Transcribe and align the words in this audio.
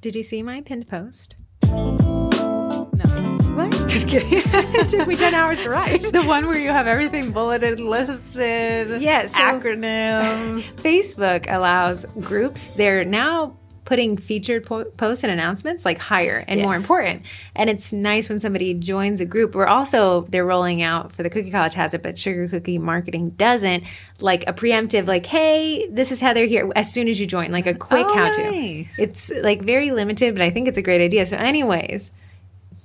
Did 0.00 0.16
you 0.16 0.22
see 0.22 0.42
my 0.42 0.62
pinned 0.62 0.86
post? 0.88 1.36
No. 1.66 3.36
What? 3.54 3.70
Just 3.88 4.08
kidding. 4.08 4.28
it 4.32 4.88
took 4.88 5.06
me 5.06 5.14
10 5.16 5.34
hours 5.34 5.60
to 5.62 5.70
write. 5.70 6.10
The 6.12 6.22
one 6.24 6.46
where 6.46 6.56
you 6.58 6.70
have 6.70 6.86
everything 6.86 7.32
bulleted, 7.32 7.80
listed, 7.80 9.02
Yeah, 9.02 9.26
so- 9.26 9.42
acronym. 9.42 10.62
Facebook 10.76 11.52
allows 11.52 12.06
groups, 12.20 12.68
they're 12.68 13.04
now 13.04 13.58
putting 13.90 14.16
featured 14.16 14.64
po- 14.64 14.84
posts 14.84 15.24
and 15.24 15.32
announcements 15.32 15.84
like 15.84 15.98
higher 15.98 16.44
and 16.46 16.62
more 16.62 16.76
important. 16.76 17.22
And 17.56 17.68
it's 17.68 17.92
nice 17.92 18.28
when 18.28 18.38
somebody 18.38 18.72
joins 18.72 19.20
a 19.20 19.24
group. 19.24 19.52
We're 19.52 19.66
also, 19.66 20.26
they're 20.28 20.46
rolling 20.46 20.80
out 20.80 21.10
for 21.10 21.24
the 21.24 21.28
Cookie 21.28 21.50
College 21.50 21.74
has 21.74 21.92
it, 21.92 22.00
but 22.00 22.16
Sugar 22.16 22.46
Cookie 22.46 22.78
Marketing 22.78 23.30
doesn't, 23.30 23.82
like 24.20 24.44
a 24.46 24.52
preemptive, 24.52 25.08
like, 25.08 25.26
hey, 25.26 25.88
this 25.88 26.12
is 26.12 26.20
how 26.20 26.32
they're 26.32 26.46
here 26.46 26.70
as 26.76 26.92
soon 26.92 27.08
as 27.08 27.18
you 27.18 27.26
join, 27.26 27.50
like 27.50 27.66
a 27.66 27.74
quick 27.74 28.06
Oh, 28.08 28.14
how 28.14 28.30
to. 28.30 28.42
nice. 28.52 28.96
It's 28.96 29.28
like 29.42 29.60
very 29.62 29.90
limited, 29.90 30.36
but 30.36 30.42
I 30.42 30.50
think 30.50 30.68
it's 30.68 30.78
a 30.78 30.82
great 30.82 31.00
idea. 31.00 31.26
So, 31.26 31.36
anyways, 31.36 32.12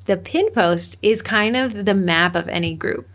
the 0.08 0.18
pin 0.18 0.50
post 0.54 0.98
is 1.04 1.22
kind 1.22 1.56
of 1.56 1.86
the 1.86 1.94
map 1.94 2.36
of 2.36 2.48
any 2.50 2.74
group. 2.74 3.08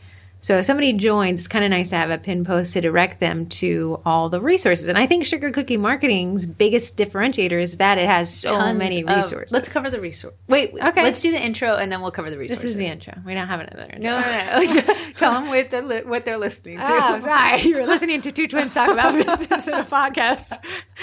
So 0.42 0.56
if 0.58 0.64
somebody 0.64 0.94
joins, 0.94 1.40
it's 1.40 1.48
kind 1.48 1.64
of 1.66 1.70
nice 1.70 1.90
to 1.90 1.96
have 1.96 2.08
a 2.10 2.16
pin 2.16 2.44
post 2.44 2.72
to 2.72 2.80
direct 2.80 3.20
them 3.20 3.44
to 3.46 4.00
all 4.06 4.30
the 4.30 4.40
resources. 4.40 4.88
And 4.88 4.96
I 4.96 5.06
think 5.06 5.26
Sugar 5.26 5.50
Cookie 5.50 5.76
Marketing's 5.76 6.46
biggest 6.46 6.96
differentiator 6.96 7.60
is 7.60 7.76
that 7.76 7.98
it 7.98 8.06
has 8.06 8.32
so 8.32 8.48
Tons 8.48 8.78
many 8.78 9.02
of- 9.02 9.16
resources. 9.16 9.52
let's 9.52 9.68
cover 9.68 9.90
the 9.90 10.00
resource. 10.00 10.34
Wait, 10.48 10.72
Okay. 10.74 11.02
Let's 11.02 11.20
do 11.20 11.30
the 11.30 11.38
intro 11.44 11.74
and 11.76 11.92
then 11.92 12.00
we'll 12.00 12.10
cover 12.10 12.30
the 12.30 12.38
resources. 12.38 12.62
this 12.62 12.70
is 12.72 12.76
the 12.78 12.86
intro. 12.86 13.14
We 13.26 13.34
don't 13.34 13.48
have 13.48 13.60
another 13.60 13.82
intro. 13.84 13.98
No, 14.00 14.20
no, 14.20 14.84
no. 14.84 14.94
Tell 15.16 15.32
them 15.34 15.48
what 15.48 15.70
they're, 15.70 15.82
li- 15.82 16.02
what 16.04 16.24
they're 16.24 16.38
listening 16.38 16.78
to. 16.78 16.84
Oh, 16.86 17.20
sorry. 17.20 17.62
You 17.62 17.76
were 17.78 17.86
listening 17.86 18.22
to 18.22 18.32
two 18.32 18.48
twins 18.48 18.72
talk 18.72 18.90
about 18.90 19.12
business 19.26 19.68
in 19.68 19.74
a 19.74 19.84
podcast. 19.84 20.52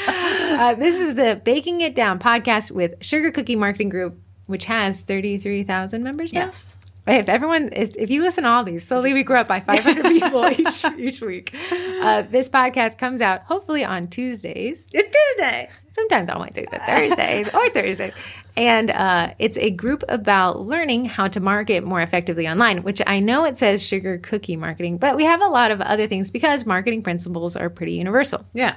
Uh, 0.07 0.73
this 0.75 0.95
is 0.99 1.15
the 1.15 1.39
Baking 1.43 1.81
It 1.81 1.93
Down 1.93 2.17
podcast 2.19 2.71
with 2.71 2.95
Sugar 3.03 3.31
Cookie 3.31 3.55
Marketing 3.55 3.89
Group, 3.89 4.17
which 4.47 4.65
has 4.65 5.01
33,000 5.01 6.03
members 6.03 6.33
now. 6.33 6.45
Yes. 6.45 6.76
If 7.07 7.29
everyone 7.29 7.69
is, 7.69 7.95
if 7.95 8.09
you 8.09 8.21
listen 8.21 8.43
to 8.43 8.49
all 8.49 8.63
these, 8.63 8.85
slowly 8.85 9.13
we 9.13 9.23
grow 9.23 9.41
up 9.41 9.47
by 9.47 9.61
500 9.61 10.03
people 10.05 10.49
each 10.51 10.85
each 10.97 11.21
week. 11.21 11.55
Uh, 11.71 12.23
this 12.23 12.49
podcast 12.49 12.97
comes 12.97 13.21
out 13.21 13.43
hopefully 13.43 13.85
on 13.85 14.07
Tuesdays. 14.07 14.87
It's 14.91 15.15
Tuesday. 15.37 15.69
Sometimes 15.87 16.29
on 16.29 16.39
Wednesdays 16.39 16.67
and 16.71 16.81
Thursdays 16.83 17.53
or 17.53 17.69
Thursdays. 17.69 18.13
And 18.55 18.91
uh, 18.91 19.33
it's 19.39 19.57
a 19.57 19.71
group 19.71 20.03
about 20.09 20.61
learning 20.61 21.05
how 21.05 21.27
to 21.29 21.39
market 21.39 21.83
more 21.83 22.01
effectively 22.01 22.47
online, 22.47 22.83
which 22.83 23.01
I 23.07 23.19
know 23.19 23.45
it 23.45 23.55
says 23.57 23.81
sugar 23.81 24.17
cookie 24.17 24.55
marketing, 24.57 24.97
but 24.97 25.15
we 25.15 25.23
have 25.23 25.41
a 25.41 25.47
lot 25.47 25.71
of 25.71 25.79
other 25.81 26.07
things 26.07 26.29
because 26.29 26.65
marketing 26.65 27.03
principles 27.03 27.55
are 27.55 27.69
pretty 27.69 27.93
universal. 27.93 28.45
Yeah. 28.53 28.75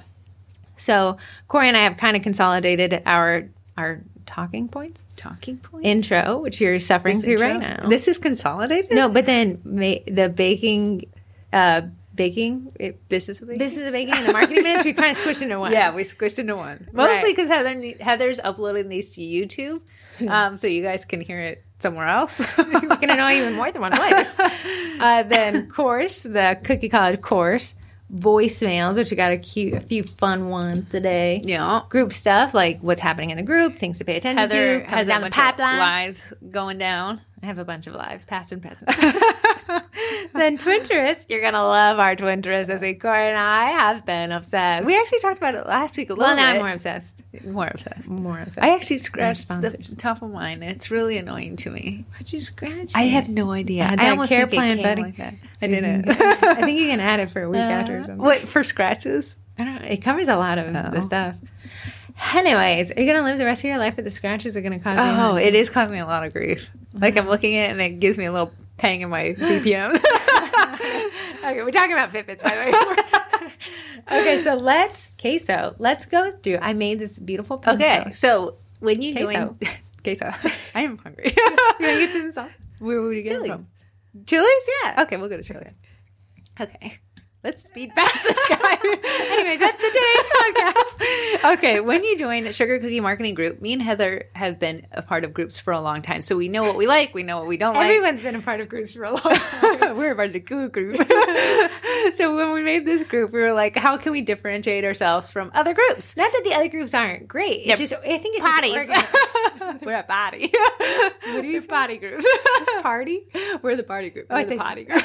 So 0.76 1.18
Corey 1.48 1.68
and 1.68 1.76
I 1.76 1.80
have 1.80 1.96
kind 1.96 2.16
of 2.16 2.22
consolidated 2.22 3.02
our 3.04 3.48
our 3.76 4.02
talking 4.30 4.68
points 4.68 5.02
Talking 5.16 5.58
points. 5.58 5.84
intro, 5.86 6.38
which 6.38 6.60
you're 6.60 6.78
suffering 6.78 7.20
through 7.20 7.38
right 7.38 7.58
now. 7.58 7.88
This 7.88 8.06
is 8.08 8.18
consolidated? 8.18 8.90
No, 8.92 9.08
but 9.08 9.26
then 9.26 9.60
ma- 9.64 10.02
the 10.06 10.28
baking, 10.28 11.06
uh, 11.52 11.82
baking, 12.14 12.72
it, 12.78 13.08
Business 13.08 13.40
of 13.42 13.48
baking? 13.48 13.58
business 13.58 13.86
of 13.86 13.92
baking 13.92 14.14
and 14.14 14.26
the 14.26 14.32
marketing 14.32 14.62
minutes, 14.62 14.84
we 14.84 14.92
kind 14.92 15.10
of 15.10 15.18
squished 15.18 15.42
into 15.42 15.58
one. 15.58 15.72
Yeah, 15.78 15.94
we 15.94 16.04
squished 16.04 16.38
into 16.38 16.54
one. 16.56 16.88
Mostly 16.92 17.32
because 17.32 17.48
Heather 17.48 17.74
Heather's 18.00 18.38
uploading 18.40 18.88
these 18.88 19.10
to 19.12 19.20
YouTube, 19.20 19.80
um, 20.28 20.56
so 20.58 20.66
you 20.68 20.82
guys 20.82 21.04
can 21.04 21.20
hear 21.20 21.40
it 21.40 21.64
somewhere 21.78 22.06
else. 22.06 22.38
we 22.58 22.96
can 22.96 23.10
annoy 23.10 23.32
you 23.32 23.44
in 23.44 23.54
more 23.54 23.70
than 23.72 23.80
one 23.80 23.92
place. 23.92 24.38
Uh, 24.38 25.22
then 25.24 25.68
course, 25.68 26.22
the 26.22 26.58
Cookie 26.62 26.88
College 26.90 27.20
course, 27.20 27.74
voicemails, 28.14 28.96
which 28.96 29.10
we 29.10 29.16
got 29.16 29.32
a, 29.32 29.38
cute, 29.38 29.74
a 29.74 29.80
few 29.80 30.02
fun 30.02 30.48
ones 30.48 30.88
today. 30.90 31.40
yeah. 31.44 31.82
Group 31.88 32.12
stuff 32.12 32.54
like 32.54 32.80
what's 32.82 33.00
happening 33.00 33.30
in 33.30 33.36
the 33.36 33.42
group, 33.42 33.74
things 33.76 33.98
to 33.98 34.04
pay 34.04 34.16
attention 34.16 34.38
Heather 34.38 34.80
to, 34.80 34.86
has 34.86 35.08
a 35.08 35.12
the 35.12 35.20
bunch 35.20 35.26
of 35.38 35.42
pipeline. 35.42 35.78
lives 35.78 36.32
going 36.50 36.78
down. 36.78 37.20
I 37.42 37.46
have 37.46 37.58
a 37.58 37.64
bunch 37.64 37.86
of 37.86 37.94
lives, 37.94 38.24
past 38.24 38.52
and 38.52 38.60
present. 38.60 38.90
then 40.34 40.58
Twinterest, 40.58 41.26
you're 41.28 41.40
gonna 41.40 41.62
love 41.64 41.98
our 41.98 42.14
Twinterest 42.16 42.68
as 42.68 42.82
we 42.82 42.94
Corey 42.94 43.28
and 43.28 43.36
I 43.38 43.70
have 43.72 44.04
been 44.06 44.32
obsessed. 44.32 44.86
We 44.86 44.96
actually 44.98 45.20
talked 45.20 45.38
about 45.38 45.54
it 45.54 45.66
last 45.66 45.96
week 45.96 46.10
a 46.10 46.14
little 46.14 46.26
well 46.26 46.36
now 46.36 46.50
I'm 46.50 46.58
more 46.58 46.70
obsessed. 46.70 47.22
more 47.44 47.66
obsessed. 47.68 48.08
More 48.08 48.38
obsessed. 48.38 48.58
I 48.58 48.74
actually 48.74 48.98
scratched 48.98 49.48
the 49.48 49.96
top 49.98 50.22
of 50.22 50.30
mine. 50.30 50.62
It's 50.62 50.90
really 50.90 51.18
annoying 51.18 51.56
to 51.58 51.70
me. 51.70 52.04
Why'd 52.12 52.32
you 52.32 52.40
scratch? 52.40 52.92
I 52.94 53.04
it? 53.04 53.10
have 53.10 53.28
no 53.28 53.50
idea. 53.50 53.84
Had 53.84 54.00
I 54.00 54.10
almost 54.10 54.30
care 54.30 54.46
think 54.46 54.52
it 54.52 54.56
plan, 54.56 54.76
came 54.76 54.84
buddy. 54.84 55.02
like 55.02 55.16
that. 55.16 55.34
I 55.62 55.66
didn't. 55.66 56.08
I 56.10 56.54
think 56.62 56.78
you 56.80 56.86
can 56.88 57.00
add 57.00 57.20
it 57.20 57.30
for 57.30 57.42
a 57.42 57.48
week 57.50 57.60
after 57.60 57.96
or 57.98 58.00
uh, 58.00 58.04
something. 58.06 58.24
What 58.24 58.38
for 58.48 58.62
scratches? 58.64 59.36
I 59.58 59.64
don't 59.64 59.82
know. 59.82 59.88
It 59.88 59.98
covers 59.98 60.28
a 60.28 60.36
lot 60.36 60.58
of 60.58 60.72
the 60.72 60.96
Oh. 60.96 61.00
stuff. 61.00 61.34
Anyways, 62.34 62.92
are 62.92 63.00
you 63.00 63.06
gonna 63.10 63.24
live 63.24 63.38
the 63.38 63.44
rest 63.46 63.62
of 63.64 63.68
your 63.68 63.78
life 63.78 63.96
with 63.96 64.04
the 64.04 64.10
scratches 64.10 64.56
are 64.56 64.60
gonna 64.60 64.78
cause 64.78 64.96
you? 64.96 65.02
Oh, 65.22 65.36
it 65.36 65.54
is 65.54 65.70
causing 65.70 65.94
me 65.94 66.00
a 66.00 66.06
lot 66.06 66.24
of 66.24 66.32
grief. 66.32 66.70
Like 66.94 67.16
I'm 67.16 67.26
looking 67.26 67.56
at 67.56 67.68
it 67.70 67.72
and 67.72 67.80
it 67.80 67.98
gives 68.00 68.18
me 68.18 68.26
a 68.26 68.32
little 68.32 68.52
pang 68.76 69.00
in 69.00 69.08
my 69.10 69.34
BPM. 69.38 70.02
okay, 71.44 71.62
we're 71.62 71.70
talking 71.70 71.92
about 71.92 72.12
Fitbits, 72.12 72.42
by 72.42 72.50
the 72.50 73.46
way. 74.10 74.18
okay, 74.20 74.42
so 74.42 74.54
let's 74.54 75.08
queso. 75.20 75.74
Let's 75.78 76.04
go 76.04 76.30
through. 76.30 76.58
I 76.62 76.72
made 76.72 76.98
this 76.98 77.18
beautiful. 77.18 77.62
okay, 77.66 78.08
so 78.10 78.56
when 78.80 79.02
you 79.02 79.14
Queso. 79.14 79.32
join 79.32 79.58
queso, 80.04 80.30
I 80.74 80.82
am 80.82 80.98
hungry. 80.98 81.32
you 81.36 81.42
want 81.44 81.78
to 81.78 81.84
get 81.98 82.12
to 82.12 82.26
the 82.26 82.32
sauce? 82.32 82.50
Where 82.78 83.02
would 83.02 83.16
you 83.16 83.22
get 83.22 83.32
it 83.32 83.36
Chili's. 83.36 83.50
from? 83.50 83.66
Chili's, 84.26 84.68
yeah. 84.84 85.02
Okay, 85.02 85.16
we'll 85.16 85.28
go 85.28 85.36
to 85.36 85.42
Chili's. 85.42 85.72
Okay. 86.58 86.98
Let's 87.42 87.62
speed 87.62 87.90
past 87.96 88.22
this 88.22 88.48
guy. 88.50 88.56
Anyways, 89.32 89.60
that's 89.60 89.80
the 89.80 89.88
today's 89.88 90.30
podcast. 91.40 91.54
okay, 91.54 91.80
when 91.80 92.04
you 92.04 92.18
join 92.18 92.50
Sugar 92.52 92.78
Cookie 92.78 93.00
Marketing 93.00 93.32
Group, 93.34 93.62
me 93.62 93.72
and 93.72 93.80
Heather 93.80 94.24
have 94.34 94.58
been 94.58 94.86
a 94.92 95.00
part 95.00 95.24
of 95.24 95.32
groups 95.32 95.58
for 95.58 95.72
a 95.72 95.80
long 95.80 96.02
time, 96.02 96.20
so 96.20 96.36
we 96.36 96.48
know 96.48 96.62
what 96.62 96.76
we 96.76 96.86
like, 96.86 97.14
we 97.14 97.22
know 97.22 97.38
what 97.38 97.46
we 97.46 97.56
don't 97.56 97.74
like. 97.74 97.86
Everyone's 97.86 98.22
been 98.22 98.34
a 98.36 98.42
part 98.42 98.60
of 98.60 98.68
groups 98.68 98.92
for 98.92 99.04
a 99.04 99.12
long 99.12 99.20
time. 99.22 99.96
we're 99.96 100.12
a 100.12 100.14
part 100.16 100.26
of 100.28 100.32
the 100.34 100.40
cool 100.40 100.68
group. 100.68 100.96
so 102.14 102.36
when 102.36 102.52
we 102.52 102.62
made 102.62 102.84
this 102.84 103.02
group, 103.04 103.32
we 103.32 103.40
were 103.40 103.54
like, 103.54 103.74
how 103.74 103.96
can 103.96 104.12
we 104.12 104.20
differentiate 104.20 104.84
ourselves 104.84 105.30
from 105.30 105.50
other 105.54 105.72
groups? 105.72 106.18
Not 106.18 106.30
that 106.32 106.42
the 106.44 106.52
other 106.52 106.68
groups 106.68 106.92
aren't 106.92 107.26
great. 107.26 107.60
It's 107.60 107.68
Yep. 107.68 107.78
just 107.78 107.92
I 107.94 108.18
think 108.18 108.36
it's 108.38 108.46
Potties. 108.46 108.86
just 108.86 109.12
organi- 109.14 109.86
we're 109.86 109.96
a 109.96 110.02
potty. 110.02 110.52
what 110.52 111.36
are 111.36 111.42
you 111.42 111.62
potty 111.62 111.96
groups? 111.96 112.26
party. 112.82 113.24
we're 113.62 113.76
the 113.76 113.82
party 113.82 114.10
group. 114.10 114.26
Oh, 114.28 114.34
We're 114.36 114.44
the 114.44 114.56
thought 114.56 114.66
potty 114.66 114.84
group. 114.84 115.04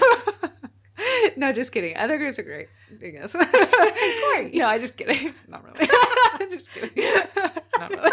no, 1.38 1.52
just 1.52 1.72
kidding. 1.72 1.96
Other 1.98 2.18
groups 2.18 2.40
are 2.40 2.44
great. 2.44 2.68
I 3.04 3.10
guess. 3.10 3.34
no, 4.54 4.68
I 4.68 4.78
just 4.80 4.98
kidding. 4.98 5.34
Not 5.48 5.64
really. 5.66 5.88
just 6.52 6.72
kidding. 6.72 7.04
Not 7.80 7.90
really. 7.90 8.12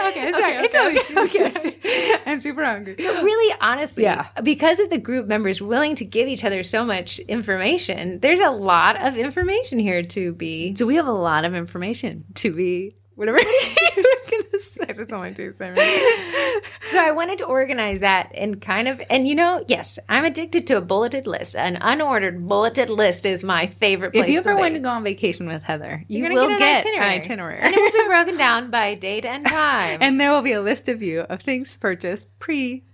Okay, 0.00 0.32
sorry. 0.32 0.58
Okay, 0.58 0.62
it's 0.64 1.10
okay, 1.10 1.50
okay, 1.50 1.70
okay. 1.78 2.16
I'm 2.26 2.40
super 2.40 2.64
hungry. 2.64 2.96
So 2.98 3.22
really, 3.22 3.54
honestly, 3.60 4.04
Yeah. 4.04 4.26
because 4.42 4.78
of 4.78 4.90
the 4.90 4.98
group 4.98 5.26
members 5.26 5.60
willing 5.60 5.94
to 5.96 6.04
give 6.04 6.28
each 6.28 6.44
other 6.44 6.62
so 6.62 6.84
much 6.84 7.18
information, 7.20 8.20
there's 8.20 8.40
a 8.40 8.50
lot 8.50 9.00
of 9.04 9.16
information 9.16 9.78
here 9.78 10.02
to 10.02 10.32
be. 10.32 10.74
So 10.76 10.86
we 10.86 10.94
have 10.96 11.06
a 11.06 11.12
lot 11.12 11.44
of 11.44 11.54
information 11.54 12.24
to 12.36 12.52
be 12.54 12.96
whatever 13.14 13.38
you're. 14.52 14.98
It's 14.98 15.12
only 15.12 15.34
Tuesday. 15.34 15.74
so 16.90 16.98
I 16.98 17.10
wanted 17.12 17.38
to 17.38 17.44
organize 17.44 18.00
that 18.00 18.30
and 18.34 18.60
kind 18.60 18.88
of, 18.88 19.00
and 19.10 19.26
you 19.26 19.34
know, 19.34 19.64
yes, 19.68 19.98
I'm 20.08 20.24
addicted 20.24 20.66
to 20.68 20.76
a 20.76 20.80
bulleted 20.80 21.26
list. 21.26 21.56
An 21.56 21.76
unordered 21.76 22.46
bulleted 22.46 22.90
list 22.90 23.26
is 23.26 23.42
my 23.42 23.66
favorite 23.66 24.12
place. 24.12 24.24
If 24.24 24.30
you 24.30 24.38
ever 24.38 24.56
want 24.56 24.74
to 24.74 24.80
go 24.80 24.90
on 24.90 25.04
vacation 25.04 25.46
with 25.46 25.62
Heather, 25.62 26.04
you 26.08 26.24
You're 26.24 26.32
will 26.34 26.48
get, 26.58 26.84
an 26.86 26.94
an 26.96 27.02
itinerary. 27.02 27.60
and 27.60 27.74
it 27.74 27.80
will 27.80 28.02
be 28.02 28.06
broken 28.08 28.36
down 28.36 28.70
by 28.70 28.94
date 28.94 29.24
and 29.24 29.46
time. 29.46 29.98
and 30.00 30.20
there 30.20 30.32
will 30.32 30.42
be 30.42 30.52
a 30.52 30.60
list 30.60 30.88
of 30.88 31.02
you 31.02 31.20
of 31.20 31.40
things 31.42 31.76
purchased 31.76 32.26
pre 32.38 32.84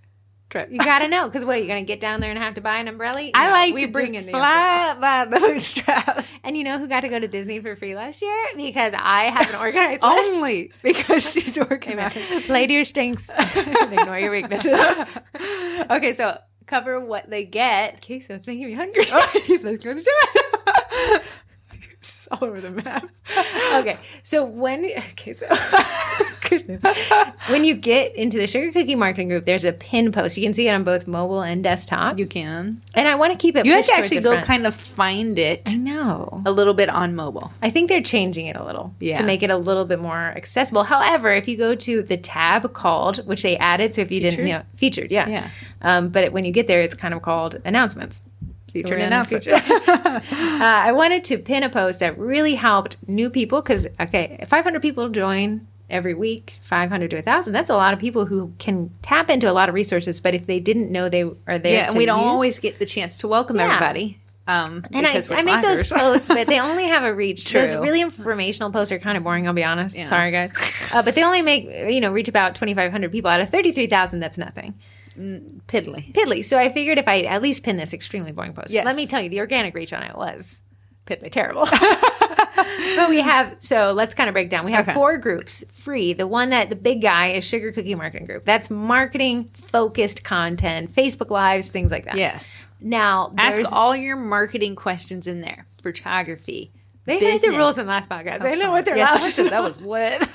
trip. 0.51 0.69
you 0.71 0.79
got 0.79 1.01
to 1.01 1.09
know 1.09 1.27
because 1.27 1.45
what 1.45 1.59
you're 1.59 1.67
going 1.67 1.85
to 1.85 1.87
get 1.87 2.01
down 2.01 2.21
there 2.21 2.31
and 2.31 2.39
have 2.39 2.55
to 2.55 2.61
buy 2.61 2.79
an 2.79 2.89
umbrella. 2.89 3.31
I 3.35 3.51
like 3.51 3.75
we 3.75 3.83
to 3.83 3.89
bring 3.89 4.13
just 4.13 4.27
in 4.27 4.33
the 4.33 4.39
umbrella. 4.39 4.97
fly 4.99 5.25
by 5.31 5.39
bootstraps. 5.39 6.35
And 6.45 6.57
you 6.57 6.65
know 6.65 6.79
who 6.79 6.87
got 6.89 7.01
to 7.01 7.09
go 7.09 7.19
to 7.19 7.29
Disney 7.29 7.61
for 7.61 7.75
free 7.77 7.95
last 7.95 8.23
year? 8.23 8.47
Because 8.57 8.93
I 8.97 9.25
have 9.25 9.51
an 9.51 9.57
organized. 9.57 10.01
Only 10.05 10.73
because 10.83 11.31
she's 11.33 11.59
working 11.59 11.99
on. 11.99 12.11
Play 12.11 12.67
to 12.67 12.73
your 12.73 12.85
strengths 12.85 13.31
ignore 13.57 14.19
your 14.19 14.31
weaknesses. 14.31 14.79
Okay, 15.91 16.13
so 16.15 16.39
cover 16.67 17.01
what 17.01 17.29
they 17.29 17.45
get. 17.45 17.97
Okay, 17.97 18.21
so 18.21 18.35
it's 18.35 18.47
making 18.47 18.67
me 18.67 18.75
hungry. 18.75 19.07
Let's 19.63 19.85
go 19.85 19.95
to. 19.95 21.23
It's 22.27 22.29
all 22.41 22.49
over 22.49 22.61
the 22.61 22.71
map. 22.71 23.09
Okay, 23.77 23.99
so 24.23 24.45
when 24.45 24.85
okay, 25.13 25.33
so 25.33 25.47
goodness, 26.49 26.83
when 27.49 27.65
you 27.65 27.75
get 27.75 28.15
into 28.15 28.39
the 28.39 28.47
Sugar 28.47 28.73
Cookie 28.73 28.95
Marketing 28.95 29.29
Group, 29.29 29.45
there's 29.45 29.65
a 29.65 29.73
pin 29.73 30.13
post. 30.13 30.37
You 30.37 30.45
can 30.45 30.55
see 30.55 30.69
it 30.69 30.73
on 30.73 30.85
both 30.85 31.07
mobile 31.07 31.43
and 31.43 31.63
desktop. 31.65 32.19
You 32.19 32.27
can. 32.27 32.81
and 32.95 33.09
I 33.09 33.15
want 33.15 33.33
to 33.33 33.39
keep 33.39 33.57
it. 33.57 33.67
You 33.67 33.73
have 33.73 33.87
to 33.87 33.93
actually 33.95 34.21
go 34.21 34.33
front. 34.33 34.47
kind 34.47 34.67
of 34.67 34.75
find 34.75 35.39
it 35.39 35.71
I 35.73 35.77
know. 35.77 36.43
a 36.47 36.53
little 36.53 36.75
bit 36.75 36.89
on 36.89 37.15
mobile. 37.15 37.53
I 37.63 37.71
think 37.71 37.89
they're 37.89 38.03
changing 38.03 38.47
it 38.47 38.57
a 38.57 38.65
little 38.65 38.95
Yeah. 39.01 39.17
to 39.17 39.25
make 39.25 39.43
it 39.43 39.51
a 39.51 39.57
little 39.57 39.85
bit 39.85 39.99
more 39.99 40.17
accessible. 40.37 40.85
However, 40.85 41.33
if 41.33 41.49
you 41.49 41.57
go 41.57 41.75
to 41.75 42.03
the 42.03 42.17
tab 42.17 42.73
called, 42.73 43.27
which 43.27 43.43
they 43.43 43.57
added, 43.59 43.95
so 43.95 44.03
if 44.03 44.11
you 44.11 44.21
didn't, 44.21 44.35
Featured? 44.37 44.49
you 44.49 44.53
know, 44.55 44.63
featured, 44.77 45.11
yeah, 45.11 45.29
Yeah. 45.29 45.51
Um, 45.83 46.09
but 46.11 46.33
when 46.33 46.45
you 46.45 46.53
get 46.53 46.67
there, 46.67 46.81
it's 46.81 46.95
kind 46.95 47.13
of 47.15 47.23
called 47.23 47.61
announcements. 47.65 48.23
Featured 48.75 48.91
we're 48.91 49.09
gonna 49.09 49.25
uh, 50.33 50.61
I 50.61 50.93
wanted 50.93 51.25
to 51.25 51.39
pin 51.39 51.63
a 51.63 51.69
post 51.71 52.01
that 52.01 52.19
really 52.19 52.55
helped 52.57 52.97
new 53.09 53.31
people 53.31 53.63
because 53.63 53.87
okay, 54.01 54.45
500 54.47 54.83
people 54.83 55.09
join 55.09 55.67
every 55.89 56.15
week, 56.15 56.59
500 56.63 57.11
to 57.11 57.17
1,000. 57.17 57.53
That's 57.53 57.71
a 57.71 57.77
lot 57.77 57.93
of 57.95 58.01
people 58.01 58.27
who 58.27 58.53
can 58.59 58.91
tap 59.03 59.31
into 59.31 59.51
a 59.51 59.53
lot 59.53 59.69
of 59.69 59.75
resources, 59.75 60.21
but 60.21 60.35
if 60.35 60.47
they 60.47 60.59
didn't 60.61 60.91
know 60.91 61.09
they 61.09 61.23
are 61.23 61.59
there, 61.59 61.73
Yeah, 61.73 61.87
and 61.89 61.97
we 61.97 62.05
don't 62.07 62.19
use- 62.19 62.27
always 62.27 62.59
get 62.59 62.79
the 62.79 62.87
chance 62.87 63.17
to 63.19 63.29
welcome 63.29 63.57
Yeah. 63.57 63.67
everybody. 63.67 64.19
Um, 64.47 64.85
And 64.93 65.07
I, 65.07 65.13
I 65.31 65.43
make 65.43 65.63
those 65.63 65.91
posts, 65.91 66.29
but 66.29 66.47
they 66.49 66.61
only 66.69 66.85
have 66.89 67.03
a 67.05 67.15
reach. 67.15 67.51
Those 67.51 67.75
really 67.75 68.03
informational 68.03 68.71
posts 68.71 68.93
are 68.93 68.99
kind 68.99 69.17
of 69.17 69.25
boring. 69.25 69.47
I'll 69.47 69.55
be 69.55 69.65
honest. 69.65 69.97
Yeah. 69.97 70.05
Sorry, 70.05 70.31
guys, 70.33 70.53
uh, 70.93 71.03
but 71.03 71.15
they 71.15 71.25
only 71.25 71.41
make 71.41 71.65
you 71.65 72.01
know 72.03 72.13
reach 72.13 72.29
about 72.29 72.55
twenty 72.55 72.75
five 72.75 72.93
hundred 72.93 73.11
people 73.11 73.31
out 73.31 73.41
of 73.41 73.49
thirty 73.49 73.73
three 73.73 73.87
thousand. 73.87 74.21
That's 74.21 74.37
nothing. 74.37 74.75
Piddly. 75.17 76.13
Piddly. 76.13 76.45
So 76.45 76.59
I 76.59 76.69
figured 76.69 76.99
if 76.99 77.09
I 77.09 77.23
at 77.23 77.43
least 77.43 77.65
pin 77.65 77.77
this 77.77 77.93
extremely 77.93 78.33
boring 78.33 78.53
post, 78.55 78.71
Yes. 78.71 78.85
let 78.85 78.97
me 78.97 79.07
tell 79.07 79.21
you, 79.21 79.29
the 79.29 79.41
organic 79.41 79.75
reach 79.75 79.93
on 79.93 80.03
it 80.03 80.17
was 80.17 80.63
Piddly. 81.07 81.31
terrible. 81.31 81.67
but 82.97 83.09
we 83.09 83.21
have 83.21 83.57
so 83.59 83.93
let's 83.93 84.15
kind 84.15 84.29
of 84.29 84.33
break 84.33 84.49
down. 84.51 84.65
We 84.65 84.73
have 84.73 84.87
Okay. 84.89 84.95
four 84.95 85.19
groups 85.19 85.65
free. 85.71 86.13
The 86.13 86.27
one 86.27 86.51
that 86.51 86.69
the 86.71 86.77
big 86.77 87.03
guy 87.03 87.29
is 87.29 87.45
Sugar 87.45 87.73
Cookie 87.73 87.95
Marketing 87.95 88.27
Group. 88.27 88.45
That's 88.45 88.71
marketing 88.71 89.45
focused 89.45 90.25
content, 90.25 90.95
Facebook 90.95 91.31
Lives, 91.31 91.71
things 91.71 91.91
like 91.91 92.05
that. 92.05 92.17
Yes. 92.17 92.65
Now 92.81 93.33
Ask 93.39 93.63
all 93.73 93.97
your 93.97 94.17
marketing 94.17 94.77
questions 94.77 95.27
in 95.27 95.41
there. 95.41 95.67
Photography. 95.83 96.73
They 97.07 97.15
had 97.15 97.21
the 97.23 97.27
business. 97.33 97.57
rules 97.57 97.79
in 97.79 97.87
the 97.87 97.91
last 97.93 98.09
podcast. 98.09 98.41
They 98.41 98.57
know 98.57 98.71
what 98.71 98.85
they're 98.85 98.97
Yes, 98.97 99.21
allowed. 99.21 99.39
is- 99.47 99.51
that 99.55 99.63
was 99.63 99.81
lit. 99.83 100.23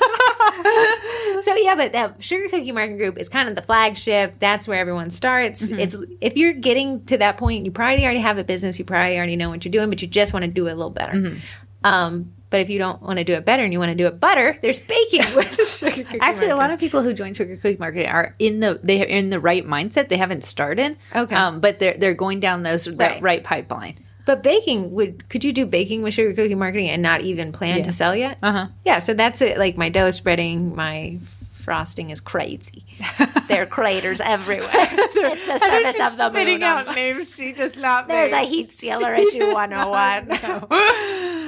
So 1.42 1.56
yeah, 1.56 1.76
but 1.76 1.94
that 1.94 2.22
Sugar 2.22 2.50
Cookie 2.50 2.74
Marketing 2.74 2.98
Group 2.98 3.18
is 3.18 3.30
kind 3.30 3.48
of 3.48 3.56
the 3.56 3.62
flagship. 3.62 4.36
That's 4.40 4.68
where 4.68 4.78
everyone 4.78 5.10
starts. 5.10 5.62
Mm-hmm. 5.62 5.80
It's 5.80 5.96
if 6.20 6.36
you're 6.36 6.52
getting 6.54 7.06
to 7.06 7.18
that 7.20 7.38
point, 7.38 7.64
you 7.64 7.72
probably 7.72 8.04
already 8.04 8.20
have 8.20 8.38
a 8.38 8.44
business. 8.44 8.78
You 8.78 8.84
probably 8.84 9.16
already 9.16 9.38
know 9.38 9.50
what 9.50 9.64
you're 9.64 9.72
doing, 9.72 9.90
but 9.90 10.02
you 10.02 10.08
just 10.08 10.34
want 10.34 10.44
to 10.44 10.52
do 10.52 10.68
it 10.68 10.72
a 10.72 10.76
little 10.76 10.90
better. 10.90 11.14
Mm-hmm. 11.14 11.38
Um, 11.86 12.34
but 12.50 12.60
if 12.60 12.70
you 12.70 12.78
don't 12.78 13.02
want 13.02 13.20
to 13.20 13.24
do 13.24 13.34
it 13.34 13.46
better 13.46 13.64
and 13.64 13.72
you 13.72 13.80
want 13.80 13.90
to 13.92 13.96
do 13.96 14.08
it 14.08 14.20
butter, 14.20 14.58
there's 14.62 14.80
baking 14.80 15.22
with 15.36 15.66
Sugar 15.68 16.04
Cookie. 16.04 16.20
Actually, 16.20 16.50
a 16.50 16.58
lot 16.58 16.72
of 16.72 16.80
people 16.80 17.02
who 17.04 17.14
join 17.14 17.34
Sugar 17.34 17.56
Cookie 17.56 17.78
Market 17.80 18.08
are 18.08 18.36
in 18.38 18.60
the 18.60 18.80
they 18.84 19.02
are 19.02 19.06
in 19.08 19.30
the 19.30 19.40
right 19.40 19.66
mindset. 19.66 20.10
They 20.10 20.18
haven't 20.18 20.44
started, 20.44 20.98
Okay. 21.16 21.36
um, 21.36 21.62
but 21.62 21.80
they're 21.80 21.96
they're 21.96 22.14
going 22.16 22.42
down 22.42 22.64
those 22.64 22.84
that 22.86 22.98
Right. 23.14 23.22
right 23.22 23.44
pipeline. 23.44 23.96
But 24.30 24.44
baking 24.44 24.92
would 24.92 25.28
could 25.28 25.44
you 25.44 25.52
do 25.52 25.66
baking 25.66 26.04
with 26.04 26.14
Sugar 26.14 26.36
Cookie 26.36 26.54
Marketing 26.54 26.88
and 26.88 27.02
not 27.02 27.22
even 27.22 27.52
plan 27.52 27.78
Yeah. 27.78 27.84
to 27.86 27.92
sell 27.92 28.16
yet? 28.16 28.38
Uh-huh. 28.44 28.68
Yeah, 28.86 29.00
so 29.00 29.16
that's 29.16 29.42
it. 29.42 29.58
Like 29.58 29.76
my 29.76 29.90
dough 29.90 30.06
is 30.06 30.18
spreading, 30.18 30.76
my 30.76 31.18
frosting 31.54 32.12
is 32.12 32.22
crazy. 32.22 32.84
there 33.48 33.64
are 33.64 33.66
craters 33.66 34.22
everywhere. 34.22 34.70
it's 34.72 35.48
the 35.48 35.58
surface 35.58 36.00
of 36.12 36.18
the 36.20 36.46
moon. 36.46 36.62
on- 36.62 36.94
names 36.94 37.36
she 37.36 37.54
does 37.54 37.76
not. 37.76 38.08
There's 38.08 38.30
a 38.32 38.46
heat 38.46 38.72
sealer 38.80 39.16
issue 39.16 39.52
101. 39.52 40.38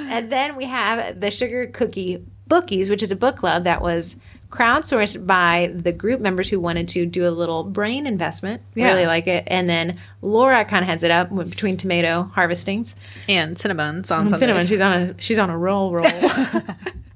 and 0.10 0.32
then 0.32 0.56
we 0.56 0.66
have 0.66 1.20
the 1.20 1.30
Sugar 1.30 1.68
Cookie 1.68 2.26
Bookies, 2.48 2.90
which 2.90 3.04
is 3.04 3.12
a 3.12 3.16
book 3.16 3.36
club 3.36 3.64
that 3.66 3.84
was 3.84 4.16
crowdsourced 4.52 5.26
by 5.26 5.72
the 5.74 5.92
group 5.92 6.20
members 6.20 6.50
who 6.50 6.60
wanted 6.60 6.88
to 6.90 7.06
do 7.06 7.28
a 7.28 7.32
little 7.32 7.64
brain 7.64 8.06
investment. 8.06 8.62
Yeah. 8.76 8.88
Really 8.94 9.08
like 9.08 9.26
it. 9.28 9.46
And 9.48 9.68
then 9.68 9.98
Laura 10.22 10.64
kind 10.66 10.84
of 10.84 10.88
heads 10.90 11.04
it 11.04 11.12
up 11.12 11.30
between 11.36 11.78
tomato 11.78 12.24
harvestings. 12.34 12.96
and 13.28 13.56
Cinnabons 13.56 14.12
on 14.12 14.22
And 14.22 14.30
Sundays. 14.30 14.40
Cinnamon, 14.40 14.68
she's 14.68 14.82
on 14.82 14.94
a 15.02 15.16
she's 15.22 15.38
on 15.40 15.50
a 15.50 15.58
roll 15.58 15.94
roll. 15.94 16.06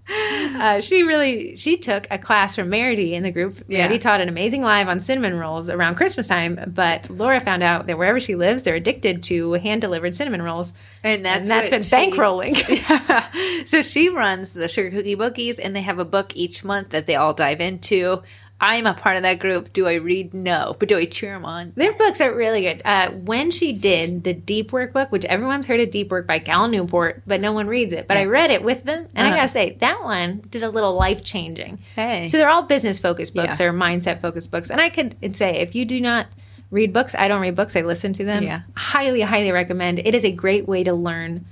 uh, 0.07 0.81
she 0.81 1.03
really 1.03 1.55
she 1.55 1.77
took 1.77 2.07
a 2.11 2.17
class 2.17 2.55
from 2.55 2.69
Merity 2.69 3.13
in 3.13 3.23
the 3.23 3.31
group. 3.31 3.63
Yeah. 3.67 3.79
Merity 3.79 3.99
taught 3.99 4.21
an 4.21 4.29
amazing 4.29 4.61
live 4.61 4.87
on 4.87 4.99
cinnamon 4.99 5.37
rolls 5.39 5.69
around 5.69 5.95
Christmas 5.95 6.27
time, 6.27 6.59
but 6.67 7.09
Laura 7.09 7.39
found 7.39 7.63
out 7.63 7.87
that 7.87 7.97
wherever 7.97 8.19
she 8.19 8.35
lives, 8.35 8.63
they're 8.63 8.75
addicted 8.75 9.23
to 9.23 9.53
hand 9.53 9.81
delivered 9.81 10.15
cinnamon 10.15 10.41
rolls, 10.41 10.73
And 11.03 11.25
that's 11.25 11.49
and 11.49 11.49
that's 11.49 11.69
been 11.69 11.81
she- 11.83 11.95
bankrolling. 12.11 13.65
so 13.67 13.81
she 13.81 14.09
runs 14.09 14.53
the 14.53 14.67
Sugar 14.69 14.91
Cookie 14.91 15.15
Bookies, 15.15 15.59
and 15.59 15.75
they 15.75 15.81
have 15.81 15.99
a 15.99 16.05
book 16.05 16.33
each 16.35 16.63
month 16.63 16.89
that 16.89 17.07
they 17.07 17.15
all 17.15 17.33
dive 17.33 17.61
into. 17.61 18.21
I'm 18.59 18.87
a 18.87 18.93
part 18.93 19.17
of 19.17 19.23
that 19.23 19.39
group. 19.39 19.73
Do 19.73 19.85
I 19.85 19.95
read? 19.95 20.33
No, 20.33 20.75
but 20.79 20.87
do 20.87 20.97
I 20.97 21.05
cheer 21.05 21.33
them 21.33 21.43
on? 21.45 21.73
Their 21.75 21.91
books 21.93 22.21
are 22.21 22.33
really 22.33 22.61
good. 22.61 22.81
Uh, 22.85 23.11
when 23.11 23.51
she 23.51 23.73
did 23.73 24.23
the 24.23 24.33
Deep 24.33 24.71
Work 24.71 24.93
book, 24.93 25.11
which 25.11 25.25
everyone's 25.25 25.65
heard 25.65 25.81
of 25.81 25.91
Deep 25.91 26.09
Work 26.09 26.25
by 26.25 26.39
Cal 26.39 26.67
Newport, 26.69 27.21
but 27.27 27.41
no 27.41 27.51
one 27.51 27.67
reads 27.67 27.91
it. 27.91 28.07
But 28.07 28.15
I 28.17 28.23
read 28.25 28.51
it 28.51 28.63
with 28.63 28.85
them, 28.85 29.07
and 29.13 29.27
I 29.27 29.31
Uh-huh. 29.31 29.39
gotta 29.41 29.49
say 29.49 29.77
that 29.81 30.01
one 30.03 30.41
did 30.49 30.63
a 30.63 30.69
little 30.69 30.93
life 30.93 31.23
changing. 31.23 31.79
Hey. 31.95 32.29
so 32.29 32.37
they're 32.37 32.49
all 32.49 32.63
business 32.63 32.97
focused 32.97 33.33
books 33.35 33.59
Yeah. 33.59 33.65
or 33.67 33.73
mindset 33.73 34.21
focused 34.21 34.51
books, 34.51 34.69
and 34.69 34.79
I 34.79 34.89
could 34.89 35.15
say 35.35 35.57
if 35.57 35.75
you 35.75 35.83
do 35.83 35.99
not 35.99 36.27
read 36.71 36.93
books, 36.93 37.13
I 37.13 37.27
don't 37.27 37.41
read 37.41 37.55
books. 37.55 37.75
I 37.75 37.81
listen 37.81 38.13
to 38.13 38.23
them. 38.23 38.43
Yeah. 38.43 38.61
highly, 38.77 39.21
highly 39.21 39.51
recommend. 39.51 39.99
It 39.99 40.15
is 40.15 40.23
a 40.23 40.31
great 40.31 40.65
way 40.67 40.83
to 40.85 40.93
learn 40.93 41.45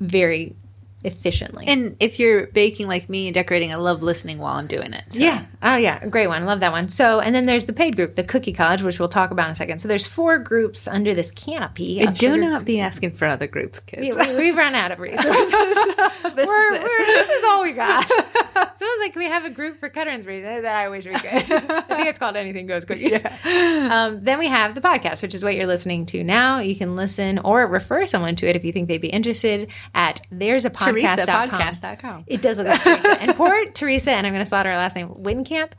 very 0.00 0.54
efficiently. 1.04 1.66
And 1.68 1.96
if 2.00 2.18
you're 2.18 2.46
baking 2.48 2.88
like 2.88 3.08
me 3.08 3.28
and 3.28 3.34
decorating, 3.34 3.72
I 3.72 3.76
love 3.76 4.02
listening 4.02 4.38
while 4.38 4.54
I'm 4.54 4.66
doing 4.66 4.92
it. 4.92 5.04
So. 5.12 5.22
Yeah. 5.22 5.44
Oh, 5.62 5.76
yeah. 5.76 6.04
Great 6.06 6.26
one. 6.26 6.42
I 6.42 6.46
love 6.46 6.60
that 6.60 6.72
one. 6.72 6.88
So, 6.88 7.20
and 7.20 7.34
then 7.34 7.46
there's 7.46 7.66
the 7.66 7.72
paid 7.72 7.96
group, 7.96 8.16
the 8.16 8.24
Cookie 8.24 8.52
College, 8.52 8.82
which 8.82 8.98
we'll 8.98 9.08
talk 9.08 9.30
about 9.30 9.46
in 9.46 9.52
a 9.52 9.54
second. 9.54 9.80
So, 9.80 9.88
there's 9.88 10.06
four 10.06 10.38
groups 10.38 10.88
under 10.88 11.14
this 11.14 11.30
canopy. 11.30 12.04
Do 12.06 12.14
sugar- 12.14 12.36
not 12.38 12.64
be 12.64 12.80
asking 12.80 13.12
for 13.12 13.26
other 13.26 13.46
groups, 13.46 13.80
kids. 13.80 14.16
We, 14.16 14.36
we've 14.36 14.56
run 14.56 14.74
out 14.74 14.92
of 14.92 14.98
resources. 14.98 15.52
this 16.34 16.46
we're, 16.46 16.74
is 16.74 16.84
this 17.06 17.28
is 17.28 17.44
all 17.44 17.62
we 17.62 17.72
got. 17.74 18.08
Someone's 18.08 19.00
like, 19.00 19.12
can 19.12 19.20
we 19.20 19.26
have 19.26 19.44
a 19.44 19.50
group 19.50 19.78
for 19.78 19.88
cutter 19.88 20.10
inspiration? 20.10 20.62
That 20.62 20.64
I 20.64 20.88
wish 20.88 21.06
we 21.06 21.12
could. 21.12 21.24
I 21.24 21.80
think 21.80 22.08
it's 22.08 22.18
called 22.18 22.36
Anything 22.36 22.66
Goes 22.66 22.84
Cookies. 22.84 23.24
Um, 23.44 24.22
then 24.22 24.38
we 24.38 24.46
have 24.46 24.74
the 24.74 24.80
podcast, 24.80 25.22
which 25.22 25.34
is 25.34 25.44
what 25.44 25.54
you're 25.54 25.66
listening 25.66 26.06
to 26.06 26.24
now. 26.24 26.58
You 26.58 26.74
can 26.74 26.96
listen 26.96 27.38
or 27.40 27.66
refer 27.66 28.06
someone 28.06 28.36
to 28.36 28.48
it 28.48 28.56
if 28.56 28.64
you 28.64 28.72
think 28.72 28.88
they'd 28.88 29.00
be 29.00 29.08
interested 29.08 29.70
at 29.94 30.20
there's 30.30 30.64
a 30.64 30.70
podcast.com. 30.94 31.48
TeresaPodcast.com. 31.60 32.24
It 32.26 32.42
does 32.42 32.58
look 32.58 32.68
like 32.68 32.82
Teresa. 32.82 33.20
And 33.22 33.34
poor 33.34 33.66
Teresa, 33.74 34.10
and 34.12 34.26
I'm 34.26 34.32
going 34.32 34.44
to 34.44 34.48
slaughter 34.48 34.70
her 34.70 34.76
last 34.76 34.96
name, 34.96 35.08
Winkamp. 35.08 35.72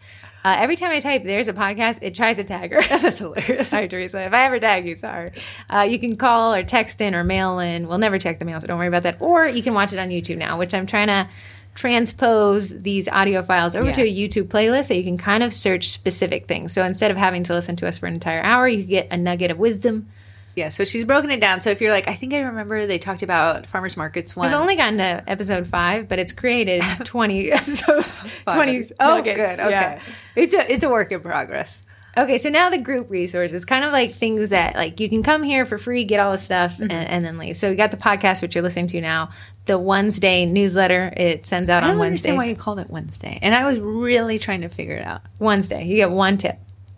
Uh, 0.43 0.55
every 0.59 0.75
time 0.75 0.91
I 0.91 0.99
type 0.99 1.23
"there's 1.23 1.47
a 1.47 1.53
podcast," 1.53 1.99
it 2.03 2.13
tries 2.13 2.37
to 2.37 2.43
tag 2.43 2.71
her. 2.71 2.81
That's 2.99 3.17
hilarious. 3.17 3.69
sorry, 3.69 3.87
Teresa. 3.87 4.23
If 4.25 4.31
I 4.33 4.43
ever 4.45 4.59
tag 4.59 4.85
you, 4.87 4.95
sorry. 4.95 5.31
Uh, 5.71 5.81
you 5.81 5.97
can 5.97 6.15
call 6.15 6.53
or 6.53 6.61
text 6.61 7.01
in 7.01 7.15
or 7.15 7.23
mail 7.23 7.57
in. 7.57 7.87
We'll 7.87 7.97
never 7.97 8.19
check 8.19 8.37
the 8.37 8.45
mail, 8.45 8.61
so 8.61 8.67
don't 8.67 8.77
worry 8.77 8.87
about 8.87 9.03
that. 9.03 9.17
Or 9.21 9.47
you 9.47 9.63
can 9.63 9.73
watch 9.73 9.91
it 9.91 9.97
on 9.97 10.09
YouTube 10.09 10.37
now, 10.37 10.59
which 10.59 10.73
I'm 10.75 10.85
trying 10.85 11.07
to 11.07 11.27
transpose 11.73 12.81
these 12.83 13.07
audio 13.09 13.43
files 13.43 13.75
over 13.75 13.87
Yeah. 13.87 13.93
to 13.93 14.01
a 14.03 14.05
YouTube 14.15 14.47
playlist 14.47 14.85
so 14.85 14.93
you 14.93 15.03
can 15.03 15.17
kind 15.17 15.43
of 15.43 15.53
search 15.53 15.89
specific 15.89 16.47
things. 16.47 16.71
So 16.73 16.85
instead 16.85 17.11
of 17.11 17.17
having 17.17 17.43
to 17.45 17.53
listen 17.53 17.75
to 17.77 17.87
us 17.87 17.97
for 17.97 18.05
an 18.07 18.13
entire 18.13 18.41
hour, 18.41 18.67
you 18.67 18.83
get 18.83 19.07
a 19.11 19.17
nugget 19.17 19.51
of 19.51 19.57
wisdom. 19.59 20.09
Yeah, 20.55 20.69
so 20.69 20.85
she's 20.85 21.03
broken 21.03 21.31
it 21.31 21.41
down. 21.41 21.59
So 21.59 21.69
if 21.69 21.81
you're 21.81 21.91
like, 21.91 22.07
I 22.07 22.13
think 22.15 22.33
I 22.33 22.39
remember 22.39 22.87
they 22.87 22.97
talked 22.97 23.23
about 23.23 23.65
farmers 23.65 23.97
markets 23.97 24.35
once. 24.35 24.53
I've 24.53 24.59
only 24.61 24.77
gotten 24.77 24.97
to 24.99 25.23
episode 25.27 25.67
five, 25.67 26.07
but 26.07 26.17
it's 26.17 26.31
created 26.31 26.81
20 27.03 27.51
episodes. 27.51 28.23
20 28.45 28.83
Oh, 28.99 29.17
nuggets. 29.17 29.37
good. 29.37 29.59
Okay, 29.59 29.69
Yeah. 29.69 29.99
it's 30.35 30.53
a 30.53 30.71
it's 30.71 30.83
a 30.83 30.89
work 30.89 31.11
in 31.11 31.19
progress. 31.19 31.81
Okay, 32.17 32.37
so 32.37 32.47
now 32.47 32.69
the 32.69 32.77
group 32.77 33.09
resources, 33.11 33.65
kind 33.65 33.83
of 33.83 33.91
like 33.91 34.13
things 34.13 34.47
that 34.49 34.75
like 34.75 35.01
you 35.01 35.09
can 35.09 35.21
come 35.21 35.43
here 35.43 35.65
for 35.65 35.77
free, 35.77 36.05
get 36.05 36.21
all 36.21 36.31
the 36.31 36.37
stuff, 36.37 36.75
mm-hmm. 36.75 36.83
and, 36.83 37.09
and 37.09 37.25
then 37.25 37.37
leave. 37.37 37.57
So 37.57 37.69
you 37.69 37.75
got 37.75 37.91
the 37.91 37.97
podcast, 37.97 38.41
which 38.41 38.55
you're 38.55 38.61
listening 38.63 38.87
to 38.87 39.01
now, 39.01 39.31
the 39.65 39.77
Wednesday 39.77 40.45
newsletter. 40.45 41.13
It 41.17 41.45
sends 41.45 41.69
out 41.69 41.83
I 41.83 41.87
on 41.87 41.91
don't 41.95 41.99
Wednesdays. 41.99 42.29
understand 42.31 42.37
why 42.37 42.45
you 42.45 42.55
called 42.55 42.79
it 42.79 42.89
Wednesday, 42.89 43.37
and 43.41 43.53
I 43.53 43.65
was 43.65 43.77
really 43.79 44.39
trying 44.39 44.61
to 44.61 44.69
figure 44.69 44.95
it 44.95 45.05
out 45.05 45.23
Wednesday, 45.39 45.83
you 45.83 45.97
get 45.97 46.09
one 46.11 46.37
tip. 46.37 46.57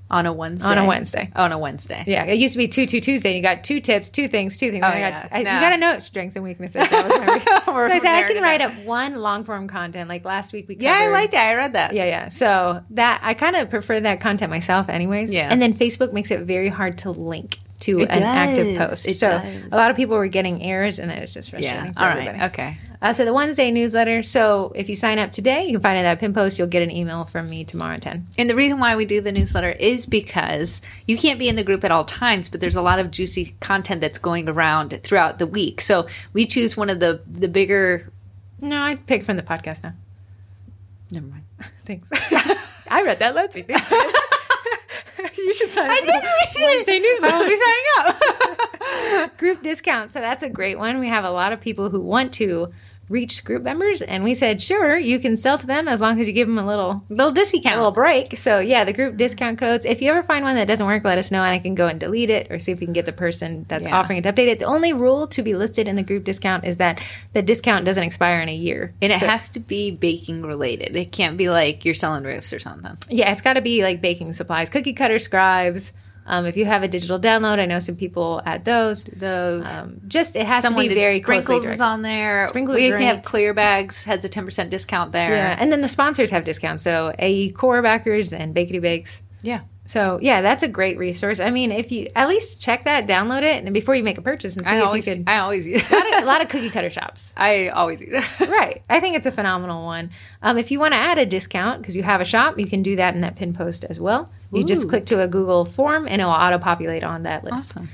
On 0.09 0.25
a 0.25 0.33
Wednesday. 0.33 0.67
On 0.67 0.77
a 0.77 0.85
Wednesday. 0.85 1.29
On 1.35 1.51
a 1.51 1.57
Wednesday. 1.57 2.03
Yeah, 2.07 2.25
it 2.25 2.37
used 2.37 2.53
to 2.53 2.57
be 2.57 2.67
two 2.67 2.85
two 2.85 3.01
Tuesday. 3.01 3.29
And 3.29 3.37
you 3.37 3.43
got 3.43 3.63
two 3.63 3.79
tips, 3.81 4.09
two 4.09 4.27
things, 4.27 4.57
two 4.57 4.71
things. 4.71 4.83
Oh, 4.85 4.87
I 4.87 4.99
yeah. 4.99 5.21
got, 5.21 5.29
I, 5.31 5.43
No. 5.43 5.53
You 5.53 5.59
got 5.59 5.69
to 5.71 5.77
know 5.77 5.99
strengths 5.99 6.35
and 6.35 6.43
weaknesses. 6.43 6.89
That 6.89 7.03
was 7.03 7.19
my 7.19 7.65
so 7.87 7.93
I 7.93 7.99
said 7.99 8.15
I 8.15 8.31
can 8.31 8.41
write 8.41 8.61
up 8.61 8.73
one 8.85 9.15
long 9.15 9.43
form 9.43 9.67
content. 9.67 10.07
Like 10.09 10.23
last 10.25 10.53
week 10.53 10.67
we 10.67 10.75
covered, 10.75 10.85
Yeah, 10.85 10.97
I 10.99 11.07
liked 11.09 11.33
it. 11.33 11.39
I 11.39 11.55
read 11.55 11.73
that. 11.73 11.93
Yeah, 11.93 12.05
yeah. 12.05 12.27
So 12.29 12.81
that 12.91 13.19
I 13.23 13.33
kind 13.33 13.55
of 13.55 13.69
prefer 13.69 13.99
that 13.99 14.21
content 14.21 14.49
myself, 14.49 14.89
anyways. 14.89 15.33
Yeah. 15.33 15.49
And 15.51 15.61
then 15.61 15.73
Facebook 15.73 16.13
makes 16.13 16.31
it 16.31 16.41
very 16.41 16.69
hard 16.69 16.97
to 16.99 17.11
link 17.11 17.59
to 17.81 17.99
It 17.99 18.09
an 18.09 18.23
active 18.23 18.77
post. 18.77 19.07
It 19.07 19.15
so 19.15 19.27
does. 19.27 19.63
a 19.71 19.75
lot 19.75 19.91
of 19.91 19.97
people 19.97 20.15
were 20.17 20.27
getting 20.27 20.63
errors, 20.63 20.99
and 20.99 21.11
it 21.11 21.21
was 21.21 21.33
just 21.33 21.49
frustrating. 21.51 21.85
Yeah. 21.85 21.91
for 21.93 21.99
All 21.99 22.05
right. 22.07 22.27
everybody. 22.27 22.45
Okay. 22.45 22.77
Uh, 22.99 23.13
so 23.13 23.25
the 23.25 23.33
Wednesday 23.33 23.69
newsletter. 23.69 24.23
So 24.23 24.71
if 24.75 24.89
you 24.89 24.95
sign 24.95 25.19
up 25.19 25.31
today, 25.31 25.65
you 25.65 25.73
can 25.73 25.81
find 25.81 25.99
it 25.99 26.03
at 26.05 26.19
pin 26.19 26.33
post. 26.33 26.57
You'll 26.57 26.67
get 26.67 26.81
an 26.81 26.89
email 26.89 27.25
from 27.25 27.49
me 27.49 27.63
tomorrow 27.63 27.93
at 27.95 28.01
ten. 28.01 28.25
And 28.39 28.49
the 28.49 28.55
reason 28.55 28.79
why 28.79 28.95
we 28.95 29.05
do 29.05 29.21
the 29.21 29.31
newsletter 29.31 29.69
is 29.69 30.07
because 30.07 30.81
you 31.07 31.17
can't 31.17 31.37
be 31.37 31.47
in 31.47 31.55
the 31.55 31.63
group 31.63 31.83
at 31.83 31.91
all 31.91 32.05
times, 32.05 32.49
but 32.49 32.59
there's 32.59 32.75
a 32.75 32.81
lot 32.81 32.97
of 32.97 33.11
juicy 33.11 33.55
content 33.59 34.01
that's 34.01 34.17
going 34.17 34.49
around 34.49 34.99
throughout 35.03 35.37
the 35.37 35.45
week. 35.45 35.81
So 35.81 36.07
we 36.33 36.47
choose 36.47 36.75
one 36.75 36.89
of 36.89 36.99
the 36.99 37.21
the 37.27 37.47
bigger. 37.47 38.11
No, 38.59 38.81
I 38.81 38.95
picked 38.95 39.25
from 39.25 39.37
the 39.37 39.43
podcast 39.43 39.83
now. 39.83 39.93
Never 41.11 41.27
mind. 41.27 41.43
Thanks. 41.85 42.09
I 42.89 43.03
read 43.03 43.19
that. 43.19 43.35
Let's 43.35 43.55
You 45.47 45.53
should 45.53 45.69
sign 45.69 45.85
up. 45.85 45.93
I 45.93 46.01
did 46.01 46.09
read 46.09 46.23
it. 46.23 46.85
Wednesday 46.85 46.99
newsletter. 47.07 47.35
I 47.35 47.39
will 47.39 47.47
be 47.47 47.57
signing 47.57 49.23
up. 49.23 49.37
group 49.37 49.63
discount. 49.63 50.11
So 50.11 50.19
that's 50.19 50.43
a 50.43 50.49
great 50.49 50.77
one. 50.77 50.99
We 50.99 51.07
have 51.07 51.23
a 51.23 51.31
lot 51.31 51.53
of 51.53 51.61
people 51.61 51.89
who 51.89 52.01
want 52.01 52.33
to 52.33 52.73
reach 53.09 53.43
group 53.43 53.63
members? 53.63 54.01
And 54.01 54.23
we 54.23 54.33
said, 54.33 54.61
sure, 54.61 54.97
you 54.97 55.19
can 55.19 55.37
sell 55.37 55.57
to 55.57 55.65
them 55.67 55.87
as 55.87 56.01
long 56.01 56.19
as 56.19 56.27
you 56.27 56.33
give 56.33 56.47
them 56.47 56.57
a 56.57 56.65
little 56.65 57.03
Little 57.09 57.31
discount. 57.31 57.65
a 57.65 57.77
little 57.77 57.91
break. 57.91 58.37
So 58.37 58.59
yeah, 58.59 58.83
the 58.83 58.93
group 58.93 59.17
discount 59.17 59.57
codes. 59.57 59.85
If 59.85 60.01
you 60.01 60.09
ever 60.11 60.23
find 60.23 60.43
one 60.43 60.55
that 60.55 60.67
doesn't 60.67 60.85
work, 60.85 61.03
let 61.03 61.17
us 61.17 61.31
know 61.31 61.43
and 61.43 61.53
I 61.53 61.59
can 61.59 61.75
go 61.75 61.87
and 61.87 61.99
delete 61.99 62.29
it 62.29 62.51
or 62.51 62.59
see 62.59 62.71
if 62.71 62.79
we 62.79 62.85
can 62.85 62.93
get 62.93 63.05
the 63.05 63.13
person 63.13 63.65
that's 63.67 63.85
Yeah. 63.85 63.95
offering 63.97 64.19
it 64.19 64.23
to 64.23 64.33
update 64.33 64.47
it. 64.47 64.59
The 64.59 64.65
only 64.65 64.93
rule 64.93 65.27
to 65.27 65.41
be 65.41 65.53
listed 65.53 65.87
in 65.87 65.95
the 65.95 66.03
group 66.03 66.23
discount 66.23 66.65
is 66.65 66.77
that 66.77 67.01
the 67.33 67.41
discount 67.41 67.85
doesn't 67.85 68.03
expire 68.03 68.41
in 68.41 68.49
a 68.49 68.55
year. 68.55 68.93
and 69.01 69.11
it 69.11 69.19
So- 69.19 69.27
has 69.27 69.49
to 69.49 69.59
be 69.59 69.91
baking 69.91 70.41
related. 70.41 70.95
It 70.95 71.11
can't 71.11 71.37
be 71.37 71.49
like 71.49 71.85
you're 71.85 71.93
selling 71.95 72.23
roofs 72.23 72.51
or 72.51 72.59
something. 72.59 72.97
yeah, 73.09 73.31
it's 73.31 73.41
got 73.41 73.53
to 73.53 73.61
be 73.61 73.83
like 73.83 74.01
baking 74.01 74.33
supplies, 74.33 74.69
cookie 74.69 74.93
cutter 74.93 75.19
scribes. 75.19 75.91
Um, 76.29 76.45
if 76.45 76.57
you 76.57 76.65
have 76.65 76.83
a 76.83 76.89
digital 76.89 77.17
download, 77.17 77.57
I 77.57 77.65
know 77.65 77.79
some 77.79 77.95
people 77.95 78.41
add 78.45 78.65
those. 78.65 79.05
Those. 79.05 79.73
Um, 79.73 80.01
just 80.07 80.35
it 80.35 80.45
has 80.45 80.61
Someone 80.63 80.83
to 80.83 80.89
be 80.89 80.95
very 80.95 81.21
sprinkles 81.21 81.45
closely 81.45 81.73
is 81.73 81.81
on 81.81 82.01
there. 82.01 82.47
Sprinkles 82.47 82.75
we 82.75 82.89
have 82.89 83.23
clear 83.23 83.53
bags 83.53 84.03
has 84.03 84.25
a 84.25 84.29
ten 84.29 84.43
percent 84.43 84.69
discount 84.69 85.13
there. 85.13 85.31
Yeah, 85.31 85.55
and 85.57 85.71
then 85.71 85.81
the 85.81 85.87
sponsors 85.87 86.29
have 86.31 86.43
discounts. 86.43 86.83
So 86.83 87.13
AE 87.17 87.51
Core 87.51 87.81
Backers 87.81 88.33
and 88.33 88.53
Bakery 88.53 88.79
Bakes. 88.79 89.23
yeah. 89.41 89.61
So 89.87 90.19
yeah, 90.21 90.41
that's 90.41 90.63
a 90.63 90.67
great 90.67 90.97
resource. 90.97 91.39
I 91.39 91.49
mean, 91.49 91.71
if 91.71 91.91
you 91.91 92.09
at 92.15 92.27
least 92.27 92.61
check 92.61 92.83
that, 92.83 93.07
download 93.07 93.41
it, 93.41 93.63
and 93.63 93.73
before 93.73 93.95
you 93.95 94.03
make 94.03 94.17
a 94.17 94.21
purchase, 94.21 94.57
and 94.57 94.65
see 94.65 94.71
I 94.73 94.79
if 94.79 94.83
always, 94.85 95.07
you 95.07 95.15
could. 95.15 95.23
I 95.29 95.39
always 95.39 95.65
use. 95.65 95.89
a, 95.89 95.95
lot 95.95 96.13
of, 96.13 96.23
a 96.23 96.25
lot 96.25 96.41
of 96.41 96.49
cookie 96.49 96.69
cutter 96.69 96.89
shops. 96.89 97.33
I 97.37 97.69
always 97.69 98.01
use. 98.01 98.11
That. 98.11 98.49
Right. 98.57 98.83
I 98.89 98.99
think 98.99 99.15
it's 99.15 99.25
a 99.25 99.31
phenomenal 99.31 99.85
one. 99.85 100.11
Um, 100.41 100.57
if 100.57 100.71
you 100.71 100.79
want 100.79 100.93
to 100.93 100.97
add 100.97 101.17
a 101.17 101.25
discount 101.25 101.81
because 101.81 101.95
you 101.95 102.03
have 102.03 102.21
a 102.21 102.25
shop, 102.25 102.59
you 102.59 102.67
can 102.67 102.83
do 102.83 102.95
that 102.97 103.15
in 103.15 103.21
that 103.21 103.35
pin 103.35 103.53
post 103.53 103.85
as 103.85 103.99
well. 103.99 104.29
You 104.51 104.63
just 104.63 104.89
click 104.89 105.05
to 105.07 105.21
a 105.21 105.27
Google 105.27 105.65
form 105.65 106.07
and 106.07 106.21
it 106.21 106.25
will 106.25 106.31
auto 106.31 106.57
populate 106.57 107.03
on 107.03 107.23
that 107.23 107.43
list. 107.43 107.71
Awesome. 107.71 107.89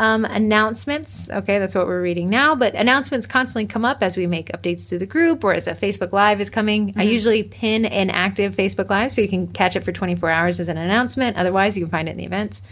Um, 0.00 0.24
announcements. 0.24 1.28
Okay, 1.28 1.58
that's 1.58 1.74
what 1.74 1.86
we're 1.86 2.00
reading 2.00 2.30
now. 2.30 2.54
But 2.54 2.74
announcements 2.74 3.26
constantly 3.26 3.66
come 3.66 3.84
up 3.84 4.02
as 4.02 4.16
we 4.16 4.26
make 4.26 4.48
updates 4.52 4.88
to 4.88 4.98
the 4.98 5.04
group 5.04 5.44
or 5.44 5.52
as 5.52 5.68
a 5.68 5.74
Facebook 5.74 6.12
Live 6.12 6.40
is 6.40 6.48
coming. 6.48 6.88
Mm-hmm. 6.88 7.00
I 7.00 7.02
usually 7.02 7.42
pin 7.42 7.84
an 7.84 8.08
active 8.08 8.56
Facebook 8.56 8.88
Live 8.88 9.12
so 9.12 9.20
you 9.20 9.28
can 9.28 9.46
catch 9.46 9.76
it 9.76 9.84
for 9.84 9.92
24 9.92 10.30
hours 10.30 10.58
as 10.58 10.68
an 10.68 10.78
announcement. 10.78 11.36
Otherwise, 11.36 11.76
you 11.76 11.84
can 11.84 11.90
find 11.90 12.08
it 12.08 12.12
in 12.12 12.16
the 12.16 12.24
events. 12.24 12.62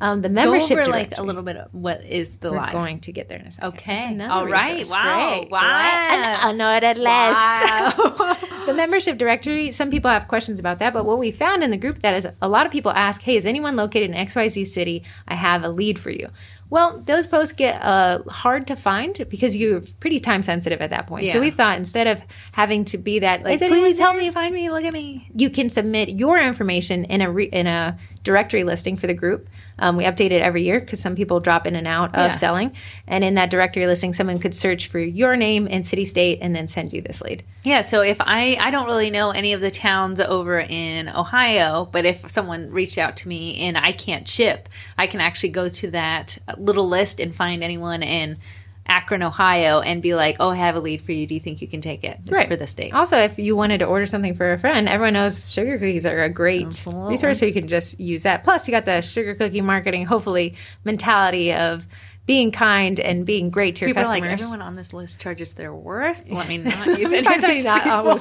Um, 0.00 0.20
the 0.20 0.28
Go 0.28 0.34
membership 0.34 0.76
over 0.76 0.90
like 0.90 1.16
a 1.16 1.22
little 1.22 1.42
bit 1.42 1.56
of 1.56 1.72
what 1.72 2.04
is 2.04 2.36
the 2.36 2.50
We're 2.50 2.58
live. 2.58 2.72
going 2.72 3.00
to 3.00 3.12
get 3.12 3.30
there 3.30 3.38
in 3.38 3.46
a 3.46 3.50
second. 3.50 3.68
Okay. 3.74 4.12
Another 4.12 4.34
All 4.34 4.46
right. 4.46 4.74
resource. 4.74 4.90
Wow. 4.90 5.38
Great. 5.38 5.50
Wow. 5.50 6.38
I 6.42 6.52
know 6.52 6.76
it 6.76 6.84
at 6.84 6.98
last. 6.98 8.18
Wow. 8.18 8.36
the 8.66 8.74
membership 8.74 9.16
directory, 9.16 9.70
some 9.70 9.90
people 9.90 10.10
have 10.10 10.28
questions 10.28 10.58
about 10.58 10.80
that, 10.80 10.92
but 10.92 11.06
what 11.06 11.18
we 11.18 11.30
found 11.30 11.64
in 11.64 11.70
the 11.70 11.78
group 11.78 12.00
that 12.00 12.14
is 12.14 12.28
a 12.42 12.48
lot 12.48 12.66
of 12.66 12.72
people 12.72 12.90
ask, 12.90 13.22
hey, 13.22 13.36
is 13.36 13.46
anyone 13.46 13.76
located 13.76 14.10
in 14.10 14.16
XYZ 14.16 14.66
city? 14.66 15.04
I 15.28 15.36
have 15.36 15.64
a 15.64 15.68
lead 15.68 15.98
for 15.98 16.10
you. 16.10 16.28
Well, 16.70 16.98
those 17.06 17.26
posts 17.26 17.52
get 17.52 17.80
uh, 17.82 18.22
hard 18.28 18.66
to 18.68 18.76
find 18.76 19.26
because 19.28 19.54
you're 19.56 19.82
pretty 20.00 20.18
time 20.18 20.42
sensitive 20.42 20.80
at 20.80 20.90
that 20.90 21.06
point. 21.06 21.30
So 21.30 21.40
we 21.40 21.50
thought 21.50 21.78
instead 21.78 22.06
of 22.06 22.22
having 22.52 22.84
to 22.86 22.98
be 22.98 23.20
that, 23.20 23.42
like, 23.44 23.60
please 23.60 23.98
help 23.98 24.16
me 24.16 24.30
find 24.30 24.54
me. 24.54 24.70
Look 24.70 24.84
at 24.84 24.92
me. 24.92 25.28
you 25.34 25.50
can 25.50 25.68
submit 25.70 26.08
your 26.10 26.38
information 26.40 27.04
in 27.04 27.20
a 27.20 27.30
re- 27.30 27.44
in 27.52 27.66
a 27.66 27.98
directory 28.24 28.64
listing 28.64 28.96
for 28.96 29.06
the 29.06 29.14
group. 29.14 29.48
Um, 29.78 29.96
we 29.96 30.04
update 30.04 30.30
it 30.30 30.40
every 30.40 30.62
year 30.62 30.80
because 30.80 31.00
some 31.00 31.14
people 31.14 31.40
drop 31.40 31.66
in 31.66 31.74
and 31.76 31.86
out 31.86 32.10
of 32.14 32.26
Yeah. 32.26 32.30
selling, 32.30 32.72
and 33.06 33.22
in 33.24 33.34
that 33.34 33.50
directory 33.50 33.86
listing, 33.86 34.12
someone 34.12 34.38
could 34.38 34.54
search 34.54 34.86
for 34.88 34.98
your 34.98 35.36
name 35.36 35.66
and 35.70 35.84
city 35.86 36.04
state, 36.04 36.38
and 36.40 36.54
then 36.54 36.66
send 36.68 36.92
you 36.92 37.02
this 37.02 37.20
lead. 37.20 37.42
Yeah, 37.64 37.82
so 37.82 38.00
if 38.00 38.16
I 38.20 38.56
I 38.60 38.70
don't 38.70 38.86
really 38.86 39.10
know 39.10 39.30
any 39.30 39.52
of 39.52 39.60
the 39.60 39.70
towns 39.70 40.20
over 40.20 40.60
in 40.60 41.08
Ohio, 41.08 41.88
but 41.92 42.04
if 42.04 42.28
someone 42.30 42.70
reached 42.70 42.98
out 42.98 43.16
to 43.18 43.28
me 43.28 43.58
and 43.60 43.76
I 43.76 43.92
can't 43.92 44.26
ship, 44.28 44.68
I 44.96 45.06
can 45.06 45.20
actually 45.20 45.50
go 45.50 45.68
to 45.68 45.90
that 45.90 46.38
little 46.56 46.88
list 46.88 47.20
and 47.20 47.34
find 47.34 47.62
anyone 47.62 48.02
in 48.02 48.38
Akron, 48.86 49.22
Ohio, 49.22 49.80
and 49.80 50.02
be 50.02 50.14
like, 50.14 50.36
"Oh, 50.40 50.50
I 50.50 50.56
have 50.56 50.76
a 50.76 50.80
lead 50.80 51.00
for 51.00 51.12
you. 51.12 51.26
Do 51.26 51.34
you 51.34 51.40
think 51.40 51.62
you 51.62 51.68
can 51.68 51.80
take 51.80 52.04
it? 52.04 52.18
It's 52.26 52.44
for 52.44 52.56
the 52.56 52.66
state." 52.66 52.92
Also, 52.92 53.16
if 53.16 53.38
you 53.38 53.56
wanted 53.56 53.78
to 53.78 53.86
order 53.86 54.06
something 54.06 54.34
for 54.34 54.52
a 54.52 54.58
friend, 54.58 54.88
everyone 54.88 55.14
knows 55.14 55.50
sugar 55.50 55.78
cookies 55.78 56.04
are 56.04 56.22
a 56.22 56.28
great 56.28 56.66
Absolutely. 56.66 57.10
resource, 57.10 57.38
so 57.38 57.46
you 57.46 57.52
can 57.52 57.68
just 57.68 57.98
use 57.98 58.22
that. 58.24 58.44
Plus, 58.44 58.68
you 58.68 58.72
got 58.72 58.84
the 58.84 59.00
sugar 59.00 59.34
cookie 59.34 59.60
marketing, 59.60 60.04
hopefully, 60.06 60.54
mentality 60.84 61.52
of 61.52 61.86
being 62.26 62.50
kind 62.50 62.98
and 63.00 63.26
being 63.26 63.50
great 63.50 63.76
to 63.76 63.80
your 63.84 63.90
People 63.94 64.02
are 64.02 64.06
like, 64.06 64.22
customers. 64.22 64.40
everyone 64.40 64.62
on 64.66 64.76
this 64.76 64.94
list 64.94 65.20
charges 65.20 65.52
their 65.54 65.74
worth. 65.74 66.24
Let 66.30 66.48
me 66.48 66.56
not 66.56 66.86
use 66.98 67.12
it. 67.12 67.22
Find 67.24 67.40
somebody 67.42 67.62
not 67.62 67.86
always 67.86 68.20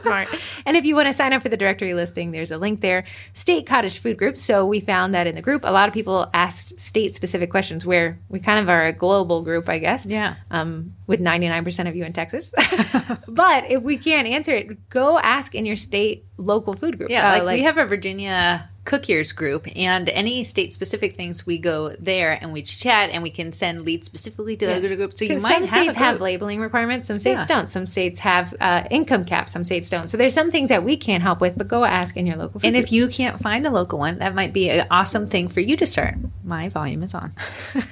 smart. 0.00 0.28
And 0.64 0.76
if 0.76 0.84
you 0.84 0.94
want 0.94 1.08
to 1.08 1.12
sign 1.12 1.32
up 1.32 1.42
for 1.42 1.48
the 1.48 1.56
directory 1.56 1.92
listing, 1.94 2.30
there's 2.30 2.52
a 2.52 2.58
link 2.58 2.80
there. 2.80 3.02
State 3.32 3.66
cottage 3.66 3.98
food 3.98 4.16
group. 4.16 4.36
So 4.36 4.64
we 4.64 4.78
found 4.78 5.12
that 5.14 5.26
in 5.26 5.34
the 5.34 5.42
group, 5.42 5.64
a 5.64 5.72
lot 5.72 5.88
of 5.88 5.94
people 5.94 6.30
asked 6.32 6.80
state 6.80 7.16
specific 7.16 7.50
questions 7.50 7.84
where 7.84 8.20
we 8.28 8.38
kind 8.38 8.60
of 8.60 8.68
are 8.68 8.86
a 8.86 8.92
global 8.92 9.42
group, 9.42 9.68
I 9.68 9.78
guess. 9.78 10.06
Yeah. 10.06 10.36
Um, 10.52 10.94
with 11.08 11.18
99% 11.20 11.88
of 11.88 11.96
you 11.96 12.04
in 12.04 12.12
Texas. 12.12 12.54
but 13.28 13.68
if 13.70 13.82
we 13.82 13.98
can't 13.98 14.28
answer 14.28 14.54
it, 14.54 14.88
go 14.88 15.18
ask 15.18 15.54
in 15.56 15.66
your 15.66 15.76
state 15.76 16.24
local 16.36 16.74
food 16.74 16.96
group. 16.96 17.10
Yeah, 17.10 17.32
Uh, 17.40 17.44
like, 17.44 17.56
we 17.58 17.62
have 17.62 17.76
a 17.76 17.86
Virginia 17.86 18.68
cookiers 18.84 19.34
group, 19.34 19.66
and 19.76 20.08
any 20.08 20.42
state 20.44 20.72
specific 20.72 21.14
things, 21.14 21.46
we 21.46 21.56
go 21.58 21.90
there 22.00 22.36
and 22.40 22.52
we 22.52 22.62
chat, 22.62 23.10
and 23.10 23.22
we 23.22 23.30
can 23.30 23.52
send 23.52 23.82
leads 23.82 24.06
specifically 24.06 24.56
to 24.56 24.66
the 24.66 24.74
other 24.76 24.96
group. 24.96 25.12
So 25.16 25.24
you 25.24 25.34
might 25.38 25.52
some 25.52 25.62
have 25.66 25.68
states 25.68 25.96
have 25.96 26.20
labeling 26.20 26.60
requirements, 26.60 27.06
some 27.08 27.18
states 27.18 27.42
Yeah. 27.42 27.46
don't. 27.56 27.68
Some 27.68 27.86
states 27.86 28.20
have 28.20 28.54
uh, 28.60 28.82
income 28.90 29.24
caps, 29.24 29.52
some 29.52 29.62
states 29.64 29.88
don't. 29.88 30.08
So 30.10 30.16
there's 30.16 30.34
some 30.34 30.50
things 30.50 30.68
that 30.68 30.82
we 30.82 30.96
can't 30.96 31.22
help 31.22 31.40
with, 31.40 31.56
but 31.56 31.68
go 31.68 31.84
ask 31.84 32.16
in 32.16 32.26
your 32.26 32.36
local 32.36 32.60
And 32.64 32.74
group. 32.74 32.84
if 32.84 32.92
you 32.92 33.06
can't 33.08 33.40
find 33.40 33.64
a 33.66 33.70
local 33.70 33.98
one, 34.00 34.18
that 34.18 34.34
might 34.34 34.52
be 34.52 34.68
an 34.70 34.86
awesome 34.90 35.26
thing 35.26 35.48
for 35.48 35.60
you 35.60 35.76
to 35.76 35.86
start. 35.86 36.16
My 36.44 36.68
volume 36.68 37.02
is 37.02 37.14
on. 37.14 37.32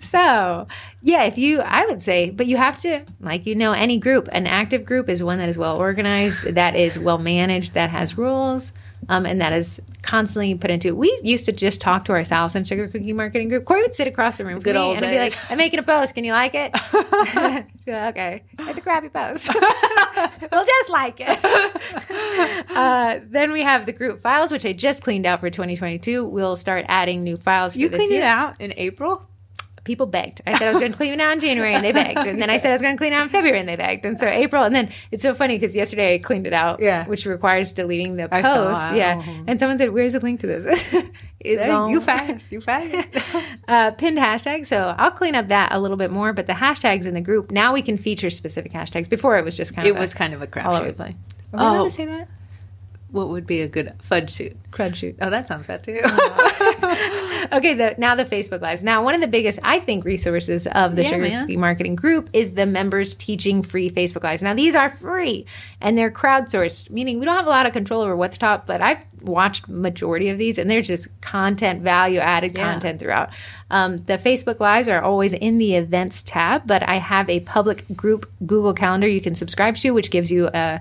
So, 0.00 0.66
yeah, 1.02 1.24
if 1.24 1.38
you, 1.38 1.60
I 1.60 1.86
would 1.86 2.02
say, 2.02 2.30
but 2.30 2.46
you 2.46 2.56
have 2.56 2.80
to, 2.80 3.02
like, 3.20 3.46
you 3.46 3.54
know, 3.54 3.72
any 3.72 3.98
group, 3.98 4.28
an 4.32 4.46
active 4.46 4.84
group 4.84 5.08
is 5.08 5.22
one 5.22 5.38
that 5.38 5.48
is 5.48 5.58
well 5.58 5.76
organized, 5.76 6.42
that 6.54 6.76
is 6.76 6.98
well 6.98 7.18
managed, 7.18 7.74
that 7.74 7.90
has 7.90 8.16
rules, 8.18 8.72
um, 9.08 9.26
and 9.26 9.40
that 9.40 9.52
is 9.52 9.80
constantly 10.02 10.54
put 10.56 10.70
into. 10.70 10.94
We 10.94 11.18
used 11.22 11.44
to 11.46 11.52
just 11.52 11.80
talk 11.80 12.04
to 12.06 12.12
ourselves 12.12 12.54
in 12.56 12.64
Sugar 12.64 12.88
Cookie 12.88 13.12
Marketing 13.12 13.48
Group. 13.48 13.64
Corey 13.64 13.82
would 13.82 13.94
sit 13.94 14.06
across 14.06 14.38
the 14.38 14.44
room 14.44 14.60
Good 14.60 14.76
old 14.76 14.96
and 14.96 15.06
I'd 15.06 15.12
be 15.12 15.18
like, 15.18 15.50
I'm 15.50 15.58
making 15.58 15.78
a 15.80 15.82
post. 15.82 16.14
Can 16.14 16.24
you 16.24 16.32
like 16.32 16.52
it? 16.54 16.72
Okay. 17.88 18.44
It's 18.60 18.78
a 18.78 18.82
crappy 18.82 19.08
post. 19.08 19.50
we'll 20.52 20.64
just 20.64 20.90
like 20.90 21.16
it. 21.18 22.70
uh, 22.70 23.18
then 23.28 23.50
we 23.50 23.62
have 23.62 23.86
the 23.86 23.92
group 23.92 24.22
files, 24.22 24.52
which 24.52 24.64
I 24.64 24.72
just 24.72 25.02
cleaned 25.02 25.26
out 25.26 25.40
for 25.40 25.50
2022. 25.50 26.24
We'll 26.24 26.54
start 26.54 26.84
adding 26.88 27.22
new 27.22 27.36
files 27.36 27.72
for 27.72 27.80
You 27.80 27.88
this 27.88 27.98
cleaned 27.98 28.12
year 28.12 28.22
it 28.22 28.26
out 28.26 28.60
in 28.60 28.72
April? 28.76 29.28
People 29.84 30.06
begged. 30.06 30.40
I 30.46 30.52
said 30.58 30.66
I 30.66 30.68
was 30.70 30.78
going 30.78 30.92
to 30.92 30.96
clean 30.96 31.12
it 31.14 31.20
out 31.20 31.32
in 31.32 31.40
January, 31.40 31.74
and 31.74 31.84
they 31.84 31.92
begged. 31.92 32.18
And 32.26 32.40
then 32.40 32.50
I 32.50 32.56
said 32.56 32.70
I 32.70 32.72
was 32.74 32.82
going 32.82 32.94
to 32.94 32.98
clean 32.98 33.12
it 33.12 33.16
out 33.16 33.24
in 33.24 33.28
February, 33.30 33.58
and 33.60 33.68
they 33.68 33.76
begged. 33.76 34.04
And 34.06 34.18
so 34.18 34.26
April, 34.26 34.62
and 34.64 34.74
then 34.74 34.90
it's 35.10 35.22
so 35.22 35.34
funny 35.34 35.58
because 35.58 35.74
yesterday 35.76 36.14
I 36.14 36.18
cleaned 36.18 36.46
it 36.46 36.52
out, 36.52 36.80
Yeah. 36.80 37.06
which 37.06 37.26
requires 37.26 37.72
deleting 37.72 38.16
the 38.16 38.32
I 38.34 38.42
post. 38.42 38.94
Yeah, 38.94 39.22
and 39.46 39.58
someone 39.58 39.78
said, 39.78 39.92
"Where's 39.92 40.12
the 40.12 40.20
link 40.20 40.40
to 40.40 40.46
this?" 40.46 41.04
gone. 41.58 41.90
You 41.90 42.00
fast. 42.00 42.44
You 42.50 42.60
fast. 42.60 43.08
uh, 43.68 43.90
pinned 43.92 44.18
hashtag. 44.18 44.64
So 44.66 44.94
I'll 44.96 45.10
clean 45.10 45.34
up 45.34 45.48
that 45.48 45.72
a 45.72 45.80
little 45.80 45.96
bit 45.96 46.10
more. 46.12 46.32
But 46.32 46.46
the 46.46 46.52
hashtags 46.52 47.04
in 47.06 47.14
the 47.14 47.20
group 47.20 47.50
now 47.50 47.72
we 47.72 47.82
can 47.82 47.96
feature 47.96 48.30
specific 48.30 48.72
hashtags. 48.72 49.08
Before 49.08 49.36
it 49.38 49.44
was 49.44 49.56
just 49.56 49.74
kind 49.74 49.86
it 49.88 49.90
of 49.90 49.96
was 49.98 50.12
a, 50.12 50.16
kind 50.16 50.34
of 50.34 50.42
a 50.42 50.64
all 50.64 50.76
over 50.76 50.86
the 50.86 50.92
crapshoot. 50.92 50.96
place. 50.96 51.14
Are 51.52 51.58
we 51.58 51.58
allowed 51.58 51.80
Oh. 51.80 51.84
to 51.84 51.90
say 51.90 52.06
that? 52.06 52.28
What 53.12 53.28
would 53.28 53.46
be 53.46 53.60
a 53.60 53.68
good 53.68 53.92
fudge 54.02 54.30
shoot? 54.32 54.56
Crud 54.72 54.94
shoot. 54.96 55.16
Oh, 55.20 55.30
that 55.30 55.46
sounds 55.46 55.66
bad 55.66 55.84
too. 55.84 56.00
Okay, 57.52 57.74
the, 57.74 57.94
now 57.98 58.14
the 58.14 58.24
Facebook 58.24 58.60
Lives. 58.62 58.82
Now, 58.84 59.02
one 59.02 59.14
of 59.14 59.20
the 59.20 59.26
biggest, 59.26 59.58
I 59.62 59.78
think, 59.80 60.04
resources 60.04 60.66
of 60.66 60.96
the 60.96 61.02
Yeah, 61.02 61.08
Sugar. 61.10 61.28
Cookie 61.40 61.56
Marketing 61.56 61.94
Group 61.96 62.30
is 62.32 62.52
the 62.52 62.64
members 62.66 63.14
teaching 63.14 63.62
free 63.62 63.90
Facebook 63.90 64.22
Lives. 64.22 64.42
Now, 64.42 64.54
these 64.54 64.74
are 64.74 64.88
free 64.88 65.44
and 65.80 65.98
they're 65.98 66.10
crowdsourced, 66.10 66.88
meaning 66.90 67.18
we 67.18 67.26
don't 67.26 67.36
have 67.36 67.46
a 67.46 67.50
lot 67.50 67.66
of 67.66 67.72
control 67.72 68.00
over 68.00 68.16
what's 68.16 68.38
top, 68.38 68.64
but 68.66 68.80
I've 68.80 69.04
watched 69.22 69.68
majority 69.68 70.28
of 70.28 70.38
these 70.38 70.56
and 70.56 70.70
they're 70.70 70.82
just 70.82 71.08
content, 71.20 71.82
value 71.82 72.20
added 72.20 72.54
Yeah. 72.54 72.72
content 72.72 73.00
throughout. 73.00 73.30
Um, 73.70 73.96
the 73.98 74.16
Facebook 74.18 74.60
Lives 74.60 74.88
are 74.88 75.02
always 75.02 75.32
in 75.32 75.58
the 75.58 75.74
events 75.74 76.22
tab, 76.22 76.62
but 76.66 76.82
I 76.88 76.96
have 76.96 77.28
a 77.28 77.40
public 77.40 77.84
group 77.96 78.30
Google 78.46 78.72
Calendar 78.72 79.08
you 79.08 79.20
can 79.20 79.34
subscribe 79.34 79.76
to, 79.76 79.90
which 79.90 80.10
gives 80.10 80.30
you 80.30 80.48
a 80.54 80.80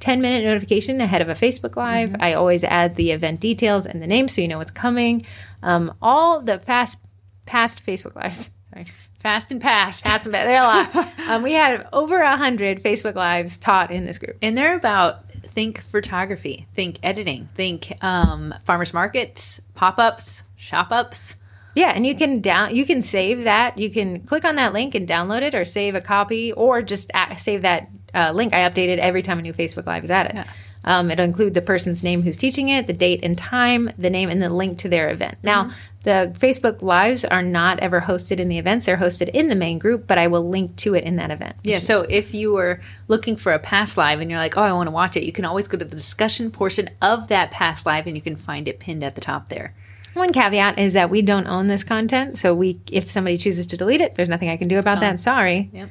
10 0.00 0.20
minute 0.20 0.44
notification 0.44 1.00
ahead 1.00 1.22
of 1.22 1.28
a 1.28 1.32
Facebook 1.32 1.76
Live. 1.76 2.14
I 2.20 2.34
always 2.34 2.64
add 2.64 2.96
the 2.96 3.10
event 3.10 3.40
details 3.40 3.86
and 3.86 4.02
the 4.02 4.06
name 4.06 4.28
so 4.28 4.40
you 4.40 4.48
know 4.48 4.58
what's 4.58 4.70
coming. 4.70 5.24
Um, 5.62 5.94
all 6.00 6.40
the 6.40 6.58
fast 6.58 6.98
past 7.46 7.84
Facebook 7.84 8.14
Lives. 8.14 8.50
Sorry. 8.72 8.86
Fast 9.18 9.50
and 9.50 9.60
past. 9.60 10.04
Past 10.04 10.26
and 10.26 10.34
they're 10.34 10.62
a 10.62 10.64
lot. 10.64 11.12
Um, 11.28 11.42
we 11.42 11.52
had 11.52 11.86
over 11.92 12.20
a 12.20 12.38
hundred 12.38 12.82
Facebook 12.82 13.14
Lives 13.14 13.58
taught 13.58 13.90
in 13.90 14.06
this 14.06 14.16
group. 14.18 14.38
And 14.40 14.56
they're 14.56 14.76
about 14.76 15.30
think 15.30 15.82
photography, 15.82 16.66
think 16.74 16.98
editing, 17.02 17.48
think 17.54 17.92
um, 18.02 18.54
farmers 18.64 18.94
markets, 18.94 19.60
pop 19.74 19.98
ups, 19.98 20.44
shop 20.56 20.90
ups. 20.90 21.36
Yeah, 21.74 21.92
and 21.94 22.06
you 22.06 22.16
can 22.16 22.40
down 22.40 22.74
you 22.74 22.86
can 22.86 23.02
save 23.02 23.44
that. 23.44 23.76
You 23.76 23.90
can 23.90 24.20
click 24.20 24.44
on 24.44 24.56
that 24.56 24.72
link 24.72 24.94
and 24.94 25.06
download 25.06 25.42
it, 25.42 25.54
or 25.54 25.64
save 25.64 25.94
a 25.94 26.00
copy, 26.00 26.50
or 26.52 26.80
just 26.80 27.10
save 27.36 27.62
that 27.62 27.88
uh, 28.14 28.32
link. 28.32 28.54
I 28.54 28.68
update 28.68 28.88
it 28.88 28.98
every 28.98 29.22
time 29.22 29.38
a 29.38 29.42
new 29.42 29.52
Facebook 29.52 29.86
Live 29.86 30.04
is 30.04 30.10
added. 30.10 30.44
Um, 30.84 31.10
it'll 31.10 31.24
include 31.24 31.54
the 31.54 31.60
person's 31.60 32.02
name 32.02 32.22
who's 32.22 32.36
teaching 32.36 32.68
it, 32.68 32.86
the 32.86 32.92
date 32.92 33.20
and 33.22 33.36
time, 33.36 33.90
the 33.98 34.10
name, 34.10 34.30
and 34.30 34.40
the 34.40 34.48
link 34.48 34.78
to 34.78 34.88
their 34.88 35.10
event. 35.10 35.36
Now, 35.42 35.72
the 36.04 36.34
Facebook 36.38 36.80
Lives 36.80 37.24
are 37.24 37.42
not 37.42 37.80
ever 37.80 38.00
hosted 38.00 38.38
in 38.38 38.48
the 38.48 38.58
events, 38.58 38.86
they're 38.86 38.96
hosted 38.96 39.28
in 39.30 39.48
the 39.48 39.54
main 39.54 39.78
group, 39.78 40.06
but 40.06 40.16
I 40.16 40.28
will 40.28 40.48
link 40.48 40.76
to 40.76 40.94
it 40.94 41.04
in 41.04 41.16
that 41.16 41.30
event. 41.30 41.56
Yeah, 41.64 41.80
so 41.80 42.02
if 42.08 42.32
you 42.32 42.52
were 42.52 42.80
looking 43.08 43.36
for 43.36 43.52
a 43.52 43.58
past 43.58 43.98
live 43.98 44.20
and 44.20 44.30
you're 44.30 44.38
like, 44.38 44.56
oh, 44.56 44.62
I 44.62 44.72
want 44.72 44.86
to 44.86 44.92
watch 44.92 45.16
it, 45.16 45.24
you 45.24 45.32
can 45.32 45.44
always 45.44 45.68
go 45.68 45.76
to 45.76 45.84
the 45.84 45.96
discussion 45.96 46.50
portion 46.50 46.88
of 47.02 47.28
that 47.28 47.50
past 47.50 47.84
live 47.84 48.06
and 48.06 48.16
you 48.16 48.22
can 48.22 48.36
find 48.36 48.68
it 48.68 48.78
pinned 48.78 49.02
at 49.02 49.16
the 49.16 49.20
top 49.20 49.48
there. 49.48 49.74
One 50.14 50.32
caveat 50.32 50.78
is 50.78 50.94
that 50.94 51.10
we 51.10 51.20
don't 51.22 51.46
own 51.46 51.66
this 51.66 51.84
content, 51.84 52.38
so 52.38 52.54
we 52.54 52.80
if 52.90 53.10
somebody 53.10 53.36
chooses 53.36 53.66
to 53.68 53.76
delete 53.76 54.00
it, 54.00 54.14
there's 54.14 54.28
nothing 54.28 54.48
I 54.48 54.56
can 54.56 54.68
do 54.68 54.78
about 54.78 55.00
that. 55.00 55.20
Sorry. 55.20 55.68
Yep. 55.72 55.90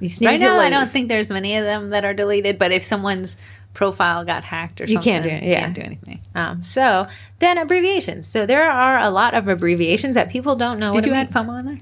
You 0.00 0.08
Right 0.26 0.40
now, 0.40 0.58
I 0.58 0.70
don't 0.70 0.88
think 0.88 1.08
there's 1.08 1.30
many 1.30 1.56
of 1.56 1.64
them 1.64 1.90
that 1.90 2.04
are 2.04 2.14
deleted, 2.14 2.58
but 2.58 2.72
if 2.72 2.84
someone's 2.84 3.36
profile 3.74 4.24
got 4.24 4.44
hacked 4.44 4.80
or 4.80 4.84
You 4.84 4.94
something, 4.94 5.12
can't 5.12 5.24
do 5.24 5.30
it, 5.30 5.42
you 5.44 5.50
yeah. 5.50 5.60
can't 5.60 5.74
do 5.74 5.82
anything. 5.82 6.20
Um, 6.34 6.62
so 6.62 7.06
then 7.38 7.58
abbreviations. 7.58 8.26
So 8.26 8.44
there 8.46 8.70
are 8.70 8.98
a 8.98 9.10
lot 9.10 9.34
of 9.34 9.48
abbreviations 9.48 10.14
that 10.14 10.28
people 10.30 10.56
don't 10.56 10.78
know. 10.78 10.92
Did 10.92 11.06
you 11.06 11.12
add. 11.12 11.30
FOMO 11.30 11.48
on 11.48 11.66
there? 11.66 11.78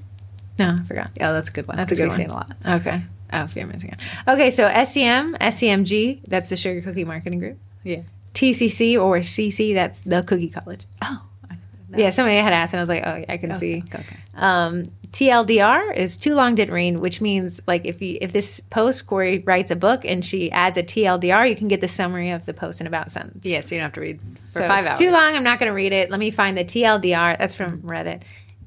No, 0.59 0.77
I 0.79 0.83
forgot. 0.83 1.11
Oh, 1.19 1.33
that's 1.33 1.49
a 1.49 1.51
good 1.51 1.67
one. 1.67 1.77
That's 1.77 1.91
a 1.91 1.95
good 1.95 2.03
we 2.03 2.09
one. 2.09 2.21
it 2.21 2.29
a 2.29 2.33
lot. 2.33 2.51
Okay. 2.65 3.03
Oh, 3.33 3.47
fear 3.47 3.65
missing 3.65 3.93
out. 3.93 4.33
Okay, 4.35 4.51
so 4.51 4.67
SCM, 4.69 5.37
SCMG, 5.39 6.21
that's 6.27 6.49
the 6.49 6.57
Sugar 6.57 6.81
Cookie 6.81 7.05
Marketing 7.05 7.39
Group. 7.39 7.57
Yeah. 7.83 8.01
TCC 8.33 9.01
or 9.01 9.19
CC, 9.19 9.73
that's 9.73 10.01
the 10.01 10.21
Cookie 10.23 10.49
College. 10.49 10.85
Oh. 11.01 11.23
I- 11.49 11.55
Yeah, 11.97 12.09
somebody 12.11 12.37
had 12.37 12.53
asked, 12.53 12.73
and 12.73 12.79
I 12.79 12.83
was 12.83 12.89
like, 12.89 13.03
oh, 13.05 13.15
yeah, 13.15 13.25
I 13.27 13.37
can 13.37 13.55
see. 13.57 13.83
Okay. 13.87 13.97
okay. 13.99 14.17
Um, 14.35 14.91
TLDR 15.11 15.95
is 15.95 16.15
too 16.15 16.35
long 16.35 16.55
didn't 16.55 16.73
read, 16.73 16.97
which 16.99 17.19
means 17.21 17.59
like 17.67 17.85
if 17.85 18.01
you 18.01 18.17
if 18.21 18.31
this 18.31 18.59
post 18.59 19.07
Corey 19.07 19.39
writes 19.39 19.69
a 19.69 19.75
book 19.75 20.05
and 20.05 20.23
she 20.23 20.49
adds 20.51 20.77
a 20.77 20.83
TLDR, 20.83 21.49
you 21.49 21.55
can 21.55 21.67
get 21.67 21.81
the 21.81 21.87
summary 21.87 22.31
of 22.31 22.45
the 22.45 22.53
post 22.53 22.79
in 22.81 22.87
about 22.87 23.07
a 23.07 23.09
sentence. 23.09 23.45
Yeah, 23.45 23.59
so 23.61 23.75
you 23.75 23.79
don't 23.81 23.85
have 23.87 23.93
to 23.93 24.01
read 24.01 24.19
for 24.47 24.51
So 24.61 24.67
five 24.67 24.79
it's 24.79 24.87
hours. 24.87 24.99
too 24.99 25.11
long. 25.11 25.35
I'm 25.35 25.43
not 25.43 25.59
going 25.59 25.69
to 25.69 25.73
read 25.75 25.91
it. 25.91 26.09
Let 26.09 26.19
me 26.19 26.31
find 26.31 26.57
the 26.57 26.63
TLDR. 26.63 27.37
That's 27.37 27.53
from 27.53 27.81
Reddit. 27.81 28.21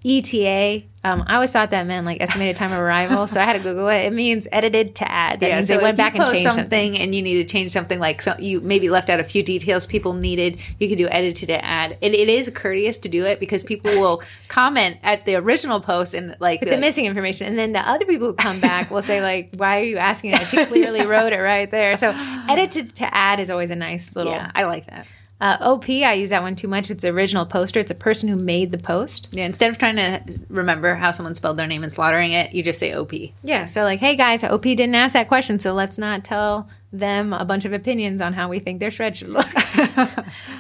ETA. 0.05 0.85
Um, 1.05 1.23
I 1.27 1.35
always 1.35 1.53
thought 1.53 1.71
that 1.71 1.87
meant 1.87 2.07
like 2.07 2.21
estimated 2.23 2.57
time 2.57 2.73
of 2.73 2.79
arrival, 2.79 3.27
so 3.27 3.41
I 3.41 3.45
had 3.45 3.53
to 3.53 3.59
Google 3.61 3.89
it. 3.89 4.07
It 4.07 4.13
means 4.15 4.49
edited 4.51 4.95
to 4.97 5.11
add. 5.13 5.41
That 5.41 5.49
Yeah, 5.49 5.57
means 5.57 5.69
so 5.69 5.77
they 5.77 5.83
went 5.83 5.97
back 5.99 6.15
and 6.15 6.25
changed 6.25 6.43
something, 6.43 6.93
something. 6.95 6.99
and 6.99 7.15
you 7.15 7.21
need 7.21 7.35
to 7.35 7.45
change 7.45 7.73
something, 7.73 7.99
like 8.01 8.23
so 8.23 8.35
you 8.39 8.61
maybe 8.63 8.89
left 8.89 9.11
out 9.11 9.21
a 9.21 9.25
few 9.25 9.43
details 9.43 9.85
people 9.87 10.15
needed, 10.15 10.59
you 10.81 10.89
could 10.89 10.97
do 10.99 11.07
edited 11.11 11.47
to 11.49 11.65
add. 11.65 11.99
And 12.03 12.15
it 12.15 12.29
is 12.31 12.49
courteous 12.55 12.97
to 12.99 13.09
do 13.11 13.25
it 13.27 13.39
because 13.39 13.63
people 13.65 13.91
will 14.01 14.23
comment 14.49 14.97
at 15.03 15.27
the 15.27 15.37
original 15.37 15.79
post 15.81 16.15
and 16.15 16.37
like 16.41 16.61
With 16.61 16.71
the 16.71 16.79
missing 16.79 17.05
information, 17.05 17.47
and 17.49 17.59
then 17.59 17.73
the 17.73 17.87
other 17.87 18.07
people 18.07 18.29
who 18.29 18.35
come 18.35 18.61
back 18.61 18.91
will 18.91 19.03
say 19.03 19.21
like, 19.21 19.51
"Why 19.57 19.81
are 19.81 19.85
you 19.85 19.99
asking 19.99 20.31
that?" 20.31 20.47
She 20.47 20.65
clearly 20.65 21.05
wrote 21.07 21.33
it 21.35 21.39
right 21.41 21.71
there. 21.71 21.97
So, 21.99 22.11
edited 22.49 22.95
to 22.97 23.15
add 23.15 23.41
is 23.41 23.51
always 23.51 23.71
a 23.71 23.77
nice 23.77 24.17
little. 24.17 24.33
yeah, 24.33 24.51
I 24.55 24.65
like 24.65 24.87
that. 24.87 25.07
Uh, 25.41 25.57
OP, 25.61 25.89
I 25.89 26.13
use 26.15 26.31
that 26.31 26.43
one 26.43 26.57
too 26.57 26.69
much. 26.69 26.91
It's 26.91 27.05
original 27.05 27.45
poster. 27.45 27.81
It's 27.81 27.91
a 27.91 27.95
person 27.95 28.29
who 28.29 28.37
made 28.37 28.71
the 28.71 28.79
post. 28.79 29.29
Yeah, 29.33 29.45
instead 29.45 29.71
of 29.71 29.79
trying 29.79 29.97
to 29.97 30.23
remember 30.49 30.95
how 30.95 31.11
someone 31.11 31.35
spelled 31.35 31.57
their 31.57 31.67
name 31.67 31.83
and 31.83 31.93
slaughtering 31.93 32.33
it, 32.33 32.55
you 32.55 32.63
just 32.63 32.79
say 32.79 32.95
OP. 32.95 33.13
Yeah. 33.43 33.65
So 33.67 33.83
like, 33.83 34.01
hey 34.01 34.17
guys, 34.17 34.45
OP 34.45 34.63
didn't 34.63 34.95
ask 34.95 35.13
that 35.15 35.29
question, 35.29 35.59
so 35.59 35.75
let's 35.75 35.99
not 35.99 36.25
tell 36.25 36.69
them 36.93 37.33
a 37.33 37.45
bunch 37.45 37.65
of 37.65 37.73
opinions 37.73 38.21
on 38.21 38.33
how 38.33 38.49
we 38.49 38.59
think 38.61 38.81
their 38.81 38.91
shred 38.91 39.17
should 39.17 39.29
look. 39.29 39.49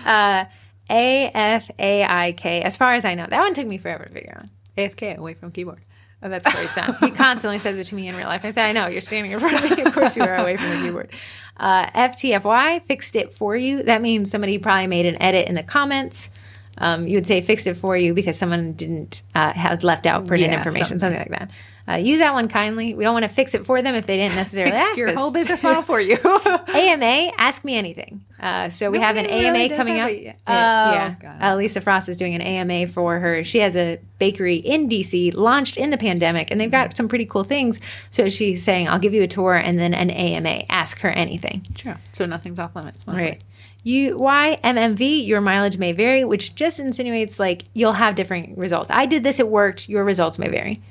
uh, 0.04 0.44
A 0.90 1.30
F 1.32 1.70
A 1.78 2.04
I 2.04 2.32
K. 2.32 2.60
As 2.60 2.76
far 2.76 2.94
as 2.94 3.04
I 3.04 3.14
know, 3.14 3.26
that 3.28 3.40
one 3.40 3.54
took 3.54 3.66
me 3.66 3.78
forever 3.78 4.04
to 4.04 4.10
figure 4.10 4.36
out. 4.36 4.48
AFK 4.76 5.16
away 5.16 5.34
from 5.34 5.52
keyboard. 5.52 5.80
Oh, 6.24 6.28
that's 6.30 6.50
Corey's 6.50 6.70
son. 6.70 6.96
He 7.00 7.10
constantly 7.10 7.58
says 7.58 7.78
it 7.78 7.84
to 7.84 7.94
me 7.94 8.08
in 8.08 8.16
real 8.16 8.26
life. 8.26 8.44
I 8.44 8.50
said, 8.50 8.66
I 8.66 8.72
know, 8.72 8.86
you're 8.86 9.02
standing 9.02 9.30
in 9.32 9.38
front 9.40 9.62
of 9.62 9.76
me. 9.76 9.82
Of 9.84 9.92
course 9.92 10.16
you 10.16 10.22
are 10.22 10.34
away 10.36 10.56
from 10.56 10.70
the 10.70 10.76
keyboard. 10.86 11.10
Uh, 11.58 11.86
FTFY, 11.90 12.82
fixed 12.84 13.14
it 13.14 13.34
for 13.34 13.54
you. 13.54 13.82
That 13.82 14.00
means 14.00 14.30
somebody 14.30 14.56
probably 14.58 14.86
made 14.86 15.04
an 15.06 15.20
edit 15.22 15.46
in 15.48 15.54
the 15.54 15.62
comments. 15.62 16.30
Um, 16.78 17.06
you 17.06 17.16
would 17.18 17.26
say 17.26 17.40
fixed 17.40 17.66
it 17.68 17.74
for 17.74 17.96
you 17.96 18.14
because 18.14 18.36
someone 18.38 18.72
didn't 18.72 19.22
uh, 19.34 19.52
had 19.52 19.84
left 19.84 20.06
out 20.06 20.26
pertinent 20.26 20.52
Yeah, 20.52 20.58
information, 20.58 20.98
something. 20.98 21.16
something 21.18 21.32
like 21.32 21.48
that. 21.86 21.92
Uh, 21.92 21.96
use 21.98 22.18
that 22.18 22.32
one 22.32 22.48
kindly. 22.48 22.94
We 22.94 23.04
don't 23.04 23.12
want 23.12 23.24
to 23.24 23.28
fix 23.28 23.54
it 23.54 23.66
for 23.66 23.80
them 23.82 23.94
if 23.94 24.06
they 24.06 24.16
didn't 24.16 24.34
necessarily 24.34 24.72
Fix 24.72 24.82
ask 24.82 24.96
your 24.96 25.10
us. 25.10 25.14
whole 25.16 25.30
business 25.30 25.62
model 25.62 25.82
for 25.82 26.00
you. 26.00 26.16
AMA, 26.24 27.30
ask 27.38 27.64
me 27.64 27.76
anything. 27.76 28.24
Uh, 28.44 28.68
so 28.68 28.90
we 28.90 28.98
have 28.98 29.16
an 29.16 29.24
really 29.24 29.46
AMA 29.46 29.74
coming 29.74 30.00
up. 30.00 30.08
but 30.08 30.20
yeah. 30.22 30.34
Uh, 30.46 30.54
Oh, 30.54 30.92
yeah, 31.22 31.50
uh, 31.52 31.56
Lisa 31.56 31.80
Frost 31.80 32.10
is 32.10 32.18
doing 32.18 32.34
an 32.34 32.42
AMA 32.42 32.88
for 32.88 33.18
her. 33.18 33.42
She 33.42 33.60
has 33.60 33.74
a 33.74 33.98
bakery 34.18 34.56
in 34.56 34.86
DC, 34.86 35.32
launched 35.34 35.78
in 35.78 35.88
the 35.88 35.96
pandemic, 35.96 36.50
and 36.50 36.60
they've 36.60 36.70
got 36.70 36.94
some 36.94 37.08
pretty 37.08 37.24
cool 37.24 37.42
things. 37.42 37.80
So 38.10 38.28
she's 38.28 38.62
saying, 38.62 38.86
"I'll 38.90 38.98
give 38.98 39.14
you 39.14 39.22
a 39.22 39.26
tour 39.26 39.54
and 39.54 39.78
then 39.78 39.94
an 39.94 40.10
AMA. 40.10 40.64
Ask 40.68 41.00
her 41.00 41.08
anything." 41.08 41.66
Sure. 41.74 41.96
So 42.12 42.26
nothing's 42.26 42.58
off 42.58 42.76
limits. 42.76 43.06
Mostly. 43.06 43.24
Right. 43.24 43.42
You 43.82 44.18
YMMV 44.18 45.26
your 45.26 45.40
mileage 45.40 45.78
may 45.78 45.92
vary, 45.92 46.22
which 46.24 46.54
just 46.54 46.78
insinuates 46.78 47.38
like 47.40 47.64
you'll 47.72 47.94
have 47.94 48.14
different 48.14 48.58
results. 48.58 48.90
I 48.90 49.06
did 49.06 49.22
this, 49.22 49.40
it 49.40 49.48
worked. 49.48 49.88
Your 49.88 50.04
results 50.04 50.38
may 50.38 50.48
vary. 50.48 50.82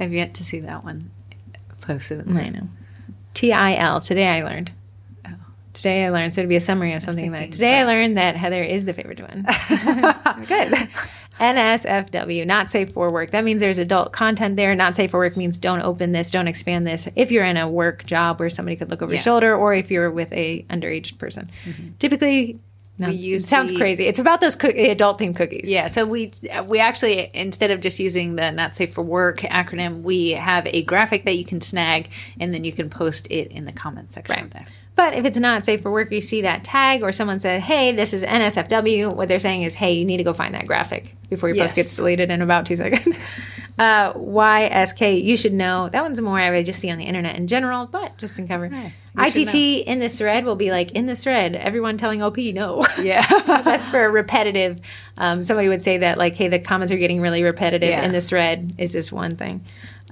I've 0.00 0.14
yet 0.14 0.32
to 0.34 0.44
see 0.44 0.60
that 0.60 0.82
one 0.82 1.10
posted. 1.82 2.26
In 2.26 2.36
I 2.36 2.48
know. 2.48 2.68
TIL. 3.34 4.00
Today 4.00 4.28
I 4.28 4.42
learned. 4.42 4.72
Today 5.86 6.04
I 6.06 6.08
learned. 6.08 6.34
So 6.34 6.40
it'd 6.40 6.48
be 6.48 6.56
a 6.56 6.60
summary 6.60 6.94
of 6.94 7.02
something 7.04 7.30
like 7.30 7.52
today 7.52 7.78
I 7.78 7.84
learned 7.84 8.16
that 8.16 8.34
Heather 8.34 8.60
is 8.60 8.86
the 8.86 8.92
favorite 8.92 9.20
one. 9.20 9.42
Good. 10.46 10.88
NSFW, 11.38 12.44
not 12.44 12.72
safe 12.72 12.90
for 12.90 13.08
work. 13.12 13.30
That 13.30 13.44
means 13.44 13.60
there's 13.60 13.78
adult 13.78 14.12
content 14.12 14.56
there. 14.56 14.74
Not 14.74 14.96
safe 14.96 15.12
for 15.12 15.18
work 15.18 15.36
means 15.36 15.58
don't 15.58 15.82
open 15.82 16.10
this, 16.10 16.32
don't 16.32 16.48
expand 16.48 16.88
this. 16.88 17.08
If 17.14 17.30
you're 17.30 17.44
in 17.44 17.56
a 17.56 17.68
work 17.70 18.04
job 18.04 18.40
where 18.40 18.50
somebody 18.50 18.74
could 18.74 18.90
look 18.90 19.00
over 19.00 19.12
your 19.12 19.22
shoulder, 19.22 19.54
or 19.54 19.74
if 19.74 19.88
you're 19.88 20.10
with 20.10 20.32
a 20.32 20.64
underage 20.70 21.18
person, 21.18 21.48
mm-hmm. 21.64 21.90
typically. 22.00 22.58
No, 22.98 23.08
We 23.08 23.14
use 23.14 23.44
it 23.44 23.48
sounds 23.48 23.70
the- 23.70 23.76
crazy. 23.76 24.06
It's 24.06 24.18
about 24.18 24.40
those 24.40 24.56
adult 24.64 25.20
themed 25.20 25.36
cookies. 25.36 25.68
Yeah, 25.68 25.86
so 25.86 26.04
we 26.04 26.32
we 26.64 26.80
actually 26.80 27.30
instead 27.32 27.70
of 27.70 27.80
just 27.80 28.00
using 28.00 28.34
the 28.34 28.50
not 28.50 28.74
safe 28.74 28.92
for 28.92 29.02
work 29.02 29.40
acronym, 29.40 30.02
we 30.02 30.30
have 30.30 30.66
a 30.66 30.82
graphic 30.82 31.26
that 31.26 31.36
you 31.36 31.44
can 31.44 31.60
snag 31.60 32.08
and 32.40 32.52
then 32.52 32.64
you 32.64 32.72
can 32.72 32.90
post 32.90 33.28
it 33.30 33.52
in 33.52 33.66
the 33.66 33.72
comment 33.72 34.12
section 34.12 34.34
Right. 34.34 34.50
there. 34.50 34.64
But 34.96 35.12
if 35.14 35.24
it's 35.26 35.36
not 35.36 35.64
safe 35.64 35.82
for 35.82 35.92
work, 35.92 36.10
you 36.10 36.20
see 36.22 36.40
that 36.42 36.64
tag 36.64 37.02
or 37.02 37.12
someone 37.12 37.38
said, 37.38 37.60
hey, 37.60 37.92
this 37.92 38.12
is 38.14 38.24
NSFW. 38.24 39.14
What 39.14 39.28
they're 39.28 39.38
saying 39.38 39.62
is, 39.62 39.74
hey, 39.74 39.92
you 39.92 40.04
need 40.06 40.16
to 40.16 40.24
go 40.24 40.32
find 40.32 40.54
that 40.54 40.66
graphic 40.66 41.14
before 41.28 41.50
your 41.50 41.56
Yes. 41.56 41.66
post 41.70 41.76
gets 41.76 41.96
deleted 41.96 42.30
in 42.30 42.40
about 42.42 42.66
two 42.66 42.76
seconds. 42.76 43.16
Uh, 43.78 44.14
YSK, 44.14 45.22
you 45.22 45.36
should 45.36 45.52
know. 45.52 45.90
That 45.90 46.00
one's 46.02 46.18
more 46.22 46.38
I 46.38 46.50
would 46.50 46.64
just 46.64 46.80
see 46.80 46.90
on 46.90 46.96
the 46.96 47.04
internet 47.04 47.36
in 47.36 47.46
general, 47.46 47.84
but 47.84 48.16
just 48.16 48.38
in 48.38 48.48
cover. 48.48 48.70
Should 48.70 49.36
ITT 49.36 49.54
in 49.86 49.98
this 49.98 50.16
thread 50.16 50.46
will 50.46 50.56
be 50.56 50.70
like, 50.70 50.92
in 50.92 51.04
this 51.04 51.24
thread, 51.24 51.54
everyone 51.54 51.98
telling 51.98 52.22
OP 52.22 52.38
no. 52.38 52.86
Yeah. 53.02 53.20
That's 53.46 53.86
for 53.86 54.02
a 54.06 54.10
repetitive. 54.10 54.80
Um, 55.18 55.42
somebody 55.42 55.68
would 55.68 55.82
say 55.82 55.98
that, 55.98 56.16
like, 56.16 56.36
hey, 56.36 56.48
the 56.48 56.58
comments 56.58 56.90
are 56.90 56.96
getting 56.96 57.20
really 57.20 57.42
repetitive 57.42 57.90
Yeah. 57.90 58.02
in 58.02 58.12
this 58.12 58.30
thread, 58.30 58.72
is 58.78 58.94
this 58.94 59.12
one 59.12 59.36
thing. 59.36 59.62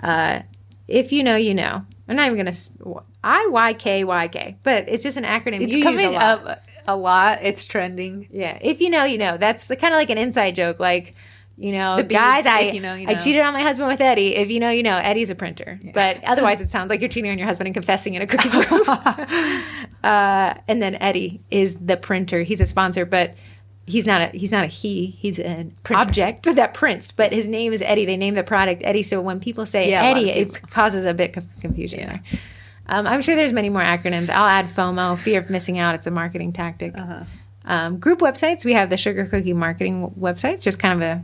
Uh, 0.03 0.41
if 0.87 1.11
you 1.11 1.23
know, 1.23 1.37
you 1.37 1.55
know. 1.55 1.87
I'm 2.07 2.17
not 2.17 2.27
even 2.31 2.45
going 2.45 2.53
to. 2.55 3.03
I 3.25 3.47
Y 3.47 3.73
K 3.75 4.05
Y 4.05 4.29
K, 4.29 4.57
but 4.63 4.89
it's 4.89 5.03
just 5.03 5.17
an 5.17 5.25
acronym. 5.25 5.63
it's 5.63 5.75
you 5.75 5.79
use 5.79 5.85
coming 5.85 6.07
a 6.07 6.11
lot. 6.11 6.47
up 6.47 6.65
a 6.87 6.95
lot. 6.95 7.39
It's 7.43 7.65
trending. 7.65 8.29
Yeah, 8.31 8.59
if 8.61 8.81
you 8.81 8.91
know, 8.91 9.05
you 9.05 9.19
know. 9.19 9.39
That's 9.39 9.67
the 9.67 9.77
kind 9.77 9.95
of 9.95 9.99
like 9.99 10.11
an 10.11 10.19
inside 10.19 10.55
joke. 10.55 10.79
Like, 10.79 11.15
you 11.57 11.73
know, 11.73 11.97
The 11.97 12.03
guys, 12.05 12.45
I 12.45 12.61
you 12.61 12.81
know, 12.81 12.95
you 12.95 13.07
know. 13.07 13.13
I 13.13 13.17
cheated 13.17 13.41
on 13.41 13.55
my 13.55 13.63
husband 13.63 13.89
with 13.89 14.01
Eddie. 14.03 14.37
If 14.37 14.51
you 14.51 14.61
know, 14.61 14.69
you 14.69 14.83
know. 14.83 14.97
Eddie's 14.97 15.31
a 15.31 15.35
printer, 15.35 15.81
but 15.95 16.23
otherwise, 16.25 16.61
it 16.61 16.69
sounds 16.69 16.91
like 16.91 17.01
you're 17.01 17.09
cheating 17.09 17.31
on 17.31 17.39
your 17.39 17.47
husband 17.47 17.67
and 17.67 17.75
confessing 17.75 18.15
in 18.15 18.23
a 18.23 18.27
cookie 18.27 18.51
group. 18.51 18.89
uh, 20.05 20.55
and 20.69 20.83
then 20.83 20.97
Eddie 20.97 21.41
is 21.51 21.77
the 21.77 21.97
printer. 21.97 22.43
He's 22.43 22.61
a 22.61 22.67
sponsor, 22.67 23.05
but. 23.05 23.35
He's 23.87 24.07
not 24.07 24.23
a 24.23 24.39
he's 24.39 24.51
not 24.51 24.65
a 24.65 24.67
he. 24.67 25.15
He's 25.19 25.39
an 25.39 25.77
object 25.91 26.45
that 26.55 26.73
prints, 26.73 27.13
but 27.13 27.35
his 27.35 27.47
name 27.47 27.75
is 27.75 27.83
Eddie. 27.83 28.07
They 28.07 28.17
name 28.17 28.33
the 28.33 28.43
product 28.43 28.81
Eddie. 28.83 29.03
So 29.03 29.21
when 29.21 29.41
people 29.41 29.67
say 29.67 29.91
Yeah, 29.91 30.05
Eddie, 30.05 30.31
it 30.31 30.59
causes 30.71 31.05
a 31.05 31.13
bit 31.13 31.37
of 31.37 31.47
confusion 31.61 31.99
there. 31.99 32.23
Um, 32.87 33.07
I'm 33.07 33.23
sure 33.23 33.35
there's 33.35 33.53
many 33.53 33.71
more 33.71 33.83
acronyms. 33.83 34.29
I'll 34.31 34.47
add 34.47 34.67
FOMO, 34.67 35.19
fear 35.19 35.41
of 35.41 35.51
missing 35.51 35.79
out. 35.79 35.95
It's 35.95 36.07
a 36.07 36.11
marketing 36.11 36.53
tactic. 36.53 36.97
Uh-huh. 36.97 37.25
Um, 37.65 37.99
group 37.99 38.21
websites, 38.21 38.65
we 38.65 38.75
have 38.75 38.91
the 38.91 38.97
Sugar 38.97 39.25
Cookie 39.25 39.55
Marketing 39.55 40.13
website, 40.19 40.61
just 40.61 40.79
kind 40.79 41.03
of 41.03 41.09
a 41.09 41.23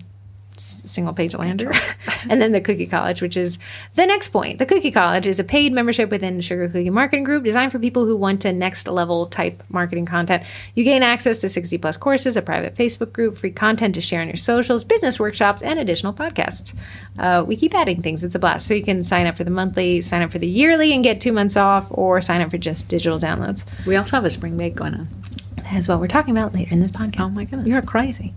single 0.60 1.14
page 1.14 1.34
lander. 1.34 1.72
and 2.28 2.40
then 2.40 2.50
the 2.50 2.60
Cookie 2.60 2.86
College, 2.86 3.22
which 3.22 3.36
is 3.36 3.58
the 3.94 4.06
next 4.06 4.28
point. 4.28 4.58
The 4.58 4.66
Cookie 4.66 4.90
College 4.90 5.26
is 5.26 5.40
a 5.40 5.44
paid 5.44 5.72
membership 5.72 6.10
within 6.10 6.40
Sugar 6.40 6.68
Cookie 6.68 6.90
Marketing 6.90 7.24
Group 7.24 7.44
designed 7.44 7.72
for 7.72 7.78
people 7.78 8.04
who 8.04 8.16
want 8.16 8.42
to 8.42 8.52
next 8.52 8.86
level 8.86 9.26
type 9.26 9.62
marketing 9.68 10.06
content. 10.06 10.42
You 10.74 10.84
gain 10.84 11.02
access 11.02 11.40
to 11.40 11.48
60 11.48 11.78
plus 11.78 11.96
courses, 11.96 12.36
a 12.36 12.42
private 12.42 12.74
Facebook 12.74 13.12
group, 13.12 13.36
free 13.36 13.50
content 13.50 13.94
to 13.94 14.00
share 14.00 14.20
on 14.20 14.28
your 14.28 14.36
socials, 14.36 14.84
business 14.84 15.18
workshops, 15.18 15.62
and 15.62 15.78
additional 15.78 16.12
podcasts. 16.12 16.76
Uh, 17.18 17.44
we 17.46 17.56
keep 17.56 17.74
adding 17.74 18.00
things. 18.00 18.22
It's 18.22 18.34
a 18.34 18.38
blast. 18.38 18.66
So 18.66 18.74
you 18.74 18.82
can 18.82 19.02
sign 19.02 19.26
up 19.26 19.36
for 19.36 19.44
the 19.44 19.50
monthly, 19.50 20.00
sign 20.00 20.22
up 20.22 20.30
for 20.30 20.38
the 20.38 20.46
yearly, 20.46 20.92
and 20.92 21.02
get 21.02 21.20
two 21.20 21.32
months 21.32 21.56
off, 21.56 21.86
or 21.90 22.20
sign 22.20 22.40
up 22.40 22.50
for 22.50 22.58
just 22.58 22.88
digital 22.88 23.18
downloads. 23.18 23.64
We 23.86 23.96
also 23.96 24.16
have 24.16 24.24
a 24.24 24.30
spring 24.30 24.56
break 24.56 24.74
going 24.74 24.94
on. 24.94 25.08
That 25.56 25.74
is 25.74 25.88
what 25.88 26.00
we're 26.00 26.08
talking 26.08 26.36
about 26.36 26.52
later 26.52 26.72
in 26.72 26.80
this 26.80 26.92
podcast. 26.92 27.20
Oh 27.20 27.28
my 27.28 27.44
goodness. 27.44 27.68
You're 27.68 27.82
crazy. 27.82 28.34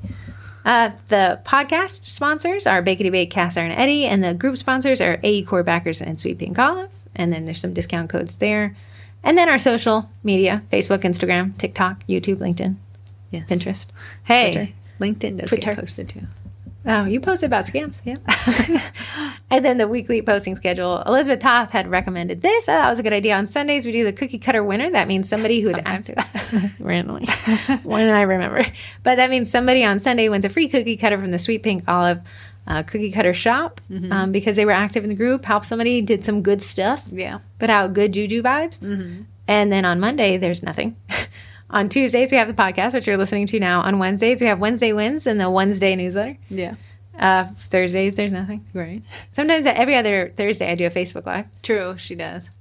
Uh, 0.65 0.91
the 1.09 1.39
podcast 1.43 2.03
sponsors 2.05 2.65
are 2.65 2.81
Bakety 2.81 3.11
Bake, 3.11 3.29
Cast 3.29 3.57
Iron 3.57 3.71
Eddie, 3.71 4.05
and 4.05 4.23
the 4.23 4.33
group 4.33 4.57
sponsors 4.57 5.01
are 5.01 5.19
AE 5.23 5.43
Core 5.43 5.63
Backers 5.63 6.01
and 6.01 6.19
Sweet 6.19 6.39
Pink 6.39 6.57
Olive. 6.57 6.89
And 7.15 7.31
then 7.33 7.45
there's 7.45 7.59
some 7.61 7.73
discount 7.73 8.09
codes 8.09 8.37
there. 8.37 8.75
And 9.23 9.37
then 9.37 9.49
our 9.49 9.59
social 9.59 10.09
media 10.23 10.61
Facebook, 10.71 10.99
Instagram, 11.03 11.57
TikTok, 11.57 12.03
YouTube, 12.07 12.37
LinkedIn, 12.37 12.75
Yes. 13.31 13.49
Pinterest. 13.49 13.87
Hey, 14.23 14.51
Twitter. 14.51 14.71
LinkedIn 14.99 15.39
does 15.39 15.49
Twitter. 15.49 15.71
get 15.71 15.79
posted 15.79 16.09
too. 16.09 16.21
Oh, 16.85 17.05
you 17.05 17.19
posted 17.21 17.47
about 17.47 17.65
scams. 17.65 17.99
Yeah. 18.03 18.15
and 19.49 19.63
then 19.63 19.77
the 19.77 19.87
weekly 19.87 20.21
posting 20.21 20.55
schedule. 20.57 21.01
Elizabeth 21.05 21.39
Toth 21.39 21.69
had 21.69 21.87
recommended 21.89 22.41
this. 22.41 22.67
I 22.67 22.77
thought 22.77 22.87
it 22.87 22.89
was 22.89 22.99
a 22.99 23.03
good 23.03 23.13
idea. 23.13 23.35
On 23.37 23.45
Sundays, 23.45 23.85
we 23.85 23.91
do 23.93 24.03
the 24.03 24.11
cookie 24.11 24.37
cutter 24.37 24.63
winner. 24.63 24.89
That 24.89 25.07
means 25.07 25.29
somebody 25.29 25.61
who's 25.61 25.73
active 25.85 26.17
randomly. 26.79 27.25
when 27.83 28.09
I 28.09 28.21
remember. 28.23 28.65
But 29.03 29.15
that 29.15 29.29
means 29.29 29.49
somebody 29.49 29.83
on 29.85 29.99
Sunday 29.99 30.27
wins 30.27 30.43
a 30.45 30.49
free 30.49 30.67
cookie 30.67 30.97
cutter 30.97 31.17
from 31.17 31.31
the 31.31 31.39
Sweet 31.39 31.63
Pink 31.63 31.83
Olive 31.87 32.19
uh, 32.67 32.83
Cookie 32.83 33.11
Cutter 33.11 33.33
Shop 33.33 33.79
um, 34.11 34.31
because 34.31 34.55
they 34.57 34.65
were 34.65 34.71
active 34.71 35.03
in 35.03 35.09
the 35.09 35.15
group, 35.15 35.45
helped 35.45 35.65
somebody, 35.65 36.01
did 36.01 36.23
some 36.23 36.41
good 36.41 36.61
stuff, 36.61 37.03
Yeah. 37.11 37.39
put 37.59 37.69
out 37.69 37.93
good 37.93 38.13
juju 38.13 38.41
vibes. 38.41 39.25
And 39.47 39.71
then 39.71 39.83
on 39.85 39.99
Monday, 39.99 40.37
there's 40.37 40.63
nothing. 40.63 40.95
on 41.73 41.89
Tuesdays, 41.89 42.31
we 42.31 42.37
have 42.37 42.47
the 42.47 42.53
podcast, 42.53 42.93
which 42.93 43.07
you're 43.07 43.17
listening 43.17 43.47
to 43.47 43.59
now. 43.59 43.81
On 43.81 43.97
Wednesdays, 43.97 44.39
we 44.39 44.47
have 44.47 44.59
Wednesday 44.59 44.93
Wins 44.93 45.25
and 45.25 45.41
the 45.41 45.49
Wednesday 45.49 45.95
newsletter. 45.95 46.37
Yeah. 46.49 46.75
Uh, 47.17 47.45
Thursdays, 47.57 48.15
there's 48.15 48.31
nothing. 48.31 48.65
Right. 48.73 49.01
Sometimes 49.31 49.65
every 49.65 49.95
other 49.95 50.31
Thursday, 50.37 50.71
I 50.71 50.75
do 50.75 50.85
a 50.85 50.91
Facebook 50.91 51.25
Live. 51.25 51.45
True, 51.63 51.97
she 51.97 52.13
does. 52.15 52.51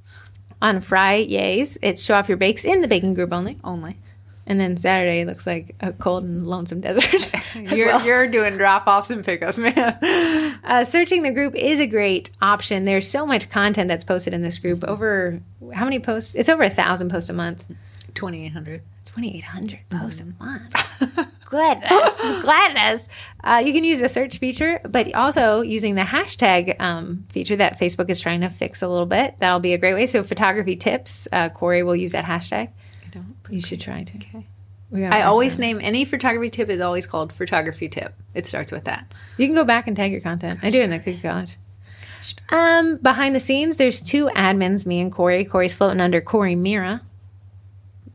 On 0.62 0.80
Fridays, 0.80 1.76
it's 1.82 2.02
show 2.02 2.14
off 2.14 2.28
your 2.28 2.38
bakes 2.38 2.64
in 2.64 2.80
the 2.80 2.88
baking 2.88 3.12
group 3.14 3.32
only. 3.32 3.58
Only. 3.62 3.98
And 4.46 4.58
then 4.58 4.76
Saturday 4.76 5.24
looks 5.24 5.46
like 5.46 5.74
a 5.80 5.92
cold 5.92 6.24
and 6.24 6.46
lonesome 6.46 6.80
desert. 6.82 7.30
You're, 7.54 7.86
well. 7.88 8.06
you're 8.06 8.26
doing 8.28 8.56
drop 8.56 8.86
offs 8.86 9.10
and 9.10 9.24
pickups, 9.24 9.58
man. 9.58 10.48
Uh, 10.64 10.84
searching 10.84 11.24
the 11.24 11.32
group 11.32 11.56
is 11.56 11.80
a 11.80 11.86
great 11.88 12.30
option. 12.40 12.84
There's 12.84 13.10
so 13.10 13.26
much 13.26 13.50
content 13.50 13.88
that's 13.88 14.04
posted 14.04 14.32
in 14.32 14.42
this 14.42 14.58
group. 14.58 14.84
Over 14.84 15.40
how 15.74 15.84
many 15.84 15.98
posts? 15.98 16.36
It's 16.36 16.48
over 16.48 16.62
a 16.62 16.70
thousand 16.70 17.10
posts 17.10 17.28
a 17.28 17.32
month. 17.32 17.64
2800. 18.14 18.80
2,800 19.14 19.80
posts 19.90 20.20
a 20.20 20.26
month. 20.42 21.28
Goodness, 21.52 22.18
goodness. 22.42 23.08
Uh, 23.44 23.62
you 23.62 23.74
can 23.74 23.84
use 23.84 24.00
the 24.00 24.08
search 24.08 24.38
feature, 24.38 24.80
but 24.88 25.14
also 25.14 25.60
using 25.60 25.96
the 25.96 26.02
hashtag 26.02 26.80
um, 26.80 27.26
feature 27.28 27.56
that 27.56 27.78
Facebook 27.78 28.08
is 28.08 28.18
trying 28.20 28.40
to 28.40 28.48
fix 28.48 28.80
a 28.80 28.88
little 28.88 29.04
bit. 29.04 29.34
That'll 29.36 29.60
be 29.60 29.74
a 29.74 29.78
great 29.78 29.92
way. 29.92 30.06
So, 30.06 30.22
photography 30.22 30.76
tips, 30.76 31.28
uh, 31.30 31.50
Corey 31.50 31.82
will 31.82 31.94
use 31.94 32.12
that 32.12 32.24
hashtag. 32.24 32.68
I 32.68 33.08
don't. 33.10 33.36
You 33.50 33.60
should 33.60 33.82
try 33.82 34.02
to. 34.02 34.16
Okay. 34.16 34.46
I 34.94 35.22
always 35.22 35.58
name 35.58 35.78
any 35.82 36.06
photography 36.06 36.48
tip 36.48 36.70
is 36.70 36.80
always 36.80 37.04
called 37.04 37.34
photography 37.34 37.88
tip. 37.88 38.14
It 38.34 38.46
starts 38.46 38.72
with 38.72 38.84
that. 38.84 39.12
You 39.36 39.46
can 39.46 39.54
go 39.54 39.64
back 39.64 39.86
and 39.86 39.94
tag 39.94 40.10
your 40.10 40.22
content. 40.22 40.60
I 40.62 40.70
do 40.70 40.78
it 40.78 40.84
in 40.84 40.90
the 40.90 40.98
Cookie 40.98 41.20
College. 41.20 41.56
Um, 42.50 42.96
behind 42.96 43.34
the 43.34 43.40
scenes, 43.40 43.76
there's 43.76 44.00
two 44.00 44.26
admins, 44.28 44.86
me 44.86 45.00
and 45.00 45.12
Corey. 45.12 45.44
Corey's 45.44 45.74
floating 45.74 46.00
under 46.00 46.20
Corey 46.22 46.54
Mira. 46.54 47.02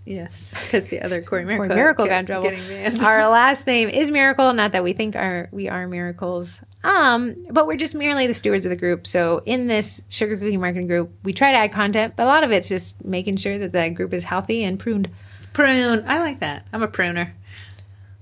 Yes, 0.08 0.54
because 0.64 0.88
the 0.88 1.02
other 1.02 1.22
Corey 1.22 1.44
Miracle, 1.44 1.76
Miracle 1.76 2.06
got 2.06 2.20
in 2.22 2.26
trouble. 2.26 2.50
Our 3.06 3.28
last 3.28 3.68
name 3.68 3.90
is 3.90 4.10
Miracle. 4.10 4.54
Not 4.54 4.72
that 4.72 4.82
we 4.82 4.94
think 4.94 5.18
our 5.18 5.50
we 5.52 5.68
are 5.68 5.86
miracles, 5.86 6.62
um, 6.86 7.36
but 7.52 7.68
we're 7.68 7.76
just 7.76 7.94
merely 7.94 8.26
the 8.26 8.34
stewards 8.34 8.66
of 8.66 8.70
the 8.70 8.78
group. 8.78 9.06
So 9.06 9.42
in 9.46 9.68
this 9.68 10.02
sugar 10.08 10.38
cookie 10.38 10.56
marketing 10.56 10.88
group, 10.88 11.12
we 11.24 11.34
try 11.34 11.52
to 11.52 11.58
add 11.58 11.74
content, 11.74 12.14
but 12.16 12.24
a 12.24 12.28
lot 12.28 12.46
of 12.46 12.52
it's 12.52 12.70
just 12.70 13.04
making 13.04 13.36
sure 13.36 13.58
that 13.58 13.74
the 13.74 13.90
group 13.90 14.14
is 14.14 14.24
healthy 14.24 14.64
and 14.64 14.80
pruned. 14.80 15.10
Prune. 15.52 16.06
I 16.08 16.20
like 16.20 16.40
that. 16.40 16.66
I'm 16.72 16.84
a 16.84 16.88
pruner. 16.88 17.34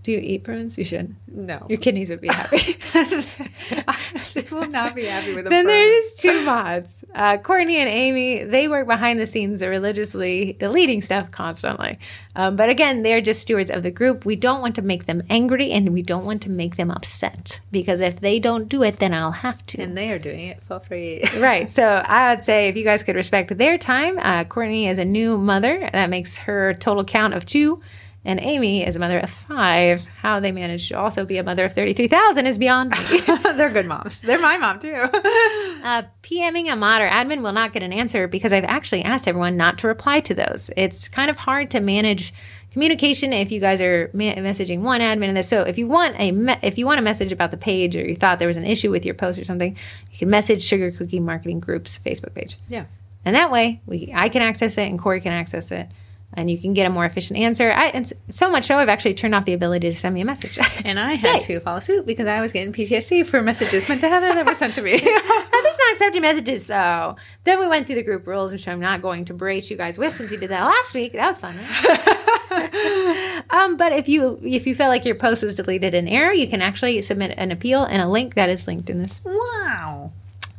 Do 0.06 0.12
you 0.12 0.20
eat 0.20 0.44
prunes? 0.44 0.78
You 0.78 0.86
should. 0.86 1.16
No, 1.28 1.66
Your 1.68 1.80
kidneys 1.80 2.12
would 2.12 2.22
be 2.22 2.28
happy. 2.28 2.74
they 4.36 4.46
will 4.52 4.70
not 4.70 4.94
be 4.94 5.06
happy 5.06 5.34
with 5.34 5.48
a 5.48 5.50
then 5.50 5.66
there's 5.66 6.14
two 6.14 6.46
mods. 6.46 7.04
Uh, 7.16 7.38
Courtney 7.38 7.78
and 7.78 7.90
Amy, 7.90 8.44
they 8.44 8.68
work 8.68 8.86
behind 8.86 9.20
the 9.20 9.26
scenes 9.26 9.64
religiously 9.64 10.54
deleting 10.60 11.02
stuff 11.02 11.32
constantly. 11.32 11.98
Um, 12.36 12.56
but 12.56 12.70
again, 12.70 13.02
they're 13.02 13.20
just 13.20 13.42
stewards 13.42 13.72
of 13.72 13.82
the 13.82 13.90
group. 13.90 14.26
We 14.26 14.36
don't 14.36 14.62
want 14.62 14.76
to 14.76 14.84
make 14.84 15.08
them 15.08 15.24
angry 15.28 15.72
and 15.72 15.92
we 15.92 16.04
don't 16.04 16.24
want 16.24 16.44
to 16.44 16.52
make 16.52 16.76
them 16.76 16.92
upset 16.92 17.62
because 17.72 18.00
if 18.00 18.20
they 18.20 18.38
don't 18.38 18.70
do 18.70 18.84
it, 18.84 19.00
then 19.00 19.12
I'll 19.12 19.32
have 19.32 19.66
to. 19.66 19.82
and 19.82 19.98
they 19.98 20.12
are 20.12 20.20
doing 20.20 20.50
it 20.50 20.62
for 20.62 20.80
free. 20.82 21.24
right. 21.38 21.72
So 21.72 21.84
I 21.84 22.30
would 22.32 22.44
say 22.44 22.68
if 22.68 22.78
you 22.78 22.84
guys 22.84 23.02
could 23.02 23.16
respect 23.16 23.58
their 23.58 23.80
time, 23.80 24.20
uh, 24.20 24.44
Courtney 24.44 24.88
is 24.88 25.00
a 25.00 25.06
new 25.06 25.40
mother. 25.40 25.90
That 25.92 26.12
makes 26.12 26.38
her 26.38 26.76
total 26.76 27.04
count 27.04 27.34
of 27.34 27.44
two. 27.48 27.82
And 28.26 28.40
Amy 28.42 28.84
is 28.86 28.96
a 28.96 29.00
mother 29.00 29.20
of 29.20 29.30
five. 29.30 30.06
How 30.22 30.40
they 30.40 30.52
manage 30.52 30.90
to 30.90 30.98
also 30.98 31.26
be 31.26 31.38
a 31.38 31.44
mother 31.44 31.64
of 31.66 31.74
33,000 31.74 32.48
is 32.48 32.58
beyond 32.58 32.90
me. 32.92 33.20
They're 33.56 33.70
good 33.70 33.86
moms. 33.86 34.20
They're 34.20 34.40
my 34.40 34.58
mom 34.58 34.80
too. 34.80 35.10
Uh, 35.86 36.02
PMing 36.24 36.74
a 36.74 36.76
mod 36.76 37.00
or 37.00 37.08
admin 37.08 37.44
will 37.44 37.52
not 37.52 37.72
get 37.72 37.84
an 37.84 37.94
answer 37.94 38.28
because 38.28 38.52
I've 38.52 38.64
actually 38.64 39.04
asked 39.04 39.28
everyone 39.28 39.56
not 39.56 39.78
to 39.78 39.88
reply 39.88 40.20
to 40.22 40.34
those. 40.34 40.72
It's 40.76 41.08
kind 41.08 41.30
of 41.30 41.38
hard 41.38 41.70
to 41.72 41.80
manage 41.80 42.34
communication 42.72 43.32
if 43.32 43.52
you 43.52 43.60
guys 43.60 43.80
are 43.82 44.10
ma- 44.12 44.34
messaging 44.34 44.82
one 44.82 45.00
admin 45.00 45.28
and 45.28 45.38
this. 45.38 45.48
So 45.48 45.62
if 45.62 45.78
you 45.78 45.88
want 45.88 46.16
a 46.20 46.32
me- 46.32 46.58
if 46.64 46.80
you 46.80 46.88
want 46.88 46.98
a 47.00 47.04
message 47.04 47.32
about 47.32 47.52
the 47.52 47.58
page 47.58 47.96
or 47.96 48.04
you 48.04 48.16
thought 48.16 48.40
there 48.40 48.48
was 48.48 48.58
an 48.58 48.66
issue 48.66 48.90
with 48.90 49.06
your 49.06 49.14
post 49.14 49.38
or 49.38 49.46
something, 49.46 49.78
you 50.12 50.18
can 50.18 50.30
message 50.32 50.64
Sugar 50.64 50.90
Cookie 50.90 51.20
Marketing 51.20 51.60
Group's 51.60 52.00
Facebook 52.00 52.34
page, 52.34 52.58
yeah. 52.68 52.86
and 53.24 53.36
that 53.36 53.52
way 53.52 53.80
we 53.86 54.12
I 54.16 54.28
can 54.28 54.42
access 54.42 54.80
it 54.80 54.90
and 54.90 54.98
Corey 54.98 55.22
can 55.22 55.34
access 55.34 55.72
it. 55.72 55.88
And 56.36 56.50
you 56.52 56.58
can 56.58 56.74
get 56.74 56.86
a 56.86 56.90
more 56.90 57.06
efficient 57.06 57.40
answer. 57.40 57.72
I, 57.72 57.88
and 57.88 58.12
so 58.30 58.52
much 58.52 58.66
so, 58.66 58.78
I've 58.78 58.90
actually 58.90 59.14
turned 59.14 59.34
off 59.34 59.46
the 59.46 59.54
ability 59.54 59.90
to 59.90 59.96
send 59.96 60.16
me 60.16 60.22
a 60.22 60.26
message. 60.26 60.60
And 60.86 61.00
I 61.00 61.14
had 61.14 61.40
to 61.42 61.60
follow 61.62 61.80
suit 61.80 62.06
because 62.06 62.28
I 62.28 62.42
was 62.42 62.52
getting 62.52 62.72
PTSD 62.72 63.26
for 63.26 63.42
messages 63.42 63.90
meant 63.90 64.02
to 64.02 64.10
Heather 64.10 64.34
that 64.36 64.46
were 64.46 64.54
sent 64.54 64.76
to 64.76 64.82
me. 64.82 64.92
Heather's 65.00 65.78
not 65.78 65.92
accepting 65.94 66.22
messages, 66.22 66.66
so 66.68 67.16
then 67.44 67.60
we 67.60 67.68
went 67.68 67.88
through 67.88 67.96
the 67.96 68.04
group 68.04 68.28
rules, 68.28 68.52
which 68.52 68.68
I'm 68.68 68.80
not 68.80 69.02
going 69.02 69.26
to 69.26 69.34
berate 69.34 69.72
you 69.72 69.78
guys 69.78 69.98
with 69.98 70.14
since 70.14 70.30
we 70.30 70.38
did 70.38 70.50
that 70.52 70.64
last 70.64 70.94
week. 70.94 71.14
That 71.14 71.30
was 71.30 71.40
fun, 71.40 71.58
right? 71.58 73.44
um, 73.50 73.78
but 73.78 73.94
if 73.94 74.08
you 74.08 74.40
if 74.44 74.68
you 74.68 74.76
feel 74.76 74.90
like 74.90 75.06
your 75.06 75.16
post 75.16 75.44
was 75.44 75.56
deleted 75.56 75.94
in 75.94 76.08
error, 76.08 76.34
you 76.34 76.48
can 76.48 76.62
actually 76.62 77.02
submit 77.02 77.34
an 77.38 77.52
appeal 77.52 77.84
and 77.84 78.02
a 78.02 78.08
link 78.08 78.36
that 78.36 78.50
is 78.50 78.68
linked 78.68 78.90
in 78.90 79.02
this. 79.02 79.22
wow. 79.24 80.08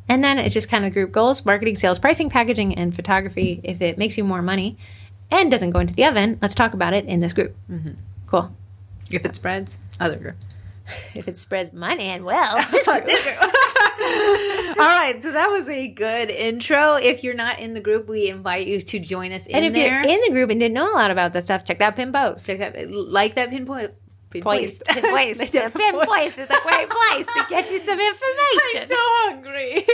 And 0.09 0.23
then 0.23 0.39
it's 0.39 0.55
just 0.55 0.69
kind 0.69 0.85
of 0.85 0.93
group 0.93 1.13
goals: 1.13 1.45
marketing, 1.45 1.77
sales, 1.77 1.99
pricing, 1.99 2.31
packaging, 2.31 2.75
and 2.77 2.95
photography. 2.95 3.61
If 3.63 3.81
it 3.81 3.99
makes 3.99 4.17
you 4.17 4.25
more 4.25 4.43
money 4.43 4.77
and 5.31 5.51
doesn't 5.51 5.71
go 5.71 5.81
into 5.81 5.95
the 5.95 6.05
oven, 6.05 6.39
let's 6.41 6.55
talk 6.55 6.73
about 6.75 6.95
it 6.95 7.05
in 7.07 7.21
this 7.21 7.33
group. 7.33 7.55
Mm-hmm. 7.71 7.93
Cool. 8.27 8.55
If 9.11 9.25
it 9.25 9.35
spreads, 9.37 9.79
other 10.01 10.17
group. 10.17 10.37
If 11.15 11.27
it 11.27 11.37
spreads 11.37 11.73
money 11.73 12.05
and 12.05 12.25
well, 12.25 12.65
this 12.71 12.87
one. 12.87 13.03
All 14.79 14.85
right, 14.85 15.19
so 15.21 15.33
that 15.33 15.49
was 15.51 15.69
a 15.69 15.89
good 15.89 16.31
intro. 16.31 16.95
If 16.95 17.25
you're 17.25 17.35
not 17.35 17.59
in 17.59 17.75
the 17.75 17.81
group, 17.81 18.09
we 18.09 18.29
invite 18.29 18.67
you 18.67 18.81
to 18.81 18.99
join 19.01 19.33
us 19.33 19.47
in 19.47 19.57
And 19.57 19.65
if 19.65 19.73
there. 19.73 20.03
you're 20.03 20.03
in 20.13 20.21
the 20.27 20.31
group 20.33 20.51
and 20.51 20.61
didn't 20.61 20.75
know 20.75 20.93
a 20.93 20.95
lot 20.95 21.11
about 21.11 21.33
this 21.33 21.47
stuff, 21.47 21.65
check 21.65 21.81
out 21.81 21.97
Pin 21.97 22.13
Post. 22.13 22.47
Check 22.47 22.59
that, 22.59 22.91
like 22.91 23.35
that 23.35 23.51
pinpoint. 23.51 23.91
Pin 23.91 23.97
Place. 23.97 24.06
Like 24.45 25.43
The 25.51 25.59
that 25.59 25.75
Pin 25.75 25.81
pinpoint. 25.81 26.09
Place 26.09 26.39
is 26.39 26.51
a 26.51 26.61
great 26.63 26.89
place 26.91 27.27
to 27.27 27.47
get 27.49 27.71
you 27.71 27.79
some 27.79 27.99
information. 28.01 28.83
I'm 28.83 28.89
so 28.89 28.97
hungry. 28.99 29.87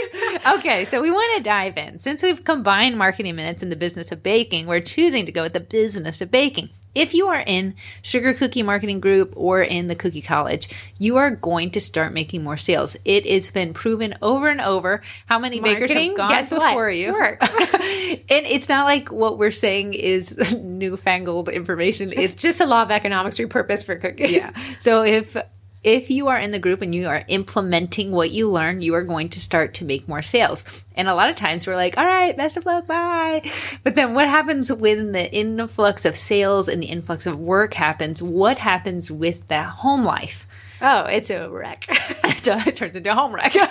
okay, 0.59 0.85
so 0.85 1.01
we 1.01 1.11
want 1.11 1.37
to 1.37 1.43
dive 1.43 1.77
in. 1.77 1.99
Since 1.99 2.23
we've 2.23 2.43
combined 2.43 2.97
marketing 2.97 3.35
minutes 3.35 3.63
in 3.63 3.69
the 3.69 3.75
business 3.75 4.11
of 4.11 4.23
baking, 4.23 4.67
we're 4.67 4.81
choosing 4.81 5.25
to 5.25 5.31
go 5.31 5.43
with 5.43 5.53
the 5.53 5.59
business 5.59 6.21
of 6.21 6.31
baking. 6.31 6.69
If 6.95 7.13
you 7.13 7.27
are 7.27 7.43
in 7.45 7.75
Sugar 8.01 8.33
Cookie 8.33 8.63
Marketing 8.63 8.99
Group 8.99 9.33
or 9.35 9.61
in 9.61 9.87
the 9.87 9.95
Cookie 9.95 10.21
College, 10.21 10.69
you 10.99 11.17
are 11.17 11.31
going 11.31 11.71
to 11.71 11.79
start 11.79 12.13
making 12.13 12.43
more 12.43 12.57
sales. 12.57 12.95
It 13.03 13.25
has 13.25 13.51
been 13.51 13.73
proven 13.73 14.15
over 14.21 14.47
and 14.49 14.61
over 14.61 15.01
how 15.25 15.39
many 15.39 15.59
bakers 15.59 15.91
have 15.91 16.17
gone 16.17 16.29
guess 16.29 16.51
what? 16.51 16.69
before 16.69 16.89
you. 16.89 17.13
Works. 17.13 17.49
and 17.49 18.45
it's 18.45 18.69
not 18.69 18.85
like 18.85 19.11
what 19.11 19.37
we're 19.37 19.51
saying 19.51 19.93
is 19.93 20.53
newfangled 20.61 21.49
information. 21.49 22.11
It's 22.11 22.33
It's 22.33 22.41
just 22.41 22.61
a 22.61 22.65
law 22.65 22.83
of 22.83 22.91
economics 22.91 23.37
repurposed 23.37 23.85
for 23.85 23.95
cookies. 23.95 24.31
yeah. 24.31 24.51
So 24.79 25.03
if 25.03 25.35
if 25.83 26.09
you 26.09 26.29
are 26.29 26.39
in 26.39 26.51
the 26.51 26.59
group 26.59 26.81
and 26.81 26.95
you 26.95 27.07
are 27.07 27.25
implementing 27.27 28.11
what 28.11 28.31
you 28.31 28.49
learn, 28.49 28.81
you 28.81 28.93
are 28.93 29.03
going 29.03 29.29
to 29.29 29.39
start 29.39 29.73
to 29.75 29.85
make 29.85 30.07
more 30.07 30.21
sales. 30.21 30.83
And 30.95 31.07
a 31.07 31.15
lot 31.15 31.29
of 31.29 31.35
times 31.35 31.67
we're 31.67 31.75
like, 31.75 31.97
all 31.97 32.05
right, 32.05 32.35
best 32.35 32.55
of 32.55 32.65
luck, 32.65 32.87
bye. 32.87 33.41
But 33.83 33.95
then 33.95 34.13
what 34.13 34.27
happens 34.27 34.71
when 34.71 35.11
the 35.11 35.31
influx 35.33 36.05
of 36.05 36.15
sales 36.15 36.67
and 36.67 36.81
the 36.81 36.87
influx 36.87 37.25
of 37.25 37.39
work 37.39 37.73
happens? 37.73 38.21
What 38.21 38.59
happens 38.59 39.11
with 39.11 39.47
the 39.47 39.63
home 39.63 40.03
life? 40.03 40.47
Oh, 40.85 41.05
it's 41.05 41.29
a 41.29 41.49
wreck. 41.49 41.85
it 41.89 42.75
turns 42.75 42.93
into 42.93 43.09
a 43.09 43.15
home 43.15 43.33
wreck. 43.33 43.53
so 43.53 43.61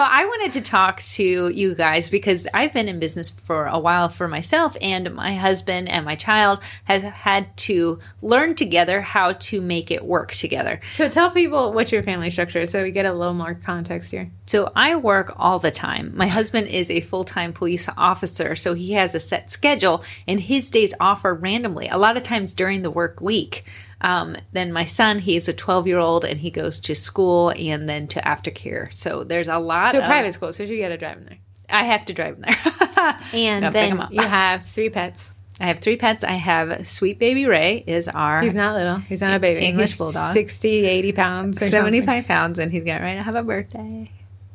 I 0.00 0.24
wanted 0.24 0.52
to 0.52 0.60
talk 0.60 1.02
to 1.02 1.48
you 1.48 1.74
guys 1.74 2.08
because 2.08 2.46
I've 2.54 2.72
been 2.72 2.86
in 2.88 3.00
business 3.00 3.28
for 3.28 3.66
a 3.66 3.76
while 3.76 4.08
for 4.08 4.28
myself, 4.28 4.76
and 4.80 5.12
my 5.12 5.34
husband 5.34 5.88
and 5.88 6.04
my 6.04 6.14
child 6.14 6.60
has 6.84 7.02
had 7.02 7.56
to 7.58 7.98
learn 8.22 8.54
together 8.54 9.00
how 9.00 9.32
to 9.32 9.60
make 9.60 9.90
it 9.90 10.04
work 10.04 10.30
together. 10.30 10.78
so 10.94 11.08
tell 11.08 11.30
people 11.30 11.72
what 11.72 11.90
your 11.90 12.04
family 12.04 12.30
structure 12.30 12.60
is 12.60 12.70
so 12.70 12.84
we 12.84 12.92
get 12.92 13.04
a 13.04 13.12
little 13.12 13.34
more 13.34 13.54
context 13.54 14.12
here. 14.12 14.30
So 14.46 14.70
I 14.76 14.94
work 14.94 15.34
all 15.36 15.58
the 15.58 15.72
time. 15.72 16.12
My 16.14 16.28
husband 16.28 16.68
is 16.68 16.88
a 16.88 17.00
full 17.00 17.24
time 17.24 17.52
police 17.52 17.88
officer, 17.96 18.54
so 18.54 18.74
he 18.74 18.92
has 18.92 19.16
a 19.16 19.20
set 19.20 19.50
schedule, 19.50 20.04
and 20.28 20.40
his 20.40 20.70
days 20.70 20.94
off 21.00 21.24
are 21.24 21.34
randomly, 21.34 21.88
a 21.88 21.98
lot 21.98 22.16
of 22.16 22.22
times 22.22 22.52
during 22.54 22.82
the 22.82 22.92
work 22.92 23.20
week. 23.20 23.64
Um, 24.00 24.36
then 24.52 24.72
my 24.72 24.84
son, 24.84 25.18
he's 25.18 25.48
a 25.48 25.52
12 25.52 25.86
year 25.86 25.98
old, 25.98 26.24
and 26.24 26.40
he 26.40 26.50
goes 26.50 26.78
to 26.80 26.94
school 26.94 27.52
and 27.56 27.88
then 27.88 28.06
to 28.08 28.20
aftercare. 28.22 28.92
So 28.94 29.24
there's 29.24 29.48
a 29.48 29.58
lot 29.58 29.92
So 29.92 29.98
of 29.98 30.04
private 30.06 30.32
school, 30.32 30.52
so 30.52 30.62
you 30.62 30.80
got 30.80 30.88
to 30.88 30.96
drive 30.96 31.18
in 31.18 31.24
there. 31.26 31.38
I 31.68 31.84
have 31.84 32.04
to 32.06 32.12
drive 32.12 32.40
them 32.40 32.50
there. 32.50 33.16
And 33.32 33.62
Gotta 33.62 33.72
then 33.72 34.08
you 34.10 34.22
have 34.22 34.66
three 34.66 34.90
pets. 34.90 35.30
I 35.58 35.66
have 35.66 35.78
three 35.78 35.96
pets. 35.96 36.24
I 36.24 36.32
have 36.32 36.86
sweet 36.86 37.18
baby 37.18 37.46
Ray 37.46 37.84
is 37.86 38.08
our 38.08 38.42
He's 38.42 38.54
not 38.54 38.74
little. 38.76 38.96
He's 38.96 39.20
not 39.20 39.34
a 39.34 39.38
baby. 39.38 39.64
English 39.64 39.90
He's 39.90 39.98
bulldog. 39.98 40.32
60, 40.32 40.68
80 40.86 41.12
pounds. 41.12 41.56
or 41.58 41.60
something. 41.60 41.70
75 41.70 42.26
pounds 42.26 42.58
and 42.58 42.72
he's 42.72 42.84
getting 42.84 43.02
ready 43.04 43.18
to 43.18 43.22
have 43.22 43.36
a 43.36 43.42
birthday. 43.42 44.10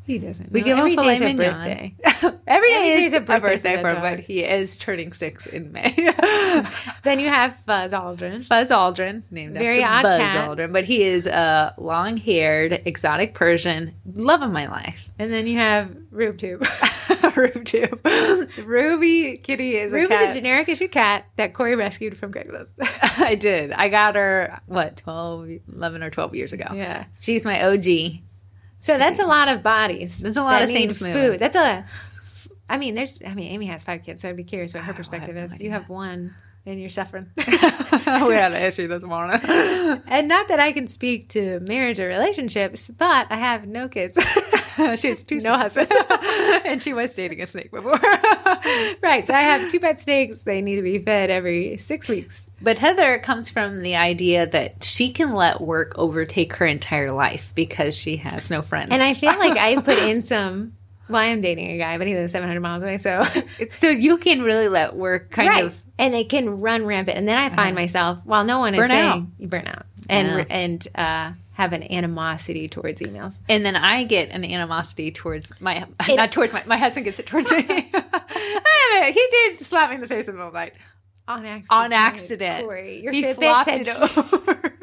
He 0.06 0.20
doesn't. 0.20 0.52
We 0.52 0.62
No, 0.62 0.66
give 0.66 0.78
him 0.78 0.82
every 0.86 0.96
filet 0.96 1.18
a 1.18 1.20
mignon. 1.20 1.54
birthday. 1.54 1.96
Every 2.26 2.40
Every 2.48 2.70
day 2.70 2.94
day's 2.94 3.08
is 3.08 3.14
a 3.14 3.18
a 3.18 3.20
birthday 3.22 3.48
birthday, 3.56 3.76
for 3.78 3.82
for 3.82 3.90
him, 3.96 4.02
but 4.02 4.20
he 4.20 4.44
is 4.44 4.78
turning 4.78 5.14
six 5.14 5.48
in 5.48 5.72
May. 5.72 5.96
Then 7.04 7.20
you 7.20 7.28
have 7.28 7.56
Fuzz 7.66 7.92
Aldrin. 7.92 8.48
Buzz 8.48 8.70
Aldrin, 8.70 9.24
named 9.32 9.54
Very 9.56 9.82
after 9.84 10.08
odd 10.08 10.12
Buzz 10.12 10.20
cat. 10.22 10.50
Aldrin, 10.50 10.72
but 10.74 10.86
he 10.86 11.02
is 11.04 11.26
a 11.28 11.74
long-haired 11.78 12.84
exotic 12.86 13.34
Persian, 13.34 13.94
love 14.14 14.42
of 14.44 14.52
my 14.52 14.68
life. 14.68 15.10
And 15.20 15.32
then 15.34 15.48
you 15.48 15.58
have 15.58 15.90
RubeTube. 16.14 16.62
Ruby, 17.36 18.62
Ruby 18.64 19.38
Kitty 19.38 19.76
is 19.78 19.92
a 19.92 19.96
Rube 19.96 20.10
cat. 20.10 20.30
is 20.30 20.36
a 20.36 20.38
generic 20.40 20.70
issue 20.70 20.88
cat 20.88 21.26
that 21.38 21.54
Corey 21.54 21.76
rescued 21.76 22.18
from 22.18 22.32
Craigslist. 22.32 22.70
I 23.20 23.36
did. 23.36 23.72
I 23.72 23.90
got 23.90 24.16
her 24.16 24.62
what 24.68 24.98
12, 24.98 25.50
11 25.74 26.04
or 26.04 26.10
twelve 26.10 26.36
years 26.36 26.54
ago. 26.54 26.66
yeah. 26.74 27.06
she's 27.20 27.44
my 27.46 27.64
OG. 27.66 28.22
So 28.86 29.00
that's 29.00 29.20
a 29.20 29.26
lot 29.26 29.48
of 29.48 29.64
bodies. 29.64 30.20
That's 30.20 30.38
a 30.38 30.44
lot 30.44 30.60
that 30.60 30.64
of 30.64 30.70
things 30.70 31.00
Food. 31.00 31.16
moving. 31.16 31.40
That's 31.40 31.56
a. 31.56 31.86
I 32.70 32.78
mean, 32.78 32.94
there's. 32.94 33.20
I 33.26 33.34
mean, 33.34 33.52
Amy 33.52 33.66
has 33.66 33.84
five 33.84 34.04
kids, 34.04 34.22
so 34.22 34.30
I'd 34.30 34.38
be 34.38 34.44
curious 34.44 34.76
what 34.76 34.84
her 34.84 34.94
perspective 34.94 35.36
is. 35.36 35.60
You 35.60 35.72
have 35.72 35.90
one, 35.90 36.36
and 36.68 36.80
you're 36.80 36.92
suffering. 36.92 37.32
we 37.38 37.44
had 37.44 38.54
an 38.54 38.62
issue 38.62 38.88
this 38.88 39.02
morning. 39.02 39.40
and 40.08 40.28
not 40.28 40.50
that 40.50 40.60
I 40.60 40.72
can 40.72 40.86
speak 40.86 41.30
to 41.30 41.62
marriage 41.68 42.00
or 42.00 42.08
relationships, 42.08 42.90
but 42.90 43.26
I 43.32 43.38
have 43.38 43.68
no 43.68 43.88
kids. 43.88 44.18
she 44.98 45.08
has 45.10 45.24
two 45.24 45.40
No 45.40 45.68
snakes. 45.68 45.92
and 46.66 46.82
she 46.82 46.94
was 46.94 47.14
dating 47.16 47.42
a 47.42 47.46
snake 47.46 47.72
before. 47.72 47.92
right. 49.02 49.24
So 49.26 49.34
I 49.34 49.42
have 49.42 49.72
two 49.72 49.80
pet 49.80 50.00
snakes. 50.00 50.42
They 50.42 50.62
need 50.62 50.76
to 50.78 50.82
be 50.82 51.00
fed 51.00 51.30
every 51.30 51.78
six 51.78 52.08
weeks. 52.08 52.48
But 52.62 52.78
Heather 52.78 53.20
comes 53.20 53.50
from 53.50 53.84
the 53.84 53.96
idea 53.96 54.46
that 54.48 54.84
she 54.84 55.12
can 55.12 55.34
let 55.34 55.62
work 55.62 55.94
overtake 55.98 56.54
her 56.56 56.66
entire 56.66 57.12
life 57.12 57.54
because 57.54 57.96
she 57.96 58.18
has 58.18 58.50
no 58.50 58.62
friends. 58.62 58.92
And 58.92 59.04
I 59.04 59.14
feel 59.14 59.38
like 59.38 59.58
I 59.58 59.82
put 59.82 59.98
in 60.00 60.22
some. 60.22 60.74
Well, 61.08 61.22
I 61.22 61.26
am 61.26 61.42
dating 61.42 61.70
a 61.70 61.78
guy, 61.78 61.98
but 62.00 62.08
he 62.08 62.16
lives 62.16 62.32
700 62.32 62.60
miles 62.62 62.82
away, 62.82 62.98
so 62.98 63.24
so 63.76 63.90
you 63.90 64.18
can 64.18 64.42
really 64.42 64.68
let 64.68 64.96
work 64.96 65.30
kind 65.30 65.48
right. 65.50 65.64
of 65.66 65.80
and 66.00 66.16
it 66.16 66.30
can 66.30 66.62
run 66.62 66.86
rampant. 66.86 67.18
And 67.18 67.28
then 67.28 67.38
I 67.38 67.50
find 67.56 67.76
myself, 67.76 68.20
while 68.24 68.44
no 68.44 68.58
one 68.58 68.74
is 68.74 68.80
Burn 68.80 68.90
out. 68.92 69.14
saying 69.14 69.32
you 69.38 69.48
burn 69.48 69.68
out 69.68 69.86
and 70.10 70.28
Yeah. 70.28 70.46
and 70.50 70.88
uh, 70.96 71.32
have 71.56 71.74
an 71.74 71.84
animosity 71.92 72.68
towards 72.70 73.02
emails. 73.02 73.42
and 73.50 73.66
then 73.66 73.76
I 73.76 74.04
get 74.04 74.30
an 74.30 74.46
animosity 74.46 75.12
towards 75.12 75.52
my 75.60 75.88
It- 76.08 76.16
not 76.16 76.32
towards 76.32 76.54
my 76.54 76.64
my 76.66 76.78
husband 76.78 77.06
gets 77.06 77.20
it 77.20 77.26
towards 77.26 77.52
me. 77.52 77.58
Wait 77.68 77.94
a 77.94 79.00
minute, 79.00 79.14
he 79.14 79.28
did 79.32 79.60
slap 79.60 79.90
me 79.90 79.96
in 79.96 80.02
the 80.02 80.08
face 80.08 80.28
in 80.28 80.36
the 80.36 80.38
middle 80.38 80.48
of 80.50 80.54
the 80.54 80.60
night 80.60 80.74
On 81.28 81.46
accident. 81.46 81.72
on 81.72 81.94
accident. 81.94 82.64
Corey, 82.66 83.02
your 83.04 83.12
he 83.14 83.34
flopped 83.34 83.70
it 83.70 83.90
over. 83.90 84.74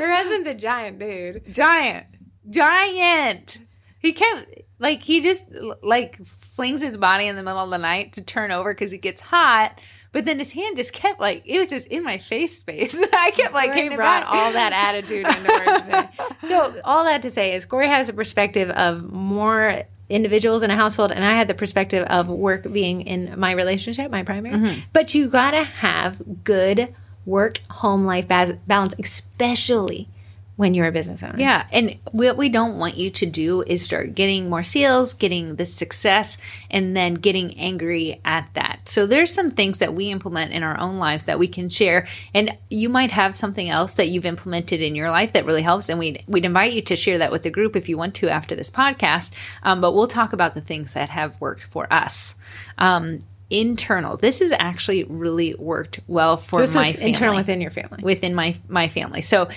your 0.00 0.12
husband's 0.12 0.48
a 0.48 0.54
giant 0.54 0.98
dude. 0.98 1.52
giant, 1.52 2.06
giant. 2.50 3.60
He 3.98 4.12
kept 4.12 4.46
like 4.78 5.02
he 5.02 5.20
just 5.20 5.44
like 5.82 6.24
flings 6.26 6.82
his 6.82 6.96
body 6.96 7.26
in 7.26 7.36
the 7.36 7.42
middle 7.42 7.60
of 7.60 7.70
the 7.70 7.78
night 7.78 8.14
to 8.14 8.22
turn 8.22 8.50
over 8.50 8.72
because 8.74 8.90
he 8.90 8.98
gets 8.98 9.20
hot. 9.20 9.80
But 10.14 10.26
then 10.26 10.38
his 10.38 10.52
hand 10.52 10.76
just 10.76 10.92
kept 10.92 11.18
like 11.18 11.42
it 11.44 11.58
was 11.58 11.68
just 11.68 11.88
in 11.88 12.04
my 12.04 12.18
face 12.18 12.56
space. 12.56 12.94
I 13.12 13.32
kept 13.32 13.52
like 13.52 13.76
it 13.76 13.96
brought 13.96 14.24
all 14.24 14.52
that 14.52 14.72
attitude 14.72 15.26
into. 15.26 16.08
So 16.48 16.80
all 16.84 17.04
that 17.04 17.22
to 17.22 17.30
say 17.30 17.54
is 17.54 17.64
Corey 17.64 17.88
has 17.88 18.08
a 18.10 18.12
perspective 18.12 18.68
of 18.70 19.10
more 19.10 19.84
individuals 20.10 20.62
in 20.62 20.70
a 20.70 20.76
household, 20.76 21.10
and 21.10 21.24
I 21.24 21.34
had 21.34 21.48
the 21.48 21.54
perspective 21.54 22.06
of 22.06 22.28
work 22.28 22.70
being 22.70 23.00
in 23.00 23.40
my 23.40 23.52
relationship, 23.52 24.10
my 24.10 24.22
primary. 24.22 24.54
Mm-hmm. 24.54 24.80
But 24.92 25.14
you 25.14 25.28
gotta 25.28 25.64
have 25.64 26.44
good 26.44 26.94
work 27.24 27.60
home 27.70 28.04
life 28.04 28.28
balance, 28.28 28.94
especially 29.02 30.08
when 30.56 30.72
you're 30.72 30.86
a 30.86 30.92
business 30.92 31.22
owner. 31.22 31.34
Yeah, 31.36 31.66
and 31.72 31.96
what 32.12 32.36
we 32.36 32.48
don't 32.48 32.78
want 32.78 32.96
you 32.96 33.10
to 33.10 33.26
do 33.26 33.62
is 33.62 33.82
start 33.82 34.14
getting 34.14 34.48
more 34.48 34.62
sales, 34.62 35.12
getting 35.12 35.56
the 35.56 35.66
success, 35.66 36.38
and 36.70 36.96
then 36.96 37.14
getting 37.14 37.58
angry 37.58 38.20
at 38.24 38.48
that. 38.54 38.88
So 38.88 39.04
there's 39.04 39.32
some 39.32 39.50
things 39.50 39.78
that 39.78 39.94
we 39.94 40.10
implement 40.10 40.52
in 40.52 40.62
our 40.62 40.78
own 40.78 40.98
lives 40.98 41.24
that 41.24 41.38
we 41.40 41.48
can 41.48 41.68
share, 41.68 42.06
and 42.32 42.56
you 42.70 42.88
might 42.88 43.10
have 43.10 43.36
something 43.36 43.68
else 43.68 43.94
that 43.94 44.06
you've 44.06 44.26
implemented 44.26 44.80
in 44.80 44.94
your 44.94 45.10
life 45.10 45.32
that 45.32 45.44
really 45.44 45.62
helps, 45.62 45.88
and 45.88 45.98
we'd 45.98 46.22
we'd 46.28 46.44
invite 46.44 46.72
you 46.72 46.82
to 46.82 46.96
share 46.96 47.18
that 47.18 47.32
with 47.32 47.42
the 47.42 47.50
group 47.50 47.74
if 47.74 47.88
you 47.88 47.98
want 47.98 48.14
to 48.16 48.28
after 48.28 48.54
this 48.54 48.70
podcast. 48.70 49.34
Um, 49.64 49.80
but 49.80 49.92
we'll 49.92 50.06
talk 50.06 50.32
about 50.32 50.54
the 50.54 50.60
things 50.60 50.94
that 50.94 51.08
have 51.08 51.40
worked 51.40 51.64
for 51.64 51.92
us. 51.92 52.36
Um, 52.78 53.18
internal. 53.50 54.16
This 54.16 54.38
has 54.38 54.52
actually 54.52 55.04
really 55.04 55.54
worked 55.54 56.00
well 56.06 56.36
for 56.36 56.60
This 56.60 56.74
my 56.74 56.88
is 56.88 56.96
family 56.96 57.10
internal 57.10 57.36
within 57.36 57.60
your 57.60 57.70
family. 57.70 58.02
within 58.02 58.34
my 58.34 58.54
my 58.68 58.88
family. 58.88 59.20
So 59.20 59.48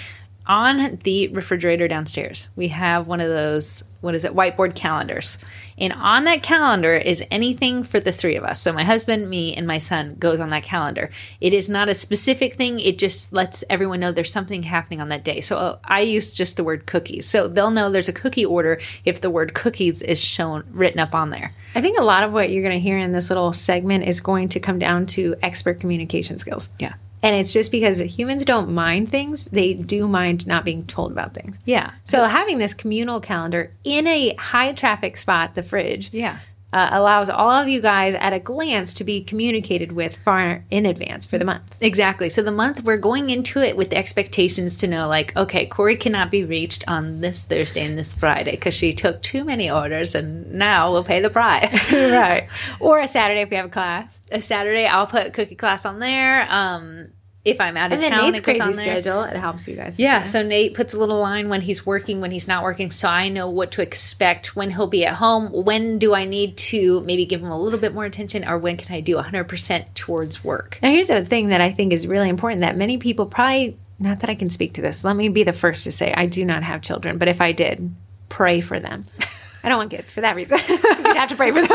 on 0.47 0.97
the 1.03 1.27
refrigerator 1.29 1.87
downstairs, 1.87 2.49
we 2.55 2.69
have 2.69 3.07
one 3.07 3.21
of 3.21 3.29
those 3.29 3.83
what 4.01 4.15
is 4.15 4.23
it 4.23 4.35
whiteboard 4.35 4.75
calendars. 4.75 5.37
And 5.77 5.93
on 5.93 6.25
that 6.25 6.43
calendar 6.43 6.95
is 6.95 7.23
anything 7.31 7.83
for 7.83 7.99
the 7.99 8.11
three 8.11 8.35
of 8.35 8.43
us. 8.43 8.61
So 8.61 8.71
my 8.71 8.83
husband, 8.83 9.29
me, 9.29 9.55
and 9.55 9.67
my 9.67 9.79
son 9.79 10.15
goes 10.19 10.39
on 10.39 10.49
that 10.51 10.63
calendar. 10.63 11.09
It 11.41 11.53
is 11.53 11.67
not 11.67 11.89
a 11.89 11.95
specific 11.95 12.53
thing. 12.53 12.79
It 12.79 12.99
just 12.99 13.33
lets 13.33 13.63
everyone 13.69 13.99
know 13.99 14.11
there's 14.11 14.31
something 14.31 14.63
happening 14.63 15.01
on 15.01 15.09
that 15.09 15.23
day. 15.23 15.41
So 15.41 15.57
uh, 15.57 15.79
I 15.83 16.01
use 16.01 16.33
just 16.33 16.57
the 16.57 16.63
word 16.63 16.85
cookies. 16.85 17.27
So 17.27 17.47
they'll 17.47 17.71
know 17.71 17.89
there's 17.89 18.07
a 18.07 18.13
cookie 18.13 18.45
order 18.45 18.79
if 19.03 19.21
the 19.21 19.29
word 19.29 19.53
cookies 19.53 20.01
is 20.01 20.19
shown 20.19 20.63
written 20.71 20.99
up 20.99 21.15
on 21.15 21.31
there. 21.31 21.53
I 21.75 21.81
think 21.81 21.99
a 21.99 22.03
lot 22.03 22.23
of 22.23 22.31
what 22.31 22.49
you're 22.49 22.63
going 22.63 22.73
to 22.73 22.79
hear 22.79 22.97
in 22.97 23.11
this 23.11 23.29
little 23.29 23.53
segment 23.53 24.05
is 24.05 24.21
going 24.21 24.49
to 24.49 24.59
come 24.59 24.79
down 24.79 25.05
to 25.07 25.35
expert 25.41 25.79
communication 25.79 26.37
skills. 26.39 26.69
Yeah. 26.79 26.93
And 27.23 27.35
it's 27.35 27.51
just 27.51 27.71
because 27.71 27.97
humans 27.97 28.45
don't 28.45 28.71
mind 28.71 29.09
things, 29.09 29.45
they 29.45 29.73
do 29.73 30.07
mind 30.07 30.45
not 30.45 30.63
being 30.63 30.85
told 30.85 31.11
about 31.11 31.33
things. 31.33 31.57
Yeah. 31.65 31.91
So 32.03 32.25
having 32.25 32.59
this 32.59 32.73
communal 32.73 33.19
calendar 33.19 33.71
in 33.83 34.07
a 34.07 34.35
high 34.35 34.71
traffic 34.73 35.17
spot, 35.17 35.55
the 35.55 35.63
fridge, 35.63 36.09
Yeah. 36.13 36.37
Uh, 36.73 36.89
allows 36.91 37.29
all 37.29 37.51
of 37.51 37.67
you 37.67 37.81
guys 37.81 38.13
at 38.15 38.33
a 38.33 38.39
glance 38.39 38.93
to 38.95 39.03
be 39.03 39.23
communicated 39.23 39.93
with 39.93 40.17
far 40.17 40.65
in 40.69 40.85
advance 40.85 41.25
for 41.25 41.37
the 41.37 41.45
month. 41.45 41.75
Exactly. 41.81 42.27
So 42.27 42.41
the 42.41 42.51
month 42.51 42.83
we're 42.83 42.97
going 42.97 43.29
into 43.29 43.59
it 43.59 43.77
with 43.77 43.89
the 43.89 43.97
expectations 43.97 44.75
to 44.77 44.87
know, 44.87 45.07
like, 45.07 45.35
okay, 45.35 45.65
Corey 45.65 45.95
cannot 45.95 46.29
be 46.29 46.43
reached 46.43 46.83
on 46.87 47.21
this 47.21 47.45
Thursday 47.45 47.85
and 47.85 47.97
this 47.97 48.13
Friday 48.13 48.51
because 48.51 48.73
she 48.73 48.93
took 48.93 49.21
too 49.21 49.45
many 49.45 49.71
orders, 49.71 50.13
and 50.13 50.51
now 50.51 50.91
we'll 50.91 51.03
pay 51.03 51.21
the 51.21 51.29
price. 51.29 51.73
right. 51.93 52.47
Or 52.79 52.99
a 52.99 53.07
Saturday 53.07 53.41
if 53.41 53.49
we 53.49 53.55
have 53.55 53.67
a 53.67 53.69
class. 53.69 54.17
a 54.31 54.41
Saturday, 54.41 54.85
I'll 54.85 55.07
put 55.07 55.33
cookie 55.33 55.55
class 55.55 55.85
on 55.85 55.99
there. 55.99 56.47
Um, 56.49 57.07
if 57.47 57.61
I'm 57.61 57.77
out 57.77 57.93
of 57.93 58.03
And 58.03 58.13
town, 58.13 58.31
Nate's 58.31 58.43
crazy 58.43 58.61
on 58.61 58.71
there. 58.73 59.01
schedule. 59.01 59.23
It 59.23 59.37
helps 59.37 59.67
you 59.67 59.75
guys. 59.75 59.97
Yeah, 59.97 60.23
so 60.23 60.43
Nate 60.43 60.73
puts 60.73 60.93
a 60.93 60.99
little 60.99 61.19
line 61.19 61.49
when 61.49 61.61
he's 61.61 61.85
working, 61.85 62.21
when 62.21 62.31
he's 62.31 62.47
not 62.47 62.63
working, 62.63 62.91
so 62.91 63.07
I 63.07 63.29
know 63.29 63.49
what 63.49 63.71
to 63.71 63.81
expect 63.81 64.55
when 64.55 64.71
he'll 64.71 64.87
be 64.87 65.05
at 65.05 65.13
home. 65.15 65.47
When 65.51 65.97
do 65.97 66.13
I 66.13 66.25
need 66.25 66.57
to 66.57 67.01
maybe 67.01 67.25
give 67.25 67.41
him 67.41 67.49
a 67.49 67.59
little 67.59 67.79
bit 67.79 67.93
more 67.93 68.05
attention, 68.05 68.47
or 68.47 68.57
when 68.57 68.77
can 68.77 68.93
I 68.93 68.99
do 69.01 69.15
100% 69.15 69.93
towards 69.93 70.43
work? 70.43 70.79
Now, 70.83 70.89
here's 70.91 71.07
the 71.07 71.25
thing 71.25 71.47
that 71.49 71.61
I 71.61 71.71
think 71.71 71.93
is 71.93 72.05
really 72.05 72.29
important 72.29 72.61
that 72.61 72.75
many 72.75 72.97
people 72.97 73.25
probably, 73.25 73.77
not 73.99 74.19
that 74.19 74.29
I 74.29 74.35
can 74.35 74.49
speak 74.49 74.73
to 74.73 74.81
this, 74.81 75.03
let 75.03 75.15
me 75.15 75.29
be 75.29 75.43
the 75.43 75.53
first 75.53 75.85
to 75.85 75.91
say 75.91 76.13
I 76.13 76.25
do 76.25 76.43
not 76.45 76.63
have 76.63 76.81
children, 76.81 77.17
but 77.17 77.27
if 77.27 77.39
I 77.41 77.51
did, 77.53 77.93
pray 78.29 78.61
for 78.61 78.79
them. 78.79 79.01
I 79.63 79.69
don't 79.69 79.79
want 79.79 79.91
kids 79.91 80.09
for 80.09 80.21
that 80.21 80.35
reason. 80.35 80.59
You'd 80.69 81.17
have 81.17 81.29
to 81.29 81.35
pray 81.35 81.51
for 81.51 81.61
them. 81.61 81.66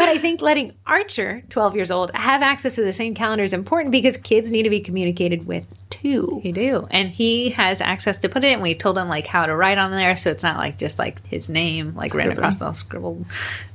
But 0.00 0.08
I 0.08 0.16
think 0.16 0.40
letting 0.40 0.72
Archer, 0.86 1.42
12 1.50 1.76
years 1.76 1.90
old, 1.90 2.10
have 2.14 2.40
access 2.40 2.74
to 2.76 2.82
the 2.82 2.90
same 2.90 3.14
calendar 3.14 3.44
is 3.44 3.52
important 3.52 3.92
because 3.92 4.16
kids 4.16 4.50
need 4.50 4.62
to 4.62 4.70
be 4.70 4.80
communicated 4.80 5.46
with 5.46 5.66
too. 6.00 6.40
He 6.42 6.52
do, 6.52 6.86
and 6.90 7.10
he 7.10 7.50
has 7.50 7.80
access 7.80 8.18
to 8.18 8.28
put 8.28 8.44
it. 8.44 8.52
And 8.52 8.62
we 8.62 8.74
told 8.74 8.96
him 8.96 9.08
like 9.08 9.26
how 9.26 9.46
to 9.46 9.54
write 9.54 9.78
on 9.78 9.90
there, 9.90 10.16
so 10.16 10.30
it's 10.30 10.42
not 10.42 10.56
like 10.56 10.78
just 10.78 10.98
like 10.98 11.26
his 11.26 11.48
name 11.48 11.94
like 11.94 12.14
ran 12.14 12.30
across 12.30 12.56
the 12.56 12.72
scribbled 12.72 13.26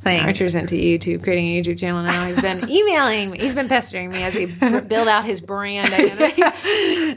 thing. 0.02 0.22
Archer's 0.22 0.56
into 0.56 0.76
YouTube, 0.76 1.24
creating 1.24 1.48
a 1.48 1.62
YouTube 1.62 1.80
channel 1.80 2.04
now. 2.04 2.26
He's 2.26 2.42
been 2.42 2.70
emailing 2.70 3.32
me. 3.32 3.40
He's 3.40 3.56
been 3.56 3.68
pestering 3.68 4.12
me 4.12 4.24
as 4.24 4.36
we 4.36 4.46
build 4.82 5.08
out 5.08 5.26
his 5.26 5.42
brand 5.42 5.94
identity. 5.94 6.42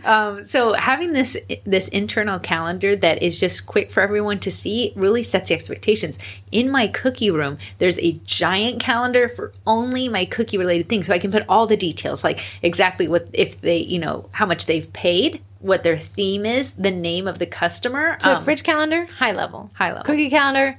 Um, 0.05 0.45
so 0.45 0.75
having 0.75 1.13
this 1.13 1.37
this 1.65 1.89
internal 1.89 2.39
calendar 2.39 2.95
that 2.97 3.23
is 3.23 3.41
just 3.41 3.67
quick 3.67 3.91
for 3.91 4.01
everyone 4.01 4.39
to 4.41 4.51
see 4.51 4.93
really 4.95 5.23
sets 5.23 5.49
the 5.49 5.55
expectations. 5.55 6.19
In 6.53 6.71
my 6.71 6.87
cookie 6.87 7.31
room, 7.31 7.59
there's 7.79 7.99
a 7.99 8.13
giant 8.25 8.81
calendar 8.81 9.29
for 9.29 9.53
only 9.67 10.09
my 10.09 10.25
cookie 10.25 10.57
related 10.57 10.89
things, 10.89 11.07
so 11.07 11.13
I 11.13 11.19
can 11.19 11.33
put 11.33 11.45
all 11.49 11.67
the 11.67 11.77
details, 11.77 12.23
like 12.25 12.45
exactly 12.63 13.09
what 13.09 13.29
if 13.33 13.61
they, 13.61 13.79
you 13.79 13.99
know, 13.99 14.29
how 14.33 14.47
much 14.47 14.67
they've 14.67 14.91
paid, 14.99 15.41
what 15.61 15.85
their 15.85 15.97
theme 15.97 16.45
is, 16.45 16.73
the 16.73 16.91
name 16.91 17.29
of 17.29 17.39
the 17.39 17.47
customer. 17.47 18.17
So 18.21 18.35
Um, 18.35 18.43
fridge 18.43 18.65
calendar, 18.65 19.07
high 19.19 19.31
level. 19.31 19.71
High 19.75 19.91
level. 19.91 20.03
Cookie 20.03 20.29
calendar, 20.29 20.79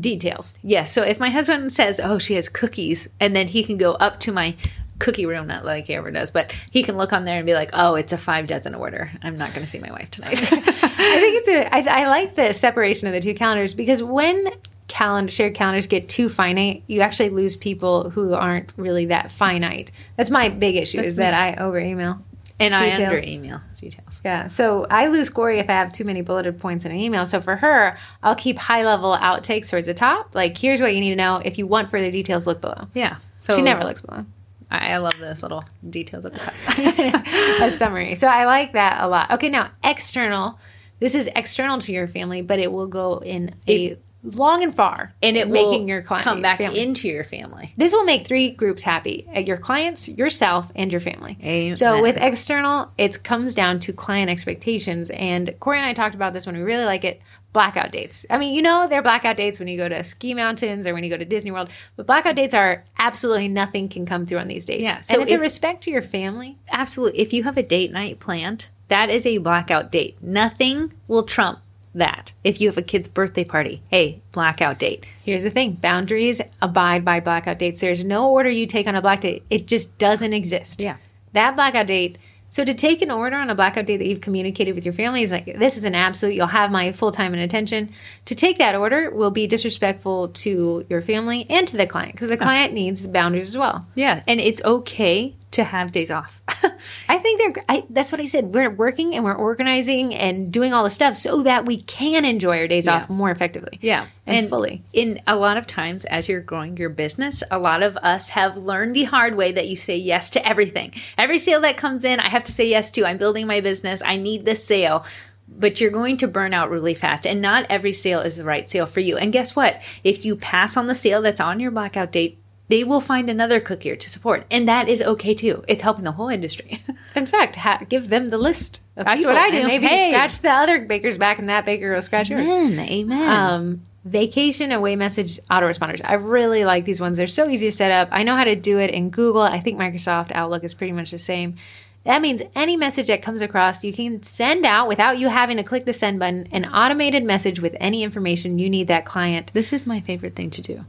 details. 0.00 0.54
Yeah, 0.62 0.84
so 0.84 1.02
if 1.02 1.18
my 1.18 1.30
husband 1.30 1.72
says, 1.72 2.00
"Oh, 2.02 2.18
she 2.18 2.34
has 2.34 2.48
cookies," 2.48 3.08
and 3.18 3.34
then 3.34 3.48
he 3.48 3.64
can 3.64 3.76
go 3.76 3.92
up 3.94 4.20
to 4.20 4.30
my 4.30 4.54
cookie 5.00 5.26
room, 5.26 5.48
not 5.48 5.64
like 5.64 5.86
he 5.86 5.94
ever 5.94 6.12
does, 6.12 6.30
but 6.30 6.52
he 6.70 6.84
can 6.84 6.96
look 6.96 7.12
on 7.12 7.24
there 7.24 7.38
and 7.38 7.46
be 7.46 7.54
like, 7.54 7.70
"Oh, 7.72 7.96
it's 7.96 8.12
a 8.12 8.18
five 8.18 8.46
dozen 8.46 8.72
order. 8.74 9.10
I'm 9.24 9.36
not 9.36 9.50
going 9.50 9.64
to 9.64 9.70
see 9.70 9.80
my 9.80 9.90
wife 9.90 10.12
tonight." 10.12 10.40
I 10.52 11.18
think 11.20 11.36
it's 11.38 11.48
a. 11.48 11.74
I, 11.74 12.02
I 12.02 12.06
like 12.06 12.36
the 12.36 12.52
separation 12.54 13.08
of 13.08 13.14
the 13.14 13.20
two 13.20 13.34
calendars 13.34 13.74
because 13.74 14.00
when 14.00 14.44
calendar 14.88 15.32
shared 15.32 15.54
calendars 15.54 15.86
get 15.86 16.08
too 16.08 16.28
finite, 16.28 16.84
you 16.86 17.00
actually 17.00 17.30
lose 17.30 17.56
people 17.56 18.10
who 18.10 18.34
aren't 18.34 18.72
really 18.76 19.06
that 19.06 19.30
finite. 19.30 19.90
That's 20.16 20.30
my 20.30 20.48
big 20.48 20.76
issue 20.76 21.00
is 21.00 21.16
that 21.16 21.34
I 21.34 21.60
over 21.60 21.78
email. 21.78 22.20
And 22.58 22.74
I 22.74 22.92
under 22.92 23.18
email 23.18 23.60
details. 23.78 24.20
Yeah. 24.24 24.46
So 24.46 24.86
I 24.90 25.08
lose 25.08 25.28
Corey 25.28 25.58
if 25.58 25.68
I 25.68 25.72
have 25.72 25.92
too 25.92 26.04
many 26.04 26.22
bulleted 26.22 26.58
points 26.58 26.86
in 26.86 26.90
an 26.90 26.98
email. 26.98 27.26
So 27.26 27.40
for 27.40 27.56
her, 27.56 27.98
I'll 28.22 28.34
keep 28.34 28.56
high 28.56 28.82
level 28.84 29.16
outtakes 29.16 29.68
towards 29.68 29.86
the 29.86 29.94
top. 29.94 30.34
Like, 30.34 30.56
here's 30.56 30.80
what 30.80 30.94
you 30.94 31.00
need 31.00 31.10
to 31.10 31.16
know. 31.16 31.42
If 31.44 31.58
you 31.58 31.66
want 31.66 31.90
further 31.90 32.10
details, 32.10 32.46
look 32.46 32.62
below. 32.62 32.88
Yeah. 32.94 33.16
So 33.38 33.54
she 33.56 33.62
never 33.62 33.82
looks 33.84 34.00
below. 34.00 34.24
I, 34.70 34.92
I 34.92 34.96
love 34.98 35.18
those 35.18 35.42
little 35.42 35.64
details 35.88 36.24
at 36.24 36.32
the 36.32 36.38
top. 36.38 36.54
a 37.62 37.70
summary. 37.70 38.14
So 38.14 38.26
I 38.26 38.46
like 38.46 38.72
that 38.72 39.00
a 39.00 39.08
lot. 39.08 39.30
Okay, 39.32 39.48
now 39.48 39.70
external. 39.84 40.58
This 40.98 41.14
is 41.14 41.28
external 41.36 41.78
to 41.80 41.92
your 41.92 42.08
family, 42.08 42.40
but 42.40 42.58
it 42.58 42.72
will 42.72 42.88
go 42.88 43.18
in 43.18 43.54
a 43.68 43.98
long 44.34 44.62
and 44.62 44.74
far, 44.74 45.14
and 45.22 45.36
it 45.36 45.48
making 45.48 45.82
will 45.82 45.88
your 45.88 46.02
client 46.02 46.24
come 46.24 46.42
back 46.42 46.58
family. 46.58 46.80
into 46.80 47.08
your 47.08 47.24
family. 47.24 47.72
This 47.76 47.92
will 47.92 48.04
make 48.04 48.26
three 48.26 48.50
groups 48.50 48.82
happy: 48.82 49.26
uh, 49.34 49.40
your 49.40 49.56
clients, 49.56 50.08
yourself, 50.08 50.70
and 50.74 50.90
your 50.90 51.00
family. 51.00 51.38
Amen. 51.42 51.76
So 51.76 52.02
with 52.02 52.16
external, 52.16 52.92
it 52.98 53.22
comes 53.22 53.54
down 53.54 53.80
to 53.80 53.92
client 53.92 54.30
expectations. 54.30 55.10
And 55.10 55.54
Corey 55.60 55.78
and 55.78 55.86
I 55.86 55.92
talked 55.92 56.14
about 56.14 56.32
this 56.32 56.46
when 56.46 56.56
we 56.56 56.62
really 56.62 56.84
like 56.84 57.04
it. 57.04 57.20
Blackout 57.52 57.90
dates. 57.90 58.26
I 58.28 58.36
mean, 58.36 58.54
you 58.54 58.60
know, 58.60 58.86
they're 58.86 59.00
blackout 59.00 59.38
dates 59.38 59.58
when 59.58 59.66
you 59.66 59.78
go 59.78 59.88
to 59.88 60.04
ski 60.04 60.34
mountains 60.34 60.86
or 60.86 60.92
when 60.92 61.04
you 61.04 61.08
go 61.08 61.16
to 61.16 61.24
Disney 61.24 61.50
World. 61.50 61.70
But 61.96 62.06
blackout 62.06 62.36
dates 62.36 62.52
are 62.52 62.84
absolutely 62.98 63.48
nothing 63.48 63.88
can 63.88 64.04
come 64.04 64.26
through 64.26 64.38
on 64.38 64.48
these 64.48 64.66
dates. 64.66 64.82
Yeah, 64.82 65.00
So 65.00 65.14
and 65.14 65.22
it's 65.22 65.32
a 65.32 65.38
respect 65.38 65.82
to 65.84 65.90
your 65.90 66.02
family. 66.02 66.58
Absolutely. 66.70 67.18
If 67.18 67.32
you 67.32 67.44
have 67.44 67.56
a 67.56 67.62
date 67.62 67.92
night 67.92 68.20
planned, 68.20 68.68
that 68.88 69.08
is 69.08 69.24
a 69.24 69.38
blackout 69.38 69.90
date. 69.90 70.22
Nothing 70.22 70.92
will 71.08 71.22
trump 71.22 71.60
that. 71.96 72.32
If 72.44 72.60
you 72.60 72.68
have 72.68 72.78
a 72.78 72.82
kid's 72.82 73.08
birthday 73.08 73.44
party, 73.44 73.82
hey, 73.88 74.20
blackout 74.32 74.78
date. 74.78 75.06
Here's 75.22 75.42
the 75.42 75.50
thing 75.50 75.72
boundaries 75.72 76.40
abide 76.62 77.04
by 77.04 77.20
blackout 77.20 77.58
dates. 77.58 77.80
There's 77.80 78.04
no 78.04 78.30
order 78.30 78.50
you 78.50 78.66
take 78.66 78.86
on 78.86 78.94
a 78.94 79.02
black 79.02 79.22
date, 79.22 79.44
it 79.50 79.66
just 79.66 79.98
doesn't 79.98 80.32
exist. 80.32 80.80
Yeah. 80.80 80.96
That 81.32 81.56
blackout 81.56 81.86
date. 81.86 82.18
So 82.48 82.64
to 82.64 82.72
take 82.72 83.02
an 83.02 83.10
order 83.10 83.36
on 83.36 83.50
a 83.50 83.54
blackout 83.54 83.86
date 83.86 83.98
that 83.98 84.06
you've 84.06 84.20
communicated 84.20 84.74
with 84.74 84.86
your 84.86 84.94
family 84.94 85.22
is 85.22 85.30
like 85.30 85.58
this 85.58 85.76
is 85.76 85.84
an 85.84 85.94
absolute. 85.94 86.34
You'll 86.34 86.46
have 86.46 86.70
my 86.70 86.92
full 86.92 87.10
time 87.10 87.34
and 87.34 87.42
attention. 87.42 87.92
To 88.26 88.34
take 88.34 88.58
that 88.58 88.74
order 88.74 89.10
will 89.10 89.30
be 89.30 89.46
disrespectful 89.46 90.28
to 90.28 90.86
your 90.88 91.02
family 91.02 91.46
and 91.50 91.66
to 91.68 91.76
the 91.76 91.86
client 91.86 92.12
because 92.12 92.28
the 92.28 92.36
client 92.36 92.72
needs 92.72 93.06
boundaries 93.06 93.48
as 93.48 93.58
well. 93.58 93.86
Yeah. 93.94 94.22
And 94.26 94.40
it's 94.40 94.62
okay 94.64 95.34
to 95.56 95.64
have 95.64 95.92
days 95.92 96.10
off. 96.10 96.42
I 97.08 97.18
think 97.18 97.40
they're. 97.40 97.64
I, 97.68 97.84
that's 97.90 98.12
what 98.12 98.20
I 98.20 98.26
said. 98.26 98.54
We're 98.54 98.70
working 98.70 99.14
and 99.14 99.24
we're 99.24 99.34
organizing 99.34 100.14
and 100.14 100.52
doing 100.52 100.72
all 100.72 100.84
the 100.84 100.90
stuff 100.90 101.16
so 101.16 101.42
that 101.42 101.66
we 101.66 101.82
can 101.82 102.24
enjoy 102.24 102.58
our 102.58 102.68
days 102.68 102.86
off 102.86 103.10
more 103.10 103.30
effectively. 103.30 103.78
Yeah. 103.82 104.06
and, 104.26 104.48
fully. 104.48 104.82
In 104.92 105.20
a 105.26 105.36
lot 105.36 105.56
of 105.56 105.66
times, 105.66 106.04
as 106.04 106.28
you're 106.28 106.40
growing 106.40 106.76
your 106.76 106.90
business, 106.90 107.42
a 107.50 107.58
lot 107.58 107.82
of 107.82 107.96
us 107.98 108.30
have 108.30 108.56
learned 108.56 108.94
the 108.94 109.04
hard 109.04 109.34
way 109.34 109.52
that 109.52 109.68
you 109.68 109.76
say 109.76 109.96
yes 109.96 110.30
to 110.30 110.46
everything. 110.46 110.94
Every 111.18 111.38
sale 111.38 111.60
that 111.62 111.76
comes 111.76 112.04
in, 112.04 112.20
I 112.20 112.28
have 112.28 112.44
to 112.44 112.52
say 112.52 112.68
yes 112.68 112.90
to. 112.92 113.04
I'm 113.04 113.18
building 113.18 113.46
my 113.46 113.60
business. 113.60 114.02
I 114.04 114.16
need 114.16 114.44
this 114.44 114.64
sale. 114.64 115.04
But 115.48 115.80
you're 115.80 115.90
going 115.90 116.16
to 116.18 116.28
burn 116.28 116.52
out 116.52 116.70
really 116.70 116.94
fast. 116.94 117.26
And 117.26 117.40
not 117.40 117.66
every 117.70 117.92
sale 117.92 118.20
is 118.20 118.36
the 118.36 118.44
right 118.44 118.68
sale 118.68 118.86
for 118.86 119.00
you. 119.00 119.16
And 119.16 119.32
guess 119.32 119.54
what? 119.54 119.80
If 120.02 120.24
you 120.24 120.36
pass 120.36 120.76
on 120.76 120.88
the 120.88 120.94
sale 120.94 121.22
that's 121.22 121.40
on 121.40 121.60
your 121.60 121.70
blackout 121.70 122.10
date, 122.10 122.40
they 122.68 122.82
will 122.84 123.00
find 123.00 123.30
another 123.30 123.60
cookier 123.60 123.98
to 123.98 124.10
support. 124.10 124.44
And 124.50 124.66
that 124.68 124.88
is 124.88 125.00
okay 125.02 125.34
too. 125.34 125.62
It's 125.68 125.82
helping 125.82 126.04
the 126.04 126.12
whole 126.12 126.28
industry. 126.28 126.80
In 127.14 127.26
fact, 127.26 127.56
ha- 127.56 127.82
give 127.88 128.08
them 128.08 128.30
the 128.30 128.38
list. 128.38 128.82
Of 128.96 129.04
That's 129.04 129.18
people, 129.18 129.34
what 129.34 129.40
I 129.40 129.48
and 129.48 129.56
do. 129.62 129.66
Maybe 129.66 129.86
Hey. 129.86 130.10
scratch 130.10 130.38
the 130.40 130.50
other 130.50 130.80
baker's 130.86 131.18
back, 131.18 131.38
and 131.38 131.48
that 131.50 131.64
baker 131.66 131.92
will 131.94 132.02
scratch 132.02 132.30
yours. 132.30 132.42
Amen. 132.48 132.78
Amen. 132.88 133.28
Um, 133.30 133.82
vacation 134.04 134.72
away 134.72 134.96
message 134.96 135.38
autoresponders. 135.50 136.00
I 136.04 136.14
really 136.14 136.64
like 136.64 136.84
these 136.86 137.00
ones. 137.00 137.18
They're 137.18 137.26
so 137.26 137.48
easy 137.48 137.66
to 137.68 137.72
set 137.72 137.90
up. 137.92 138.08
I 138.10 138.22
know 138.22 138.36
how 138.36 138.44
to 138.44 138.56
do 138.56 138.78
it 138.78 138.90
in 138.90 139.10
Google. 139.10 139.42
I 139.42 139.60
think 139.60 139.78
Microsoft 139.78 140.32
Outlook 140.32 140.64
is 140.64 140.74
pretty 140.74 140.92
much 140.92 141.10
the 141.10 141.18
same. 141.18 141.56
That 142.04 142.22
means 142.22 142.40
any 142.54 142.76
message 142.76 143.08
that 143.08 143.20
comes 143.20 143.42
across, 143.42 143.82
you 143.82 143.92
can 143.92 144.22
send 144.22 144.64
out 144.64 144.86
without 144.86 145.18
you 145.18 145.28
having 145.28 145.56
to 145.56 145.64
click 145.64 145.86
the 145.86 145.92
send 145.92 146.20
button, 146.20 146.46
an 146.52 146.64
automated 146.66 147.24
message 147.24 147.58
with 147.58 147.76
any 147.80 148.04
information 148.04 148.60
you 148.60 148.70
need 148.70 148.86
that 148.86 149.04
client. 149.04 149.50
This 149.54 149.72
is 149.72 149.88
my 149.88 150.00
favorite 150.00 150.36
thing 150.36 150.50
to 150.50 150.62
do 150.62 150.84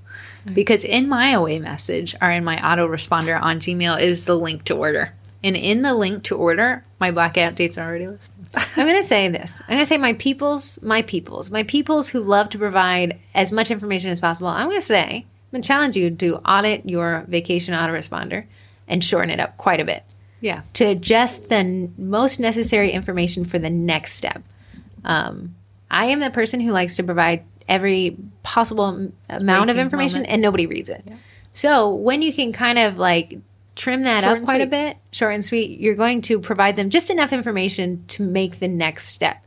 because 0.54 0.84
in 0.84 1.08
my 1.10 1.32
away 1.32 1.60
message 1.60 2.16
or 2.22 2.30
in 2.32 2.44
my 2.44 2.58
autoresponder 2.58 3.40
on 3.42 3.60
Gmail 3.60 4.00
is 4.00 4.26
the 4.26 4.36
link 4.38 4.64
to 4.66 4.76
order. 4.76 5.14
And 5.44 5.56
in 5.56 5.82
the 5.84 5.94
link 5.94 6.24
to 6.26 6.36
order, 6.36 6.84
my 7.00 7.12
blackout 7.12 7.56
dates 7.56 7.78
are 7.78 7.88
already 7.88 8.08
listed. 8.08 8.34
I'm 8.76 8.88
going 8.88 9.02
to 9.02 9.08
say 9.08 9.28
this. 9.30 9.60
I'm 9.62 9.68
going 9.76 9.80
to 9.80 9.86
say 9.86 9.98
my 9.98 10.14
peoples, 10.14 10.82
my 10.82 11.02
peoples, 11.04 11.52
my 11.52 11.64
peoples 11.64 12.10
who 12.10 12.22
love 12.22 12.50
to 12.50 12.58
provide 12.58 13.20
as 13.36 13.52
much 13.52 13.70
information 13.70 14.10
as 14.10 14.20
possible. 14.20 14.48
I'm 14.48 14.68
going 14.68 14.80
to 14.80 14.86
say, 14.86 15.06
I'm 15.18 15.52
going 15.52 15.62
to 15.62 15.68
challenge 15.68 15.96
you 15.96 16.10
to 16.12 16.38
audit 16.38 16.86
your 16.86 17.24
vacation 17.28 17.74
autoresponder 17.76 18.46
and 18.88 19.04
shorten 19.04 19.30
it 19.30 19.40
up 19.40 19.58
quite 19.58 19.80
a 19.80 19.86
bit 19.86 20.04
Yeah. 20.42 20.62
to 20.74 20.96
just 20.96 21.50
the 21.50 21.56
n- 21.58 21.94
most 21.98 22.40
necessary 22.40 22.92
information 22.92 23.46
for 23.46 23.60
the 23.60 23.70
next 23.70 24.14
step. 24.14 24.42
Um, 25.06 25.56
I 25.92 26.06
am 26.06 26.20
the 26.20 26.32
person 26.32 26.60
who 26.62 26.72
likes 26.72 26.96
to 26.98 27.04
provide 27.04 27.44
every 27.68 28.18
possible 28.44 29.12
amount 29.30 29.70
of 29.70 29.78
information 29.78 30.20
moment. 30.20 30.32
and 30.34 30.42
nobody 30.42 30.66
reads 30.66 30.90
it. 30.90 31.08
So 31.54 31.94
when 31.94 32.22
you 32.22 32.32
can 32.32 32.54
kind 32.54 32.78
of 32.78 32.98
like 32.98 33.40
trim 33.76 34.04
that 34.04 34.24
Short 34.24 34.40
up 34.40 34.46
quite 34.46 34.62
a 34.62 34.68
bit, 34.68 34.98
short 35.12 35.34
and 35.34 35.44
sweet, 35.44 35.80
you're 35.80 35.96
going 35.96 36.22
to 36.24 36.40
provide 36.40 36.76
them 36.76 36.90
just 36.90 37.10
enough 37.10 37.34
information 37.34 38.06
to 38.10 38.24
make 38.24 38.60
the 38.60 38.68
next 38.68 39.08
step. 39.08 39.44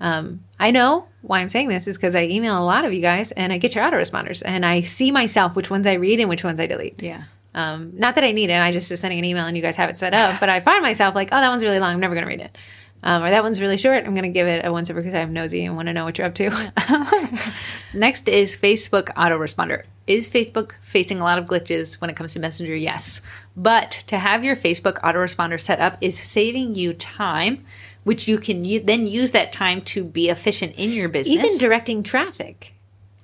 Um, 0.00 0.42
I 0.58 0.72
know 0.72 1.06
why 1.20 1.40
I'm 1.40 1.48
saying 1.48 1.68
this 1.68 1.86
is 1.86 1.96
because 1.96 2.16
I 2.16 2.24
email 2.24 2.58
a 2.58 2.64
lot 2.64 2.84
of 2.84 2.92
you 2.92 3.00
guys 3.00 3.30
and 3.32 3.52
I 3.52 3.58
get 3.58 3.74
your 3.76 3.84
autoresponders 3.84 4.42
and 4.44 4.66
I 4.66 4.80
see 4.80 5.12
myself 5.12 5.54
which 5.54 5.70
ones 5.70 5.86
I 5.86 5.94
read 5.94 6.18
and 6.18 6.28
which 6.28 6.42
ones 6.42 6.58
I 6.58 6.66
delete. 6.66 7.00
Yeah. 7.00 7.22
Um, 7.54 7.92
not 7.94 8.14
that 8.16 8.24
I 8.24 8.32
need 8.32 8.50
it. 8.50 8.54
I 8.54 8.72
just 8.72 8.90
is 8.90 8.98
sending 9.00 9.18
an 9.18 9.24
email 9.24 9.44
and 9.46 9.56
you 9.56 9.62
guys 9.62 9.76
have 9.76 9.90
it 9.90 9.98
set 9.98 10.14
up. 10.14 10.40
But 10.40 10.48
I 10.48 10.58
find 10.60 10.82
myself 10.82 11.14
like, 11.14 11.28
oh, 11.30 11.40
that 11.40 11.48
one's 11.48 11.62
really 11.62 11.78
long. 11.78 11.92
I'm 11.92 12.00
never 12.00 12.14
going 12.14 12.24
to 12.24 12.30
read 12.30 12.40
it. 12.40 12.56
Um, 13.04 13.22
or 13.22 13.30
that 13.30 13.42
one's 13.42 13.60
really 13.60 13.76
short. 13.76 14.04
I'm 14.04 14.12
going 14.12 14.22
to 14.22 14.28
give 14.28 14.46
it 14.46 14.64
a 14.64 14.70
once 14.70 14.88
over 14.88 15.00
because 15.00 15.14
I'm 15.14 15.32
nosy 15.32 15.64
and 15.64 15.74
want 15.74 15.86
to 15.86 15.92
know 15.92 16.04
what 16.04 16.18
you're 16.18 16.26
up 16.26 16.34
to. 16.34 16.50
Next 17.94 18.28
is 18.28 18.56
Facebook 18.56 19.06
autoresponder. 19.14 19.82
Is 20.06 20.28
Facebook 20.28 20.72
facing 20.80 21.20
a 21.20 21.24
lot 21.24 21.38
of 21.38 21.46
glitches 21.46 22.00
when 22.00 22.10
it 22.10 22.16
comes 22.16 22.32
to 22.34 22.40
Messenger? 22.40 22.76
Yes. 22.76 23.22
But 23.56 23.90
to 24.08 24.18
have 24.18 24.44
your 24.44 24.56
Facebook 24.56 25.00
autoresponder 25.00 25.60
set 25.60 25.80
up 25.80 25.96
is 26.00 26.18
saving 26.18 26.74
you 26.74 26.92
time, 26.92 27.64
which 28.04 28.28
you 28.28 28.38
can 28.38 28.64
u- 28.64 28.80
then 28.80 29.06
use 29.06 29.32
that 29.32 29.52
time 29.52 29.80
to 29.80 30.04
be 30.04 30.28
efficient 30.28 30.74
in 30.76 30.92
your 30.92 31.08
business. 31.08 31.44
Even 31.44 31.58
directing 31.58 32.02
traffic. 32.02 32.71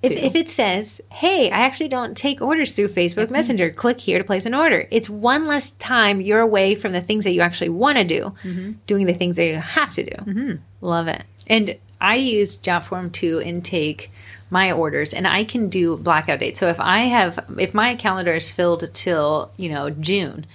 If, 0.01 0.13
if 0.13 0.35
it 0.37 0.49
says, 0.49 1.01
hey, 1.11 1.51
I 1.51 1.59
actually 1.61 1.89
don't 1.89 2.17
take 2.17 2.41
orders 2.41 2.73
through 2.73 2.89
Facebook 2.89 3.33
Messenger, 3.33 3.71
click 3.71 3.99
here 3.99 4.19
to 4.19 4.25
place 4.25 4.47
an 4.47 4.55
order. 4.55 4.87
It's 4.91 5.11
one 5.11 5.47
less 5.47 5.73
time 5.73 6.21
you're 6.21 6.41
away 6.41 6.77
from 6.77 6.93
the 6.93 7.01
things 7.01 7.25
that 7.25 7.33
you 7.33 7.41
actually 7.41 7.71
want 7.71 7.99
to 7.99 8.05
do, 8.05 8.33
Mm-hmm. 8.45 8.73
doing 8.87 9.07
the 9.07 9.15
things 9.15 9.37
that 9.37 9.47
you 9.47 9.57
have 9.57 9.93
to 9.95 10.05
do. 10.05 10.59
Love 10.81 11.09
it. 11.09 11.25
And 11.49 11.77
I 12.01 12.15
use 12.15 12.57
Jotform 12.57 13.11
to 13.15 13.41
intake 13.41 14.13
my 14.51 14.71
orders 14.71 15.13
and 15.13 15.27
I 15.27 15.43
can 15.45 15.69
do 15.69 15.97
blackout 15.97 16.39
dates. 16.39 16.61
So 16.61 16.69
if 16.69 16.79
I 16.79 17.01
have 17.01 17.45
if 17.59 17.75
my 17.75 17.95
calendar 17.97 18.35
is 18.35 18.51
filled 18.51 18.89
till, 18.95 19.51
you 19.57 19.69
know, 19.69 19.91
June, 19.91 20.47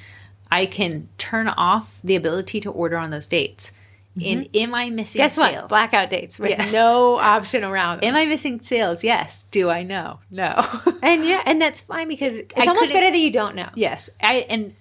I 0.49 0.65
can 0.65 1.09
turn 1.17 1.49
off 1.49 1.99
the 2.03 2.15
ability 2.15 2.61
to 2.61 2.71
order 2.71 2.97
on 2.97 3.09
those 3.11 3.27
dates. 3.27 3.71
And 4.15 4.41
mm-hmm. 4.45 4.57
am 4.57 4.75
I 4.75 4.89
missing 4.91 5.19
Guess 5.19 5.37
what? 5.37 5.51
sales? 5.53 5.69
Blackout 5.69 6.09
dates 6.11 6.37
with 6.37 6.51
Yeah. 6.51 6.69
no 6.71 7.17
option 7.17 7.63
around. 7.63 8.01
them. 8.01 8.09
Am 8.09 8.15
I 8.15 8.25
missing 8.25 8.61
sales? 8.61 9.03
Yes. 9.03 9.43
Do 9.49 9.69
I 9.69 9.83
know? 9.83 10.19
No. 10.29 10.61
And 11.01 11.25
yeah, 11.25 11.41
and 11.45 11.59
that's 11.61 11.81
fine 11.81 12.07
because 12.07 12.37
it's 12.37 12.53
I 12.55 12.65
almost 12.65 12.93
better 12.93 13.11
that 13.11 13.17
you 13.17 13.31
don't 13.31 13.55
know. 13.55 13.69
yes. 13.75 14.09
I 14.21 14.45
and 14.49 14.73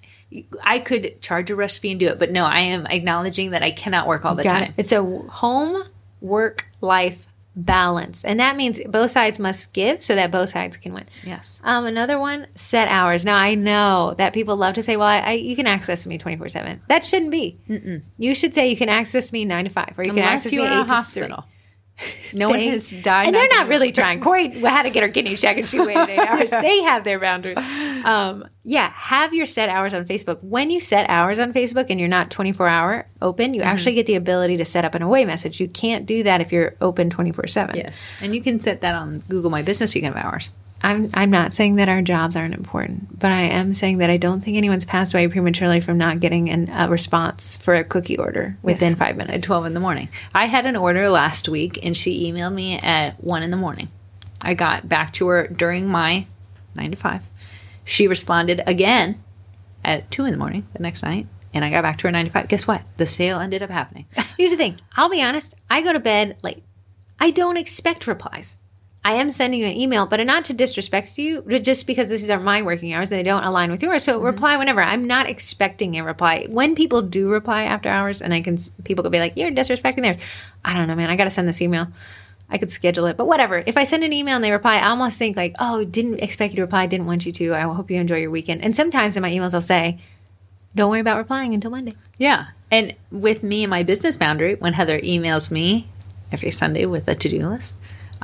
I 0.62 0.78
could 0.78 1.20
charge 1.20 1.50
a 1.50 1.56
recipe 1.56 1.90
and 1.90 1.98
do 1.98 2.06
it, 2.08 2.18
but 2.18 2.30
no, 2.30 2.44
I 2.44 2.60
am 2.60 2.86
acknowledging 2.86 3.50
that 3.50 3.62
I 3.62 3.70
cannot 3.70 4.06
work 4.06 4.24
all 4.24 4.34
the 4.34 4.44
Got 4.44 4.50
time. 4.50 4.62
it. 4.64 4.74
It's 4.76 4.92
a 4.92 5.02
home 5.02 5.82
work 6.20 6.66
life 6.80 7.26
balance, 7.54 8.24
and 8.24 8.40
that 8.40 8.56
means 8.56 8.80
both 8.86 9.10
sides 9.10 9.38
must 9.38 9.72
give 9.74 10.02
so 10.02 10.14
that 10.14 10.30
both 10.30 10.50
sides 10.50 10.76
can 10.76 10.94
win. 10.94 11.04
Yes. 11.24 11.60
Um, 11.64 11.84
another 11.86 12.18
one, 12.18 12.46
set 12.54 12.88
hours. 12.88 13.24
Now 13.24 13.36
I 13.36 13.54
know 13.54 14.14
that 14.18 14.32
people 14.32 14.56
love 14.56 14.74
to 14.74 14.82
say, 14.82 14.96
"Well, 14.96 15.06
I, 15.08 15.18
I 15.18 15.32
you 15.32 15.54
can 15.56 15.66
access 15.66 16.06
me 16.06 16.18
twenty 16.18 16.36
four 16.36 16.48
7 16.48 16.80
That 16.88 17.04
shouldn't 17.04 17.30
be. 17.30 17.58
You 18.18 18.34
should 18.34 18.54
say 18.54 18.68
you 18.68 18.76
can 18.76 18.88
access 18.88 19.32
me 19.32 19.44
nine 19.44 19.64
to 19.64 19.70
five, 19.70 19.94
or 19.98 20.04
you 20.04 20.12
can 20.12 20.22
access 20.22 20.52
you're 20.52 20.64
me 20.64 20.72
in 20.72 20.78
eight 20.78 20.80
a 20.80 20.82
to 20.82 20.88
three. 20.88 20.96
hospital. 20.96 21.44
No 22.32 22.48
one 22.48 22.58
They- 22.58 22.68
has 22.68 22.90
died. 22.90 23.26
and 23.26 23.34
they're 23.36 23.46
not 23.50 23.68
really 23.68 23.92
trying. 23.92 24.20
Corey 24.20 24.48
had 24.48 24.82
to 24.82 24.90
get 24.90 25.02
her 25.02 25.08
kidneys 25.08 25.40
checked, 25.40 25.58
and 25.60 25.68
she 25.68 25.78
waited 25.78 26.08
eight 26.08 26.18
hours. 26.26 26.50
They 26.50 26.82
have 26.82 27.04
their 27.04 27.20
boundaries. 27.20 27.58
Um, 28.04 28.48
yeah, 28.64 28.90
have 28.90 29.32
your 29.34 29.46
set 29.46 29.68
hours 29.68 29.94
on 29.94 30.04
Facebook. 30.06 30.42
When 30.42 30.70
you 30.70 30.80
set 30.80 31.08
hours 31.08 31.38
on 31.38 31.52
Facebook 31.52 31.86
and 31.90 32.00
you're 32.00 32.08
not 32.08 32.30
24 32.30 32.66
hour 32.66 33.06
open, 33.20 33.54
you 33.54 33.60
Mm-hmm. 33.60 33.68
actually 33.68 33.94
get 33.94 34.06
the 34.06 34.14
ability 34.16 34.56
to 34.56 34.64
set 34.64 34.84
up 34.84 34.94
an 34.94 35.02
away 35.02 35.24
message. 35.24 35.60
You 35.60 35.68
can't 35.68 36.06
do 36.06 36.22
that 36.24 36.40
if 36.40 36.50
you're 36.50 36.74
open 36.80 37.10
24 37.10 37.46
seven. 37.46 37.76
Yes, 37.76 38.08
and 38.20 38.34
you 38.34 38.40
can 38.40 38.58
set 38.58 38.80
that 38.80 38.94
on 38.94 39.20
Google 39.28 39.50
My 39.50 39.62
Business. 39.62 39.94
You 39.94 40.00
can 40.02 40.12
have 40.12 40.24
hours. 40.24 40.50
I'm 40.84 41.10
I'm 41.14 41.30
not 41.30 41.52
saying 41.52 41.76
that 41.76 41.88
our 41.88 42.02
jobs 42.02 42.34
aren't 42.34 42.54
important, 42.54 43.18
but 43.18 43.30
I 43.30 43.42
am 43.42 43.72
saying 43.72 43.98
that 43.98 44.10
I 44.10 44.16
don't 44.16 44.40
think 44.40 44.56
anyone's 44.56 44.84
passed 44.84 45.14
away 45.14 45.28
prematurely 45.28 45.78
from 45.80 45.96
not 45.98 46.18
getting 46.20 46.50
an, 46.50 46.68
a 46.70 46.88
response 46.88 47.56
for 47.56 47.74
a 47.74 47.84
cookie 47.84 48.18
order 48.18 48.56
within 48.62 48.90
Yes. 48.90 48.98
five 48.98 49.10
At 49.20 49.28
minutes. 49.28 49.46
twelve 49.46 49.64
in 49.66 49.74
the 49.74 49.80
morning. 49.80 50.08
I 50.34 50.46
had 50.46 50.66
an 50.66 50.74
order 50.76 51.08
last 51.08 51.48
week, 51.48 51.78
and 51.84 51.96
she 51.96 52.30
emailed 52.32 52.52
me 52.54 52.78
at 52.78 53.22
one 53.22 53.42
in 53.44 53.50
the 53.50 53.56
morning. 53.56 53.88
I 54.40 54.54
got 54.54 54.88
back 54.88 55.12
to 55.14 55.28
her 55.28 55.46
during 55.46 55.88
my 55.88 56.26
nine 56.74 56.90
to 56.90 56.96
five. 56.96 57.22
She 57.84 58.08
responded 58.08 58.60
again 58.66 59.22
at 59.84 60.10
two 60.10 60.24
in 60.24 60.32
the 60.32 60.38
morning 60.38 60.66
the 60.72 60.82
next 60.82 61.02
night, 61.04 61.26
and 61.54 61.64
I 61.64 61.70
got 61.70 61.82
back 61.82 61.96
to 61.98 62.08
her 62.08 62.10
nine 62.12 62.24
to 62.24 62.30
five. 62.32 62.48
Guess 62.48 62.66
what? 62.66 62.82
The 62.96 63.06
sale 63.06 63.38
ended 63.38 63.62
up 63.62 63.70
happening. 63.70 64.06
Here's 64.36 64.50
the 64.50 64.56
thing. 64.56 64.80
I'll 64.96 65.08
be 65.10 65.22
honest. 65.22 65.54
I 65.70 65.80
go 65.80 65.92
to 65.92 66.00
bed 66.00 66.38
late. 66.42 66.64
I 67.20 67.30
don't 67.30 67.56
expect 67.56 68.08
replies. 68.08 68.56
I 69.04 69.14
am 69.14 69.32
sending 69.32 69.60
you 69.60 69.66
an 69.66 69.76
email, 69.76 70.06
but 70.06 70.24
not 70.24 70.44
to 70.44 70.52
disrespect 70.52 71.18
you, 71.18 71.42
but 71.44 71.64
just 71.64 71.88
because 71.88 72.08
these 72.08 72.30
are 72.30 72.38
my 72.38 72.62
working 72.62 72.92
hours 72.92 73.10
and 73.10 73.18
they 73.18 73.24
don't 73.24 73.42
align 73.42 73.72
with 73.72 73.82
yours. 73.82 74.04
So 74.04 74.16
mm-hmm. 74.16 74.26
reply 74.26 74.56
whenever. 74.56 74.80
I'm 74.80 75.08
not 75.08 75.28
expecting 75.28 75.98
a 75.98 76.04
reply. 76.04 76.46
When 76.48 76.76
people 76.76 77.02
do 77.02 77.28
reply 77.28 77.64
after 77.64 77.88
hours, 77.88 78.22
and 78.22 78.32
I 78.32 78.42
can 78.42 78.58
people 78.84 79.02
could 79.02 79.10
be 79.10 79.18
like, 79.18 79.36
"You're 79.36 79.50
disrespecting 79.50 80.02
theirs." 80.02 80.18
I 80.64 80.74
don't 80.74 80.86
know, 80.86 80.94
man. 80.94 81.10
I 81.10 81.16
got 81.16 81.24
to 81.24 81.30
send 81.30 81.48
this 81.48 81.60
email. 81.60 81.88
I 82.48 82.58
could 82.58 82.70
schedule 82.70 83.06
it, 83.06 83.16
but 83.16 83.26
whatever. 83.26 83.64
If 83.66 83.76
I 83.76 83.84
send 83.84 84.04
an 84.04 84.12
email 84.12 84.36
and 84.36 84.44
they 84.44 84.52
reply, 84.52 84.76
I 84.76 84.90
almost 84.90 85.18
think 85.18 85.36
like, 85.36 85.56
"Oh, 85.58 85.84
didn't 85.84 86.20
expect 86.20 86.52
you 86.52 86.56
to 86.56 86.62
reply. 86.62 86.86
Didn't 86.86 87.06
want 87.06 87.26
you 87.26 87.32
to. 87.32 87.54
I 87.54 87.62
hope 87.62 87.90
you 87.90 87.98
enjoy 87.98 88.18
your 88.18 88.30
weekend." 88.30 88.62
And 88.62 88.76
sometimes 88.76 89.16
in 89.16 89.22
my 89.22 89.32
emails, 89.32 89.52
I'll 89.52 89.60
say, 89.60 89.98
"Don't 90.76 90.90
worry 90.90 91.00
about 91.00 91.16
replying 91.18 91.54
until 91.54 91.72
Monday." 91.72 91.94
Yeah. 92.18 92.48
And 92.70 92.94
with 93.10 93.42
me 93.42 93.64
and 93.64 93.70
my 93.70 93.82
business 93.82 94.16
boundary, 94.16 94.54
when 94.54 94.74
Heather 94.74 95.00
emails 95.00 95.50
me 95.50 95.88
every 96.30 96.52
Sunday 96.52 96.86
with 96.86 97.08
a 97.08 97.14
to 97.16 97.28
do 97.28 97.48
list, 97.48 97.74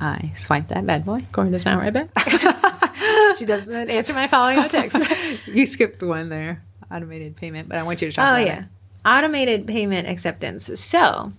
I 0.00 0.32
swipe 0.34 0.68
that 0.68 0.86
bad 0.86 1.04
boy. 1.04 1.22
Going 1.32 1.52
to 1.52 1.58
sound 1.58 1.80
right 1.80 1.92
back. 2.14 3.36
she 3.36 3.44
doesn't 3.44 3.90
answer 3.90 4.12
my 4.14 4.26
following 4.28 4.58
up 4.58 4.70
text. 4.70 4.96
You 5.46 5.66
skipped 5.66 6.02
one 6.02 6.28
there 6.28 6.62
automated 6.90 7.36
payment, 7.36 7.68
but 7.68 7.78
I 7.78 7.82
want 7.82 8.00
you 8.02 8.08
to 8.10 8.14
talk 8.14 8.28
Oh 8.28 8.32
about 8.34 8.46
yeah, 8.46 8.60
it. 8.60 8.64
automated 9.04 9.66
payment 9.66 10.08
acceptance. 10.08 10.70
So 10.80 11.32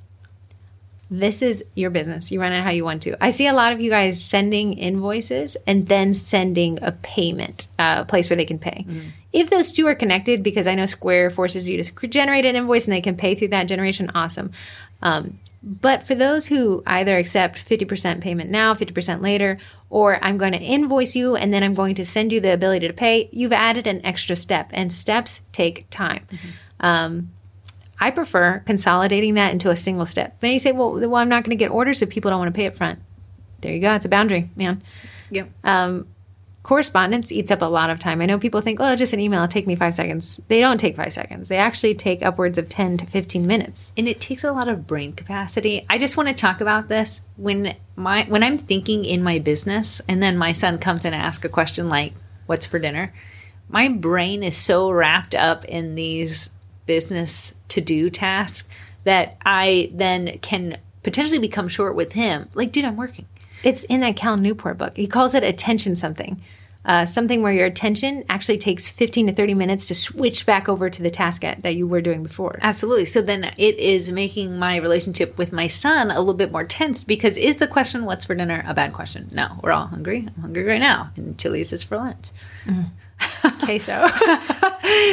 this 1.11 1.41
is 1.41 1.63
your 1.73 1.89
business. 1.89 2.31
You 2.31 2.39
run 2.41 2.51
it 2.53 2.61
how 2.63 2.69
you 2.69 2.83
want 2.83 3.01
to. 3.03 3.23
I 3.23 3.29
see 3.31 3.47
a 3.47 3.53
lot 3.53 3.71
of 3.73 3.79
you 3.81 3.89
guys 3.89 4.23
sending 4.23 4.73
invoices 4.77 5.57
and 5.65 5.87
then 5.87 6.13
sending 6.13 6.77
a 6.83 6.91
payment, 6.91 7.67
uh, 7.79 8.03
place 8.03 8.29
where 8.29 8.37
they 8.37 8.45
can 8.45 8.59
pay. 8.59 8.85
If 9.33 9.49
those 9.49 9.71
two 9.71 9.87
are 9.87 9.95
connected, 9.95 10.43
because 10.43 10.67
I 10.67 10.75
know 10.75 10.85
Square 10.85 11.31
forces 11.31 11.67
you 11.69 11.81
to 11.81 12.07
generate 12.07 12.45
an 12.45 12.55
invoice 12.55 12.85
and 12.85 12.93
they 12.93 13.01
can 13.01 13.15
pay 13.15 13.33
through 13.35 13.49
that 13.49 13.67
generation, 13.67 14.11
awesome. 14.13 14.51
Um, 15.01 15.39
but 15.61 16.03
for 16.03 16.15
those 16.15 16.47
who 16.47 16.83
either 16.87 17.17
accept 17.17 17.57
50% 17.57 18.21
payment 18.21 18.49
now, 18.49 18.73
50% 18.73 19.21
later, 19.21 19.57
or 19.89 20.23
I'm 20.23 20.37
going 20.37 20.53
to 20.53 20.59
invoice 20.59 21.15
you 21.15 21.35
and 21.35 21.51
then 21.51 21.63
I'm 21.63 21.73
going 21.73 21.95
to 21.95 22.05
send 22.05 22.31
you 22.31 22.39
the 22.39 22.53
ability 22.53 22.87
to 22.87 22.93
pay, 22.93 23.29
you've 23.31 23.51
added 23.51 23.85
an 23.85 24.05
extra 24.05 24.35
step, 24.35 24.69
and 24.73 24.93
steps 24.93 25.41
take 25.51 25.89
time. 25.89 26.25
Um, 26.79 27.31
I 27.99 28.11
prefer 28.11 28.59
consolidating 28.59 29.33
that 29.33 29.51
into 29.51 29.69
a 29.69 29.75
single 29.75 30.05
step. 30.05 30.39
Then 30.39 30.53
you 30.53 30.59
say, 30.59 30.71
well, 30.71 30.93
well 30.93 31.15
I'm 31.15 31.29
not 31.29 31.43
going 31.43 31.57
to 31.57 31.61
get 31.61 31.71
orders 31.71 32.01
if 32.01 32.09
people 32.09 32.31
don't 32.31 32.39
want 32.39 32.53
to 32.53 32.57
pay 32.57 32.67
up 32.67 32.77
front. 32.77 32.99
There 33.61 33.73
you 33.73 33.81
go. 33.81 33.93
It's 33.93 34.05
a 34.05 34.09
boundary, 34.09 34.49
man. 34.55 34.81
Yep. 35.31 35.49
Um, 35.65 36.07
correspondence 36.69 37.31
eats 37.31 37.49
up 37.49 37.63
a 37.63 37.65
lot 37.65 37.89
of 37.89 37.97
time. 37.97 38.21
I 38.21 38.27
know 38.27 38.37
people 38.37 38.61
think, 38.61 38.79
oh, 38.79 38.95
just 38.95 39.11
an 39.11 39.19
email, 39.19 39.39
it'll 39.39 39.47
take 39.47 39.65
me 39.65 39.73
five 39.73 39.95
seconds. 39.95 40.39
They 40.49 40.59
don't 40.59 40.79
take 40.79 40.95
five 40.95 41.11
seconds. 41.11 41.47
They 41.47 41.57
actually 41.57 41.95
take 41.95 42.23
upwards 42.23 42.59
of 42.59 42.69
10 42.69 42.97
to 42.97 43.07
15 43.07 43.47
minutes. 43.47 43.91
and 43.97 44.07
it 44.07 44.21
takes 44.21 44.43
a 44.43 44.51
lot 44.51 44.67
of 44.67 44.85
brain 44.85 45.13
capacity. 45.13 45.83
I 45.89 45.97
just 45.97 46.15
want 46.15 46.29
to 46.29 46.35
talk 46.35 46.61
about 46.61 46.87
this 46.87 47.23
when 47.37 47.75
my 47.95 48.25
when 48.25 48.43
I'm 48.43 48.59
thinking 48.59 49.03
in 49.03 49.23
my 49.23 49.39
business 49.39 49.99
and 50.07 50.21
then 50.21 50.37
my 50.37 50.51
son 50.51 50.77
comes 50.77 51.05
and 51.05 51.15
asks 51.15 51.43
a 51.43 51.49
question 51.49 51.89
like 51.89 52.13
what's 52.45 52.67
for 52.67 52.77
dinner? 52.77 53.15
My 53.67 53.89
brain 53.89 54.43
is 54.43 54.55
so 54.55 54.91
wrapped 54.91 55.33
up 55.33 55.65
in 55.65 55.95
these 55.95 56.51
business 56.85 57.55
to-do 57.69 58.11
tasks 58.11 58.69
that 59.05 59.37
I 59.43 59.89
then 59.91 60.37
can 60.37 60.77
potentially 61.01 61.39
become 61.39 61.67
short 61.67 61.95
with 61.95 62.13
him. 62.13 62.47
Like, 62.53 62.71
dude, 62.71 62.85
I'm 62.85 62.95
working. 62.95 63.25
It's 63.63 63.83
in 63.85 64.01
that 64.01 64.15
Cal 64.15 64.37
Newport 64.37 64.77
book. 64.77 64.95
He 64.95 65.07
calls 65.07 65.33
it 65.33 65.43
attention 65.43 65.95
something. 65.95 66.39
Uh, 66.85 67.05
something 67.05 67.43
where 67.43 67.51
your 67.51 67.65
attention 67.65 68.23
actually 68.29 68.57
takes 68.57 68.89
15 68.89 69.27
to 69.27 69.33
30 69.33 69.53
minutes 69.53 69.87
to 69.87 69.93
switch 69.93 70.45
back 70.45 70.69
over 70.69 70.89
to 70.89 71.03
the 71.03 71.09
task 71.09 71.43
at, 71.43 71.61
that 71.61 71.75
you 71.75 71.85
were 71.85 72.01
doing 72.01 72.23
before. 72.23 72.57
Absolutely. 72.61 73.05
So 73.05 73.21
then 73.21 73.51
it 73.57 73.77
is 73.77 74.11
making 74.11 74.57
my 74.57 74.77
relationship 74.77 75.37
with 75.37 75.51
my 75.51 75.67
son 75.67 76.09
a 76.09 76.19
little 76.19 76.33
bit 76.33 76.51
more 76.51 76.63
tense 76.63 77.03
because 77.03 77.37
is 77.37 77.57
the 77.57 77.67
question, 77.67 78.05
what's 78.05 78.23
for 78.25 78.33
dinner, 78.33 78.63
a 78.65 78.73
bad 78.73 78.93
question? 78.93 79.27
No, 79.33 79.59
we're 79.61 79.73
all 79.73 79.87
hungry. 79.87 80.27
I'm 80.35 80.41
hungry 80.41 80.63
right 80.63 80.79
now. 80.79 81.11
And 81.17 81.37
Chili's 81.37 81.73
is 81.73 81.83
for 81.83 81.97
lunch. 81.97 82.29
Queso. 83.63 84.07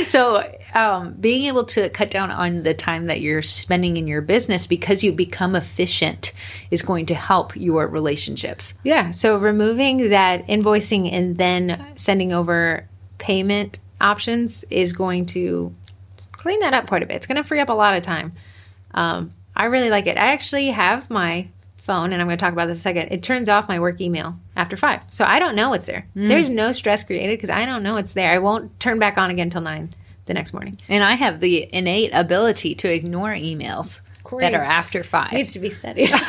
So 0.07 0.43
um, 0.75 1.15
being 1.15 1.47
able 1.47 1.65
to 1.65 1.89
cut 1.91 2.11
down 2.11 2.31
on 2.31 2.63
the 2.63 2.75
time 2.75 3.07
that 3.07 3.21
you're 3.21 3.43
spending 3.43 3.97
in 3.97 4.07
your 4.07 4.21
business 4.21 4.67
because 4.67 5.05
you 5.05 5.13
become 5.13 5.55
efficient 5.55 6.33
is 6.71 6.83
going 6.83 7.07
to 7.07 7.15
help 7.15 7.57
your 7.57 7.87
relationships. 7.87 8.75
Yeah. 8.85 9.11
So 9.11 9.37
removing 9.37 10.11
that 10.11 10.47
invoicing 10.47 11.13
and 11.13 11.37
then 11.37 11.85
sending 11.97 12.33
over 12.33 12.87
payment 13.19 13.79
options 14.01 14.65
is 14.71 14.93
going 14.93 15.27
to 15.27 15.75
clean 16.33 16.61
that 16.61 16.75
up 16.75 16.87
quite 16.87 17.03
a 17.03 17.07
bit. 17.07 17.17
It's 17.17 17.27
going 17.27 17.37
to 17.43 17.45
free 17.45 17.61
up 17.61 17.69
a 17.69 17.75
lot 17.75 17.97
of 17.97 18.03
time. 18.03 18.33
Um, 18.93 19.33
I 19.55 19.67
really 19.67 19.91
like 19.91 20.07
it. 20.07 20.19
I 20.19 20.33
actually 20.33 20.69
have 20.69 21.11
my 21.11 21.49
phone, 21.87 22.13
and 22.13 22.21
I'm 22.21 22.27
going 22.29 22.37
to 22.37 22.45
talk 22.45 22.53
about 22.53 22.67
this 22.67 22.79
in 22.79 22.81
a 22.81 22.83
second. 22.83 23.13
It 23.13 23.23
turns 23.23 23.49
off 23.49 23.69
my 23.69 23.79
work 23.81 24.01
email 24.01 24.35
after 24.57 24.77
five. 24.77 25.01
So 25.11 25.25
I 25.25 25.39
don't 25.39 25.57
know 25.57 25.73
it's 25.73 25.87
there. 25.87 26.07
There's 26.15 26.51
no 26.51 26.73
stress 26.73 27.03
created 27.05 27.39
because 27.39 27.51
I 27.51 27.65
don't 27.65 27.83
know 27.83 27.97
it's 27.97 28.13
there. 28.13 28.33
I 28.33 28.39
won't 28.39 28.79
turn 28.81 28.99
back 28.99 29.17
on 29.17 29.31
again 29.31 29.47
until 29.47 29.63
nine 29.63 29.91
the 30.27 30.35
next 30.35 30.53
morning. 30.53 30.77
And 30.89 31.03
I 31.05 31.15
have 31.15 31.41
the 31.41 31.73
innate 31.73 32.11
ability 32.13 32.75
to 32.77 32.93
ignore 32.93 33.31
emails 33.31 34.01
that 34.41 34.55
are 34.55 34.61
after 34.61 35.05
five. 35.05 35.33
needs 35.33 35.53
to 35.53 35.61
be 35.61 35.71
studied. 35.71 36.11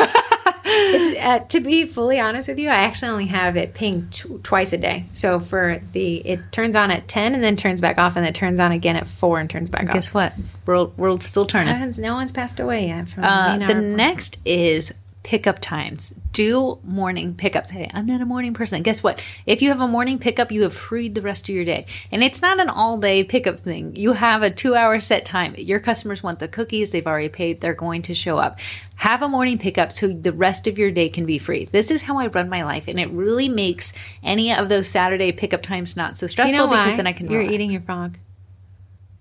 it's 0.70 1.20
uh, 1.20 1.39
to 1.47 1.60
be 1.60 1.86
fully 1.86 2.20
honest 2.20 2.47
with 2.47 2.60
you, 2.60 2.70
I 2.70 2.76
actually 2.76 3.10
only 3.10 3.26
have 3.28 3.58
it 3.58 3.74
pinged 3.74 4.14
tw- 4.14 4.43
twice 4.43 4.74
a 4.74 4.78
day. 4.78 5.05
So 5.14 5.39
for 5.39 5.82
the 5.93 6.18
it 6.18 6.51
turns 6.51 6.76
on 6.76 6.91
at 6.91 7.08
ten 7.08 7.34
and 7.34 7.43
then 7.43 7.55
turns 7.55 7.82
back 7.82 7.97
off, 7.97 8.16
and 8.16 8.26
then 8.26 8.34
turns 8.34 8.60
on 8.60 8.72
again 8.72 8.95
at 8.95 9.08
four 9.08 9.39
and 9.39 9.49
turns 9.49 9.70
back 9.70 9.82
Guess 9.82 9.89
off. 9.89 9.93
Guess 9.95 10.14
what? 10.14 10.34
World 10.66 10.97
world's 10.97 11.26
still 11.26 11.45
turning. 11.45 11.93
No 11.97 12.14
one's 12.14 12.32
passed 12.32 12.60
away 12.60 12.88
yet. 12.88 13.10
From 13.10 13.24
Uh, 13.24 13.66
the 13.66 13.76
next 13.76 14.38
is 14.45 14.93
pickup 15.28 15.59
times. 15.59 16.11
Do 16.32 16.80
morning 16.86 17.36
pickups. 17.36 17.71
Hey, 17.71 17.89
I'm 17.93 18.05
not 18.05 18.21
a 18.21 18.25
morning 18.25 18.53
person. 18.53 18.82
Guess 18.82 19.03
what? 19.03 19.21
If 19.45 19.61
you 19.61 19.67
have 19.67 19.82
a 19.82 19.88
morning 19.88 20.19
pickup, 20.19 20.53
you 20.53 20.63
have 20.63 20.73
freed 20.73 21.15
the 21.15 21.21
rest 21.21 21.49
of 21.49 21.53
your 21.55 21.65
day. 21.65 21.86
And 22.13 22.23
it's 22.23 22.41
not 22.41 22.61
an 22.61 22.69
all 22.69 22.97
day 22.97 23.25
pickup 23.25 23.59
thing. 23.59 23.93
You 23.97 24.13
have 24.13 24.41
a 24.41 24.49
two 24.49 24.73
hour 24.73 25.01
set 25.01 25.25
time. 25.25 25.53
Your 25.57 25.82
customers 25.82 26.23
want 26.23 26.39
the 26.39 26.47
cookies, 26.47 26.91
they've 26.91 27.05
already 27.05 27.28
paid, 27.28 27.59
they're 27.59 27.73
going 27.73 28.03
to 28.03 28.13
show 28.13 28.38
up. 28.38 28.57
Have 28.95 29.21
a 29.21 29.28
morning 29.28 29.57
pickup 29.57 29.91
so 29.91 30.07
the 30.07 30.32
rest 30.32 30.65
of 30.65 30.78
your 30.80 30.91
day 30.91 31.09
can 31.09 31.25
be 31.25 31.38
free. 31.39 31.65
This 31.65 31.91
is 31.91 32.03
how 32.03 32.17
I 32.17 32.28
run 32.28 32.47
my 32.47 32.63
life, 32.63 32.88
and 32.88 32.97
it 32.97 33.09
really 33.09 33.49
makes 33.49 33.91
any 34.23 34.53
of 34.53 34.69
those 34.69 34.88
Saturday 34.88 35.34
pickup 35.34 35.61
times 35.61 35.97
not 35.97 36.15
so 36.15 36.25
stressful 36.28 36.53
you 36.53 36.57
know 36.57 36.67
why? 36.67 36.86
because 36.86 36.95
then 36.95 37.05
I 37.05 37.11
can 37.11 37.30
You're 37.30 37.39
relax. 37.41 37.53
eating 37.53 37.71
your 37.71 37.82
frog. 37.82 38.17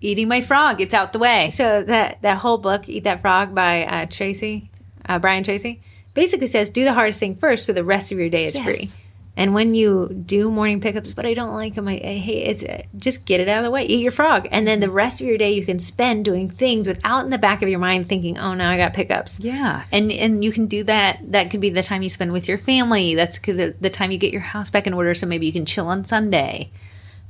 eating 0.01 0.29
my 0.29 0.41
frog. 0.41 0.81
It's 0.81 0.95
out 0.95 1.13
the 1.13 1.19
way. 1.19 1.51
So 1.51 1.83
that 1.83 2.23
that 2.23 2.39
whole 2.39 2.59
book, 2.59 2.89
Eat 2.89 3.03
That 3.05 3.21
Frog 3.21 3.55
by 3.57 3.85
uh, 3.85 4.07
Tracy, 4.07 4.71
uh, 5.09 5.19
Brian 5.19 5.43
Tracy, 5.43 5.83
basically 6.17 6.49
says 6.49 6.69
do 6.71 6.83
the 6.83 6.95
hardest 6.95 7.21
thing 7.21 7.37
first, 7.37 7.65
so 7.67 7.73
the 7.73 7.85
rest 7.85 8.11
of 8.11 8.19
your 8.19 8.29
day 8.29 8.47
is 8.47 8.57
Yes. 8.57 8.65
free. 8.65 8.91
And 9.39 9.53
when 9.53 9.75
you 9.75 10.09
do 10.09 10.51
morning 10.51 10.81
pickups, 10.81 11.13
but 11.13 11.27
I 11.27 11.35
don't 11.35 11.53
like 11.53 11.75
them, 11.75 11.87
I, 11.87 12.01
I 12.03 12.17
hate 12.17 12.49
it's 12.49 12.63
uh, 12.65 12.83
just 12.97 13.27
get 13.27 13.39
it 13.39 13.49
out 13.51 13.59
of 13.59 13.65
the 13.65 13.71
way, 13.71 13.85
eat 13.85 14.01
your 14.01 14.11
frog, 14.11 14.49
and 14.51 14.67
then 14.67 14.81
the 14.81 14.89
rest 14.91 15.21
of 15.21 15.27
your 15.27 15.37
day 15.37 15.53
you 15.53 15.67
can 15.67 15.79
spend 15.79 16.25
doing 16.25 16.49
things 16.49 16.89
without 16.89 17.25
in 17.25 17.31
the 17.31 17.37
back 17.37 17.61
of 17.61 17.69
your 17.69 17.79
mind 17.79 18.09
thinking, 18.09 18.39
oh, 18.39 18.55
now 18.55 18.71
I 18.71 18.79
got 18.79 18.95
pickups. 18.95 19.39
Yeah, 19.39 19.85
and 19.93 20.11
and 20.11 20.43
you 20.43 20.51
can 20.53 20.67
do 20.67 20.83
that. 20.85 21.21
That 21.33 21.51
could 21.51 21.61
be 21.61 21.69
the 21.69 21.83
time 21.83 22.01
you 22.01 22.09
spend 22.09 22.33
with 22.33 22.49
your 22.49 22.57
family. 22.57 23.15
That's 23.15 23.39
the, 23.39 23.75
the 23.79 23.91
time 23.91 24.11
you 24.11 24.17
get 24.17 24.33
your 24.33 24.41
house 24.41 24.71
back 24.71 24.87
in 24.87 24.95
order, 24.95 25.15
so 25.15 25.27
maybe 25.27 25.45
you 25.45 25.53
can 25.53 25.67
chill 25.67 25.89
on 25.89 26.07
Sunday. 26.07 26.71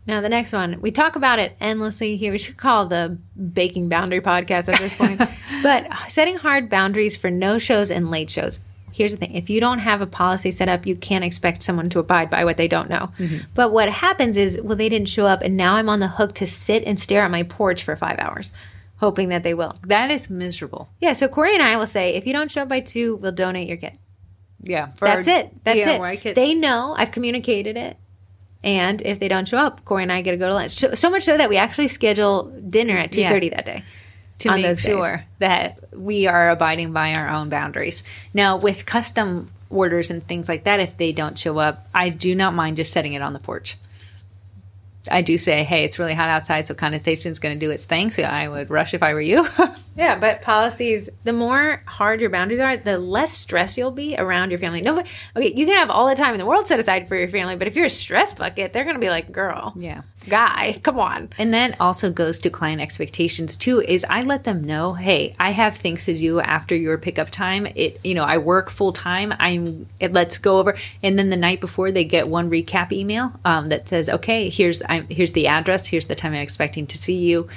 Now 0.07 0.21
the 0.21 0.29
next 0.29 0.53
one, 0.53 0.81
we 0.81 0.93
talk 0.93 1.17
about 1.17 1.41
it 1.41 1.57
endlessly 1.61 2.17
here. 2.17 2.31
We 2.31 2.39
should 2.39 2.57
call 2.57 2.87
the 2.87 3.19
baking 3.53 3.89
boundary 3.89 4.21
podcast 4.21 4.73
at 4.73 4.79
this 4.79 4.95
point. 4.95 5.21
but 5.65 5.89
setting 6.09 6.37
hard 6.37 6.71
boundaries 6.71 7.17
for 7.17 7.33
no 7.33 7.59
shows 7.59 7.91
and 7.91 8.13
late 8.13 8.31
shows. 8.31 8.61
Here's 8.97 9.13
the 9.13 9.19
thing: 9.19 9.35
if 9.35 9.51
you 9.51 9.61
don't 9.61 9.81
have 9.81 10.01
a 10.01 10.07
policy 10.07 10.51
set 10.51 10.71
up, 10.71 10.87
you 10.87 10.97
can't 10.97 11.23
expect 11.23 11.63
someone 11.63 11.91
to 11.91 11.99
abide 11.99 12.31
by 12.31 12.47
what 12.47 12.57
they 12.57 12.67
don't 12.67 12.89
know. 12.89 13.11
Mm-hmm. 13.19 13.45
But 13.55 13.71
what 13.71 13.91
happens 13.91 14.39
is, 14.39 14.59
well, 14.63 14.75
they 14.75 14.89
didn't 14.89 15.11
show 15.11 15.27
up, 15.27 15.43
and 15.43 15.55
now 15.55 15.77
I'm 15.77 15.91
on 15.91 16.01
the 16.01 16.09
hook 16.09 16.35
to 16.37 16.47
sit 16.47 16.83
and 16.85 16.99
stare 16.99 17.23
at 17.23 17.31
my 17.31 17.43
porch 17.43 17.85
for 17.85 17.95
five 17.95 18.19
hours, 18.19 18.55
hoping 18.97 19.29
that 19.29 19.43
they 19.43 19.53
will. 19.53 19.75
That 19.87 20.11
is 20.11 20.31
miserable. 20.31 20.89
Yeah. 20.99 21.13
So 21.13 21.29
Corey 21.29 21.53
and 21.53 21.63
I 21.63 21.77
will 21.77 21.87
say, 21.87 22.15
if 22.15 22.27
you 22.27 22.33
don't 22.33 22.51
show 22.51 22.63
up 22.63 22.69
by 22.71 22.81
two, 22.81 23.17
we'll 23.17 23.33
donate 23.33 23.69
your 23.69 23.77
kit. 23.77 23.99
Yeah, 24.63 24.89
That's 24.99 25.27
it. 25.27 25.53
That's 25.63 25.81
DIY 25.81 26.15
it. 26.15 26.21
kits. 26.23 26.35
They 26.35 26.55
know 26.55 26.95
I've 26.97 27.13
communicated 27.13 27.77
it. 27.77 27.99
And 28.65 29.03
if 29.03 29.21
they 29.21 29.29
don't 29.29 29.47
show 29.47 29.59
up, 29.59 29.85
Corey 29.85 30.03
and 30.05 30.11
I 30.11 30.23
get 30.23 30.33
to 30.33 30.37
go 30.39 30.49
to 30.49 30.55
lunch. 30.55 30.73
So, 30.73 30.95
so 30.95 31.11
much 31.11 31.23
so 31.23 31.37
that 31.37 31.49
we 31.49 31.57
actually 31.57 31.89
schedule 31.89 32.51
dinner 32.67 32.97
at 32.97 33.13
two 33.13 33.23
thirty 33.23 33.51
that 33.51 33.65
day. 33.67 33.85
To 34.39 34.49
on 34.51 34.57
make 34.57 34.67
those 34.67 34.77
days. 34.83 34.85
sure 34.85 35.25
that 35.39 35.79
we 35.95 36.27
are 36.27 36.51
abiding 36.51 36.93
by 36.93 37.15
our 37.15 37.29
own 37.29 37.49
boundaries. 37.49 38.03
Now, 38.35 38.57
with 38.57 38.87
custom 38.87 39.51
orders 39.71 40.11
and 40.11 40.23
things 40.23 40.49
like 40.49 40.65
that, 40.65 40.81
if 40.81 40.97
they 40.97 41.13
don't 41.13 41.39
show 41.39 41.59
up, 41.59 41.87
I 41.95 42.11
do 42.11 42.35
not 42.35 42.55
mind 42.55 42.77
just 42.77 42.93
setting 42.93 43.15
it 43.15 43.23
on 43.23 43.33
the 43.33 43.39
porch. 43.41 43.77
I 45.09 45.23
do 45.23 45.39
say, 45.39 45.63
hey, 45.63 45.85
it's 45.85 46.01
really 46.01 46.15
hot 46.15 46.29
outside, 46.29 46.67
so 46.67 46.75
connotation 46.75 47.31
is 47.31 47.39
going 47.39 47.59
to 47.59 47.65
do 47.65 47.71
its 47.71 47.85
thing. 47.85 48.11
So 48.11 48.25
I 48.25 48.49
would 48.49 48.71
rush 48.71 48.93
if 48.93 49.03
I 49.03 49.15
were 49.15 49.21
you. 49.21 49.47
Yeah, 49.99 50.19
but 50.19 50.43
policies, 50.43 51.09
the 51.25 51.33
more 51.33 51.83
hard 51.87 52.21
your 52.21 52.29
boundaries 52.29 52.61
are, 52.61 52.77
the 52.77 52.99
less 52.99 53.33
stress 53.33 53.79
you'll 53.79 53.91
be 53.91 54.15
around 54.15 54.51
your 54.51 54.59
family. 54.59 54.83
No, 54.83 54.99
okay, 54.99 55.55
you 55.55 55.65
can 55.65 55.75
have 55.75 55.89
all 55.89 56.07
the 56.07 56.15
time 56.15 56.35
in 56.35 56.39
the 56.39 56.45
world 56.45 56.67
set 56.67 56.79
aside 56.79 57.09
for 57.09 57.17
your 57.17 57.29
family, 57.29 57.57
but 57.57 57.67
if 57.67 57.75
you're 57.77 57.87
a 57.87 57.89
stress 57.89 58.35
bucket, 58.35 58.75
they're 58.75 58.85
going 58.85 58.97
to 58.97 59.01
be 59.01 59.09
like, 59.09 59.33
girl, 59.33 59.73
Yeah. 59.75 60.03
Guy, 60.29 60.79
come 60.83 60.99
on. 60.99 61.29
And 61.39 61.53
that 61.55 61.81
also 61.81 62.11
goes 62.11 62.39
to 62.41 62.51
client 62.51 62.81
expectations 62.81 63.57
too. 63.57 63.81
Is 63.81 64.05
I 64.09 64.23
let 64.23 64.45
them 64.45 64.63
know, 64.63 64.95
hey, 64.95 65.35
I 65.39 65.51
have 65.51 65.77
things 65.77 66.05
to 66.07 66.15
do 66.15 66.41
after 66.41 66.75
your 66.75 66.99
pickup 66.99 67.31
time. 67.31 67.67
It, 67.75 68.01
you 68.05 68.15
know, 68.15 68.25
I 68.25 68.39
work 68.39 68.71
full 68.71 68.93
time. 68.93 69.33
I'm. 69.39 69.87
It, 70.01 70.13
let's 70.13 70.39
go 70.39 70.59
over. 70.59 70.77
And 71.03 71.19
then 71.19 71.31
the 71.31 71.37
night 71.37 71.61
before, 71.61 71.91
they 71.91 72.05
get 72.05 72.29
one 72.29 72.51
recap 72.51 72.93
email 72.93 73.33
um, 73.45 73.67
that 73.67 73.89
says, 73.89 74.09
okay, 74.09 74.49
here's 74.49 74.83
I'm, 74.89 75.07
here's 75.09 75.33
the 75.33 75.47
address. 75.47 75.87
Here's 75.87 76.07
the 76.07 76.15
time 76.15 76.33
I'm 76.33 76.41
expecting 76.41 76.87
to 76.89 76.97
see 76.97 77.17
you. 77.17 77.49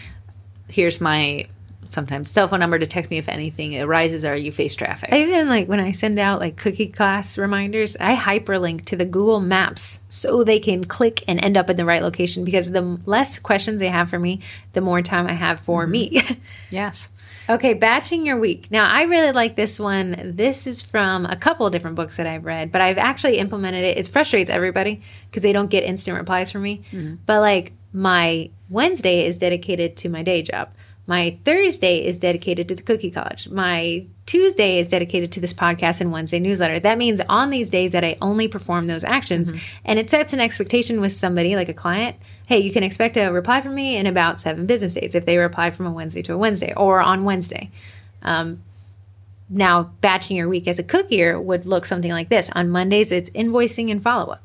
Here's 0.68 1.02
my 1.02 1.48
sometimes 1.90 2.30
cell 2.30 2.48
phone 2.48 2.60
number 2.60 2.80
to 2.80 2.88
text 2.88 3.12
me 3.12 3.18
if 3.18 3.28
anything 3.28 3.80
arises 3.82 4.24
or 4.24 4.36
you 4.36 4.52
face 4.52 4.76
traffic. 4.76 5.12
I 5.12 5.22
even 5.22 5.50
like 5.50 5.68
when 5.68 5.80
I 5.80 5.92
send 5.92 6.20
out 6.20 6.40
like 6.40 6.56
cookie 6.56 6.88
class 6.88 7.38
reminders, 7.38 7.98
I 8.00 8.16
hyperlink 8.16 8.86
to 8.86 8.96
the 8.96 9.06
Google 9.06 9.42
Maps 9.42 10.00
so 10.08 10.44
they 10.44 10.60
can 10.60 10.86
click 10.86 11.24
and 11.28 11.44
end 11.44 11.58
up 11.58 11.70
in 11.70 11.78
the 11.78 11.86
right 11.86 12.04
location 12.04 12.46
because 12.46 12.72
the 12.72 13.00
less 13.06 13.40
questions 13.40 13.80
they 13.80 13.90
have 13.90 14.10
for 14.10 14.20
me, 14.20 14.40
the 14.74 14.82
more 14.82 15.02
time 15.02 15.28
I 15.28 15.34
have 15.34 15.60
for 15.60 15.84
mm-hmm. 15.84 15.92
me. 15.92 16.22
yes. 16.70 17.10
Okay, 17.50 17.74
batching 17.74 18.28
your 18.28 18.38
week. 18.38 18.70
Now, 18.70 18.88
I 18.88 19.04
really 19.04 19.32
like 19.32 19.56
this 19.56 19.80
one. 19.80 20.34
This 20.36 20.68
is 20.68 20.84
from 20.84 21.26
a 21.26 21.36
couple 21.36 21.66
of 21.66 21.72
different 21.72 21.96
books 21.96 22.18
that 22.18 22.28
I've 22.28 22.46
read, 22.46 22.72
but 22.72 22.82
I've 22.82 23.00
actually 23.00 23.40
implemented 23.40 23.84
it. 23.84 23.98
It 23.98 24.08
frustrates 24.08 24.52
everybody 24.52 25.02
because 25.30 25.42
they 25.42 25.52
don't 25.52 25.72
get 25.72 25.84
instant 25.84 26.16
replies 26.16 26.52
from 26.52 26.62
me. 26.62 26.84
Mm-hmm. 26.92 27.16
But 27.26 27.40
like 27.40 27.74
my 27.92 28.52
Wednesday 28.70 29.26
is 29.26 29.40
dedicated 29.40 29.98
to 29.98 30.10
my 30.10 30.22
day 30.22 30.44
job. 30.44 30.70
My 31.10 31.40
Thursday 31.44 32.06
is 32.06 32.20
dedicated 32.20 32.70
to 32.70 32.76
the 32.76 32.84
Cookie 32.84 33.10
College. 33.10 33.50
My 33.50 34.06
Tuesday 34.28 34.78
is 34.78 34.88
dedicated 34.88 35.32
to 35.32 35.40
this 35.40 35.56
podcast 35.56 36.02
and 36.02 36.12
Wednesday 36.12 36.38
newsletter. 36.38 36.80
That 36.80 37.00
means 37.00 37.20
on 37.28 37.50
these 37.50 37.72
days 37.72 37.94
that 37.94 38.04
I 38.04 38.16
only 38.22 38.48
perform 38.48 38.86
those 38.86 39.04
actions, 39.04 39.52
and 39.84 39.98
it 39.98 40.12
sets 40.12 40.34
an 40.34 40.40
expectation 40.40 41.02
with 41.02 41.12
somebody 41.12 41.56
like 41.56 41.68
a 41.68 41.74
client. 41.74 42.16
Hey, 42.46 42.60
you 42.60 42.72
can 42.72 42.84
expect 42.84 43.18
a 43.18 43.30
reply 43.30 43.60
from 43.60 43.74
me 43.74 43.98
in 43.98 44.06
about 44.06 44.40
seven 44.40 44.68
business 44.68 44.94
days 44.94 45.16
if 45.16 45.26
they 45.26 45.38
reply 45.38 45.72
from 45.72 45.88
a 45.88 45.92
Wednesday 45.92 46.22
to 46.22 46.34
a 46.36 46.38
Wednesday 46.38 46.76
or 46.78 47.02
on 47.02 47.24
Wednesday. 47.24 47.72
Um, 48.22 48.62
now, 49.50 49.90
batching 50.02 50.38
your 50.38 50.48
week 50.48 50.68
as 50.68 50.78
a 50.78 50.84
cookier 50.84 51.42
would 51.44 51.66
look 51.66 51.88
something 51.88 52.12
like 52.12 52.30
this. 52.30 52.52
On 52.52 52.70
Mondays, 52.70 53.12
it's 53.12 53.32
invoicing 53.32 53.90
and 53.90 54.00
follow 54.00 54.34
up. 54.34 54.44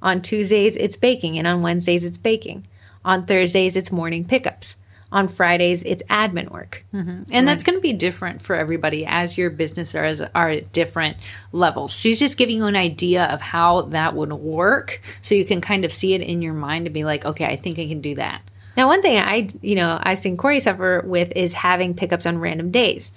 On 0.00 0.22
Tuesdays, 0.22 0.76
it's 0.76 0.96
baking, 0.96 1.36
and 1.36 1.48
on 1.48 1.62
Wednesdays, 1.62 2.04
it's 2.04 2.16
baking. 2.16 2.64
On 3.04 3.26
Thursdays, 3.26 3.74
it's 3.74 3.90
morning 3.90 4.24
pickups. 4.24 4.76
On 5.12 5.26
Fridays, 5.26 5.82
it's 5.82 6.02
admin 6.04 6.50
work. 6.50 6.84
Mm-hmm. 6.94 7.24
And 7.32 7.48
that's 7.48 7.64
going 7.64 7.76
to 7.76 7.82
be 7.82 7.92
different 7.92 8.42
for 8.42 8.54
everybody 8.54 9.04
as 9.04 9.36
your 9.36 9.50
business 9.50 9.94
are, 9.94 10.30
are 10.34 10.50
at 10.50 10.72
different 10.72 11.16
levels. 11.52 11.98
She's 11.98 12.20
just 12.20 12.38
giving 12.38 12.58
you 12.58 12.66
an 12.66 12.76
idea 12.76 13.24
of 13.24 13.40
how 13.40 13.82
that 13.82 14.14
would 14.14 14.32
work 14.32 15.00
so 15.20 15.34
you 15.34 15.44
can 15.44 15.60
kind 15.60 15.84
of 15.84 15.92
see 15.92 16.14
it 16.14 16.20
in 16.20 16.42
your 16.42 16.54
mind 16.54 16.86
and 16.86 16.94
be 16.94 17.02
like, 17.02 17.24
okay, 17.24 17.46
I 17.46 17.56
think 17.56 17.78
I 17.78 17.88
can 17.88 18.00
do 18.00 18.14
that. 18.14 18.42
Now, 18.76 18.86
one 18.86 19.02
thing 19.02 19.18
I, 19.18 19.48
you 19.62 19.74
know, 19.74 19.98
I've 20.00 20.18
seen 20.18 20.36
Corey 20.36 20.60
suffer 20.60 21.02
with 21.04 21.32
is 21.36 21.54
having 21.54 21.94
pickups 21.94 22.26
on 22.26 22.38
random 22.38 22.70
days. 22.70 23.12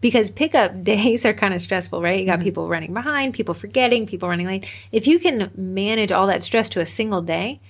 Because 0.00 0.30
pickup 0.30 0.84
days 0.84 1.24
are 1.24 1.32
kind 1.32 1.54
of 1.54 1.62
stressful, 1.62 2.02
right? 2.02 2.20
You 2.20 2.26
got 2.26 2.38
mm-hmm. 2.38 2.44
people 2.44 2.68
running 2.68 2.92
behind, 2.92 3.34
people 3.34 3.54
forgetting, 3.54 4.06
people 4.06 4.28
running 4.28 4.46
late. 4.46 4.66
If 4.90 5.06
you 5.06 5.18
can 5.18 5.50
manage 5.56 6.12
all 6.12 6.26
that 6.26 6.44
stress 6.44 6.68
to 6.70 6.80
a 6.80 6.86
single 6.86 7.22
day, 7.22 7.60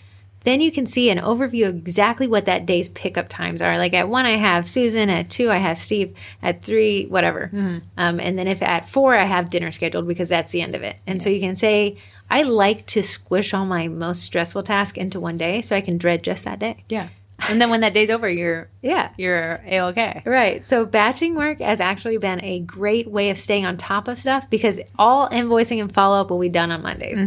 then 0.45 0.61
you 0.61 0.73
can 0.73 0.87
see 0.87 1.11
an 1.11 1.19
overview 1.19 1.69
of 1.69 1.77
exactly 1.77 2.27
what 2.27 2.47
that 2.47 2.67
day's 2.67 2.89
pickup 2.89 3.29
times 3.29 3.63
are. 3.63 3.79
Like 3.79 3.95
at 3.95 4.09
one, 4.09 4.27
I 4.27 4.37
have 4.37 4.69
Susan. 4.69 5.09
At 5.11 5.31
two, 5.31 5.51
I 5.51 5.59
have 5.59 5.79
Steve. 5.79 6.15
At 6.43 6.63
three, 6.63 7.07
whatever. 7.07 7.51
Um, 7.97 8.21
and 8.21 8.39
then 8.39 8.49
if 8.49 8.63
at 8.63 8.89
four, 8.89 9.17
I 9.17 9.25
have 9.25 9.51
dinner 9.51 9.73
scheduled 9.73 10.09
because 10.09 10.29
that's 10.29 10.53
the 10.53 10.63
end 10.63 10.75
of 10.75 10.83
it. 10.83 11.01
And 11.07 11.23
so 11.23 11.29
you 11.29 11.41
can 11.41 11.57
say, 11.57 11.97
I 12.31 12.43
like 12.43 12.87
to 12.87 13.03
squish 13.03 13.53
all 13.53 13.67
my 13.67 13.89
most 13.89 14.23
stressful 14.23 14.63
tasks 14.63 14.97
into 14.97 15.21
one 15.21 15.37
day 15.37 15.61
so 15.61 15.77
I 15.77 15.81
can 15.81 15.99
dread 15.99 16.23
just 16.23 16.45
that 16.45 16.59
day. 16.59 16.85
Yeah. 16.89 17.09
And 17.49 17.61
then 17.61 17.71
when 17.71 17.81
that 17.81 17.95
day's 17.95 18.11
over, 18.11 18.29
you're 18.29 18.69
Yeah. 18.83 19.11
you're 19.17 19.61
a 19.67 19.81
okay. 19.89 20.23
Right. 20.25 20.65
So 20.65 20.87
batching 20.87 21.35
work 21.35 21.61
has 21.61 21.81
actually 21.81 22.19
been 22.19 22.43
a 22.45 22.61
great 22.61 23.09
way 23.09 23.31
of 23.31 23.39
staying 23.39 23.67
on 23.67 23.77
top 23.77 24.09
of 24.09 24.19
stuff 24.19 24.49
because 24.51 24.81
all 24.99 25.29
invoicing 25.29 25.81
and 25.81 25.93
follow 25.93 26.21
up 26.21 26.31
will 26.31 26.39
be 26.41 26.49
done 26.49 26.71
on 26.71 26.83
Mondays. 26.83 27.19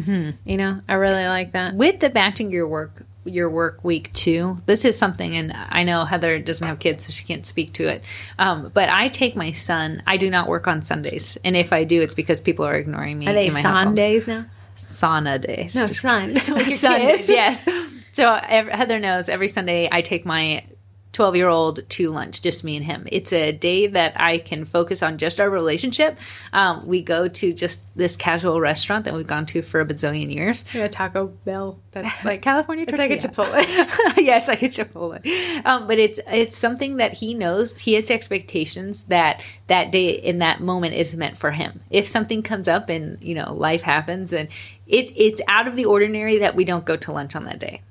You 0.45 0.57
know, 0.57 0.81
I 0.87 0.93
really 0.93 1.27
like 1.27 1.51
that. 1.53 1.75
With 1.75 1.99
the 1.99 2.09
batching 2.09 2.51
your 2.51 2.67
work 2.67 3.05
your 3.27 3.49
work 3.49 3.83
week 3.83 4.13
too. 4.13 4.57
This 4.67 4.85
is 4.85 4.97
something, 4.97 5.35
and 5.35 5.51
I 5.69 5.83
know 5.83 6.05
Heather 6.05 6.37
doesn't 6.39 6.67
have 6.67 6.77
kids, 6.77 7.05
so 7.07 7.11
she 7.11 7.23
can't 7.25 7.43
speak 7.43 7.73
to 7.73 7.87
it. 7.87 8.03
Um, 8.37 8.69
but 8.71 8.87
I 8.89 9.07
take 9.07 9.35
my 9.35 9.51
son. 9.51 10.03
I 10.05 10.17
do 10.17 10.29
not 10.29 10.47
work 10.47 10.67
on 10.67 10.83
Sundays, 10.83 11.35
and 11.43 11.57
if 11.57 11.73
I 11.73 11.85
do, 11.85 12.01
it's 12.01 12.13
because 12.13 12.39
people 12.39 12.65
are 12.65 12.75
ignoring 12.75 13.17
me. 13.17 13.27
Are 13.27 13.33
they 13.33 13.47
in 13.47 13.53
my 13.53 13.61
household. 13.61 13.83
Sundays 13.83 14.27
now? 14.27 14.45
Sauna 14.77 15.41
days. 15.41 15.75
No, 15.75 15.85
sun. 15.87 16.33
like 16.49 16.75
Sundays, 16.75 17.27
yes. 17.27 17.67
So 18.15 18.33
Heather 18.33 18.97
knows 18.97 19.27
every 19.27 19.49
Sunday 19.49 19.89
I 19.91 19.99
take 19.99 20.25
my 20.25 20.63
12 21.11 21.35
year 21.35 21.49
old 21.49 21.81
to 21.89 22.11
lunch, 22.11 22.41
just 22.41 22.63
me 22.63 22.77
and 22.77 22.85
him. 22.85 23.05
It's 23.11 23.33
a 23.33 23.51
day 23.51 23.87
that 23.87 24.13
I 24.15 24.37
can 24.37 24.63
focus 24.63 25.03
on 25.03 25.17
just 25.17 25.41
our 25.41 25.49
relationship. 25.49 26.17
Um, 26.53 26.87
we 26.87 27.01
go 27.01 27.27
to 27.27 27.53
just 27.53 27.81
this 27.97 28.15
casual 28.15 28.61
restaurant 28.61 29.03
that 29.03 29.13
we've 29.13 29.27
gone 29.27 29.45
to 29.47 29.61
for 29.61 29.81
a 29.81 29.85
bazillion 29.85 30.33
years. 30.33 30.63
Yeah, 30.73 30.87
Taco 30.87 31.27
Bell. 31.27 31.77
That's 31.91 32.23
like 32.23 32.41
California 32.41 32.85
It's 32.87 32.97
like 32.97 33.11
a. 33.11 33.17
Chipotle. 33.17 33.53
yeah, 34.17 34.37
it's 34.37 34.47
like 34.47 34.63
a 34.63 34.69
Chipotle. 34.69 35.65
Um, 35.65 35.85
but 35.85 35.99
it's 35.99 36.21
it's 36.27 36.55
something 36.55 36.95
that 36.95 37.15
he 37.15 37.33
knows. 37.33 37.77
He 37.77 37.95
has 37.95 38.09
expectations 38.09 39.03
that 39.09 39.43
that 39.67 39.91
day 39.91 40.11
in 40.11 40.37
that 40.37 40.61
moment 40.61 40.93
is 40.93 41.17
meant 41.17 41.37
for 41.37 41.51
him. 41.51 41.81
If 41.89 42.07
something 42.07 42.43
comes 42.43 42.69
up 42.69 42.87
and 42.87 43.21
you 43.21 43.35
know 43.35 43.51
life 43.51 43.81
happens 43.81 44.31
and 44.31 44.47
it 44.87 45.11
it's 45.17 45.41
out 45.49 45.67
of 45.67 45.75
the 45.75 45.83
ordinary 45.83 46.37
that 46.37 46.55
we 46.55 46.63
don't 46.63 46.85
go 46.85 46.95
to 46.95 47.11
lunch 47.11 47.35
on 47.35 47.43
that 47.43 47.59
day. 47.59 47.81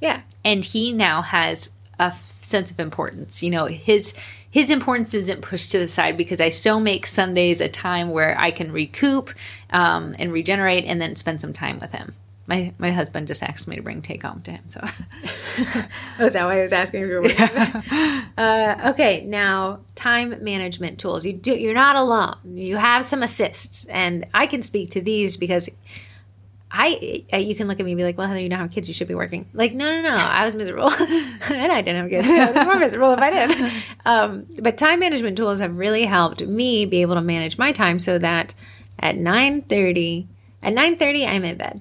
Yeah. 0.00 0.22
And 0.44 0.64
he 0.64 0.92
now 0.92 1.22
has 1.22 1.70
a 1.98 2.04
f- 2.04 2.38
sense 2.40 2.70
of 2.70 2.80
importance. 2.80 3.42
You 3.42 3.50
know 3.50 3.66
his. 3.66 4.14
His 4.52 4.68
importance 4.68 5.14
isn't 5.14 5.42
pushed 5.42 5.70
to 5.70 5.78
the 5.78 5.86
side 5.86 6.16
because 6.16 6.40
I 6.40 6.48
so 6.48 6.80
make 6.80 7.06
Sundays 7.06 7.60
a 7.60 7.68
time 7.68 8.10
where 8.10 8.36
I 8.36 8.50
can 8.50 8.72
recoup 8.72 9.30
um, 9.70 10.16
and 10.18 10.32
regenerate 10.32 10.84
and 10.86 11.00
then 11.00 11.14
spend 11.14 11.40
some 11.40 11.52
time 11.52 11.78
with 11.78 11.92
him. 11.92 12.14
My, 12.48 12.72
my 12.76 12.90
husband 12.90 13.28
just 13.28 13.44
asked 13.44 13.68
me 13.68 13.76
to 13.76 13.82
bring 13.82 14.02
take 14.02 14.24
home 14.24 14.42
to 14.42 14.50
him. 14.50 14.64
So 14.68 14.80
Oh, 16.18 16.26
is 16.26 16.32
that 16.32 16.44
why 16.46 16.58
I 16.58 16.62
was 16.62 16.72
asking 16.72 17.02
if 17.02 17.08
you 17.08 17.14
were 17.14 17.22
working? 17.22 17.38
uh, 18.38 18.90
okay, 18.90 19.24
now 19.24 19.80
time 19.94 20.42
management 20.42 20.98
tools. 20.98 21.24
You 21.24 21.32
do. 21.32 21.54
You're 21.54 21.72
not 21.72 21.94
alone. 21.94 22.36
You 22.44 22.76
have 22.76 23.04
some 23.04 23.22
assists, 23.22 23.84
and 23.84 24.26
I 24.34 24.48
can 24.48 24.62
speak 24.62 24.90
to 24.90 25.00
these 25.00 25.36
because 25.36 25.68
I. 26.70 27.24
You 27.36 27.54
can 27.54 27.66
look 27.66 27.80
at 27.80 27.84
me 27.84 27.92
and 27.92 27.98
be 27.98 28.04
like, 28.04 28.16
"Well, 28.16 28.28
Heather, 28.28 28.40
you 28.40 28.48
don't 28.48 28.58
have 28.58 28.70
kids. 28.70 28.86
You 28.88 28.94
should 28.94 29.08
be 29.08 29.14
working." 29.14 29.48
Like, 29.52 29.72
no, 29.72 29.90
no, 29.90 30.02
no. 30.02 30.16
I 30.18 30.44
was 30.44 30.54
miserable, 30.54 30.90
and 31.00 31.72
I 31.72 31.82
didn't 31.82 32.02
have 32.02 32.10
kids. 32.10 32.28
I 32.28 32.50
was 32.52 32.64
more 32.66 32.78
miserable 32.78 33.12
if 33.12 33.18
I 33.18 33.30
did. 33.30 33.72
Um, 34.06 34.46
but 34.58 34.78
time 34.78 35.00
management 35.00 35.36
tools 35.36 35.60
have 35.60 35.76
really 35.76 36.04
helped 36.04 36.40
me 36.46 36.86
be 36.86 37.02
able 37.02 37.16
to 37.16 37.20
manage 37.20 37.58
my 37.58 37.70
time 37.70 37.98
so 37.98 38.18
that 38.18 38.54
at 38.98 39.16
nine 39.16 39.60
thirty, 39.60 40.26
at 40.62 40.72
nine 40.72 40.96
thirty, 40.96 41.26
I'm 41.26 41.44
in 41.44 41.58
bed. 41.58 41.80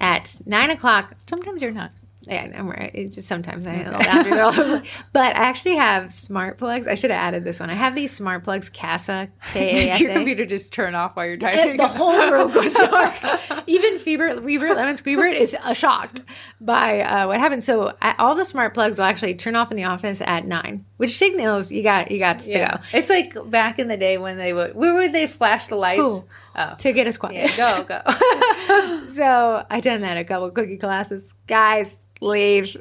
At 0.00 0.40
nine 0.46 0.70
o'clock, 0.70 1.16
sometimes 1.26 1.60
you're 1.60 1.72
not. 1.72 1.90
Yeah, 2.22 2.50
I'm 2.54 2.68
right. 2.68 2.90
It's 2.92 3.16
just 3.16 3.28
sometimes 3.28 3.66
I 3.66 3.82
the 3.82 3.90
boundaries 3.92 4.34
are 4.36 4.42
all 4.42 4.60
over. 4.60 4.82
But 5.12 5.36
I 5.36 5.40
actually 5.40 5.76
have 5.76 6.12
smart 6.12 6.58
plugs. 6.58 6.86
I 6.86 6.94
should 6.94 7.10
have 7.10 7.18
added 7.18 7.44
this 7.44 7.60
one. 7.60 7.70
I 7.70 7.74
have 7.74 7.94
these 7.94 8.12
smart 8.12 8.44
plugs, 8.44 8.68
Kasa, 8.68 9.28
K 9.52 9.70
A 9.88 9.90
S 9.92 10.00
Your 10.02 10.10
A. 10.10 10.14
computer 10.14 10.44
just 10.44 10.70
turn 10.72 10.94
off 10.94 11.16
while 11.16 11.26
you're 11.26 11.38
typing. 11.38 11.78
The 11.78 11.88
whole 11.88 12.12
room 12.30 12.50
goes 12.54 12.74
dark. 12.74 13.14
Even 13.66 13.98
Fever, 13.98 14.38
Weaver, 14.40 14.68
Lemon 14.74 14.96
Squeebert 14.96 15.34
is 15.34 15.56
uh, 15.64 15.72
shocked 15.72 16.22
by 16.60 17.00
uh, 17.00 17.26
what 17.26 17.40
happened. 17.40 17.64
So 17.64 17.96
I, 18.02 18.14
all 18.18 18.34
the 18.34 18.44
smart 18.44 18.74
plugs 18.74 18.98
will 18.98 19.06
actually 19.06 19.34
turn 19.34 19.56
off 19.56 19.70
in 19.70 19.76
the 19.78 19.84
office 19.84 20.20
at 20.20 20.44
nine, 20.44 20.84
which 20.98 21.16
signals 21.16 21.72
you 21.72 21.82
got 21.82 22.10
you 22.10 22.18
got 22.18 22.40
to 22.40 22.52
go 22.52 22.76
It's 22.92 23.08
like 23.08 23.34
back 23.50 23.78
in 23.78 23.88
the 23.88 23.96
day 23.96 24.18
when 24.18 24.36
they 24.36 24.52
would 24.52 24.74
where 24.74 24.92
would 24.94 25.12
they 25.14 25.26
flash 25.26 25.68
the 25.68 25.76
lights? 25.76 25.98
School. 25.98 26.28
Oh. 26.56 26.74
to 26.78 26.92
get 26.92 27.06
us 27.06 27.16
quiet. 27.16 27.54
Go, 27.56 27.84
go. 27.84 28.00
So 29.08 29.64
I 29.68 29.80
done 29.80 30.02
that 30.02 30.16
a 30.16 30.24
couple 30.24 30.50
cookie 30.50 30.76
classes. 30.76 31.34
Guys, 31.48 31.98
leave. 32.20 32.76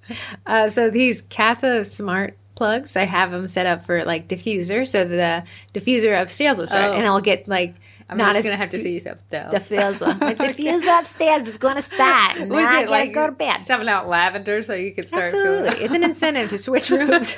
uh, 0.46 0.68
so 0.68 0.90
these 0.90 1.22
Kasa 1.22 1.84
smart 1.84 2.36
plugs, 2.54 2.96
I 2.96 3.04
have 3.04 3.30
them 3.30 3.48
set 3.48 3.66
up 3.66 3.86
for 3.86 4.04
like 4.04 4.28
diffuser, 4.28 4.86
so 4.86 5.04
the 5.06 5.44
diffuser 5.72 6.20
upstairs 6.20 6.58
will 6.58 6.66
start, 6.66 6.90
Oh. 6.90 6.94
and 6.94 7.06
I'll 7.06 7.20
get 7.22 7.48
like 7.48 7.74
I'm 8.10 8.18
not 8.18 8.32
just 8.32 8.44
gonna 8.44 8.56
have 8.56 8.70
to 8.70 8.78
see 8.78 8.98
you 8.98 9.10
up 9.10 9.28
down. 9.30 9.52
diffuser. 9.52 9.98
The 10.18 10.34
diffuser 10.34 10.98
upstairs 11.00 11.46
is 11.48 11.58
going 11.58 11.76
to 11.76 11.82
start, 11.82 12.36
and 12.36 12.50
now 12.50 12.56
I 12.56 12.80
gotta 12.82 12.90
like 12.90 13.12
go 13.12 13.26
to 13.26 13.32
bed. 13.32 13.58
Shoving 13.58 13.88
out 13.88 14.08
lavender 14.08 14.62
so 14.62 14.74
you 14.74 14.92
could 14.92 15.08
start 15.08 15.24
Absolutely. 15.24 15.70
feeling 15.70 15.84
It's 15.84 15.94
an 15.94 16.02
incentive 16.02 16.48
to 16.50 16.58
switch 16.58 16.90
rooms. 16.90 17.36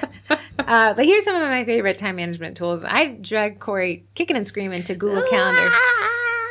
Uh, 0.59 0.95
but 0.95 1.05
here's 1.05 1.25
some 1.25 1.35
of 1.37 1.43
my 1.43 1.65
favorite 1.65 1.99
time 1.99 2.17
management 2.17 2.57
tools. 2.57 2.85
I've 2.85 3.21
dragged 3.21 3.61
Corey 3.61 4.07
kicking 4.15 4.37
and 4.37 4.47
screaming 4.47 4.83
to 4.85 4.95
Google 4.95 5.23
Calendar. 5.31 5.71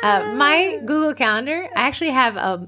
Uh, 0.04 0.34
my 0.36 0.80
Google 0.86 1.14
Calendar, 1.14 1.68
I 1.76 1.82
actually 1.82 2.12
have 2.12 2.36
a, 2.36 2.68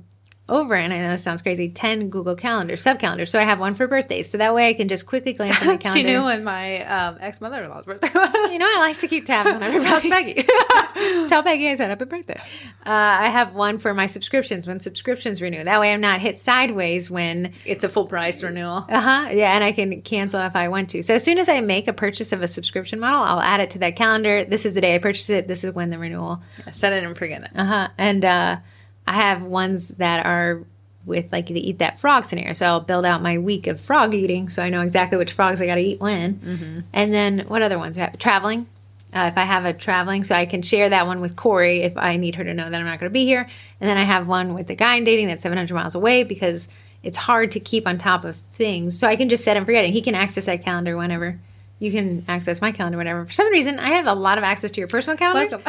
over, 0.50 0.76
and 0.76 0.92
I 0.92 1.00
know 1.00 1.12
this 1.12 1.24
sounds 1.24 1.42
crazy, 1.42 1.70
10 1.70 2.10
Google 2.10 2.36
Calendar, 2.36 2.76
sub 2.76 3.00
calendars. 3.00 3.32
So 3.32 3.40
I 3.40 3.44
have 3.44 3.60
one 3.60 3.76
for 3.76 3.88
birthdays. 3.88 4.30
So 4.30 4.38
that 4.38 4.54
way 4.54 4.68
I 4.68 4.74
can 4.74 4.90
just 4.90 5.06
quickly 5.06 5.32
glance 5.32 5.62
at 5.62 5.66
my 5.66 5.78
calendar. 5.78 5.92
she 6.00 6.04
knew 6.04 6.24
when 6.24 6.44
my 6.44 6.86
um, 6.86 7.18
ex 7.22 7.40
mother 7.40 7.64
in 7.64 7.70
law's 7.70 7.86
birthday 7.86 8.10
was. 8.14 8.52
You 8.52 8.60
know, 8.60 8.68
I 8.68 8.80
like 8.80 9.00
to 9.00 9.08
keep 9.08 9.26
tabs 9.26 9.52
on 9.52 9.64
everybody. 9.64 10.10
Peggy. 10.14 10.44
Tell 11.30 11.44
Peggy 11.44 11.70
I 11.70 11.76
said 11.76 11.90
happy 11.90 12.06
birthday. 12.06 12.40
Uh, 12.86 12.90
I 12.90 13.30
have 13.30 13.56
one 13.56 13.78
for 13.78 13.94
my 13.94 14.06
subscriptions 14.08 14.68
when 14.68 14.82
subscriptions 14.82 15.42
renew. 15.42 15.64
That 15.64 15.80
way 15.80 15.94
I'm 15.94 16.02
not 16.02 16.20
hit 16.20 16.38
sideways 16.38 17.10
when 17.10 17.54
it's 17.66 17.86
a 17.86 17.90
full 17.90 18.06
price 18.06 18.44
renewal. 18.44 18.86
Uh 18.90 19.02
huh. 19.02 19.30
Yeah, 19.32 19.54
and 19.54 19.64
I 19.64 19.72
can 19.72 20.02
cancel 20.02 20.42
if 20.42 20.58
I 20.58 20.68
want 20.68 20.90
to. 20.90 21.04
So 21.04 21.16
as 21.16 21.24
soon 21.24 21.38
as 21.38 21.48
I 21.48 21.62
make 21.62 21.88
a 21.88 21.94
purchase 21.94 22.34
of 22.34 22.42
a 22.42 22.50
subscription 22.50 23.00
model, 23.00 23.22
I'll 23.22 23.42
add 23.42 23.62
it 23.62 23.70
to 23.72 23.80
that 23.80 23.96
calendar. 23.96 24.44
This 24.44 24.66
is 24.66 24.74
the 24.74 24.82
day 24.82 24.96
I 24.96 24.98
purchased 24.98 25.30
it. 25.30 25.48
This 25.48 25.64
is 25.64 25.74
when 25.74 25.90
the 25.90 25.98
renewal. 25.98 26.44
Yeah, 26.60 26.72
set 26.72 26.92
it 26.92 27.04
and 27.06 27.18
forget 27.18 27.44
it. 27.44 27.52
Uh 27.56 27.66
huh. 27.66 27.88
And 27.98 28.26
uh, 28.26 28.58
I 29.06 29.14
have 29.14 29.44
ones 29.44 29.90
that 29.90 30.26
are 30.26 30.64
with 31.06 31.32
like 31.32 31.48
the 31.48 31.70
eat 31.70 31.80
that 31.80 32.00
frog 32.00 32.26
scenario. 32.26 32.54
So 32.54 32.66
I'll 32.66 32.80
build 32.80 33.06
out 33.06 33.22
my 33.22 33.38
week 33.38 33.68
of 33.68 33.80
frog 33.80 34.14
eating, 34.14 34.50
so 34.50 34.64
I 34.64 34.70
know 34.70 34.82
exactly 34.82 35.18
which 35.18 35.34
frogs 35.34 35.62
I 35.62 35.66
got 35.66 35.76
to 35.76 35.82
eat 35.82 36.00
when. 36.00 36.36
Mm-hmm. 36.36 36.80
And 36.94 37.14
then 37.14 37.40
what 37.48 37.62
other 37.62 37.78
ones? 37.78 37.98
Traveling. 38.20 38.68
Uh, 39.16 39.30
if 39.32 39.38
I 39.38 39.44
have 39.44 39.66
a 39.66 39.74
traveling, 39.74 40.24
so 40.24 40.34
I 40.34 40.48
can 40.48 40.64
share 40.64 40.90
that 40.90 41.06
one 41.06 41.22
with 41.22 41.36
Corey 41.36 41.84
if 41.84 41.96
I 41.98 42.18
need 42.18 42.34
her 42.36 42.44
to 42.44 42.52
know 42.52 42.68
that 42.68 42.80
I'm 42.80 42.86
not 42.86 43.00
going 43.00 43.12
to 43.12 43.14
be 43.14 43.26
here. 43.26 43.48
And 43.80 43.88
then 43.88 43.96
I 43.96 44.04
have 44.06 44.28
one 44.28 44.56
with 44.56 44.66
the 44.66 44.76
guy 44.76 44.96
I'm 44.96 45.04
dating 45.04 45.28
that's 45.28 45.44
700 45.44 45.72
miles 45.76 45.94
away 45.94 46.24
because 46.24 46.68
it's 47.04 47.18
hard 47.18 47.52
to 47.52 47.60
keep 47.60 47.86
on 47.86 48.00
top 48.00 48.26
of 48.26 48.38
things. 48.54 48.98
So 48.98 49.08
I 49.08 49.16
can 49.16 49.30
just 49.30 49.44
set 49.44 49.56
and 49.56 49.68
forget 49.68 49.86
it. 49.86 49.92
He 49.92 50.02
can 50.02 50.16
access 50.16 50.46
that 50.46 50.64
calendar 50.64 50.98
whenever. 50.98 51.38
You 51.78 51.92
can 51.92 52.26
access 52.28 52.60
my 52.60 52.72
calendar 52.72 52.98
whenever. 52.98 53.26
For 53.26 53.34
some 53.34 53.52
reason, 53.52 53.78
I 53.78 53.90
have 53.90 54.08
a 54.08 54.14
lot 54.16 54.40
of 54.40 54.44
access 54.44 54.72
to 54.72 54.82
your 54.82 54.88
personal 54.88 55.18
calendar. 55.18 55.58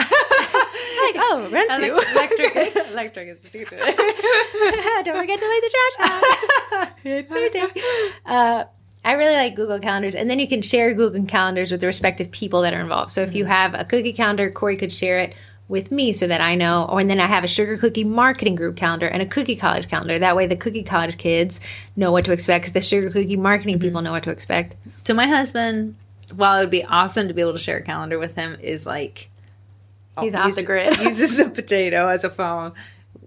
Like, 1.04 1.16
oh, 1.18 1.48
runs 1.50 1.70
to 1.78 1.84
electric 1.84 2.76
electric. 2.90 3.42
Don't 5.04 5.16
forget 5.16 5.38
to 5.38 5.48
leave 5.48 5.62
the 5.62 5.74
trash 5.74 5.96
out. 6.00 6.90
it's 7.04 7.30
day. 7.30 7.82
Uh, 8.24 8.64
I 9.04 9.12
really 9.12 9.34
like 9.34 9.54
Google 9.54 9.78
Calendars, 9.80 10.14
and 10.14 10.30
then 10.30 10.38
you 10.38 10.48
can 10.48 10.62
share 10.62 10.94
Google 10.94 11.26
Calendars 11.26 11.70
with 11.70 11.80
the 11.82 11.86
respective 11.86 12.30
people 12.30 12.62
that 12.62 12.72
are 12.72 12.80
involved. 12.80 13.10
So 13.10 13.20
if 13.20 13.28
mm-hmm. 13.30 13.38
you 13.38 13.44
have 13.44 13.74
a 13.74 13.84
cookie 13.84 14.14
calendar, 14.14 14.50
Corey 14.50 14.78
could 14.78 14.92
share 14.92 15.20
it 15.20 15.34
with 15.68 15.90
me 15.90 16.12
so 16.12 16.26
that 16.26 16.40
I 16.40 16.54
know, 16.54 16.86
or 16.88 17.00
and 17.00 17.10
then 17.10 17.20
I 17.20 17.26
have 17.26 17.44
a 17.44 17.48
sugar 17.48 17.76
cookie 17.76 18.04
marketing 18.04 18.54
group 18.54 18.76
calendar 18.76 19.06
and 19.06 19.20
a 19.20 19.26
cookie 19.26 19.56
college 19.56 19.88
calendar. 19.88 20.18
That 20.18 20.36
way, 20.36 20.46
the 20.46 20.56
cookie 20.56 20.82
college 20.82 21.18
kids 21.18 21.60
know 21.96 22.12
what 22.12 22.24
to 22.26 22.32
expect. 22.32 22.72
The 22.72 22.80
sugar 22.80 23.10
cookie 23.10 23.36
marketing 23.36 23.76
mm-hmm. 23.76 23.84
people 23.84 24.02
know 24.02 24.12
what 24.12 24.22
to 24.24 24.30
expect. 24.30 24.76
So 25.04 25.12
my 25.12 25.26
husband, 25.26 25.96
while 26.34 26.58
it 26.58 26.62
would 26.62 26.70
be 26.70 26.84
awesome 26.84 27.28
to 27.28 27.34
be 27.34 27.42
able 27.42 27.54
to 27.54 27.58
share 27.58 27.78
a 27.78 27.82
calendar 27.82 28.18
with 28.18 28.36
him, 28.36 28.56
is 28.62 28.86
like 28.86 29.30
he's 30.20 30.34
off 30.34 30.54
the 30.54 30.62
grid. 30.62 30.96
uses 31.00 31.38
a 31.38 31.48
potato 31.48 32.08
as 32.08 32.24
a 32.24 32.30
phone. 32.30 32.72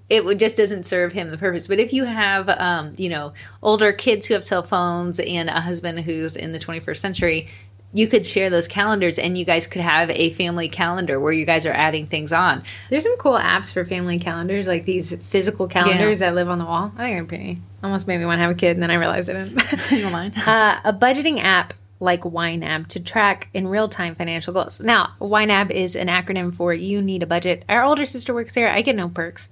It 0.10 0.24
just 0.38 0.56
doesn't 0.56 0.86
serve 0.86 1.12
him 1.12 1.32
the 1.32 1.38
purpose. 1.38 1.68
But 1.68 1.80
if 1.80 1.92
you 1.92 2.06
have, 2.06 2.50
um, 2.50 2.94
you 2.98 3.10
know, 3.10 3.34
older 3.62 3.92
kids 3.92 4.26
who 4.26 4.36
have 4.36 4.44
cell 4.44 4.64
phones 4.64 5.20
and 5.20 5.50
a 5.50 5.60
husband 5.60 6.00
who's 6.02 6.38
in 6.38 6.54
the 6.54 6.60
21st 6.60 6.98
century, 6.98 7.50
you 7.94 8.08
could 8.08 8.26
share 8.26 8.50
those 8.50 8.68
calendars 8.68 9.18
and 9.18 9.38
you 9.38 9.46
guys 9.46 9.66
could 9.66 9.82
have 9.82 10.10
a 10.12 10.30
family 10.32 10.70
calendar 10.70 11.20
where 11.20 11.32
you 11.34 11.46
guys 11.46 11.66
are 11.66 11.72
adding 11.72 12.06
things 12.06 12.32
on. 12.32 12.64
There's 12.90 13.04
some 13.04 13.18
cool 13.18 13.38
apps 13.38 13.72
for 13.72 13.86
family 13.86 14.20
calendars, 14.20 14.68
like 14.68 14.86
these 14.86 15.16
physical 15.24 15.68
calendars 15.68 16.22
yeah. 16.22 16.30
that 16.30 16.36
live 16.36 16.50
on 16.50 16.58
the 16.58 16.66
wall. 16.66 16.92
I 16.98 17.06
think 17.06 17.18
they're 17.18 17.26
pretty. 17.26 17.62
Almost 17.84 18.08
made 18.08 18.20
me 18.20 18.26
want 18.26 18.40
to 18.40 18.44
have 18.44 18.52
a 18.52 18.56
kid, 18.56 18.76
and 18.76 18.84
then 18.84 18.92
I 18.92 18.96
realized 18.96 19.30
I 19.30 19.34
didn't. 19.34 19.92
you 19.92 20.02
don't 20.02 20.12
mind. 20.12 20.38
Uh, 20.38 20.80
a 20.84 20.94
budgeting 20.94 21.42
app 21.42 21.74
like 22.00 22.22
YNAB 22.22 22.88
to 22.88 23.00
track 23.00 23.50
in 23.54 23.68
real 23.68 23.90
time 23.90 24.16
financial 24.16 24.54
goals. 24.54 24.80
Now, 24.80 25.14
YNAB 25.20 25.72
is 25.72 25.96
an 25.96 26.08
acronym 26.08 26.54
for 26.54 26.74
You 26.74 27.02
Need 27.02 27.24
a 27.24 27.28
Budget. 27.28 27.66
Our 27.68 27.84
older 27.84 28.06
sister 28.06 28.34
works 28.34 28.54
there. 28.54 28.72
I 28.72 28.82
get 28.82 28.96
no 28.96 29.10
perks 29.10 29.50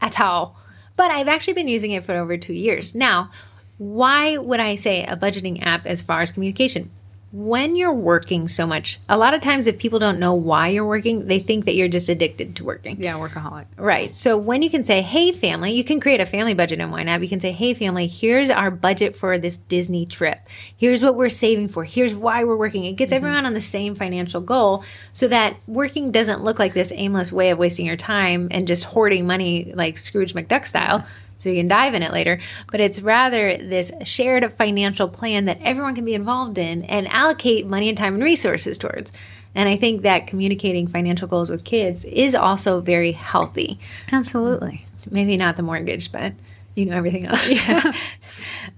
at 0.00 0.20
all. 0.20 0.56
But 0.96 1.10
I've 1.10 1.28
actually 1.28 1.54
been 1.54 1.68
using 1.68 1.92
it 1.92 2.04
for 2.04 2.14
over 2.14 2.36
two 2.36 2.52
years. 2.52 2.94
Now, 2.94 3.30
why 3.78 4.36
would 4.36 4.60
I 4.60 4.74
say 4.74 5.04
a 5.04 5.16
budgeting 5.16 5.64
app 5.64 5.86
as 5.86 6.02
far 6.02 6.20
as 6.20 6.32
communication? 6.32 6.90
When 7.30 7.76
you're 7.76 7.92
working 7.92 8.48
so 8.48 8.66
much, 8.66 8.98
a 9.06 9.18
lot 9.18 9.34
of 9.34 9.42
times 9.42 9.66
if 9.66 9.78
people 9.78 9.98
don't 9.98 10.18
know 10.18 10.32
why 10.32 10.68
you're 10.68 10.86
working, 10.86 11.26
they 11.26 11.38
think 11.38 11.66
that 11.66 11.74
you're 11.74 11.88
just 11.88 12.08
addicted 12.08 12.56
to 12.56 12.64
working. 12.64 12.96
Yeah, 12.98 13.18
workaholic. 13.18 13.66
Right. 13.76 14.14
So 14.14 14.38
when 14.38 14.62
you 14.62 14.70
can 14.70 14.82
say, 14.82 15.02
hey, 15.02 15.32
family, 15.32 15.72
you 15.72 15.84
can 15.84 16.00
create 16.00 16.20
a 16.20 16.26
family 16.26 16.54
budget 16.54 16.78
in 16.78 16.88
YNAB. 16.88 17.22
You 17.22 17.28
can 17.28 17.40
say, 17.40 17.52
hey, 17.52 17.74
family, 17.74 18.06
here's 18.06 18.48
our 18.48 18.70
budget 18.70 19.14
for 19.14 19.36
this 19.36 19.58
Disney 19.58 20.06
trip. 20.06 20.48
Here's 20.74 21.02
what 21.02 21.16
we're 21.16 21.28
saving 21.28 21.68
for. 21.68 21.84
Here's 21.84 22.14
why 22.14 22.44
we're 22.44 22.56
working. 22.56 22.84
It 22.84 22.94
gets 22.94 23.10
mm-hmm. 23.10 23.16
everyone 23.16 23.44
on 23.44 23.52
the 23.52 23.60
same 23.60 23.94
financial 23.94 24.40
goal 24.40 24.82
so 25.12 25.28
that 25.28 25.56
working 25.66 26.10
doesn't 26.10 26.42
look 26.42 26.58
like 26.58 26.72
this 26.72 26.92
aimless 26.94 27.30
way 27.30 27.50
of 27.50 27.58
wasting 27.58 27.84
your 27.84 27.96
time 27.96 28.48
and 28.50 28.66
just 28.66 28.84
hoarding 28.84 29.26
money 29.26 29.72
like 29.74 29.98
Scrooge 29.98 30.32
McDuck 30.32 30.66
style. 30.66 31.00
Yeah 31.00 31.06
so 31.38 31.48
you 31.48 31.56
can 31.56 31.68
dive 31.68 31.94
in 31.94 32.02
it 32.02 32.12
later. 32.12 32.38
But 32.70 32.80
it's 32.80 33.00
rather 33.00 33.56
this 33.56 33.90
shared 34.04 34.52
financial 34.52 35.08
plan 35.08 35.46
that 35.46 35.60
everyone 35.62 35.94
can 35.94 36.04
be 36.04 36.14
involved 36.14 36.58
in 36.58 36.84
and 36.84 37.08
allocate 37.08 37.66
money 37.66 37.88
and 37.88 37.96
time 37.96 38.14
and 38.14 38.22
resources 38.22 38.76
towards. 38.76 39.12
And 39.54 39.68
I 39.68 39.76
think 39.76 40.02
that 40.02 40.26
communicating 40.26 40.86
financial 40.86 41.26
goals 41.26 41.50
with 41.50 41.64
kids 41.64 42.04
is 42.04 42.34
also 42.34 42.80
very 42.80 43.12
healthy. 43.12 43.78
Absolutely. 44.12 44.84
Maybe 45.10 45.36
not 45.36 45.56
the 45.56 45.62
mortgage, 45.62 46.12
but 46.12 46.34
you 46.74 46.86
know 46.86 46.96
everything 46.96 47.26
else. 47.26 47.50
Yeah. 47.50 47.82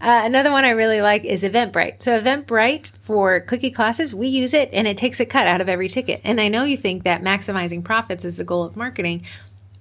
uh, 0.00 0.22
another 0.24 0.50
one 0.50 0.64
I 0.64 0.70
really 0.70 1.02
like 1.02 1.24
is 1.24 1.42
Eventbrite. 1.42 2.02
So 2.02 2.18
Eventbrite 2.18 2.96
for 2.98 3.40
cookie 3.40 3.70
classes, 3.70 4.14
we 4.14 4.28
use 4.28 4.54
it 4.54 4.70
and 4.72 4.86
it 4.86 4.96
takes 4.96 5.20
a 5.20 5.26
cut 5.26 5.46
out 5.46 5.60
of 5.60 5.68
every 5.68 5.88
ticket. 5.88 6.20
And 6.24 6.40
I 6.40 6.48
know 6.48 6.64
you 6.64 6.76
think 6.76 7.02
that 7.04 7.20
maximizing 7.20 7.84
profits 7.84 8.24
is 8.24 8.38
the 8.38 8.44
goal 8.44 8.62
of 8.62 8.76
marketing, 8.76 9.24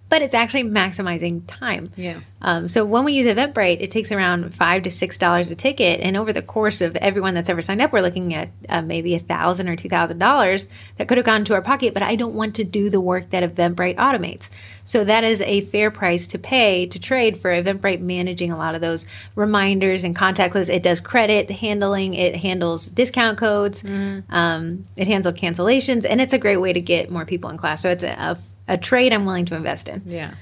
but 0.10 0.22
it's 0.22 0.36
actually 0.36 0.64
maximizing 0.64 1.43
time. 1.47 1.91
Yeah. 1.95 2.20
Um, 2.41 2.68
so 2.68 2.84
when 2.86 3.03
we 3.03 3.14
use 3.14 3.28
Eventbrite, 3.28 3.82
it 3.82 3.91
takes 3.91 4.12
around 4.12 4.55
five 4.55 4.84
to 4.84 4.91
six 4.91 5.18
dollars 5.18 5.51
a 5.51 5.55
ticket, 5.55 5.99
and 6.01 6.18
over 6.18 6.34
the 6.34 6.41
course 6.41 6.82
of 6.82 6.95
everyone 6.97 7.34
that's 7.34 7.49
ever 7.49 7.62
signed 7.62 7.82
up, 7.82 7.91
we're 7.93 8.01
looking 8.01 8.34
at 8.34 8.49
uh, 8.68 8.82
maybe 8.82 9.16
a 9.16 9.20
thousand 9.20 9.70
or 9.70 9.76
two 9.76 9.89
thousand 9.89 10.18
dollars 10.18 10.68
that 10.97 11.07
could 11.07 11.18
have 11.18 11.26
gone 11.26 11.45
to 11.45 11.53
our 11.53 11.62
pocket. 11.62 11.93
But 11.93 12.03
I 12.03 12.16
don't 12.16 12.36
want 12.36 12.55
to 12.55 12.64
do 12.64 12.89
the 12.89 13.01
work 13.01 13.30
that 13.30 13.43
Eventbrite 13.43 13.97
automates. 13.97 14.49
So 14.86 15.03
that 15.03 15.24
is 15.24 15.39
a 15.41 15.62
fair 15.62 15.91
price 15.91 16.26
to 16.28 16.39
pay 16.39 16.88
to 16.88 16.99
trade 16.99 17.38
for 17.38 17.51
Eventbrite 17.51 17.99
managing 17.99 18.51
a 18.51 18.57
lot 18.57 18.74
of 18.74 18.82
those 18.82 19.05
reminders 19.36 20.03
and 20.03 20.16
contact 20.16 20.55
lists. 20.55 20.74
It 20.74 20.82
does 20.82 20.99
credit 20.99 21.51
handling, 21.51 22.16
it 22.16 22.38
handles 22.38 22.88
discount 22.88 23.38
codes, 23.38 23.84
mm-hmm. 23.84 24.34
um, 24.34 24.86
it 24.95 25.07
handles 25.07 25.36
cancellations, 25.36 26.07
and 26.10 26.20
it's 26.20 26.34
a 26.34 26.39
great 26.39 26.57
way 26.57 26.74
to 26.74 26.82
get 26.82 27.12
more 27.12 27.24
people 27.24 27.51
in 27.51 27.57
class. 27.57 27.84
So 27.84 27.91
it's 27.91 28.03
a, 28.03 28.16
a 28.18 28.38
a 28.70 28.78
trade 28.78 29.12
I'm 29.12 29.26
willing 29.26 29.46
to 29.46 29.56
invest 29.56 29.90
in. 29.90 30.04
Yeah. 30.06 30.34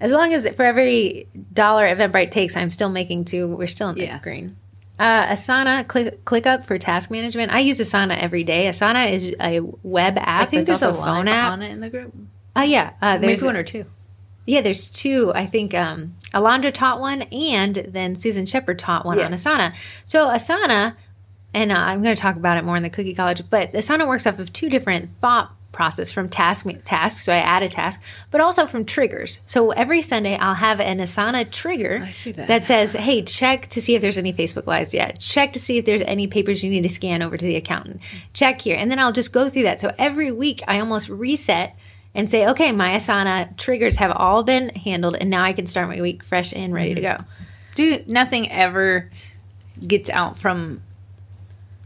As 0.00 0.12
long 0.12 0.32
as 0.34 0.46
for 0.50 0.64
every 0.64 1.26
dollar 1.52 1.88
Eventbrite 1.88 2.30
takes, 2.30 2.56
I'm 2.56 2.70
still 2.70 2.90
making 2.90 3.24
two. 3.24 3.56
We're 3.56 3.66
still 3.66 3.88
in 3.88 3.96
the 3.96 4.02
yes. 4.02 4.22
green. 4.22 4.56
Uh, 4.98 5.26
Asana, 5.26 5.88
click, 5.88 6.24
ClickUp 6.24 6.64
for 6.64 6.78
task 6.78 7.10
management. 7.10 7.52
I 7.52 7.60
use 7.60 7.80
Asana 7.80 8.16
every 8.16 8.44
day. 8.44 8.66
Asana 8.66 9.10
is 9.10 9.34
a 9.40 9.60
web 9.82 10.18
app. 10.18 10.42
I 10.42 10.44
think 10.44 10.66
there's 10.66 10.82
also 10.82 11.00
a 11.00 11.04
phone 11.04 11.26
app 11.26 11.52
on 11.52 11.62
it 11.62 11.70
in 11.70 11.80
the 11.80 11.90
group. 11.90 12.14
Oh 12.54 12.60
uh, 12.60 12.64
yeah, 12.64 12.92
uh, 13.02 13.18
there's 13.18 13.40
maybe 13.40 13.46
one 13.46 13.56
or 13.56 13.64
two. 13.64 13.86
Yeah, 14.46 14.60
there's 14.60 14.90
two. 14.90 15.32
I 15.34 15.46
think 15.46 15.74
um, 15.74 16.14
Alondra 16.32 16.72
taught 16.72 17.00
one, 17.00 17.22
and 17.22 17.74
then 17.74 18.14
Susan 18.14 18.46
Shepard 18.46 18.78
taught 18.78 19.06
one 19.06 19.18
yes. 19.18 19.26
on 19.46 19.58
Asana. 19.58 19.74
So 20.06 20.28
Asana, 20.28 20.94
and 21.54 21.72
uh, 21.72 21.76
I'm 21.76 22.02
going 22.02 22.14
to 22.14 22.20
talk 22.20 22.36
about 22.36 22.58
it 22.58 22.64
more 22.64 22.76
in 22.76 22.82
the 22.82 22.90
Cookie 22.90 23.14
College, 23.14 23.42
but 23.48 23.72
Asana 23.72 24.06
works 24.06 24.26
off 24.26 24.38
of 24.38 24.52
two 24.52 24.68
different 24.68 25.10
thought 25.18 25.50
process 25.74 26.10
from 26.10 26.28
task 26.28 26.66
task 26.84 27.22
so 27.22 27.32
i 27.32 27.36
add 27.36 27.62
a 27.62 27.68
task 27.68 28.00
but 28.30 28.40
also 28.40 28.66
from 28.66 28.84
triggers. 28.84 29.40
So 29.46 29.72
every 29.72 30.00
sunday 30.00 30.36
i'll 30.36 30.54
have 30.54 30.80
an 30.80 30.98
asana 30.98 31.50
trigger 31.50 32.02
I 32.04 32.10
see 32.10 32.32
that. 32.32 32.48
that 32.48 32.64
says 32.64 32.94
hey 32.94 33.22
check 33.22 33.66
to 33.68 33.82
see 33.82 33.94
if 33.94 34.00
there's 34.00 34.16
any 34.16 34.32
facebook 34.32 34.66
lives 34.66 34.94
yet. 34.94 35.18
Check 35.18 35.52
to 35.52 35.60
see 35.60 35.76
if 35.76 35.84
there's 35.84 36.02
any 36.02 36.26
papers 36.26 36.62
you 36.62 36.70
need 36.70 36.84
to 36.84 36.88
scan 36.88 37.22
over 37.22 37.36
to 37.36 37.44
the 37.44 37.56
accountant. 37.56 38.00
Check 38.32 38.62
here. 38.62 38.76
And 38.78 38.90
then 38.90 38.98
i'll 38.98 39.12
just 39.12 39.32
go 39.32 39.50
through 39.50 39.64
that. 39.64 39.80
So 39.80 39.92
every 39.98 40.32
week 40.32 40.62
i 40.66 40.78
almost 40.78 41.08
reset 41.08 41.76
and 42.14 42.30
say 42.30 42.46
okay 42.46 42.72
my 42.72 42.90
asana 42.90 43.54
triggers 43.56 43.96
have 43.96 44.12
all 44.12 44.42
been 44.44 44.70
handled 44.70 45.16
and 45.16 45.28
now 45.28 45.42
i 45.42 45.52
can 45.52 45.66
start 45.66 45.88
my 45.88 46.00
week 46.00 46.22
fresh 46.22 46.52
and 46.54 46.72
ready 46.72 46.94
to 46.94 47.02
mm-hmm. 47.02 47.22
go. 47.22 47.28
Do 47.74 48.04
nothing 48.06 48.50
ever 48.50 49.10
gets 49.86 50.08
out 50.08 50.38
from 50.38 50.82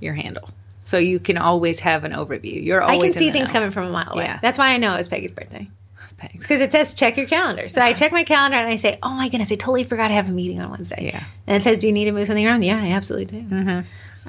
your 0.01 0.15
handle 0.15 0.51
so 0.89 0.97
you 0.97 1.21
can 1.21 1.37
always 1.37 1.81
have 1.81 2.05
an 2.05 2.13
overview. 2.13 2.65
You're 2.65 2.81
always 2.81 3.15
I 3.15 3.21
can 3.21 3.27
see 3.27 3.31
things 3.31 3.49
know. 3.49 3.53
coming 3.53 3.71
from 3.73 3.89
a 3.89 3.91
mile 3.91 4.15
away. 4.15 4.25
Yeah. 4.25 4.39
That's 4.41 4.57
why 4.57 4.71
I 4.71 4.79
know 4.79 4.95
it 4.95 4.97
was 4.97 5.09
Peggy's 5.09 5.33
birthday. 5.33 5.69
Thanks. 6.17 6.39
Because 6.39 6.63
it 6.63 6.73
says 6.73 6.95
check 6.95 7.19
your 7.19 7.27
calendar. 7.27 7.69
So 7.69 7.83
I 7.83 7.93
check 8.01 8.11
my 8.11 8.25
calendar 8.25 8.57
and 8.57 8.71
I 8.71 8.77
say, 8.77 8.99
oh 9.03 9.11
my 9.11 9.29
goodness, 9.29 9.53
I 9.53 9.57
totally 9.57 9.85
forgot 9.85 10.09
to 10.09 10.15
have 10.15 10.31
a 10.31 10.33
meeting 10.33 10.63
on 10.63 10.71
Wednesday. 10.71 11.11
Yeah. 11.13 11.25
And 11.47 11.59
it 11.59 11.63
says, 11.63 11.79
do 11.79 11.89
you 11.89 11.93
need 11.93 12.07
to 12.07 12.13
move 12.13 12.27
something 12.27 12.47
around? 12.47 12.63
Yeah, 12.63 12.83
I 12.83 12.93
absolutely 12.93 13.43
do. 13.43 13.47
Mm-hmm. 13.55 13.81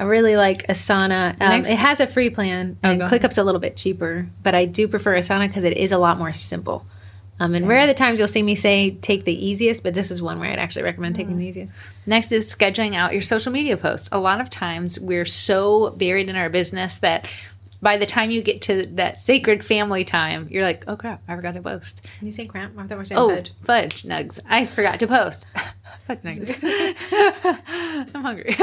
I 0.02 0.04
really 0.04 0.36
like 0.36 0.68
Asana. 0.68 1.42
Um, 1.42 1.62
it 1.62 1.80
has 1.80 2.02
a 2.02 2.08
free 2.08 2.30
plan, 2.30 2.78
oh, 2.84 2.90
and 2.90 3.02
ClickUp's 3.04 3.38
a 3.38 3.44
little 3.46 3.62
bit 3.62 3.78
cheaper, 3.78 4.28
but 4.44 4.54
I 4.54 4.66
do 4.66 4.90
prefer 4.90 5.18
Asana 5.18 5.48
because 5.48 5.64
it 5.64 5.78
is 5.78 5.94
a 5.94 5.98
lot 5.98 6.18
more 6.18 6.34
simple. 6.34 6.86
Um, 7.42 7.56
and 7.56 7.68
rare 7.68 7.80
are 7.82 7.88
the 7.88 7.94
times 7.94 8.20
you'll 8.20 8.28
see 8.28 8.44
me 8.44 8.56
say 8.56 8.92
take 9.02 9.24
the 9.24 9.46
easiest, 9.46 9.82
but 9.84 9.94
this 9.94 10.12
is 10.12 10.22
one 10.22 10.40
where 10.40 10.52
I'd 10.52 10.60
actually 10.60 10.84
recommend 10.84 11.16
taking 11.16 11.38
the 11.38 11.46
easiest. 11.46 11.74
Next 12.06 12.32
is 12.32 12.54
scheduling 12.54 12.96
out 12.96 13.14
your 13.14 13.22
social 13.22 13.52
media 13.52 13.78
posts. 13.78 14.10
A 14.12 14.20
lot 14.20 14.42
of 14.42 14.50
times 14.50 15.00
we're 15.00 15.26
so 15.26 15.92
buried 15.92 16.30
in 16.30 16.36
our 16.36 16.50
business 16.50 16.98
that 16.98 17.30
by 17.82 17.96
the 17.96 18.06
time 18.06 18.30
you 18.30 18.42
get 18.42 18.62
to 18.64 18.86
that 18.88 19.22
sacred 19.22 19.64
family 19.64 20.04
time, 20.04 20.48
you're 20.52 20.64
like, 20.64 20.84
oh 20.88 20.98
crap, 20.98 21.22
I 21.30 21.36
forgot 21.38 21.54
to 21.54 21.62
post. 21.62 22.02
Can 22.18 22.28
you 22.28 22.34
say 22.34 22.46
crap? 22.46 22.72
I 22.78 22.82
thought 22.82 22.90
we 22.90 22.96
were 22.96 23.04
saying 23.06 23.20
Oh, 23.20 23.30
fudge. 23.30 23.54
fudge 23.62 24.04
nugs. 24.04 24.42
I 24.50 24.66
forgot 24.66 25.00
to 25.00 25.08
post. 25.08 25.48
fudge 26.08 26.20
nugs. 26.20 26.58
I'm 28.14 28.22
hungry. 28.22 28.54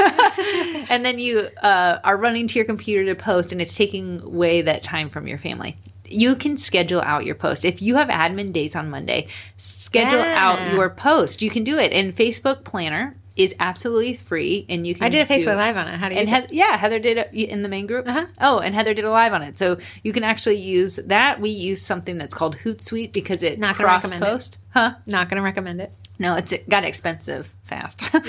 and 0.91 1.03
then 1.03 1.17
you 1.17 1.47
uh, 1.63 1.97
are 2.03 2.15
running 2.17 2.47
to 2.47 2.59
your 2.59 2.65
computer 2.65 3.05
to 3.05 3.15
post, 3.15 3.51
and 3.51 3.59
it's 3.59 3.73
taking 3.75 4.21
away 4.21 4.61
that 4.61 4.83
time 4.83 5.09
from 5.09 5.27
your 5.27 5.39
family. 5.39 5.77
You 6.09 6.35
can 6.35 6.57
schedule 6.57 7.01
out 7.01 7.25
your 7.25 7.35
post. 7.35 7.65
If 7.65 7.81
you 7.81 7.95
have 7.95 8.07
admin 8.09 8.53
days 8.53 8.75
on 8.75 8.89
Monday, 8.89 9.27
schedule 9.57 10.19
Yeah. 10.19 10.35
out 10.37 10.73
your 10.73 10.89
post. 10.89 11.41
You 11.41 11.49
can 11.49 11.63
do 11.63 11.77
it. 11.77 11.91
And 11.91 12.15
Facebook 12.15 12.63
Planner 12.63 13.15
is 13.35 13.53
absolutely 13.59 14.15
free, 14.15 14.65
and 14.67 14.87
you 14.87 14.95
can. 14.95 15.03
I 15.03 15.09
did 15.09 15.29
a 15.29 15.31
Facebook. 15.31 15.57
Live 15.57 15.77
on 15.77 15.87
it. 15.87 15.95
How 15.99 16.09
do 16.09 16.15
you 16.15 16.21
And 16.21 16.27
use 16.27 16.35
it? 16.37 16.41
Heath- 16.49 16.53
yeah, 16.53 16.75
Heather 16.75 16.97
did 16.97 17.17
it 17.17 17.29
in 17.33 17.61
the 17.61 17.69
main 17.69 17.85
group. 17.85 18.07
Uh-huh. 18.07 18.25
Oh, 18.41 18.57
and 18.57 18.73
Heather 18.73 18.95
did 18.95 19.05
a 19.05 19.11
live 19.11 19.31
on 19.31 19.43
it. 19.43 19.59
So 19.59 19.77
you 20.03 20.11
can 20.11 20.23
actually 20.23 20.55
use 20.55 20.95
that. 21.05 21.39
We 21.39 21.49
use 21.51 21.79
something 21.81 22.17
that's 22.17 22.33
called 22.33 22.57
Hootsuite 22.57 23.11
because 23.13 23.43
it 23.43 23.59
Not 23.59 23.77
gonna 23.77 23.89
cross 23.89 24.03
recommend 24.05 24.23
it. 24.23 24.25
post. 24.25 24.57
Huh? 24.73 24.93
Not 25.05 25.29
going 25.29 25.37
to 25.37 25.43
recommend 25.43 25.81
it. 25.81 25.91
No, 26.19 26.35
it's 26.35 26.51
it 26.51 26.67
got 26.69 26.83
expensive 26.83 27.53
fast. 27.63 28.01
uh, 28.15 28.19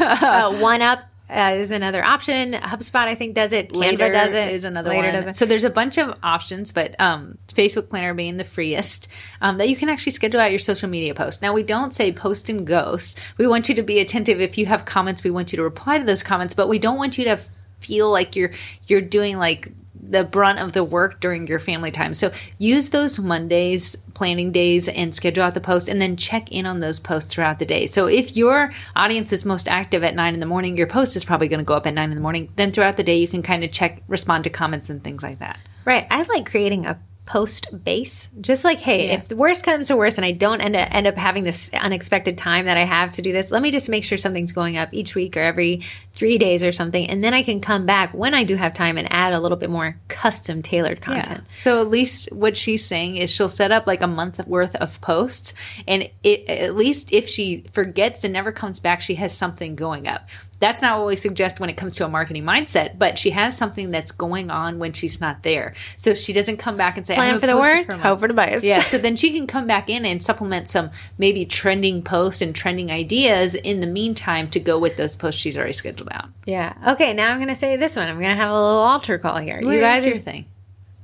OneUp 0.00 1.02
uh, 1.30 1.54
is 1.54 1.70
another 1.70 2.04
option. 2.04 2.52
HubSpot, 2.52 3.06
I 3.06 3.14
think, 3.14 3.34
does 3.34 3.52
it. 3.52 3.72
Later 3.72 4.08
Canva 4.08 4.12
does 4.12 4.32
it. 4.32 4.52
is 4.52 4.64
another 4.64 4.90
Later 4.90 5.08
one. 5.08 5.14
does 5.14 5.26
it. 5.26 5.36
So 5.36 5.46
there's 5.46 5.64
a 5.64 5.70
bunch 5.70 5.98
of 5.98 6.18
options, 6.22 6.72
but 6.72 6.98
um, 7.00 7.38
Facebook 7.48 7.88
Planner 7.88 8.14
being 8.14 8.36
the 8.36 8.44
freest, 8.44 9.08
um, 9.40 9.58
that 9.58 9.68
you 9.68 9.76
can 9.76 9.88
actually 9.88 10.12
schedule 10.12 10.40
out 10.40 10.50
your 10.50 10.58
social 10.58 10.88
media 10.88 11.14
posts. 11.14 11.42
Now 11.42 11.52
we 11.52 11.62
don't 11.62 11.94
say 11.94 12.12
post 12.12 12.48
and 12.48 12.66
ghost. 12.66 13.20
We 13.38 13.46
want 13.46 13.68
you 13.68 13.74
to 13.76 13.82
be 13.82 14.00
attentive. 14.00 14.40
If 14.40 14.58
you 14.58 14.66
have 14.66 14.84
comments, 14.84 15.24
we 15.24 15.30
want 15.30 15.52
you 15.52 15.56
to 15.56 15.62
reply 15.62 15.98
to 15.98 16.04
those 16.04 16.22
comments, 16.22 16.54
but 16.54 16.68
we 16.68 16.78
don't 16.78 16.98
want 16.98 17.18
you 17.18 17.24
to 17.24 17.38
feel 17.80 18.10
like 18.10 18.36
you're 18.36 18.50
you're 18.88 19.00
doing 19.00 19.38
like 19.38 19.68
the 20.10 20.24
brunt 20.24 20.58
of 20.58 20.72
the 20.72 20.84
work 20.84 21.20
during 21.20 21.46
your 21.46 21.60
family 21.60 21.90
time. 21.90 22.12
So 22.14 22.32
use 22.58 22.90
those 22.90 23.18
Mondays, 23.18 23.96
planning 24.14 24.52
days, 24.52 24.88
and 24.88 25.14
schedule 25.14 25.44
out 25.44 25.54
the 25.54 25.60
post, 25.60 25.88
and 25.88 26.00
then 26.00 26.16
check 26.16 26.50
in 26.50 26.66
on 26.66 26.80
those 26.80 26.98
posts 26.98 27.32
throughout 27.32 27.58
the 27.58 27.66
day. 27.66 27.86
So 27.86 28.06
if 28.06 28.36
your 28.36 28.72
audience 28.96 29.32
is 29.32 29.44
most 29.44 29.68
active 29.68 30.04
at 30.04 30.14
nine 30.14 30.34
in 30.34 30.40
the 30.40 30.46
morning, 30.46 30.76
your 30.76 30.88
post 30.88 31.16
is 31.16 31.24
probably 31.24 31.48
going 31.48 31.60
to 31.60 31.64
go 31.64 31.74
up 31.74 31.86
at 31.86 31.94
nine 31.94 32.10
in 32.10 32.16
the 32.16 32.22
morning. 32.22 32.50
Then 32.56 32.72
throughout 32.72 32.96
the 32.96 33.04
day, 33.04 33.16
you 33.16 33.28
can 33.28 33.42
kind 33.42 33.64
of 33.64 33.70
check, 33.70 34.02
respond 34.08 34.44
to 34.44 34.50
comments 34.50 34.90
and 34.90 35.02
things 35.02 35.22
like 35.22 35.38
that. 35.38 35.58
Right. 35.84 36.06
I 36.10 36.22
like 36.22 36.50
creating 36.50 36.86
a 36.86 37.00
post 37.30 37.68
base. 37.84 38.28
Just 38.40 38.64
like, 38.64 38.78
hey, 38.80 39.06
Yeah. 39.06 39.12
if 39.14 39.28
the 39.28 39.36
worst 39.36 39.64
comes 39.64 39.86
to 39.86 39.96
worst 39.96 40.18
and 40.18 40.24
I 40.24 40.32
don't 40.32 40.60
end 40.60 40.74
up, 40.74 40.92
end 40.92 41.06
up 41.06 41.16
having 41.16 41.44
this 41.44 41.70
unexpected 41.72 42.36
time 42.36 42.64
that 42.64 42.76
I 42.76 42.82
have 42.82 43.12
to 43.12 43.22
do 43.22 43.32
this, 43.32 43.52
let 43.52 43.62
me 43.62 43.70
just 43.70 43.88
make 43.88 44.02
sure 44.02 44.18
something's 44.18 44.50
going 44.50 44.76
up 44.76 44.88
each 44.90 45.14
week 45.14 45.36
or 45.36 45.40
every 45.40 45.84
three 46.12 46.38
days 46.38 46.64
or 46.64 46.72
something. 46.72 47.08
And 47.08 47.22
then 47.22 47.32
I 47.32 47.44
can 47.44 47.60
come 47.60 47.86
back 47.86 48.12
when 48.12 48.34
I 48.34 48.42
do 48.42 48.56
have 48.56 48.74
time 48.74 48.98
and 48.98 49.06
add 49.12 49.32
a 49.32 49.38
little 49.38 49.56
bit 49.56 49.70
more 49.70 49.96
custom 50.08 50.60
tailored 50.60 51.02
content. 51.02 51.44
So 51.56 51.80
at 51.80 51.86
least 51.88 52.32
what 52.32 52.56
she's 52.56 52.84
saying 52.84 53.14
is 53.18 53.30
she'll 53.30 53.48
set 53.48 53.70
up 53.70 53.86
like 53.86 54.02
a 54.02 54.08
month 54.08 54.44
worth 54.48 54.74
of 54.74 55.00
posts, 55.00 55.54
and 55.86 56.10
it 56.24 56.48
at 56.48 56.74
least 56.74 57.12
if 57.12 57.28
she 57.28 57.64
forgets 57.72 58.24
and 58.24 58.32
never 58.32 58.50
comes 58.50 58.80
back, 58.80 59.02
she 59.02 59.14
has 59.14 59.32
something 59.32 59.76
going 59.76 60.08
up. 60.08 60.28
That's 60.60 60.80
not 60.82 60.98
what 60.98 61.08
we 61.08 61.16
suggest 61.16 61.58
when 61.58 61.68
it 61.70 61.76
comes 61.76 61.96
to 61.96 62.04
a 62.04 62.08
marketing 62.08 62.44
mindset, 62.44 62.98
but 62.98 63.18
she 63.18 63.30
has 63.30 63.56
something 63.56 63.90
that's 63.90 64.12
going 64.12 64.50
on 64.50 64.78
when 64.78 64.92
she's 64.92 65.20
not 65.20 65.42
there. 65.42 65.74
So 65.96 66.10
if 66.10 66.18
she 66.18 66.32
doesn't 66.32 66.58
come 66.58 66.76
back 66.76 66.96
and 66.96 67.06
say, 67.06 67.14
Plan 67.16 67.40
for 67.40 67.46
the 67.46 67.56
worst, 67.56 67.90
hope 67.90 68.20
for 68.20 68.28
the 68.28 68.34
best. 68.34 68.64
Yeah, 68.64 68.82
so 68.82 68.98
then 68.98 69.16
she 69.16 69.32
can 69.32 69.46
come 69.46 69.66
back 69.66 69.90
in 69.90 70.04
and 70.04 70.22
supplement 70.22 70.68
some 70.68 70.90
maybe 71.18 71.44
trending 71.44 72.02
posts 72.02 72.42
and 72.42 72.54
trending 72.54 72.90
ideas 72.90 73.54
in 73.54 73.80
the 73.80 73.86
meantime 73.86 74.48
to 74.48 74.60
go 74.60 74.78
with 74.78 74.96
those 74.96 75.16
posts 75.16 75.40
she's 75.40 75.56
already 75.56 75.72
scheduled 75.72 76.10
out. 76.12 76.28
Yeah. 76.46 76.74
Okay. 76.86 77.12
Now 77.14 77.30
I'm 77.30 77.38
going 77.38 77.48
to 77.48 77.54
say 77.54 77.76
this 77.76 77.96
one. 77.96 78.06
I'm 78.08 78.18
going 78.18 78.30
to 78.30 78.36
have 78.36 78.50
a 78.50 78.54
little 78.54 78.78
altar 78.78 79.18
call 79.18 79.38
here. 79.38 79.60
Where 79.62 79.74
you 79.74 79.80
guys 79.80 80.04
are 80.04 80.10
your 80.10 80.18
thing? 80.18 80.46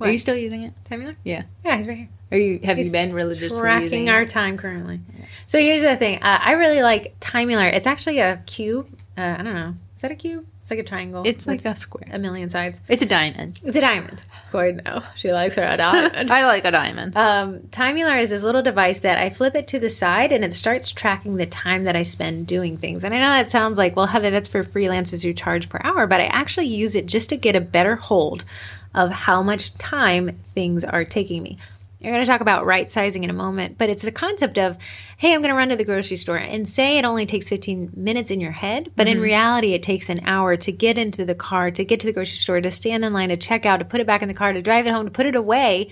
Are 0.01 0.11
you 0.11 0.19
still 0.19 0.37
using 0.37 0.63
it? 0.65 0.75
Timeular? 0.85 1.17
Yeah. 1.25 1.45
Yeah, 1.65 1.77
he's 1.77 1.89
right 1.89 1.97
here. 1.97 2.09
Are 2.33 2.39
you 2.39 2.61
have 2.65 2.77
He's 2.77 2.87
you 2.87 2.93
been 2.93 3.13
religiously 3.15 3.61
tracking 3.61 4.11
our 4.11 4.23
it? 4.23 4.29
time 4.29 4.57
currently. 4.57 5.01
So 5.47 5.59
here's 5.59 5.83
the 5.83 5.97
thing. 5.97 6.23
Uh, 6.23 6.41
I 6.43 6.53
really 6.53 6.83
like 6.83 7.19
Timeular. 7.21 7.73
It's 7.73 7.87
actually 7.87 8.19
a 8.19 8.43
cube. 8.47 8.89
Uh, 9.17 9.37
I 9.39 9.43
don't 9.43 9.55
know. 9.55 9.75
Is 9.95 10.03
that 10.03 10.11
a 10.11 10.15
cube? 10.15 10.47
It's 10.61 10.71
like 10.71 10.81
a 10.81 10.85
triangle. 10.85 11.23
It's 11.25 11.47
like 11.47 11.65
a 11.65 11.75
square. 11.75 12.09
A 12.13 12.19
million 12.19 12.51
sides. 12.51 12.81
It's 12.89 13.03
a 13.03 13.07
diamond. 13.07 13.61
It's 13.63 13.77
a 13.77 13.81
diamond. 13.81 14.21
Gordon, 14.53 14.83
no. 14.85 15.03
She 15.15 15.33
likes 15.33 15.55
her 15.55 15.63
a 15.63 15.77
diamond. 15.77 16.31
I 16.31 16.45
like 16.45 16.65
a 16.65 16.71
diamond. 16.71 17.17
Um, 17.17 17.61
Timeular 17.71 18.21
is 18.21 18.31
this 18.31 18.43
little 18.43 18.63
device 18.63 19.01
that 19.01 19.17
I 19.17 19.31
flip 19.31 19.55
it 19.55 19.69
to 19.69 19.79
the 19.79 19.89
side 19.89 20.33
and 20.33 20.45
it 20.45 20.53
starts 20.53 20.91
tracking 20.91 21.37
the 21.37 21.47
time 21.47 21.85
that 21.85 21.97
I 21.97 22.03
spend 22.03 22.47
doing 22.47 22.77
things. 22.77 23.05
And 23.05 23.15
I 23.15 23.19
know 23.19 23.31
that 23.31 23.49
sounds 23.49 23.79
like, 23.79 23.97
well, 23.97 24.07
Heather, 24.07 24.31
that's 24.31 24.49
for 24.49 24.65
freelancers 24.65 25.23
who 25.23 25.33
charge 25.33 25.69
per 25.69 25.81
hour, 25.83 26.07
but 26.07 26.21
I 26.21 26.27
actually 26.27 26.67
use 26.67 26.97
it 26.97 27.07
just 27.07 27.31
to 27.31 27.37
get 27.37 27.57
a 27.57 27.61
better 27.61 27.97
hold 27.97 28.45
of 28.93 29.11
how 29.13 29.43
much 29.43 29.73
time 29.75 30.39
things 30.55 30.85
are 30.85 31.05
taking 31.05 31.43
me. 31.43 31.59
You're 32.07 32.15
going 32.15 32.25
to 32.25 32.31
talk 32.31 32.41
about 32.41 32.65
right 32.65 32.89
sizing 32.89 33.25
in 33.25 33.31
a 33.31 33.33
moment, 33.33 33.79
but 33.79 33.91
it's 33.91 34.05
the 34.05 34.13
concept 34.13 34.59
of, 34.59 34.79
hey, 35.17 35.35
I'm 35.35 35.41
going 35.41 35.51
to 35.51 35.57
run 35.57 35.71
to 35.71 35.77
the 35.77 35.85
grocery 35.85 36.17
store 36.17 36.37
and 36.37 36.69
say 36.69 36.99
it 36.99 37.05
only 37.05 37.27
takes 37.27 37.49
15 37.49 37.95
minutes 37.97 38.31
in 38.31 38.39
your 38.39 38.53
head, 38.53 38.93
but 38.95 39.09
in 39.09 39.15
mm-hmm. 39.15 39.25
reality, 39.25 39.73
it 39.73 39.83
takes 39.83 40.09
an 40.09 40.21
hour 40.23 40.57
to 40.57 40.71
get 40.71 40.99
into 40.99 41.25
the 41.25 41.35
car, 41.35 41.73
to 41.73 41.85
get 41.85 41.99
to 41.99 42.07
the 42.07 42.13
grocery 42.13 42.37
store, 42.37 42.61
to 42.61 42.71
stand 42.71 43.05
in 43.05 43.13
line, 43.13 43.31
to 43.31 43.37
check 43.37 43.67
out, 43.67 43.79
to 43.79 43.85
put 43.85 44.01
it 44.01 44.07
back 44.07 44.23
in 44.23 44.29
the 44.29 44.35
car, 44.35 44.53
to 44.53 44.63
drive 44.63 44.87
it 44.87 44.93
home, 44.93 45.07
to 45.07 45.11
put 45.11 45.27
it 45.27 45.35
away. 45.35 45.91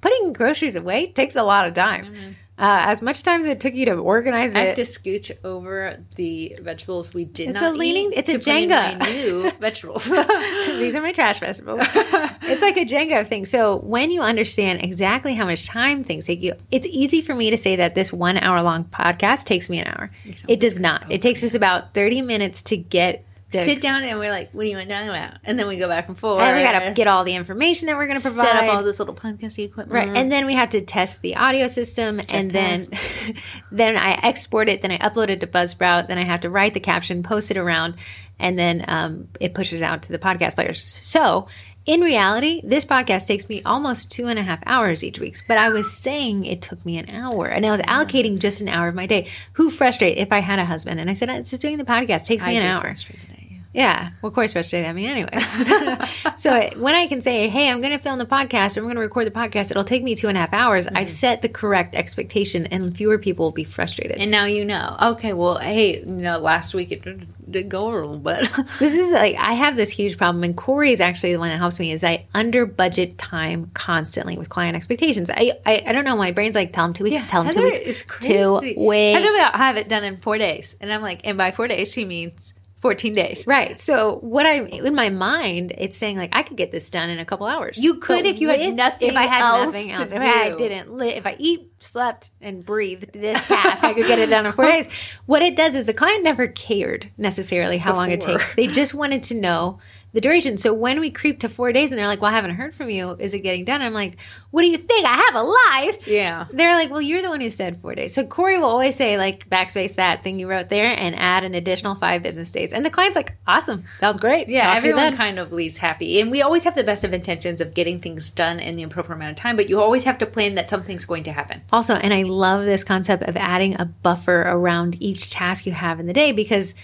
Putting 0.00 0.32
groceries 0.32 0.76
away 0.76 1.08
takes 1.08 1.36
a 1.36 1.42
lot 1.42 1.68
of 1.68 1.74
time. 1.74 2.06
Mm-hmm. 2.06 2.30
Uh, 2.60 2.84
as 2.92 3.00
much 3.00 3.22
time 3.22 3.40
as 3.40 3.46
it 3.46 3.58
took 3.58 3.72
you 3.74 3.86
to 3.86 3.92
organize 3.94 4.52
it. 4.54 4.58
I 4.58 4.64
have 4.66 4.74
to 4.74 4.82
scooch 4.82 5.30
over 5.44 5.96
the 6.16 6.58
vegetables 6.60 7.14
we 7.14 7.24
did 7.24 7.48
It's 7.48 7.54
not 7.60 7.72
a 7.74 7.76
leaning- 7.76 8.12
eat 8.12 8.18
it's 8.18 8.28
a 8.28 8.32
to 8.32 8.38
put 8.38 8.48
in 8.48 8.68
Jenga. 8.68 8.98
my 8.98 9.10
new 9.10 9.50
vegetables. 9.60 10.04
these 10.78 10.94
are 10.94 11.00
my 11.00 11.12
trash 11.12 11.40
vegetables. 11.40 11.80
it's 12.42 12.60
like 12.60 12.76
a 12.76 12.84
Jenga 12.84 13.26
thing. 13.26 13.46
So 13.46 13.78
when 13.78 14.10
you 14.10 14.20
understand 14.20 14.82
exactly 14.84 15.34
how 15.34 15.46
much 15.46 15.66
time 15.66 16.04
things 16.04 16.26
take 16.26 16.42
you, 16.42 16.52
it's 16.70 16.86
easy 16.86 17.22
for 17.22 17.34
me 17.34 17.48
to 17.50 17.56
say 17.56 17.76
that 17.76 17.94
this 17.94 18.12
one 18.12 18.36
hour 18.36 18.60
long 18.62 18.84
podcast 18.84 19.44
takes 19.46 19.70
me 19.70 19.78
an 19.80 19.86
hour. 19.88 20.10
It 20.46 20.60
does 20.60 20.78
not. 20.78 21.10
It 21.10 21.22
takes 21.22 21.42
us 21.42 21.54
about 21.54 21.94
30 21.94 22.20
minutes 22.22 22.60
to 22.62 22.76
get 22.76 23.24
the 23.50 23.58
Sit 23.58 23.80
down 23.80 24.02
and 24.02 24.18
we're 24.18 24.30
like, 24.30 24.50
"What 24.52 24.62
do 24.62 24.68
you 24.68 24.76
want 24.76 24.88
to 24.88 24.94
talk 24.94 25.08
about?" 25.08 25.38
And 25.44 25.58
then 25.58 25.66
we 25.66 25.78
go 25.78 25.88
back 25.88 26.08
and 26.08 26.16
forth. 26.16 26.42
And 26.42 26.56
we 26.56 26.62
got 26.62 26.78
to 26.78 26.92
get 26.92 27.06
all 27.06 27.24
the 27.24 27.34
information 27.34 27.86
that 27.86 27.96
we're 27.96 28.06
going 28.06 28.18
to 28.18 28.22
provide. 28.22 28.46
set 28.46 28.56
up 28.56 28.74
all 28.74 28.82
this 28.82 28.98
little 28.98 29.14
podcasty 29.14 29.64
equipment. 29.64 29.92
Right, 29.92 30.16
and 30.16 30.30
then 30.30 30.46
we 30.46 30.54
have 30.54 30.70
to 30.70 30.80
test 30.80 31.22
the 31.22 31.36
audio 31.36 31.66
system, 31.66 32.20
and 32.28 32.50
then 32.50 32.86
then 33.72 33.96
I 33.96 34.12
export 34.22 34.68
it, 34.68 34.82
then 34.82 34.92
I 34.92 34.98
upload 34.98 35.30
it 35.30 35.40
to 35.40 35.46
Buzzsprout, 35.46 36.08
then 36.08 36.18
I 36.18 36.24
have 36.24 36.40
to 36.40 36.50
write 36.50 36.74
the 36.74 36.80
caption, 36.80 37.22
post 37.22 37.50
it 37.50 37.56
around, 37.56 37.94
and 38.38 38.58
then 38.58 38.84
um, 38.86 39.28
it 39.40 39.54
pushes 39.54 39.82
out 39.82 40.02
to 40.04 40.12
the 40.12 40.18
podcast 40.18 40.54
players. 40.54 40.82
So 40.82 41.48
in 41.86 42.02
reality, 42.02 42.60
this 42.62 42.84
podcast 42.84 43.26
takes 43.26 43.48
me 43.48 43.62
almost 43.64 44.12
two 44.12 44.26
and 44.26 44.38
a 44.38 44.42
half 44.42 44.60
hours 44.66 45.02
each 45.02 45.18
week. 45.18 45.38
But 45.48 45.58
I 45.58 45.70
was 45.70 45.90
saying 45.96 46.44
it 46.44 46.60
took 46.60 46.84
me 46.84 46.98
an 46.98 47.10
hour, 47.10 47.46
and 47.46 47.64
I 47.64 47.70
was 47.70 47.80
allocating 47.80 48.38
just 48.38 48.60
an 48.60 48.68
hour 48.68 48.88
of 48.88 48.94
my 48.94 49.06
day. 49.06 49.28
Who 49.54 49.70
frustrate 49.70 50.18
if 50.18 50.30
I 50.30 50.40
had 50.40 50.58
a 50.58 50.64
husband? 50.64 51.00
And 51.00 51.08
I 51.08 51.14
said, 51.14 51.30
it's 51.30 51.50
just 51.50 51.62
doing 51.62 51.78
the 51.78 51.84
podcast 51.84 52.26
takes 52.26 52.44
me 52.44 52.58
I 52.58 52.60
an 52.60 52.66
hour. 52.66 52.80
frustrated. 52.82 53.29
Yeah, 53.72 54.10
well, 54.20 54.28
of 54.28 54.34
course, 54.34 54.52
frustrated 54.52 54.88
at 54.88 54.94
me 54.96 55.06
anyway. 55.06 55.38
so 56.36 56.56
it- 56.56 56.76
when 56.78 56.96
I 56.96 57.06
can 57.06 57.22
say, 57.22 57.48
"Hey, 57.48 57.70
I'm 57.70 57.80
going 57.80 57.96
to 57.96 58.02
film 58.02 58.18
the 58.18 58.26
podcast, 58.26 58.76
or 58.76 58.80
I'm 58.80 58.86
going 58.86 58.96
to 58.96 59.00
record 59.00 59.26
the 59.26 59.30
podcast," 59.30 59.70
it'll 59.70 59.84
take 59.84 60.02
me 60.02 60.16
two 60.16 60.28
and 60.28 60.36
a 60.36 60.40
half 60.40 60.52
hours. 60.52 60.88
I've 60.88 60.94
mm-hmm. 60.94 61.06
set 61.06 61.42
the 61.42 61.48
correct 61.48 61.94
expectation, 61.94 62.66
and 62.66 62.96
fewer 62.96 63.16
people 63.16 63.46
will 63.46 63.52
be 63.52 63.62
frustrated. 63.62 64.16
And 64.18 64.30
now 64.30 64.44
you 64.44 64.64
know. 64.64 64.96
Okay, 65.00 65.32
well, 65.34 65.58
hey, 65.58 66.00
you 66.00 66.06
know, 66.06 66.38
last 66.38 66.74
week 66.74 66.90
it 66.90 67.04
did, 67.04 67.28
did 67.48 67.68
go 67.68 67.86
a 67.86 67.92
little 67.92 68.18
bit. 68.18 68.48
this 68.80 68.92
is 68.94 69.12
like 69.12 69.36
I 69.36 69.52
have 69.52 69.76
this 69.76 69.92
huge 69.92 70.18
problem, 70.18 70.42
and 70.42 70.56
Corey 70.56 70.90
is 70.90 71.00
actually 71.00 71.32
the 71.32 71.38
one 71.38 71.50
that 71.50 71.58
helps 71.58 71.78
me. 71.78 71.92
Is 71.92 72.02
I 72.02 72.26
under 72.34 72.66
budget 72.66 73.18
time 73.18 73.70
constantly 73.74 74.36
with 74.36 74.48
client 74.48 74.74
expectations. 74.74 75.30
I 75.30 75.52
I, 75.64 75.84
I 75.86 75.92
don't 75.92 76.04
know. 76.04 76.16
My 76.16 76.32
brain's 76.32 76.56
like, 76.56 76.72
tell 76.72 76.86
them 76.86 76.92
two 76.92 77.04
weeks, 77.04 77.22
tell 77.24 77.44
them 77.44 77.52
two 77.52 77.62
weeks, 77.62 77.80
is 77.80 78.02
crazy. 78.02 78.34
two 78.34 78.54
weeks. 78.76 79.18
Heather 79.18 79.32
will 79.32 79.52
have 79.52 79.76
it 79.76 79.88
done 79.88 80.02
in 80.02 80.16
four 80.16 80.38
days, 80.38 80.74
and 80.80 80.92
I'm 80.92 81.02
like, 81.02 81.20
and 81.24 81.38
by 81.38 81.52
four 81.52 81.68
days 81.68 81.92
she 81.92 82.04
means 82.04 82.54
fourteen 82.80 83.14
days. 83.14 83.46
Right. 83.46 83.78
So 83.78 84.16
what 84.22 84.44
I'm 84.46 84.66
in 84.66 84.94
my 84.94 85.08
mind, 85.08 85.72
it's 85.78 85.96
saying 85.96 86.18
like 86.18 86.30
I 86.32 86.42
could 86.42 86.56
get 86.56 86.72
this 86.72 86.90
done 86.90 87.08
in 87.08 87.18
a 87.18 87.24
couple 87.24 87.46
hours. 87.46 87.78
You 87.78 87.94
could 87.94 88.24
But 88.24 88.26
if 88.26 88.40
you 88.40 88.48
had 88.48 88.74
nothing 88.74 89.08
If 89.10 89.16
I 89.16 89.26
had 89.26 89.40
else 89.40 89.66
nothing 89.66 89.92
else, 89.92 90.10
if 90.12 90.22
I 90.22 90.56
didn't 90.56 90.92
li- 90.92 91.10
if 91.10 91.26
I 91.26 91.36
eat, 91.38 91.70
slept, 91.78 92.32
and 92.40 92.64
breathed 92.64 93.12
this 93.12 93.46
task, 93.46 93.84
I 93.84 93.94
could 93.94 94.06
get 94.06 94.18
it 94.18 94.26
done 94.30 94.46
in 94.46 94.52
four 94.52 94.64
days. 94.74 94.88
What 95.26 95.42
it 95.42 95.54
does 95.56 95.76
is 95.76 95.86
the 95.86 95.94
client 95.94 96.24
never 96.24 96.48
cared 96.48 97.10
necessarily 97.16 97.78
how 97.78 97.94
long 97.94 98.10
it 98.10 98.20
Before. 98.20 98.38
takes. 98.38 98.54
They 98.56 98.66
just 98.66 98.94
wanted 98.94 99.22
to 99.24 99.34
know 99.34 99.78
the 100.12 100.20
duration. 100.20 100.58
So 100.58 100.72
when 100.74 101.00
we 101.00 101.10
creep 101.10 101.40
to 101.40 101.48
four 101.48 101.72
days 101.72 101.90
and 101.90 101.98
they're 101.98 102.06
like, 102.06 102.20
"Well, 102.20 102.30
I 102.30 102.34
haven't 102.34 102.56
heard 102.56 102.74
from 102.74 102.90
you. 102.90 103.16
Is 103.18 103.34
it 103.34 103.40
getting 103.40 103.64
done?" 103.64 103.82
I'm 103.82 103.92
like, 103.92 104.16
"What 104.50 104.62
do 104.62 104.68
you 104.68 104.78
think? 104.78 105.06
I 105.06 105.14
have 105.14 105.34
a 105.34 105.42
life." 105.42 106.08
Yeah. 106.08 106.46
They're 106.52 106.74
like, 106.74 106.90
well, 106.90 107.00
you're 107.00 107.22
the 107.22 107.28
one 107.28 107.40
who 107.40 107.50
said 107.50 107.80
four 107.80 107.94
days. 107.94 108.14
So 108.14 108.24
Corey 108.24 108.58
will 108.58 108.66
always 108.66 108.96
say, 108.96 109.16
like, 109.16 109.48
backspace 109.48 109.94
that 109.94 110.24
thing 110.24 110.38
you 110.38 110.48
wrote 110.48 110.68
there 110.68 110.94
and 110.98 111.14
add 111.18 111.44
an 111.44 111.54
additional 111.54 111.94
five 111.94 112.22
business 112.22 112.50
days. 112.50 112.72
And 112.72 112.84
the 112.84 112.90
client's 112.90 113.16
like, 113.16 113.34
awesome. 113.46 113.84
Sounds 113.98 114.20
great. 114.20 114.48
Yeah, 114.48 114.66
Talk 114.66 114.76
everyone 114.76 115.16
kind 115.16 115.38
of 115.38 115.52
leaves 115.52 115.78
happy. 115.78 116.20
And 116.20 116.30
we 116.30 116.42
always 116.42 116.64
have 116.64 116.74
the 116.74 116.84
best 116.84 117.04
of 117.04 117.14
intentions 117.14 117.60
of 117.60 117.74
getting 117.74 118.00
things 118.00 118.30
done 118.30 118.58
in 118.60 118.76
the 118.76 118.82
appropriate 118.82 119.16
amount 119.16 119.30
of 119.30 119.36
time, 119.36 119.56
but 119.56 119.68
you 119.68 119.80
always 119.80 120.04
have 120.04 120.18
to 120.18 120.26
plan 120.26 120.54
that 120.56 120.68
something's 120.68 121.04
going 121.04 121.22
to 121.24 121.32
happen. 121.32 121.62
Also, 121.72 121.94
and 121.94 122.12
I 122.12 122.22
love 122.22 122.64
this 122.64 122.84
concept 122.84 123.22
of 123.24 123.36
adding 123.36 123.80
a 123.80 123.84
buffer 123.84 124.42
around 124.42 125.00
each 125.00 125.30
task 125.30 125.66
you 125.66 125.72
have 125.72 126.00
in 126.00 126.06
the 126.06 126.12
day 126.12 126.32
because 126.32 126.74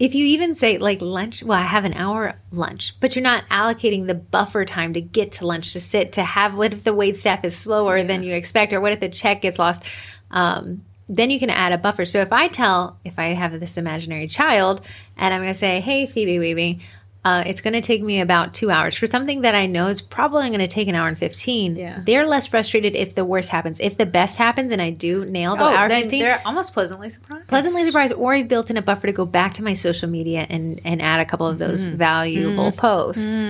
if 0.00 0.14
you 0.14 0.24
even 0.24 0.54
say 0.54 0.78
like 0.78 1.02
lunch, 1.02 1.42
well, 1.42 1.58
I 1.58 1.64
have 1.64 1.84
an 1.84 1.92
hour 1.92 2.34
lunch, 2.50 2.98
but 3.00 3.14
you're 3.14 3.22
not 3.22 3.46
allocating 3.50 4.06
the 4.06 4.14
buffer 4.14 4.64
time 4.64 4.94
to 4.94 5.00
get 5.02 5.30
to 5.32 5.46
lunch, 5.46 5.74
to 5.74 5.80
sit, 5.80 6.14
to 6.14 6.24
have 6.24 6.56
what 6.56 6.72
if 6.72 6.84
the 6.84 6.94
wait 6.94 7.18
staff 7.18 7.44
is 7.44 7.54
slower 7.54 8.02
than 8.02 8.22
you 8.22 8.34
expect, 8.34 8.72
or 8.72 8.80
what 8.80 8.92
if 8.92 9.00
the 9.00 9.10
check 9.10 9.42
gets 9.42 9.58
lost? 9.58 9.84
Um, 10.30 10.86
then 11.06 11.28
you 11.28 11.38
can 11.38 11.50
add 11.50 11.72
a 11.72 11.78
buffer. 11.78 12.06
So 12.06 12.22
if 12.22 12.32
I 12.32 12.48
tell, 12.48 12.98
if 13.04 13.18
I 13.18 13.34
have 13.34 13.60
this 13.60 13.76
imaginary 13.76 14.26
child 14.26 14.80
and 15.18 15.34
I'm 15.34 15.42
going 15.42 15.52
to 15.52 15.58
say, 15.58 15.80
hey, 15.80 16.06
Phoebe 16.06 16.38
Weeby, 16.38 16.80
uh, 17.24 17.42
it's 17.46 17.60
going 17.60 17.74
to 17.74 17.80
take 17.82 18.02
me 18.02 18.20
about 18.20 18.54
two 18.54 18.70
hours 18.70 18.94
for 18.96 19.06
something 19.06 19.42
that 19.42 19.54
I 19.54 19.66
know 19.66 19.88
is 19.88 20.00
probably 20.00 20.48
going 20.48 20.60
to 20.60 20.66
take 20.66 20.88
an 20.88 20.94
hour 20.94 21.06
and 21.06 21.18
15. 21.18 21.76
Yeah. 21.76 22.00
They're 22.06 22.26
less 22.26 22.46
frustrated 22.46 22.94
if 22.94 23.14
the 23.14 23.24
worst 23.26 23.50
happens. 23.50 23.78
If 23.80 23.98
the 23.98 24.06
best 24.06 24.38
happens 24.38 24.72
and 24.72 24.80
I 24.80 24.90
do 24.90 25.24
nail 25.26 25.54
the 25.54 25.64
Oh, 25.64 25.68
hour 25.68 25.88
then 25.88 26.02
15, 26.04 26.20
they're 26.20 26.42
almost 26.46 26.72
pleasantly 26.72 27.10
surprised. 27.10 27.46
pleasantly 27.48 27.84
surprised 27.84 28.14
or 28.14 28.32
I've 28.32 28.48
built 28.48 28.70
in 28.70 28.76
a 28.78 28.82
buffer 28.82 29.06
to 29.06 29.12
go 29.12 29.26
back 29.26 29.52
to 29.54 29.62
my 29.62 29.74
social 29.74 30.08
media 30.08 30.46
and 30.48 30.80
and 30.84 31.02
add 31.02 31.20
a 31.20 31.24
couple 31.26 31.46
of 31.46 31.58
those 31.58 31.86
Mm-hmm. 31.86 31.96
valuable 31.96 32.72
posts. 32.72 33.44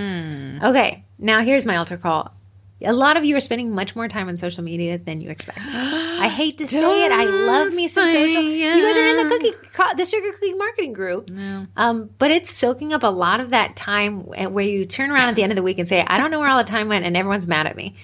Okay, 0.62 1.04
now 1.18 1.40
here's 1.42 1.64
my 1.64 1.76
altar 1.76 1.96
call. 1.96 2.34
A 2.82 2.92
lot 2.92 3.16
of 3.16 3.24
you 3.24 3.36
are 3.36 3.40
spending 3.40 3.74
much 3.74 3.94
more 3.94 4.08
time 4.08 4.28
on 4.28 4.36
social 4.36 4.62
media 4.64 4.96
than 4.98 5.20
you 5.20 5.28
expect. 5.30 5.58
I 5.72 6.28
hate 6.28 6.58
to 6.58 6.66
say 6.66 7.04
it. 7.06 7.12
I 7.12 7.24
love 7.24 7.74
me 7.74 7.88
some 7.88 8.06
social. 8.12 8.42
You 8.76 8.82
guys 8.82 8.96
are 8.96 9.04
in 9.06 9.16
the 9.28 9.36
cookie, 9.36 9.68
co- 9.72 9.94
the 9.96 10.04
sugar 10.06 10.32
cookie 10.32 10.52
marketing 10.54 10.92
group. 10.94 11.28
Um, 11.76 12.10
but 12.18 12.30
it's 12.30 12.50
soaking 12.50 12.92
up 12.92 13.02
a 13.02 13.08
lot 13.08 13.40
of 13.40 13.50
that 13.50 13.76
time 13.76 14.20
where 14.22 14.64
you 14.64 14.84
turn 14.84 15.10
around 15.10 15.28
at 15.28 15.34
the 15.34 15.42
end 15.42 15.52
of 15.52 15.56
the 15.56 15.62
week 15.62 15.78
and 15.78 15.86
say, 15.88 16.04
"I 16.06 16.18
don't 16.18 16.30
know 16.30 16.40
where 16.40 16.48
all 16.48 16.58
the 16.58 16.64
time 16.64 16.88
went," 16.88 17.04
and 17.04 17.16
everyone's 17.16 17.46
mad 17.46 17.66
at 17.66 17.76
me. 17.76 17.94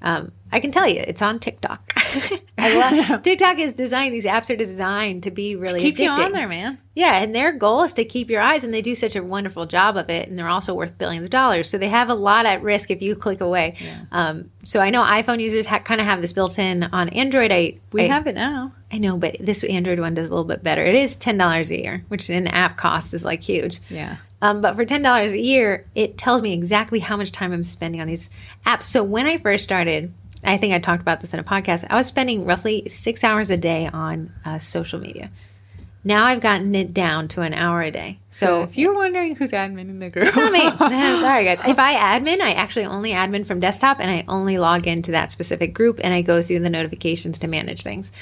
Um, 0.00 0.32
I 0.50 0.60
can 0.60 0.70
tell 0.70 0.88
you, 0.88 1.00
it's 1.00 1.20
on 1.20 1.38
TikTok. 1.40 1.92
I 2.58 2.74
love 3.08 3.22
TikTok 3.22 3.58
is 3.58 3.74
designed. 3.74 4.14
These 4.14 4.24
apps 4.24 4.48
are 4.52 4.56
designed 4.56 5.24
to 5.24 5.30
be 5.30 5.56
really 5.56 5.80
Keep 5.80 5.98
you 5.98 6.10
on 6.10 6.32
there, 6.32 6.48
man. 6.48 6.78
Yeah, 6.94 7.18
and 7.18 7.34
their 7.34 7.52
goal 7.52 7.82
is 7.82 7.92
to 7.94 8.04
keep 8.04 8.30
your 8.30 8.40
eyes, 8.40 8.64
and 8.64 8.72
they 8.72 8.82
do 8.82 8.94
such 8.94 9.14
a 9.14 9.22
wonderful 9.22 9.66
job 9.66 9.96
of 9.96 10.08
it, 10.08 10.28
and 10.28 10.38
they're 10.38 10.48
also 10.48 10.74
worth 10.74 10.96
billions 10.98 11.26
of 11.26 11.30
dollars. 11.30 11.68
So 11.68 11.78
they 11.78 11.88
have 11.88 12.08
a 12.08 12.14
lot 12.14 12.46
at 12.46 12.62
risk 12.62 12.90
if 12.90 13.02
you 13.02 13.14
click 13.14 13.40
away. 13.40 13.76
Um, 14.10 14.50
so 14.64 14.80
I 14.80 14.90
know 14.90 15.02
iPhone 15.02 15.40
users 15.40 15.66
ha- 15.66 15.80
kind 15.80 16.00
of 16.00 16.06
have 16.06 16.20
this 16.20 16.32
built 16.32 16.58
in 16.58 16.84
on 16.84 17.08
Android. 17.10 17.52
I 17.52 17.74
We 17.92 18.04
I, 18.04 18.06
have 18.06 18.26
it 18.26 18.34
now. 18.34 18.72
I 18.90 18.98
know, 18.98 19.18
but 19.18 19.36
this 19.40 19.62
Android 19.64 20.00
one 20.00 20.14
does 20.14 20.28
a 20.28 20.30
little 20.30 20.44
bit 20.44 20.62
better. 20.64 20.82
It 20.82 20.94
is 20.94 21.14
ten 21.16 21.36
dollars 21.36 21.70
a 21.70 21.80
year, 21.80 22.04
which 22.08 22.30
in 22.30 22.46
app 22.46 22.76
cost 22.76 23.12
is 23.14 23.24
like 23.24 23.42
huge. 23.42 23.80
Yeah. 23.90 24.16
Um, 24.40 24.60
but 24.60 24.76
for 24.76 24.84
ten 24.84 25.02
dollars 25.02 25.32
a 25.32 25.38
year, 25.38 25.86
it 25.94 26.16
tells 26.16 26.42
me 26.42 26.52
exactly 26.52 27.00
how 27.00 27.16
much 27.16 27.32
time 27.32 27.52
I'm 27.52 27.64
spending 27.64 28.00
on 28.00 28.06
these 28.06 28.30
apps. 28.64 28.84
So 28.84 29.02
when 29.02 29.26
I 29.26 29.38
first 29.38 29.64
started, 29.64 30.12
I 30.44 30.56
think 30.56 30.72
I 30.72 30.78
talked 30.78 31.02
about 31.02 31.20
this 31.20 31.34
in 31.34 31.40
a 31.40 31.44
podcast. 31.44 31.86
I 31.90 31.96
was 31.96 32.06
spending 32.06 32.44
roughly 32.46 32.88
six 32.88 33.24
hours 33.24 33.50
a 33.50 33.56
day 33.56 33.88
on 33.92 34.32
uh, 34.44 34.58
social 34.58 35.00
media. 35.00 35.30
Now 36.04 36.24
I've 36.26 36.40
gotten 36.40 36.74
it 36.76 36.94
down 36.94 37.26
to 37.28 37.42
an 37.42 37.52
hour 37.52 37.82
a 37.82 37.90
day. 37.90 38.18
So 38.30 38.46
So 38.46 38.62
if 38.62 38.78
you're 38.78 38.94
wondering 38.94 39.34
who's 39.34 39.50
admin 39.50 39.90
in 39.90 39.98
the 39.98 40.08
group, 40.08 40.28
it's 40.28 40.36
not 40.36 40.52
me. 40.52 40.62
No, 40.96 41.20
sorry, 41.20 41.44
guys. 41.44 41.58
If 41.66 41.78
I 41.78 41.94
admin, 41.94 42.40
I 42.40 42.52
actually 42.52 42.86
only 42.86 43.10
admin 43.10 43.44
from 43.44 43.58
desktop, 43.58 43.98
and 43.98 44.08
I 44.10 44.24
only 44.28 44.58
log 44.58 44.86
into 44.86 45.10
that 45.10 45.32
specific 45.32 45.74
group, 45.74 46.00
and 46.02 46.14
I 46.14 46.22
go 46.22 46.40
through 46.40 46.60
the 46.60 46.70
notifications 46.70 47.40
to 47.40 47.48
manage 47.48 47.82
things. 47.82 48.12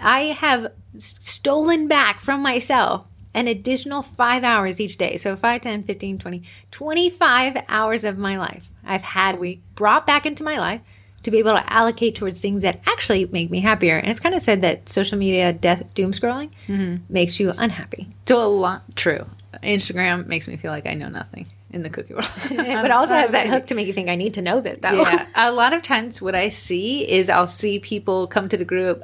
I 0.00 0.20
have 0.20 0.72
stolen 0.98 1.86
back 1.86 2.20
from 2.20 2.42
myself 2.42 3.08
an 3.34 3.46
additional 3.46 4.02
five 4.02 4.44
hours 4.44 4.80
each 4.80 4.96
day. 4.96 5.16
So 5.16 5.36
5, 5.36 5.60
10, 5.60 5.82
15, 5.84 6.18
20, 6.18 6.42
25 6.70 7.64
hours 7.68 8.04
of 8.04 8.18
my 8.18 8.38
life 8.38 8.68
I've 8.88 9.02
had 9.02 9.38
we 9.38 9.60
brought 9.74 10.06
back 10.06 10.26
into 10.26 10.42
my 10.42 10.58
life 10.58 10.80
to 11.22 11.30
be 11.30 11.38
able 11.38 11.52
to 11.52 11.72
allocate 11.72 12.14
towards 12.14 12.40
things 12.40 12.62
that 12.62 12.80
actually 12.86 13.26
make 13.26 13.50
me 13.50 13.60
happier. 13.60 13.96
And 13.96 14.08
it's 14.08 14.20
kind 14.20 14.34
of 14.34 14.40
said 14.40 14.62
that 14.62 14.88
social 14.88 15.18
media 15.18 15.52
death 15.52 15.92
doom 15.94 16.12
scrolling 16.12 16.50
mm-hmm. 16.66 16.96
makes 17.12 17.38
you 17.38 17.52
unhappy. 17.56 18.08
so 18.26 18.40
a 18.40 18.48
lot 18.48 18.82
true. 18.96 19.26
Instagram 19.62 20.26
makes 20.26 20.48
me 20.48 20.56
feel 20.56 20.70
like 20.70 20.86
I 20.86 20.94
know 20.94 21.08
nothing 21.08 21.46
in 21.70 21.82
the 21.82 21.90
cookie 21.90 22.14
world. 22.14 22.30
but 22.48 22.90
also 22.90 23.14
has 23.14 23.32
that 23.32 23.46
hook 23.48 23.66
to 23.66 23.74
make 23.74 23.86
you 23.86 23.92
think 23.92 24.08
I 24.08 24.14
need 24.14 24.34
to 24.34 24.42
know 24.42 24.60
this 24.60 24.78
though. 24.78 24.92
yeah. 24.92 25.26
A 25.34 25.52
lot 25.52 25.72
of 25.72 25.82
times, 25.82 26.22
what 26.22 26.34
I 26.34 26.48
see 26.48 27.10
is 27.10 27.28
I'll 27.28 27.46
see 27.46 27.78
people 27.78 28.26
come 28.26 28.48
to 28.48 28.56
the 28.56 28.64
group. 28.64 29.02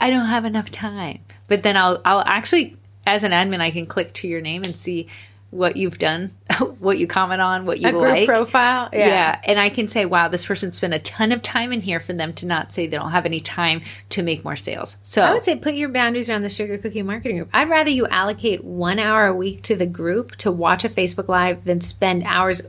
I 0.00 0.10
don't 0.10 0.26
have 0.26 0.44
enough 0.44 0.70
time, 0.70 1.20
but 1.48 1.62
then 1.62 1.76
I'll 1.76 2.00
I'll 2.04 2.22
actually, 2.26 2.76
as 3.08 3.24
an 3.24 3.32
admin, 3.32 3.60
I 3.60 3.70
can 3.70 3.86
click 3.86 4.12
to 4.14 4.28
your 4.28 4.40
name 4.40 4.62
and 4.64 4.76
see 4.76 5.08
what 5.50 5.76
you've 5.78 5.96
done, 5.96 6.30
what 6.78 6.98
you 6.98 7.06
comment 7.06 7.40
on, 7.40 7.64
what 7.64 7.80
you 7.80 7.88
A 7.88 7.92
like. 7.92 8.26
profile. 8.26 8.90
Yeah. 8.92 9.40
and 9.44 9.58
I 9.58 9.70
can 9.70 9.88
say, 9.88 10.04
wow, 10.04 10.28
this 10.28 10.44
person 10.44 10.72
spent 10.72 10.92
a 10.92 10.98
ton 10.98 11.32
of 11.32 11.40
time 11.40 11.72
in 11.72 11.80
here 11.80 12.00
for 12.00 12.12
them 12.12 12.34
to 12.34 12.46
not 12.46 12.70
say 12.70 12.86
they 12.86 12.96
don't 12.96 13.12
have 13.12 13.24
any 13.24 13.40
time 13.40 13.80
to 14.10 14.22
make 14.22 14.44
more 14.44 14.56
sales. 14.56 14.98
So 15.02 15.22
I 15.22 15.32
would 15.32 15.44
say 15.44 15.56
put 15.56 15.74
your 15.74 15.88
boundaries 15.88 16.28
around 16.28 16.42
the 16.42 16.50
sugar 16.50 16.76
cookie 16.76 17.02
marketing 17.02 17.38
group. 17.38 17.50
I'd 17.54 17.70
rather 17.70 17.90
you 17.90 18.06
allocate 18.08 18.62
one 18.62 18.98
hour 18.98 19.26
a 19.26 19.34
week 19.34 19.62
to 19.62 19.76
the 19.76 19.86
group 19.86 20.36
to 20.36 20.52
watch 20.52 20.84
a 20.84 20.88
Facebook 20.90 21.28
Live 21.28 21.64
than 21.64 21.80
spend 21.80 22.24
hours 22.24 22.62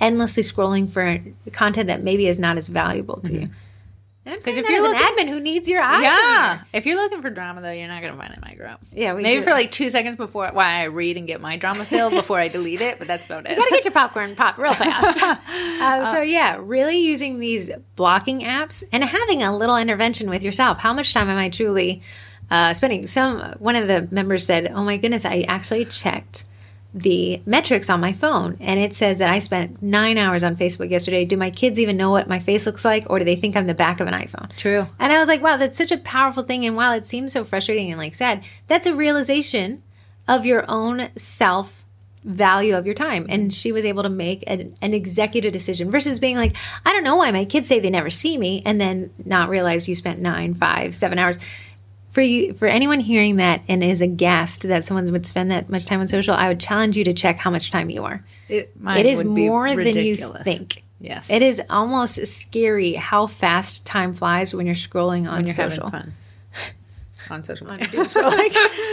endlessly 0.00 0.42
scrolling 0.42 0.88
for 0.88 1.20
content 1.50 1.88
that 1.88 2.02
maybe 2.02 2.28
is 2.28 2.38
not 2.38 2.56
as 2.56 2.68
valuable 2.68 3.20
to 3.22 3.32
mm-hmm. 3.32 3.42
you. 3.42 3.50
And 4.26 4.36
if 4.36 4.46
you're 4.68 4.82
looking- 4.82 5.00
an 5.00 5.06
admin 5.16 5.28
who 5.28 5.40
needs 5.40 5.68
your 5.68 5.80
eyes. 5.82 6.02
Yeah. 6.02 6.60
If 6.74 6.84
you're 6.84 6.96
looking 6.96 7.22
for 7.22 7.30
drama, 7.30 7.62
though, 7.62 7.70
you're 7.70 7.88
not 7.88 8.02
going 8.02 8.12
to 8.12 8.18
find 8.18 8.32
it 8.32 8.36
in 8.36 8.42
my 8.46 8.54
group. 8.54 8.78
Yeah, 8.92 9.14
we 9.14 9.22
Maybe 9.22 9.38
do- 9.40 9.44
for 9.44 9.50
like 9.52 9.70
two 9.70 9.88
seconds 9.88 10.16
before 10.16 10.48
why 10.52 10.80
I 10.80 10.84
read 10.84 11.16
and 11.16 11.26
get 11.26 11.40
my 11.40 11.56
drama 11.56 11.84
fill 11.86 12.10
before 12.20 12.38
I 12.38 12.48
delete 12.48 12.82
it, 12.82 12.98
but 12.98 13.08
that's 13.08 13.24
about 13.26 13.46
it. 13.46 13.52
You 13.52 13.56
gotta 13.56 13.70
get 13.70 13.84
your 13.84 13.92
popcorn 13.92 14.36
pop 14.36 14.58
real 14.58 14.74
fast. 14.74 15.22
uh, 15.22 16.12
so 16.12 16.20
yeah, 16.20 16.58
really 16.60 16.98
using 16.98 17.40
these 17.40 17.70
blocking 17.96 18.40
apps 18.42 18.84
and 18.92 19.02
having 19.02 19.42
a 19.42 19.56
little 19.56 19.76
intervention 19.78 20.28
with 20.28 20.42
yourself. 20.44 20.78
How 20.78 20.92
much 20.92 21.14
time 21.14 21.28
am 21.30 21.38
I 21.38 21.48
truly 21.48 22.02
uh, 22.50 22.74
spending? 22.74 23.06
Some 23.06 23.40
one 23.58 23.74
of 23.76 23.88
the 23.88 24.06
members 24.14 24.44
said, 24.44 24.70
"Oh 24.74 24.84
my 24.84 24.98
goodness, 24.98 25.24
I 25.24 25.42
actually 25.48 25.86
checked." 25.86 26.44
The 26.92 27.40
metrics 27.46 27.88
on 27.88 28.00
my 28.00 28.12
phone 28.12 28.56
and 28.58 28.80
it 28.80 28.94
says 28.94 29.18
that 29.18 29.32
I 29.32 29.38
spent 29.38 29.80
nine 29.80 30.18
hours 30.18 30.42
on 30.42 30.56
Facebook 30.56 30.90
yesterday. 30.90 31.24
Do 31.24 31.36
my 31.36 31.50
kids 31.50 31.78
even 31.78 31.96
know 31.96 32.10
what 32.10 32.28
my 32.28 32.40
face 32.40 32.66
looks 32.66 32.84
like 32.84 33.08
or 33.08 33.18
do 33.18 33.24
they 33.24 33.36
think 33.36 33.56
I'm 33.56 33.66
the 33.66 33.74
back 33.74 34.00
of 34.00 34.08
an 34.08 34.14
iPhone? 34.14 34.54
True. 34.56 34.86
And 34.98 35.12
I 35.12 35.18
was 35.18 35.28
like, 35.28 35.42
wow, 35.42 35.56
that's 35.56 35.78
such 35.78 35.92
a 35.92 35.98
powerful 35.98 36.42
thing. 36.42 36.66
And 36.66 36.74
while 36.74 36.92
it 36.92 37.06
seems 37.06 37.32
so 37.32 37.44
frustrating 37.44 37.90
and 37.90 37.98
like 37.98 38.14
sad, 38.14 38.42
that's 38.66 38.86
a 38.86 38.94
realization 38.94 39.82
of 40.26 40.44
your 40.44 40.64
own 40.68 41.10
self 41.16 41.84
value 42.24 42.76
of 42.76 42.86
your 42.86 42.94
time. 42.94 43.26
And 43.28 43.52
she 43.52 43.72
was 43.72 43.84
able 43.84 44.02
to 44.02 44.08
make 44.08 44.44
an, 44.46 44.74
an 44.82 44.92
executive 44.92 45.52
decision 45.52 45.90
versus 45.90 46.20
being 46.20 46.36
like, 46.36 46.56
I 46.84 46.92
don't 46.92 47.04
know 47.04 47.16
why 47.16 47.30
my 47.30 47.44
kids 47.44 47.68
say 47.68 47.80
they 47.80 47.90
never 47.90 48.10
see 48.10 48.36
me 48.36 48.62
and 48.66 48.80
then 48.80 49.10
not 49.24 49.48
realize 49.48 49.88
you 49.88 49.94
spent 49.94 50.20
nine, 50.20 50.54
five, 50.54 50.94
seven 50.94 51.18
hours. 51.18 51.38
For 52.10 52.20
you, 52.20 52.54
for 52.54 52.66
anyone 52.66 53.00
hearing 53.00 53.36
that 53.36 53.62
and 53.68 53.84
is 53.84 54.00
aghast 54.00 54.62
that 54.62 54.84
someone 54.84 55.10
would 55.12 55.26
spend 55.26 55.50
that 55.50 55.70
much 55.70 55.86
time 55.86 56.00
on 56.00 56.08
social, 56.08 56.34
I 56.34 56.48
would 56.48 56.60
challenge 56.60 56.96
you 56.96 57.04
to 57.04 57.12
check 57.12 57.38
how 57.38 57.50
much 57.50 57.70
time 57.70 57.88
you 57.88 58.04
are. 58.04 58.24
It, 58.48 58.72
It 58.84 59.06
is 59.06 59.22
more 59.22 59.68
than 59.74 59.96
you 59.96 60.16
think. 60.16 60.82
Yes. 60.98 61.30
It 61.30 61.40
is 61.40 61.62
almost 61.70 62.26
scary 62.26 62.94
how 62.94 63.26
fast 63.26 63.86
time 63.86 64.14
flies 64.14 64.52
when 64.52 64.66
you're 64.66 64.74
scrolling 64.74 65.28
on 65.28 65.36
when 65.36 65.46
you're 65.46 65.54
social. 65.54 65.88
fun 65.88 66.12
on 67.30 67.44
social 67.44 67.66
media. 67.68 67.88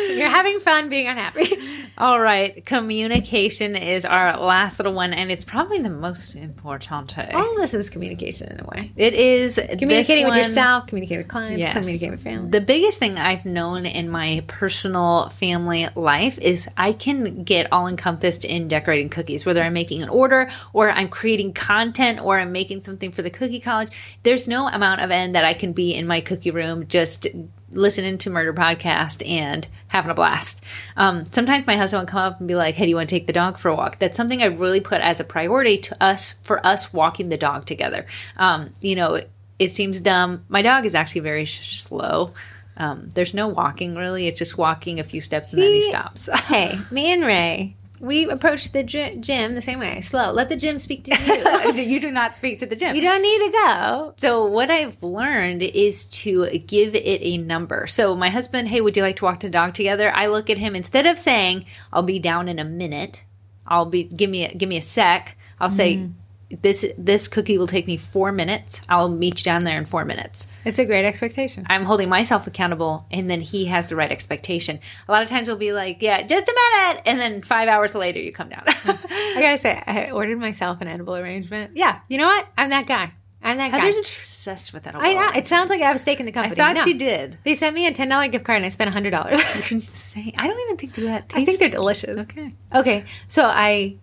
you're 0.09 0.29
having 0.29 0.59
fun 0.59 0.89
being 0.89 1.07
unhappy. 1.07 1.57
All 1.97 2.19
right, 2.19 2.63
communication 2.65 3.75
is 3.75 4.05
our 4.05 4.37
last 4.37 4.77
little 4.79 4.93
one, 4.93 5.13
and 5.13 5.31
it's 5.31 5.43
probably 5.43 5.79
the 5.79 5.89
most 5.89 6.35
important. 6.35 7.17
All 7.33 7.55
this 7.57 7.73
is 7.73 7.89
communication 7.89 8.51
in 8.51 8.59
a 8.59 8.65
way. 8.65 8.91
It 8.95 9.13
is 9.13 9.59
Communicating 9.79 10.25
with 10.25 10.35
yourself, 10.35 10.87
communicating 10.87 11.19
with 11.19 11.27
clients, 11.27 11.59
Yes. 11.59 11.73
communicating 11.73 12.11
with 12.11 12.21
family. 12.21 12.49
The 12.51 12.61
biggest 12.61 12.99
thing 12.99 13.17
I've 13.17 13.45
known 13.45 13.85
in 13.85 14.09
my 14.09 14.43
personal 14.47 15.29
family 15.29 15.87
life 15.95 16.37
is 16.39 16.69
I 16.77 16.93
can 16.93 17.43
get 17.43 17.71
all 17.71 17.87
encompassed 17.87 18.45
in 18.45 18.67
decorating 18.67 19.09
cookies, 19.09 19.45
whether 19.45 19.63
I'm 19.63 19.73
making 19.73 20.03
an 20.03 20.09
order 20.09 20.49
or 20.73 20.91
I'm 20.91 21.09
creating 21.09 21.53
content 21.53 22.19
or 22.23 22.37
I'm 22.39 22.51
making 22.51 22.81
something 22.83 23.11
for 23.11 23.21
the 23.21 23.29
cookie 23.29 23.59
college. 23.59 23.89
There's 24.23 24.47
no 24.47 24.67
amount 24.67 25.01
of 25.01 25.09
end 25.11 25.33
that 25.35 25.45
I 25.45 25.53
can 25.53 25.73
be 25.73 25.93
in 25.95 26.05
my 26.05 26.21
cookie 26.21 26.51
room 26.51 26.87
just 26.87 27.27
listening 27.71 28.17
to 28.19 28.29
murder 28.29 28.53
podcast 28.53 29.27
and 29.27 29.67
having 29.89 30.11
a 30.11 30.13
blast. 30.13 30.63
Um, 30.95 31.25
sometimes 31.25 31.67
my 31.67 31.75
husband 31.75 32.01
would 32.03 32.09
come 32.09 32.21
up 32.23 32.39
and 32.39 32.47
be 32.47 32.55
like, 32.55 32.75
"Hey, 32.75 32.85
do 32.85 32.89
you 32.89 32.95
want 32.95 33.09
to 33.09 33.15
take 33.15 33.27
the 33.27 33.33
dog 33.33 33.57
for 33.57 33.69
a 33.69 33.75
walk?" 33.75 33.99
That's 33.99 34.15
something 34.17 34.41
I 34.41 34.45
really 34.45 34.79
put 34.79 35.01
as 35.01 35.19
a 35.19 35.23
priority 35.23 35.77
to 35.77 36.03
us 36.03 36.33
for 36.43 36.65
us 36.65 36.93
walking 36.93 37.29
the 37.29 37.37
dog 37.37 37.65
together. 37.65 38.05
Um, 38.37 38.73
you 38.81 38.95
know, 38.95 39.21
it 39.59 39.69
seems 39.69 40.01
dumb. 40.01 40.45
My 40.49 40.61
dog 40.61 40.85
is 40.85 40.95
actually 40.95 41.21
very 41.21 41.45
sh- 41.45 41.77
slow. 41.79 42.33
Um, 42.77 43.09
there's 43.15 43.33
no 43.33 43.47
walking 43.47 43.95
really. 43.95 44.27
It's 44.27 44.37
just 44.39 44.57
walking 44.57 44.99
a 44.99 45.03
few 45.03 45.19
steps 45.19 45.51
and 45.51 45.61
then 45.61 45.71
he 45.71 45.77
He- 45.81 45.89
stops. 45.89 46.29
hey, 46.45 46.77
me 46.91 47.11
and 47.11 47.23
Ray, 47.25 47.75
we 47.99 48.29
approach 48.29 48.71
the 48.71 48.83
gym 48.83 49.55
the 49.55 49.61
same 49.61 49.79
way. 49.79 50.01
Slow. 50.01 50.31
Let 50.31 50.49
the 50.49 50.55
gym 50.55 50.77
speak 50.77 51.05
to 51.05 51.73
you. 51.73 51.83
you 51.83 51.99
do 51.99 52.11
not 52.11 52.37
speak 52.37 52.59
to 52.59 52.65
the 52.65 52.75
gym. 52.75 52.95
you 52.95 53.01
don't 53.01 53.21
need 53.21 53.45
to 53.45 53.51
go. 53.51 54.13
So 54.17 54.45
what 54.45 54.69
I've 54.69 55.01
learned 55.01 55.63
is 55.63 56.05
to 56.05 56.47
give 56.59 56.95
it 56.95 57.21
a 57.21 57.37
number. 57.37 57.87
So 57.87 58.15
my 58.15 58.29
husband, 58.29 58.67
hey, 58.69 58.81
would 58.81 58.95
you 58.95 59.03
like 59.03 59.17
to 59.17 59.25
walk 59.25 59.39
the 59.39 59.49
dog 59.49 59.73
together? 59.73 60.11
I 60.13 60.27
look 60.27 60.49
at 60.49 60.57
him 60.57 60.75
instead 60.75 61.05
of 61.05 61.17
saying, 61.17 61.65
"I'll 61.91 62.03
be 62.03 62.19
down 62.19 62.47
in 62.47 62.59
a 62.59 62.65
minute." 62.65 63.23
I'll 63.67 63.85
be 63.85 64.05
give 64.05 64.29
me 64.29 64.45
a, 64.45 64.53
give 64.53 64.69
me 64.69 64.77
a 64.77 64.81
sec. 64.81 65.37
I'll 65.59 65.69
say, 65.69 65.95
mm. 65.95 66.13
This 66.49 66.85
this 66.97 67.27
cookie 67.27 67.57
will 67.57 67.67
take 67.67 67.87
me 67.87 67.97
four 67.97 68.31
minutes. 68.31 68.81
I'll 68.87 69.09
meet 69.09 69.39
you 69.39 69.43
down 69.43 69.65
there 69.65 69.77
in 69.77 69.85
four 69.85 70.05
minutes. 70.05 70.47
It's 70.63 70.79
a 70.79 70.85
great 70.85 71.03
expectation. 71.05 71.65
I'm 71.69 71.83
holding 71.83 72.07
myself 72.09 72.47
accountable, 72.47 73.05
and 73.11 73.29
then 73.29 73.41
he 73.41 73.65
has 73.65 73.89
the 73.89 73.95
right 73.97 74.09
expectation. 74.11 74.79
A 75.07 75.11
lot 75.11 75.23
of 75.23 75.29
times 75.29 75.47
we'll 75.49 75.57
be 75.57 75.73
like, 75.73 76.01
"Yeah, 76.01 76.21
just 76.21 76.47
a 76.47 76.53
minute," 76.55 77.01
and 77.05 77.19
then 77.19 77.41
five 77.41 77.67
hours 77.67 77.93
later 77.95 78.19
you 78.19 78.31
come 78.31 78.49
down. 78.49 78.63
I 78.67 79.37
gotta 79.41 79.57
say, 79.57 79.83
I 79.85 80.11
ordered 80.11 80.37
myself 80.39 80.79
an 80.81 80.87
edible 80.87 81.17
arrangement. 81.17 81.71
Yeah, 81.75 81.99
you 82.07 82.17
know 82.17 82.27
what? 82.27 82.47
I'm 82.57 82.69
that 82.69 82.87
guy. 82.87 83.11
I'm 83.43 83.57
that 83.57 83.71
guy. 83.71 83.77
Heather's 83.79 83.97
obsessed 83.97 84.73
with 84.73 84.83
that. 84.83 84.95
I 84.95 85.13
know. 85.13 85.31
It 85.35 85.47
sounds 85.47 85.69
like 85.69 85.81
I 85.81 85.85
have 85.85 85.95
a 85.95 85.99
stake 85.99 86.19
in 86.19 86.25
the 86.25 86.31
company. 86.31 86.59
I 86.59 86.65
thought 86.73 86.75
No. 86.77 86.83
she 86.83 86.93
did. 86.95 87.37
They 87.43 87.53
sent 87.55 87.75
me 87.75 87.87
a 87.87 87.93
ten 87.93 88.09
dollar 88.09 88.27
gift 88.29 88.45
card 88.45 88.55
and 88.57 88.65
I 88.65 88.69
spent 88.69 88.89
hundred 88.91 89.11
dollars. 89.11 89.39
Insane. 89.71 90.33
I 90.37 90.47
don't 90.47 90.59
even 90.61 90.77
think 90.77 90.95
they're 90.95 91.05
that. 91.05 91.33
I 91.35 91.43
think 91.45 91.59
they're 91.59 91.69
delicious. 91.69 92.21
okay. 92.21 92.53
Okay, 92.73 93.05
so 93.27 93.43
I 93.45 93.97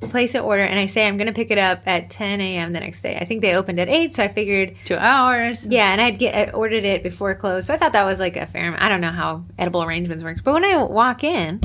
place 0.00 0.34
an 0.34 0.40
order 0.40 0.62
and 0.62 0.78
I 0.78 0.86
say 0.86 1.06
I'm 1.06 1.16
going 1.18 1.26
to 1.26 1.32
pick 1.32 1.50
it 1.50 1.58
up 1.58 1.82
at 1.86 2.08
10 2.10 2.40
a.m. 2.40 2.72
the 2.72 2.80
next 2.80 3.02
day. 3.02 3.16
I 3.16 3.24
think 3.24 3.42
they 3.42 3.54
opened 3.54 3.78
at 3.78 3.88
8, 3.88 4.14
so 4.14 4.24
I 4.24 4.28
figured, 4.28 4.74
Two 4.84 4.96
hours. 4.96 5.66
yeah, 5.66 5.92
and 5.92 6.00
I'd 6.00 6.18
get 6.18 6.34
I 6.34 6.50
ordered 6.52 6.84
it 6.84 7.02
before 7.02 7.34
close. 7.34 7.66
So 7.66 7.74
I 7.74 7.76
thought 7.76 7.92
that 7.92 8.04
was 8.04 8.18
like 8.18 8.36
a 8.36 8.46
fair 8.46 8.66
amount. 8.68 8.82
I 8.82 8.88
don't 8.88 9.00
know 9.00 9.10
how 9.10 9.44
edible 9.58 9.82
arrangements 9.82 10.24
work. 10.24 10.42
But 10.42 10.54
when 10.54 10.64
I 10.64 10.82
walk 10.82 11.22
in 11.22 11.60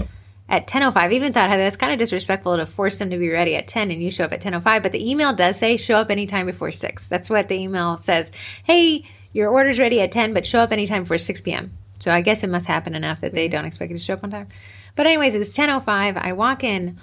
at 0.50 0.68
10.05, 0.68 0.96
I 0.98 1.12
even 1.14 1.34
thought, 1.34 1.50
hey, 1.50 1.58
that's 1.58 1.78
kind 1.78 1.94
of 1.94 1.98
disrespectful 1.98 2.58
to 2.58 2.66
force 2.66 3.00
them 3.00 3.10
to 3.10 3.18
be 3.18 3.30
ready 3.30 3.56
at 3.56 3.68
10 3.68 3.90
and 3.90 4.02
you 4.02 4.12
show 4.12 4.26
up 4.26 4.34
at 4.34 4.42
10.05. 4.42 4.84
But 4.84 4.92
the 4.92 5.10
email 5.10 5.34
does 5.34 5.58
say 5.58 5.78
show 5.78 5.96
up 5.96 6.12
anytime 6.12 6.46
before 6.46 6.72
6. 6.72 7.08
That's 7.08 7.30
what 7.30 7.48
the 7.48 7.56
email 7.56 7.98
says. 7.98 8.32
Hey, 8.64 9.06
your 9.34 9.50
order's 9.50 9.80
ready 9.80 10.02
at 10.02 10.12
10, 10.12 10.34
but 10.34 10.46
show 10.46 10.60
up 10.60 10.72
anytime 10.72 11.04
before 11.04 11.18
6 11.18 11.42
p.m. 11.42 11.72
So 12.00 12.12
I 12.14 12.22
guess 12.22 12.44
it 12.44 12.50
must 12.50 12.68
happen 12.68 12.94
enough 12.94 13.22
that 13.22 13.34
they 13.34 13.48
don't 13.48 13.66
expect 13.66 13.92
you 13.92 13.98
to 13.98 14.04
show 14.04 14.14
up 14.14 14.24
on 14.24 14.30
time. 14.30 14.48
But 14.96 15.08
anyways, 15.08 15.34
it's 15.36 15.58
10.05. 15.58 16.18
I 16.18 16.34
walk 16.34 16.64
in 16.64 16.98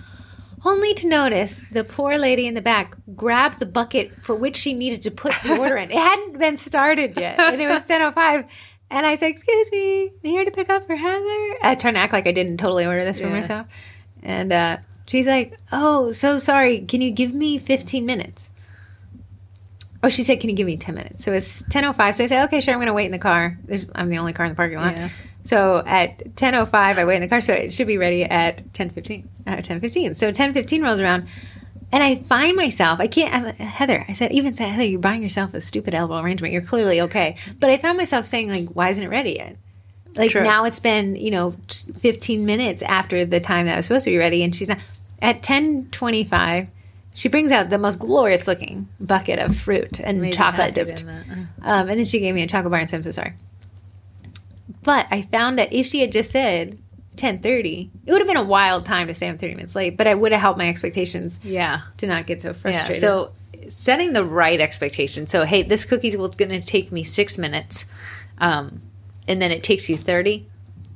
only 0.65 0.95
to 0.95 1.09
notice 1.09 1.65
the 1.71 1.85
poor 1.85 2.17
lady 2.19 2.47
in 2.47 2.55
the 2.55 2.63
back 2.63 2.97
grabbed 3.17 3.59
the 3.59 3.67
bucket 3.67 4.13
for 4.23 4.35
which 4.35 4.57
she 4.57 4.75
needed 4.75 5.03
to 5.03 5.11
put 5.11 5.35
the 5.43 5.59
order 5.59 5.77
in. 5.77 5.91
It 5.91 5.97
hadn't 6.11 6.39
been 6.39 6.57
started 6.57 7.17
yet, 7.17 7.39
and 7.39 7.61
it 7.61 7.69
was 7.69 7.85
10.05. 7.87 8.49
And 8.91 9.07
I 9.07 9.15
said, 9.15 9.31
excuse 9.31 9.73
me, 9.73 10.05
I'm 10.09 10.31
here 10.31 10.45
to 10.45 10.51
pick 10.51 10.69
up 10.69 10.87
for 10.87 10.95
Heather. 10.95 11.57
I 11.63 11.77
trying 11.79 11.95
to 11.95 12.01
act 12.01 12.13
like 12.13 12.27
I 12.27 12.33
didn't 12.33 12.59
totally 12.59 12.85
order 12.87 13.05
this 13.05 13.19
for 13.19 13.25
Yeah. 13.27 13.33
myself. 13.33 13.67
And 14.23 14.53
uh, 14.53 14.77
she's 15.07 15.27
like, 15.27 15.59
oh, 15.73 16.13
so 16.13 16.39
sorry. 16.39 16.81
Can 16.81 17.01
you 17.01 17.11
give 17.11 17.33
me 17.35 17.59
15 17.59 18.05
minutes? 18.05 18.51
Oh, 20.05 20.09
she 20.09 20.25
said, 20.25 20.41
"Can 20.41 20.51
you 20.51 20.57
give 20.57 20.67
me 20.67 20.77
ten 20.77 20.97
minutes?" 20.97 21.25
So 21.25 21.33
it's 21.33 21.63
ten 21.69 21.85
oh 21.85 21.93
five. 21.93 22.17
So 22.17 22.25
I 22.25 22.27
said, 22.27 22.43
"Okay, 22.47 22.61
sure. 22.61 22.75
I'm 22.75 22.79
going 22.81 22.89
to 22.89 22.93
wait 22.93 23.05
in 23.05 23.13
the 23.13 23.21
car." 23.21 23.57
There's, 23.65 23.89
I'm 23.95 24.09
the 24.09 24.19
only 24.19 24.33
car 24.33 24.45
in 24.47 24.51
the 24.51 24.57
parking 24.57 24.79
lot. 24.79 24.97
Yeah. 24.97 25.09
So 25.45 25.83
at 25.87 26.37
ten 26.37 26.55
oh 26.55 26.65
five, 26.65 26.99
I 26.99 27.05
wait 27.05 27.17
in 27.17 27.23
the 27.23 27.29
car. 27.29 27.41
So 27.41 27.53
it 27.53 27.73
should 27.73 27.87
be 27.87 27.99
ready 27.99 28.25
at 28.25 28.73
Ten 28.73 28.91
fifteen. 28.91 29.29
uh, 29.47 29.57
ten 29.61 29.81
fifteen. 29.81 30.15
So 30.15 30.31
ten 30.33 30.53
fifteen 30.53 30.83
rolls 30.83 31.01
around, 31.01 31.27
and 31.91 32.03
I 32.03 32.17
find 32.17 32.57
myself. 32.57 33.01
I 33.01 33.07
can't. 33.09 33.35
I'm, 33.35 33.55
Heather, 33.57 34.05
I 34.09 34.13
said, 34.13 34.33
even 34.33 34.55
said, 34.55 34.69
Heather, 34.69 34.85
you're 34.85 35.01
buying 35.01 35.23
yourself 35.23 35.53
a 35.55 35.61
stupid 35.61 35.95
elbow 35.95 36.21
arrangement. 36.21 36.53
You're 36.53 36.63
clearly 36.63 37.01
okay. 37.03 37.37
But 37.59 37.71
I 37.71 37.77
found 37.77 37.99
myself 37.99 38.29
saying, 38.29 38.51
like, 38.51 38.69
why 38.69 38.91
isn't 38.91 39.03
it 39.03 39.09
ready 39.09 39.33
yet? 39.33 39.57
Like 40.15 40.31
True. 40.31 40.43
now 40.43 40.65
it's 40.65 40.79
been 40.81 41.17
you 41.17 41.31
know 41.31 41.55
15 42.01 42.45
minutes 42.45 42.83
after 42.83 43.25
the 43.25 43.41
time 43.41 43.65
that 43.67 43.73
I 43.73 43.77
was 43.77 43.87
supposed 43.87 44.05
to 44.05 44.11
be 44.11 44.19
ready, 44.19 44.43
and 44.43 44.55
she's 44.55 44.69
not. 44.69 44.79
At 45.21 45.43
ten 45.43 45.89
twenty 45.91 46.25
five. 46.25 46.69
She 47.15 47.29
brings 47.29 47.53
out 47.53 47.69
the 47.69 47.77
most 47.77 47.99
glorious 47.99 48.49
looking 48.49 48.89
bucket 48.99 49.39
of 49.39 49.55
fruit 49.55 50.01
and 50.01 50.33
chocolate 50.33 50.75
dipped. 50.75 51.05
Um, 51.61 51.89
and 51.91 51.99
then 51.99 52.07
she 52.07 52.21
gave 52.21 52.35
me 52.35 52.43
a 52.43 52.47
chocolate 52.47 52.71
bar 52.71 52.81
and 52.81 52.89
said, 52.89 52.97
I'm 52.97 53.03
so 53.03 53.11
sorry. 53.11 53.35
But 54.83 55.07
I 55.11 55.23
found 55.23 55.59
that 55.59 55.73
if 55.73 55.87
she 55.87 56.01
had 56.01 56.13
just 56.13 56.31
said 56.31 56.71
1030, 57.17 57.91
it 58.07 58.13
would 58.13 58.21
have 58.21 58.29
been 58.29 58.37
a 58.37 58.43
wild 58.45 58.85
time 58.87 59.07
to 59.09 59.15
say 59.15 59.29
I'm 59.29 59.39
30 59.39 59.55
minutes 59.55 59.75
late, 59.77 59.97
but 59.97 60.07
I 60.07 60.15
would 60.15 60.33
have 60.33 60.41
helped 60.41 60.59
my 60.59 60.69
expectations 60.69 61.39
Yeah. 61.45 61.83
to 61.99 62.07
not 62.07 62.27
get 62.27 62.41
so 62.41 62.53
frustrated. 62.53 62.97
Yeah. 62.97 63.01
So 63.01 63.33
setting 63.69 64.13
the 64.13 64.25
right 64.25 64.61
expectation. 64.61 65.27
So 65.27 65.45
hey, 65.45 65.63
this 65.63 65.85
cookie 65.85 66.17
was 66.17 66.35
going 66.35 66.51
to 66.51 66.61
take 66.61 66.91
me 66.91 67.05
six 67.05 67.39
minutes, 67.39 67.85
um, 68.39 68.81
and 69.29 69.41
then 69.41 69.51
it 69.53 69.63
takes 69.63 69.89
you 69.89 69.97
thirty. 69.97 70.47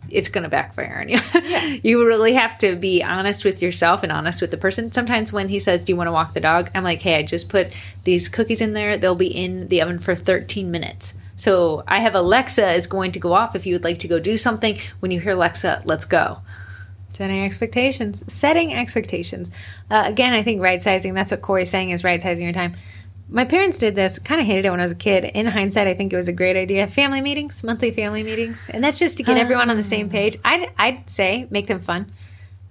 It's 0.08 0.28
going 0.28 0.44
to 0.44 0.48
backfire 0.50 0.98
on 1.00 1.08
you. 1.08 1.18
Yeah. 1.46 1.76
you 1.82 2.06
really 2.06 2.34
have 2.34 2.58
to 2.58 2.76
be 2.76 3.02
honest 3.02 3.44
with 3.44 3.60
yourself 3.62 4.02
and 4.04 4.10
honest 4.12 4.40
with 4.40 4.50
the 4.52 4.56
person. 4.56 4.90
Sometimes 4.92 5.32
when 5.32 5.48
he 5.48 5.58
says, 5.58 5.84
"Do 5.84 5.92
you 5.92 5.96
want 5.96 6.08
to 6.08 6.12
walk 6.12 6.34
the 6.34 6.40
dog?" 6.40 6.70
I'm 6.74 6.82
like, 6.84 7.02
"Hey, 7.02 7.16
I 7.16 7.22
just 7.22 7.48
put 7.48 7.68
these 8.04 8.28
cookies 8.28 8.60
in 8.60 8.72
there. 8.72 8.96
They'll 8.96 9.14
be 9.14 9.26
in 9.36 9.68
the 9.68 9.80
oven 9.82 9.98
for 10.00 10.14
13 10.16 10.70
minutes." 10.70 11.14
So 11.36 11.82
I 11.86 12.00
have 12.00 12.14
Alexa 12.14 12.72
is 12.74 12.86
going 12.86 13.12
to 13.12 13.18
go 13.18 13.32
off 13.34 13.54
if 13.54 13.66
you 13.66 13.74
would 13.74 13.84
like 13.84 13.98
to 14.00 14.08
go 14.08 14.18
do 14.18 14.36
something. 14.36 14.78
When 15.00 15.10
you 15.10 15.20
hear 15.20 15.32
Alexa, 15.32 15.82
let's 15.84 16.04
go. 16.06 16.40
setting 17.12 17.42
expectations, 17.44 18.22
setting 18.32 18.74
expectations. 18.74 19.50
Uh, 19.90 20.02
again, 20.06 20.32
I 20.34 20.42
think 20.42 20.60
right 20.60 20.82
sizing, 20.82 21.14
that's 21.14 21.30
what 21.30 21.40
Corey's 21.42 21.70
saying 21.70 21.90
is 21.90 22.04
right 22.04 22.20
sizing 22.20 22.44
your 22.44 22.52
time. 22.52 22.74
My 23.28 23.44
parents 23.44 23.78
did 23.78 23.94
this, 23.94 24.18
kind 24.18 24.40
of 24.40 24.46
hated 24.46 24.66
it 24.66 24.70
when 24.70 24.80
I 24.80 24.84
was 24.84 24.92
a 24.92 24.96
kid. 24.96 25.24
In 25.24 25.46
hindsight, 25.46 25.88
I 25.88 25.94
think 25.94 26.12
it 26.12 26.16
was 26.16 26.28
a 26.28 26.32
great 26.32 26.56
idea. 26.56 26.86
Family 26.86 27.20
meetings, 27.20 27.64
monthly 27.64 27.90
family 27.90 28.22
meetings. 28.22 28.70
And 28.72 28.84
that's 28.84 28.98
just 28.98 29.16
to 29.16 29.24
get 29.24 29.36
everyone 29.36 29.68
on 29.68 29.76
the 29.76 29.82
same 29.82 30.08
page. 30.16 30.36
I'd, 30.44 30.70
I'd 30.78 31.10
say 31.10 31.48
make 31.50 31.66
them 31.66 31.80
fun. 31.80 32.12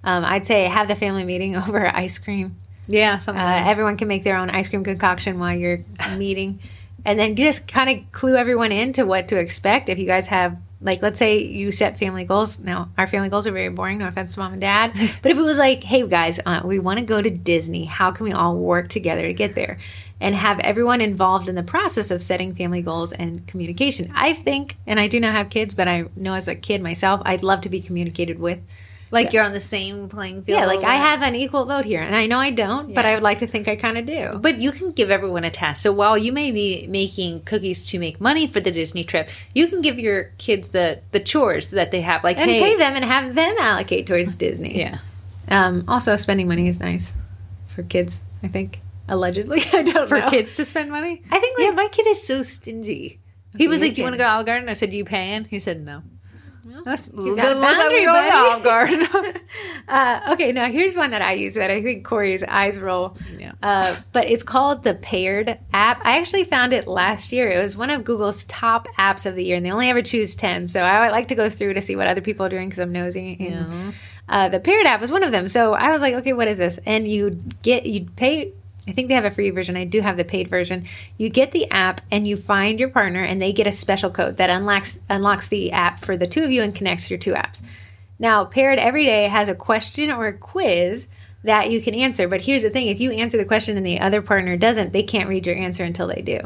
Um, 0.02 0.24
I'd 0.24 0.46
say 0.46 0.64
have 0.64 0.88
the 0.88 0.94
family 0.94 1.24
meeting 1.24 1.56
over 1.62 1.86
ice 1.94 2.18
cream. 2.18 2.56
Yeah, 2.88 3.18
something. 3.18 3.42
Uh, 3.42 3.64
everyone 3.66 3.96
can 3.96 4.06
make 4.08 4.22
their 4.24 4.36
own 4.36 4.48
ice 4.48 4.68
cream 4.68 4.84
concoction 4.84 5.38
while 5.40 5.56
you're 5.56 5.80
meeting. 6.16 6.60
And 7.06 7.20
then 7.20 7.36
just 7.36 7.68
kind 7.68 7.88
of 7.88 8.10
clue 8.10 8.34
everyone 8.34 8.72
into 8.72 9.06
what 9.06 9.28
to 9.28 9.38
expect. 9.38 9.88
If 9.88 9.96
you 9.96 10.06
guys 10.06 10.26
have, 10.26 10.58
like, 10.80 11.02
let's 11.02 11.20
say 11.20 11.38
you 11.38 11.70
set 11.70 12.00
family 12.00 12.24
goals. 12.24 12.58
Now, 12.58 12.90
our 12.98 13.06
family 13.06 13.28
goals 13.28 13.46
are 13.46 13.52
very 13.52 13.68
boring. 13.68 13.98
No 13.98 14.08
offense 14.08 14.34
to 14.34 14.40
mom 14.40 14.52
and 14.52 14.60
dad. 14.60 14.92
But 15.22 15.30
if 15.30 15.38
it 15.38 15.42
was 15.42 15.56
like, 15.56 15.84
hey, 15.84 16.04
guys, 16.08 16.40
uh, 16.44 16.62
we 16.64 16.80
want 16.80 16.98
to 16.98 17.04
go 17.04 17.22
to 17.22 17.30
Disney. 17.30 17.84
How 17.84 18.10
can 18.10 18.24
we 18.24 18.32
all 18.32 18.56
work 18.56 18.88
together 18.88 19.22
to 19.22 19.32
get 19.32 19.54
there? 19.54 19.78
And 20.20 20.34
have 20.34 20.58
everyone 20.60 21.00
involved 21.00 21.48
in 21.48 21.54
the 21.54 21.62
process 21.62 22.10
of 22.10 22.24
setting 22.24 22.56
family 22.56 22.82
goals 22.82 23.12
and 23.12 23.46
communication. 23.46 24.12
I 24.12 24.32
think, 24.32 24.76
and 24.84 24.98
I 24.98 25.06
do 25.06 25.20
not 25.20 25.32
have 25.32 25.48
kids, 25.48 25.76
but 25.76 25.86
I 25.86 26.06
know 26.16 26.34
as 26.34 26.48
a 26.48 26.56
kid 26.56 26.82
myself, 26.82 27.22
I'd 27.24 27.44
love 27.44 27.60
to 27.60 27.68
be 27.68 27.80
communicated 27.80 28.40
with. 28.40 28.58
Like 29.10 29.32
you're 29.32 29.44
on 29.44 29.52
the 29.52 29.60
same 29.60 30.08
playing 30.08 30.42
field. 30.42 30.58
Yeah, 30.60 30.66
like 30.66 30.82
I 30.84 30.96
have 30.96 31.22
an 31.22 31.34
equal 31.34 31.64
vote 31.64 31.84
here. 31.84 32.00
And 32.00 32.14
I 32.16 32.26
know 32.26 32.38
I 32.38 32.50
don't, 32.50 32.94
but 32.94 33.04
I 33.06 33.14
would 33.14 33.22
like 33.22 33.38
to 33.38 33.46
think 33.46 33.68
I 33.68 33.76
kind 33.76 33.96
of 33.98 34.06
do. 34.06 34.38
But 34.40 34.58
you 34.58 34.72
can 34.72 34.90
give 34.90 35.10
everyone 35.10 35.44
a 35.44 35.50
task. 35.50 35.82
So 35.82 35.92
while 35.92 36.18
you 36.18 36.32
may 36.32 36.50
be 36.50 36.86
making 36.88 37.42
cookies 37.42 37.88
to 37.90 37.98
make 37.98 38.20
money 38.20 38.46
for 38.46 38.60
the 38.60 38.70
Disney 38.70 39.04
trip, 39.04 39.28
you 39.54 39.68
can 39.68 39.80
give 39.80 39.98
your 39.98 40.32
kids 40.38 40.68
the 40.68 41.00
the 41.12 41.20
chores 41.20 41.68
that 41.68 41.90
they 41.90 42.00
have. 42.02 42.24
Like, 42.24 42.38
and 42.38 42.50
hey, 42.50 42.60
pay 42.60 42.76
them 42.76 42.94
and 42.94 43.04
have 43.04 43.34
them 43.34 43.54
allocate 43.60 44.06
towards 44.06 44.34
Disney. 44.46 44.78
yeah, 44.78 44.98
Um, 45.48 45.84
also, 45.88 46.16
spending 46.16 46.48
money 46.48 46.68
is 46.68 46.80
nice 46.80 47.12
for 47.68 47.82
kids. 47.82 48.20
I 48.42 48.48
think 48.48 48.80
allegedly. 49.08 49.62
I 49.72 49.82
don't 49.82 50.08
for 50.08 50.18
know. 50.18 50.30
kids 50.30 50.56
to 50.56 50.64
spend 50.64 50.90
money. 50.90 51.22
I 51.30 51.38
think 51.38 51.56
yeah, 51.58 51.66
like 51.68 51.76
my 51.76 51.88
kid 51.88 52.06
is 52.06 52.26
so 52.26 52.42
stingy. 52.42 53.20
He 53.56 53.68
was 53.68 53.80
like, 53.80 53.94
"Do 53.94 54.02
you 54.02 54.04
want 54.04 54.14
to 54.14 54.18
go 54.18 54.24
to 54.24 54.30
Olive 54.30 54.46
Garden?" 54.46 54.68
I 54.68 54.74
said, 54.74 54.90
"Do 54.90 54.96
you 54.98 55.04
pay?" 55.04 55.16
paying?" 55.16 55.44
He 55.46 55.60
said, 55.60 55.82
"No." 55.84 56.02
That's 56.84 57.08
got 57.08 57.36
doesn't 57.36 57.60
look 57.60 57.76
boundary, 57.76 58.00
we 58.00 58.04
go 58.06 58.12
to 58.12 58.18
buddy. 58.18 58.30
Olive 58.30 58.64
Garden. 58.64 59.42
uh, 59.88 60.32
okay. 60.32 60.52
Now 60.52 60.66
here's 60.70 60.96
one 60.96 61.10
that 61.10 61.22
I 61.22 61.32
use 61.32 61.54
that 61.54 61.70
I 61.70 61.82
think 61.82 62.04
Corey's 62.04 62.42
eyes 62.42 62.78
roll. 62.78 63.16
Yeah. 63.38 63.52
Uh, 63.62 63.96
but 64.12 64.28
it's 64.30 64.42
called 64.42 64.82
the 64.82 64.94
Paired 64.94 65.58
app. 65.72 66.00
I 66.04 66.18
actually 66.18 66.44
found 66.44 66.72
it 66.72 66.86
last 66.86 67.32
year. 67.32 67.50
It 67.50 67.62
was 67.62 67.76
one 67.76 67.90
of 67.90 68.04
Google's 68.04 68.44
top 68.44 68.88
apps 68.98 69.26
of 69.26 69.34
the 69.34 69.44
year, 69.44 69.56
and 69.56 69.64
they 69.66 69.70
only 69.70 69.88
ever 69.90 70.02
choose 70.02 70.34
ten. 70.34 70.66
So 70.66 70.82
I 70.82 71.10
like 71.10 71.28
to 71.28 71.34
go 71.34 71.50
through 71.50 71.74
to 71.74 71.80
see 71.80 71.96
what 71.96 72.06
other 72.06 72.20
people 72.20 72.46
are 72.46 72.50
doing 72.50 72.68
because 72.68 72.80
I'm 72.80 72.92
nosy. 72.92 73.36
And, 73.40 73.94
uh, 74.28 74.48
the 74.48 74.60
Paired 74.60 74.86
app 74.86 75.00
was 75.00 75.10
one 75.10 75.22
of 75.22 75.30
them. 75.30 75.48
So 75.48 75.74
I 75.74 75.90
was 75.90 76.00
like, 76.00 76.14
okay, 76.14 76.32
what 76.32 76.48
is 76.48 76.58
this? 76.58 76.78
And 76.84 77.06
you 77.06 77.38
get 77.62 77.86
you'd 77.86 78.16
pay. 78.16 78.52
I 78.88 78.92
think 78.92 79.08
they 79.08 79.14
have 79.14 79.24
a 79.24 79.30
free 79.30 79.50
version. 79.50 79.76
I 79.76 79.84
do 79.84 80.00
have 80.00 80.16
the 80.16 80.24
paid 80.24 80.48
version. 80.48 80.86
You 81.18 81.28
get 81.28 81.52
the 81.52 81.70
app 81.70 82.00
and 82.10 82.26
you 82.26 82.36
find 82.36 82.78
your 82.78 82.88
partner, 82.88 83.22
and 83.22 83.42
they 83.42 83.52
get 83.52 83.66
a 83.66 83.72
special 83.72 84.10
code 84.10 84.36
that 84.36 84.50
unlocks 84.50 85.00
unlocks 85.08 85.48
the 85.48 85.72
app 85.72 86.00
for 86.00 86.16
the 86.16 86.26
two 86.26 86.44
of 86.44 86.50
you 86.50 86.62
and 86.62 86.74
connects 86.74 87.10
your 87.10 87.18
two 87.18 87.32
apps. 87.34 87.62
Now, 88.18 88.44
Paired 88.44 88.78
every 88.78 89.04
day 89.04 89.24
has 89.24 89.48
a 89.48 89.54
question 89.54 90.10
or 90.10 90.28
a 90.28 90.32
quiz 90.32 91.08
that 91.44 91.70
you 91.70 91.80
can 91.80 91.94
answer. 91.94 92.28
But 92.28 92.42
here's 92.42 92.62
the 92.62 92.70
thing 92.70 92.88
if 92.88 93.00
you 93.00 93.12
answer 93.12 93.36
the 93.36 93.44
question 93.44 93.76
and 93.76 93.86
the 93.86 94.00
other 94.00 94.22
partner 94.22 94.56
doesn't, 94.56 94.92
they 94.92 95.02
can't 95.02 95.28
read 95.28 95.46
your 95.46 95.56
answer 95.56 95.84
until 95.84 96.06
they 96.06 96.22
do. 96.22 96.40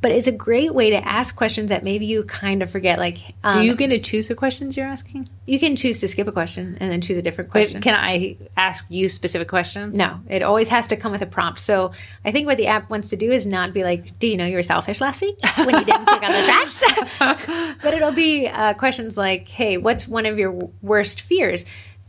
But 0.00 0.12
it's 0.12 0.28
a 0.28 0.32
great 0.32 0.72
way 0.74 0.90
to 0.90 1.04
ask 1.08 1.34
questions 1.34 1.70
that 1.70 1.82
maybe 1.82 2.06
you 2.06 2.22
kind 2.22 2.62
of 2.62 2.70
forget. 2.70 3.00
Like, 3.00 3.18
um, 3.42 3.60
Do 3.60 3.66
you 3.66 3.74
get 3.74 3.90
to 3.90 3.98
choose 3.98 4.28
the 4.28 4.36
questions 4.36 4.76
you're 4.76 4.86
asking? 4.86 5.28
you 5.44 5.58
can 5.58 5.74
choose 5.76 5.98
to 6.00 6.06
skip 6.08 6.28
a 6.28 6.32
question 6.32 6.76
and 6.78 6.92
then 6.92 7.00
choose 7.00 7.16
a 7.16 7.22
different 7.22 7.48
But 7.52 7.60
question. 7.62 7.80
can 7.80 7.94
I 7.94 8.36
ask 8.56 8.84
you 8.90 9.08
specific 9.08 9.48
questions? 9.48 9.96
No, 9.96 10.20
it 10.28 10.42
always 10.42 10.68
has 10.68 10.86
to 10.88 10.96
come 10.96 11.10
with 11.10 11.22
a 11.22 11.26
prompt. 11.26 11.58
So 11.58 11.92
I 12.24 12.30
think 12.32 12.46
what 12.46 12.58
the 12.58 12.66
app 12.66 12.90
wants 12.90 13.08
to 13.10 13.16
do 13.16 13.32
is 13.32 13.44
not 13.46 13.72
be 13.72 13.82
like, 13.82 14.18
"Do 14.18 14.28
you 14.28 14.36
know 14.36 14.44
you 14.46 14.56
were 14.56 14.62
selfish 14.62 15.00
last 15.00 15.22
week 15.22 15.36
when 15.56 15.70
you 15.74 15.84
didn't 15.84 16.06
pick 16.06 16.22
on 16.22 16.32
the 16.32 16.44
trash?" 16.44 17.76
but 17.82 17.94
it'll 17.94 18.12
be 18.12 18.46
uh, 18.46 18.74
questions 18.74 19.16
like, 19.16 19.48
"Hey, 19.48 19.78
what's 19.78 20.06
one 20.06 20.26
of 20.26 20.38
your 20.38 20.52
worst 20.82 21.22
fears?" 21.22 21.64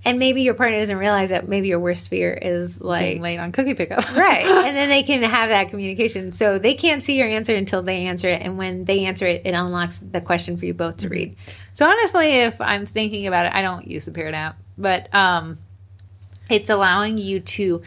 And 0.06 0.18
maybe 0.18 0.42
your 0.44 0.54
partner 0.54 0.80
doesn't 0.80 0.98
realize 0.98 1.30
that 1.30 1.50
maybe 1.50 1.68
your 1.68 1.80
worst 1.80 2.08
fear 2.08 2.32
is 2.34 2.80
like 2.80 3.02
Being 3.02 3.22
late 3.22 3.38
on 3.38 3.52
cookie 3.52 3.74
pickup. 3.74 4.10
right. 4.16 4.46
And 4.46 4.76
then 4.76 4.88
they 4.88 5.04
can 5.04 5.22
have 5.24 5.50
that 5.50 5.70
communication. 5.70 6.32
So 6.32 6.58
they 6.58 6.74
can't 6.74 7.04
see 7.04 7.18
your 7.18 7.28
answer 7.28 7.54
until 7.56 7.82
they 7.82 8.06
answer 8.06 8.30
it. 8.30 8.42
And 8.42 8.58
when 8.58 8.86
they 8.86 9.06
answer 9.06 9.26
it 9.26 9.42
it 9.46 9.52
unlocks 9.52 9.98
the 9.98 10.22
question 10.22 10.56
for 10.58 10.66
you 10.66 10.74
both 10.74 10.98
to 10.98 11.10
read. 11.10 11.36
So 11.74 11.86
honestly, 11.86 12.28
if 12.28 12.60
I'm 12.62 12.86
thinking 12.86 13.28
about 13.28 13.46
it, 13.46 13.54
I 13.54 13.62
don't 13.62 13.88
use 13.88 14.06
the 14.06 14.12
Paired 14.12 14.36
app, 14.36 14.58
but 14.78 15.14
um, 15.14 15.58
it's 16.50 16.70
allowing 16.70 17.18
you 17.18 17.42
to 17.42 17.82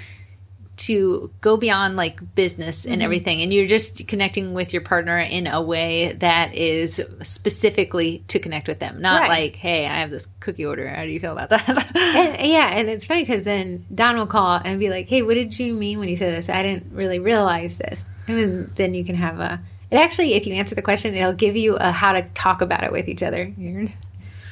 to 0.79 1.31
go 1.41 1.57
beyond 1.57 1.97
like 1.97 2.35
business 2.35 2.83
Mm-hmm. 2.85 2.93
and 2.95 3.03
everything 3.03 3.41
and 3.43 3.53
you're 3.53 3.67
just 3.67 4.07
connecting 4.09 4.55
with 4.55 4.73
your 4.73 4.83
partner 4.83 5.19
in 5.19 5.47
a 5.47 5.61
way 5.61 6.13
that 6.15 6.55
is 6.55 7.01
specifically 7.21 8.25
to 8.29 8.39
connect 8.39 8.69
with 8.69 8.79
them 8.79 9.01
not 9.01 9.21
Right. 9.23 9.29
like 9.29 9.57
hey 9.57 9.85
i 9.87 10.01
have 10.01 10.11
this 10.11 10.27
cookie 10.41 10.65
order 10.65 10.89
how 10.89 11.03
do 11.03 11.11
you 11.11 11.21
feel 11.21 11.33
about 11.33 11.51
that 11.51 11.69
And, 11.95 12.51
yeah, 12.51 12.69
and 12.77 12.89
it's 12.89 13.05
funny 13.05 13.23
because 13.23 13.45
then 13.45 13.85
Don 13.95 14.17
will 14.17 14.27
call 14.27 14.61
and 14.65 14.79
be 14.81 14.89
like, 14.91 15.09
"Hey, 15.09 15.23
what 15.23 15.35
did 15.35 15.59
you 15.59 15.73
mean 15.75 15.99
when 15.99 16.09
you 16.09 16.17
said 16.17 16.33
this? 16.33 16.49
I 16.49 16.63
didn't 16.63 16.93
really 16.93 17.19
realize 17.19 17.79
this." 17.79 18.05
And 18.29 18.37
then, 18.39 18.71
then 18.77 18.95
you 18.95 19.05
can 19.05 19.15
have 19.17 19.39
a. 19.41 19.61
It 19.91 19.97
actually, 19.97 20.35
if 20.35 20.47
you 20.47 20.55
answer 20.55 20.75
the 20.75 20.83
question, 20.83 21.15
it'll 21.15 21.33
give 21.33 21.57
you 21.57 21.77
a 21.77 21.91
how 21.91 22.13
to 22.13 22.23
talk 22.35 22.61
about 22.61 22.83
it 22.85 22.93
with 22.93 23.09
each 23.09 23.23
other. 23.23 23.53
Weird. 23.57 23.93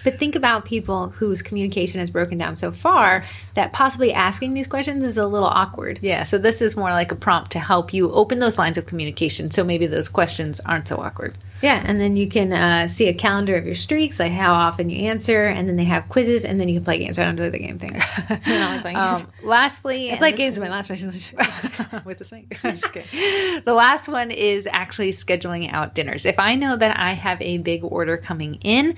But 0.05 0.19
think 0.19 0.35
about 0.35 0.65
people 0.65 1.11
whose 1.11 1.43
communication 1.43 2.01
has 2.01 2.11
broken 2.11 2.39
down 2.39 2.57
so 2.57 2.73
far 2.73 3.17
Yes. 3.17 3.53
that 3.55 3.73
possibly 3.73 4.13
asking 4.13 4.55
these 4.55 4.67
questions 4.67 5.03
is 5.05 5.17
a 5.19 5.27
little 5.27 5.49
awkward. 5.49 5.99
yeah 6.03 6.23
so 6.25 6.39
this 6.39 6.63
is 6.63 6.77
more 6.77 6.91
like 6.91 7.13
a 7.13 7.15
prompt 7.17 7.51
to 7.53 7.59
help 7.59 7.93
you 7.93 8.11
open 8.13 8.39
those 8.39 8.59
lines 8.59 8.79
of 8.79 8.87
communication 8.87 9.51
so 9.51 9.63
maybe 9.65 9.87
those 9.87 10.09
questions 10.09 10.61
aren't 10.61 10.89
so 10.89 10.97
awkward 10.97 11.35
Yeah, 11.63 11.83
and 11.87 12.01
then 12.01 12.17
you 12.17 12.27
can 12.29 12.53
uh, 12.53 12.89
see 12.89 13.09
a 13.09 13.13
calendar 13.15 13.55
of 13.57 13.67
your 13.67 13.75
streaks, 13.75 14.19
like 14.19 14.33
how 14.33 14.55
often 14.55 14.89
you 14.89 15.05
answer, 15.09 15.45
and 15.45 15.69
then 15.69 15.77
they 15.77 15.85
have 15.85 16.09
quizzes, 16.09 16.43
and 16.47 16.59
then 16.59 16.69
you 16.71 16.77
can 16.77 16.85
play 16.85 16.99
games. 16.99 17.19
I 17.19 17.25
don't 17.27 17.37
do 17.37 17.51
the 17.51 17.59
game 17.59 17.79
thing. 17.79 17.93
I 18.31 18.41
don't 18.47 18.71
like 18.73 18.81
playing 18.81 18.97
games. 18.97 19.21
um, 19.21 19.27
lastly 19.43 20.11
I 20.13 20.17
play 20.17 20.33
games 20.33 20.57
in 20.57 20.63
my 20.63 20.71
last 20.71 20.89
relationship. 20.89 21.39
with 22.07 22.17
the 22.19 22.25
kidding. 22.25 23.63
the 23.65 23.75
last 23.75 24.09
one 24.09 24.31
is 24.31 24.67
actually 24.71 25.13
scheduling 25.13 25.71
out 25.73 25.95
dinners. 25.95 26.25
If 26.25 26.39
I 26.39 26.55
know 26.55 26.77
that 26.77 26.99
I 26.99 27.13
have 27.13 27.41
a 27.43 27.59
big 27.59 27.85
order 27.85 28.17
coming 28.17 28.55
in, 28.63 28.97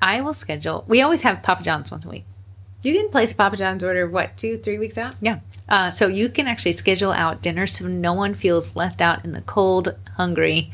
I 0.00 0.20
will 0.20 0.34
schedule. 0.34 0.84
We 0.88 1.02
always 1.02 1.22
have 1.22 1.42
Papa 1.42 1.62
John's 1.62 1.90
once 1.90 2.04
a 2.04 2.08
week. 2.08 2.24
You 2.82 2.94
can 2.94 3.08
place 3.10 3.32
Papa 3.32 3.56
John's 3.56 3.82
order 3.82 4.08
what 4.08 4.36
two, 4.36 4.58
three 4.58 4.78
weeks 4.78 4.96
out. 4.96 5.16
Yeah. 5.20 5.40
Uh, 5.68 5.90
so 5.90 6.06
you 6.06 6.28
can 6.28 6.46
actually 6.46 6.72
schedule 6.72 7.12
out 7.12 7.42
dinner 7.42 7.66
so 7.66 7.88
no 7.88 8.12
one 8.14 8.34
feels 8.34 8.76
left 8.76 9.00
out 9.00 9.24
in 9.24 9.32
the 9.32 9.42
cold, 9.42 9.96
hungry. 10.16 10.70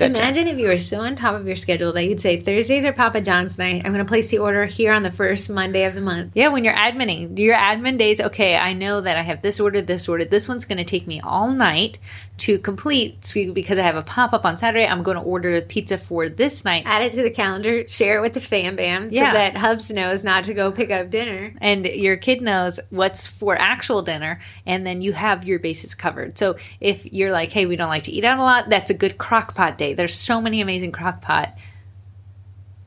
Imagine 0.00 0.48
if 0.48 0.58
you 0.58 0.66
were 0.66 0.78
so 0.78 1.00
on 1.00 1.16
top 1.16 1.34
of 1.34 1.46
your 1.46 1.56
schedule 1.56 1.92
that 1.92 2.04
you'd 2.04 2.20
say 2.20 2.40
Thursdays 2.40 2.84
are 2.84 2.92
Papa 2.92 3.20
John's 3.20 3.58
night. 3.58 3.82
I'm 3.84 3.92
going 3.92 4.04
to 4.04 4.08
place 4.08 4.30
the 4.30 4.38
order 4.38 4.66
here 4.66 4.92
on 4.92 5.02
the 5.02 5.10
first 5.10 5.48
Monday 5.50 5.84
of 5.84 5.94
the 5.94 6.00
month. 6.00 6.32
Yeah, 6.34 6.48
when 6.48 6.64
you're 6.64 6.74
adminning, 6.74 7.38
your 7.38 7.56
admin 7.56 7.98
days, 7.98 8.20
okay, 8.20 8.56
I 8.56 8.72
know 8.72 9.00
that 9.00 9.16
I 9.16 9.22
have 9.22 9.42
this 9.42 9.58
order, 9.60 9.80
this 9.80 10.08
order. 10.08 10.24
This 10.24 10.48
one's 10.48 10.64
going 10.64 10.78
to 10.78 10.84
take 10.84 11.06
me 11.06 11.20
all 11.20 11.50
night 11.52 11.98
to 12.38 12.58
complete 12.58 13.24
so 13.24 13.52
because 13.54 13.78
I 13.78 13.82
have 13.82 13.96
a 13.96 14.02
pop 14.02 14.34
up 14.34 14.44
on 14.44 14.58
Saturday. 14.58 14.86
I'm 14.86 15.02
going 15.02 15.16
to 15.16 15.22
order 15.22 15.60
pizza 15.62 15.96
for 15.96 16.28
this 16.28 16.64
night. 16.66 16.82
Add 16.84 17.02
it 17.02 17.12
to 17.12 17.22
the 17.22 17.30
calendar. 17.30 17.88
Share 17.88 18.18
it 18.18 18.20
with 18.20 18.34
the 18.34 18.40
fam 18.40 18.76
bam 18.76 19.08
Yeah. 19.10 19.30
so 19.30 19.38
that 19.38 19.56
Hubs 19.56 19.90
knows 19.90 20.22
not 20.22 20.44
to 20.44 20.52
go 20.54 20.70
pick 20.70 20.90
up 20.90 21.08
dinner. 21.10 21.54
and 21.62 21.86
your 21.86 22.16
kid 22.18 22.42
knows 22.42 22.78
what's 22.90 23.26
for 23.26 23.56
actual 23.58 24.02
dinner 24.02 24.38
and 24.66 24.86
then 24.86 25.00
you 25.00 25.12
have 25.14 25.46
your 25.46 25.58
bases 25.58 25.94
covered 25.94 26.36
so 26.36 26.56
if 26.80 27.10
you're 27.12 27.32
like 27.32 27.50
hey 27.52 27.64
we 27.66 27.76
don't 27.76 27.88
like 27.88 28.02
to 28.02 28.12
eat 28.12 28.24
out 28.24 28.38
a 28.38 28.42
lot 28.42 28.68
that's 28.68 28.90
a 28.90 28.94
good 28.94 29.16
crock 29.18 29.54
pot 29.54 29.78
day 29.78 29.85
there's 29.94 30.14
so 30.14 30.40
many 30.40 30.60
amazing 30.60 30.92
crock 30.92 31.20
pot 31.20 31.56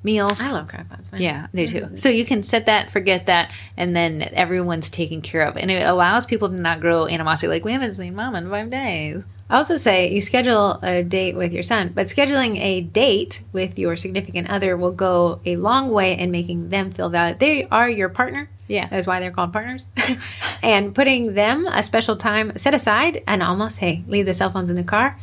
meals 0.02 0.42
I 0.42 0.52
love 0.52 0.68
crockpots. 0.68 1.12
man. 1.12 1.22
yeah 1.22 1.48
they 1.54 1.66
do 1.66 1.90
so 1.96 2.08
you 2.08 2.24
can 2.24 2.42
set 2.42 2.68
that 2.68 2.90
forget 2.90 3.26
that 3.26 3.52
and 3.76 3.96
then 3.96 4.22
everyone's 4.34 4.90
taken 4.90 5.22
care 5.22 5.42
of 5.42 5.58
and 5.58 5.70
it 5.70 5.86
allows 5.86 6.26
people 6.26 6.48
to 6.50 6.56
not 6.56 6.80
grow 6.80 7.06
animosity 7.08 7.50
like 7.50 7.66
we 7.66 7.74
haven't 7.74 7.94
seen 7.94 8.16
mom 8.16 8.36
in 8.36 8.50
five 8.50 8.70
days 8.70 9.24
I 9.50 9.58
also 9.58 9.78
say 9.78 10.12
you 10.12 10.22
schedule 10.22 10.80
a 10.84 11.02
date 11.02 11.36
with 11.36 11.54
your 11.54 11.64
son, 11.64 11.92
but 11.96 12.06
scheduling 12.06 12.60
a 12.62 12.82
date 12.82 13.42
with 13.52 13.80
your 13.80 13.96
significant 13.96 14.48
other 14.48 14.78
will 14.78 14.92
go 14.92 15.42
a 15.44 15.56
long 15.56 15.90
way 15.92 16.16
in 16.16 16.30
making 16.30 16.70
them 16.70 16.92
feel 16.92 17.10
valued. 17.10 17.40
They 17.40 17.68
are 17.70 17.90
your 17.90 18.10
partner. 18.10 18.48
Yeah. 18.68 18.88
That's 18.88 19.08
why 19.08 19.20
they're 19.20 19.32
called 19.32 19.52
partners. 19.52 19.88
and 20.64 20.94
putting 20.94 21.34
them 21.34 21.66
a 21.66 21.82
special 21.82 22.16
time 22.16 22.56
set 22.58 22.76
aside 22.76 23.24
and 23.26 23.42
almost, 23.42 23.80
hey, 23.80 24.04
leave 24.08 24.28
the 24.28 24.36
cell 24.36 24.52
phones 24.52 24.70
in 24.70 24.76
the 24.76 24.84
car. 24.84 25.18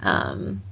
Um, 0.00 0.62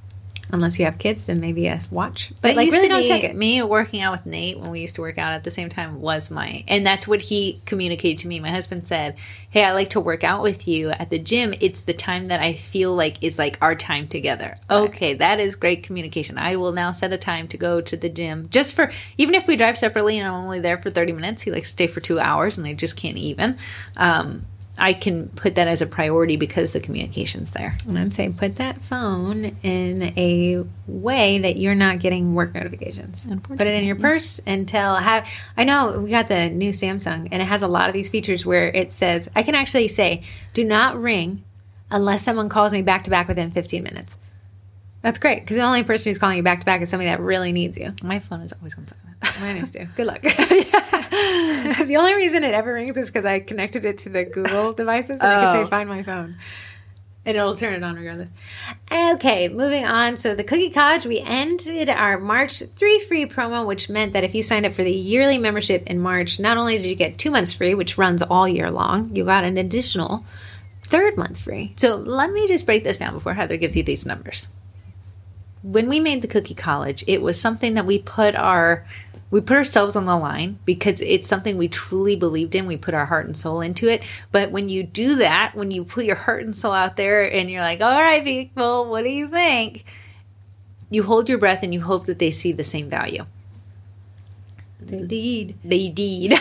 unless 0.53 0.79
you 0.79 0.85
have 0.85 0.99
kids, 0.99 1.25
then 1.25 1.41
maybe 1.41 1.67
a 1.67 1.81
watch. 1.91 2.31
But 2.43 2.51
That 2.51 2.57
like, 2.57 2.71
really 2.71 2.89
don't 2.89 3.03
be- 3.03 3.09
check 3.09 3.25
it. 3.25 3.35
Me 3.37 3.63
working 3.63 4.01
out 4.01 4.13
with 4.13 4.27
Nate 4.27 4.59
when 4.59 4.71
we 4.71 4.81
used 4.81 4.95
to 4.97 5.01
work 5.01 5.19
out 5.19 5.33
at 5.33 5.45
the 5.45 5.51
same 5.51 5.69
time 5.69 6.01
was 6.01 6.31
my, 6.31 6.65
and 6.69 6.87
that's 6.87 7.07
what 7.09 7.23
he 7.23 7.61
communicated 7.67 8.19
to 8.19 8.29
me. 8.29 8.41
My 8.41 8.51
husband 8.51 8.87
said, 8.87 9.17
"Hey, 9.51 9.65
I 9.65 9.73
like 9.73 9.91
to 9.91 10.01
work 10.01 10.25
out 10.25 10.43
with 10.43 10.67
you 10.69 10.91
at 10.91 11.11
the 11.11 11.19
gym. 11.19 11.55
It's 11.61 11.83
the 11.83 11.93
time 11.93 12.27
that 12.27 12.41
I 12.41 12.55
feel 12.55 12.95
like 12.95 13.23
is 13.23 13.39
like 13.39 13.59
our 13.61 13.75
time 13.75 14.09
together." 14.09 14.59
Okay, 14.71 15.15
that 15.15 15.41
is 15.41 15.57
great 15.57 15.83
communication. 15.83 16.39
I 16.39 16.57
will 16.57 16.73
now 16.73 16.93
set 16.93 17.13
a 17.13 17.19
time 17.19 17.49
to 17.49 17.57
go 17.57 17.81
to 17.81 17.97
the 17.97 18.09
gym 18.09 18.47
just 18.51 18.75
for 18.75 18.91
even 19.19 19.35
if 19.35 19.47
we 19.47 19.57
drive 19.57 19.79
separately 19.79 20.19
and 20.19 20.27
I'm 20.27 20.35
only 20.35 20.61
there 20.61 20.79
for 20.79 20.91
thirty 20.91 21.13
minutes. 21.13 21.43
He 21.43 21.51
likes 21.51 21.69
to 21.69 21.73
stay 21.73 21.87
for 21.87 22.01
two 22.01 22.19
hours, 22.19 22.59
and 22.59 22.67
I 22.67 22.75
just 22.75 22.97
can't 22.97 23.19
even. 23.19 23.57
Um, 23.97 24.47
I 24.81 24.95
can 24.95 25.29
put 25.29 25.55
that 25.57 25.69
as 25.69 25.83
a 25.83 25.87
priority 25.87 26.37
because 26.37 26.73
the 26.73 26.81
communication's 26.81 27.51
there. 27.51 27.77
And 27.87 27.99
I'd 27.99 28.15
say 28.15 28.31
put 28.31 28.57
that 28.57 28.81
phone 28.81 29.57
in 29.63 30.15
a 30.17 30.65
way 30.87 31.39
that 31.39 31.57
you're 31.57 31.75
not 31.75 31.99
getting 32.01 32.35
work 32.35 32.55
notifications. 32.55 33.27
Put 33.43 33.61
it 33.61 33.75
in 33.75 33.85
your 33.85 33.97
purse 33.97 34.41
and 34.41 34.67
tell 34.67 34.97
have 34.97 35.27
I 35.57 35.65
know 35.65 36.01
we 36.01 36.11
got 36.11 36.29
the 36.29 36.49
new 36.49 36.71
Samsung 36.71 37.29
and 37.31 37.43
it 37.43 37.47
has 37.47 37.63
a 37.63 37.69
lot 37.69 37.89
of 37.89 37.93
these 37.93 38.09
features 38.09 38.47
where 38.47 38.69
it 38.69 38.93
says 38.93 39.29
I 39.37 39.43
can 39.43 39.55
actually 39.55 39.89
say 39.89 40.23
do 40.55 40.65
not 40.65 41.01
ring 41.01 41.45
unless 41.91 42.23
someone 42.23 42.49
calls 42.49 42.73
me 42.73 42.83
back 42.83 43.05
to 43.05 43.11
back 43.11 43.29
within 43.29 43.51
15 43.51 43.83
minutes. 43.83 44.17
That's 45.03 45.19
great 45.19 45.41
because 45.41 45.57
the 45.57 45.63
only 45.63 45.83
person 45.83 46.11
who's 46.11 46.19
calling 46.19 46.37
you 46.37 46.43
back 46.43 46.61
to 46.61 46.67
back 46.67 46.81
is 46.83 46.89
somebody 46.89 47.09
that 47.11 47.21
really 47.21 47.53
needs 47.53 47.77
you. 47.79 47.91
My 48.03 48.19
phone 48.19 48.41
is 48.41 48.53
always 48.53 48.77
on 48.77 48.87
silent. 48.87 49.41
Mine 49.41 49.57
is 49.57 49.73
too. 49.73 49.87
Good 49.97 50.07
luck. 50.07 50.25
the 51.87 51.97
only 51.97 52.15
reason 52.15 52.45
it 52.45 52.55
ever 52.55 52.73
rings 52.75 52.97
is 52.97 53.09
because 53.09 53.25
I 53.25 53.41
connected 53.41 53.85
it 53.85 53.99
to 53.99 54.09
the 54.09 54.25
Google 54.25 54.73
devices 54.73 55.21
and 55.21 55.23
I 55.23 55.49
Oh. 55.51 55.53
can 55.53 55.67
say 55.67 55.71
find 55.71 55.89
my 55.89 56.03
phone. 56.03 56.37
And 57.27 57.37
it'll 57.37 57.55
turn 57.55 57.75
it 57.75 57.83
on 57.83 57.97
regardless. 57.97 58.31
Okay, 58.91 59.49
moving 59.49 59.85
on. 59.85 60.17
So 60.17 60.35
the 60.35 60.43
Cookie 60.43 60.71
College, 60.71 61.05
we 61.05 61.21
ended 61.21 61.91
our 61.91 62.19
March 62.19 62.61
three 62.61 62.99
free 63.01 63.27
promo, 63.27 63.67
which 63.67 63.91
meant 63.91 64.15
that 64.15 64.25
if 64.25 64.35
you 64.35 64.43
signed 64.43 64.65
up 64.65 64.73
for 64.73 64.83
the 64.83 64.91
yearly 64.93 65.37
membership 65.37 65.83
in 65.87 65.99
March, 66.01 66.41
not 66.41 66.57
only 66.57 66.79
did 66.79 66.87
you 66.87 66.95
get 66.95 67.19
two 67.19 67.31
months 67.31 67.53
free, 67.53 67.75
which 67.75 67.99
runs 67.99 68.23
all 68.23 68.49
year 68.49 68.71
long, 68.71 69.15
you 69.15 69.27
got 69.27 69.45
an 69.45 69.59
additional 69.59 70.25
third 70.87 71.19
month 71.19 71.39
free. 71.39 71.75
So 71.77 71.95
let 71.97 72.33
me 72.33 72.49
just 72.49 72.65
break 72.65 72.85
this 72.85 72.97
down 72.99 73.13
before 73.13 73.35
Heather 73.35 73.59
gives 73.59 73.77
you 73.77 73.83
these 73.83 74.07
numbers. 74.07 74.49
When 75.63 75.91
we 75.91 76.01
made 76.01 76.23
the 76.23 76.27
Cookie 76.29 76.55
College, 76.55 77.05
it 77.07 77.21
was 77.21 77.39
something 77.39 77.75
that 77.75 77.85
we 77.85 77.99
put 77.99 78.35
our 78.35 78.87
we 79.31 79.41
put 79.41 79.57
ourselves 79.57 79.95
on 79.95 80.07
the 80.07 80.17
line 80.17 80.59
because 80.65 81.01
it's 81.01 81.27
something 81.27 81.57
we 81.57 81.69
truly 81.69 82.17
believed 82.17 82.55
in. 82.55 82.67
We 82.67 82.77
put 82.77 82.95
our 82.95 83.07
heart 83.07 83.27
and 83.27 83.37
soul 83.37 83.61
into 83.61 83.89
it. 83.89 84.03
But 84.33 84.51
when 84.51 84.69
you 84.69 84.83
do 84.83 85.17
that, 85.17 85.53
when 85.55 85.71
you 85.71 85.85
put 85.85 86.05
your 86.05 86.17
heart 86.17 86.45
and 86.45 86.55
soul 86.55 86.73
out 86.73 86.97
there 86.97 87.23
and 87.33 87.51
you're 87.51 87.61
like, 87.61 87.81
all 87.81 88.01
right, 88.01 88.25
people, 88.25 88.91
what 88.91 89.05
do 89.05 89.11
you 89.11 89.29
think? 89.29 89.85
You 90.91 91.05
hold 91.05 91.29
your 91.29 91.39
breath 91.39 91.63
and 91.63 91.73
you 91.73 91.83
hope 91.83 92.07
that 92.07 92.19
they 92.19 92.33
see 92.33 92.53
the 92.53 92.65
same 92.65 92.91
value. 92.91 93.25
Indeed. 94.89 95.57
They 95.65 95.89
did. 95.89 96.33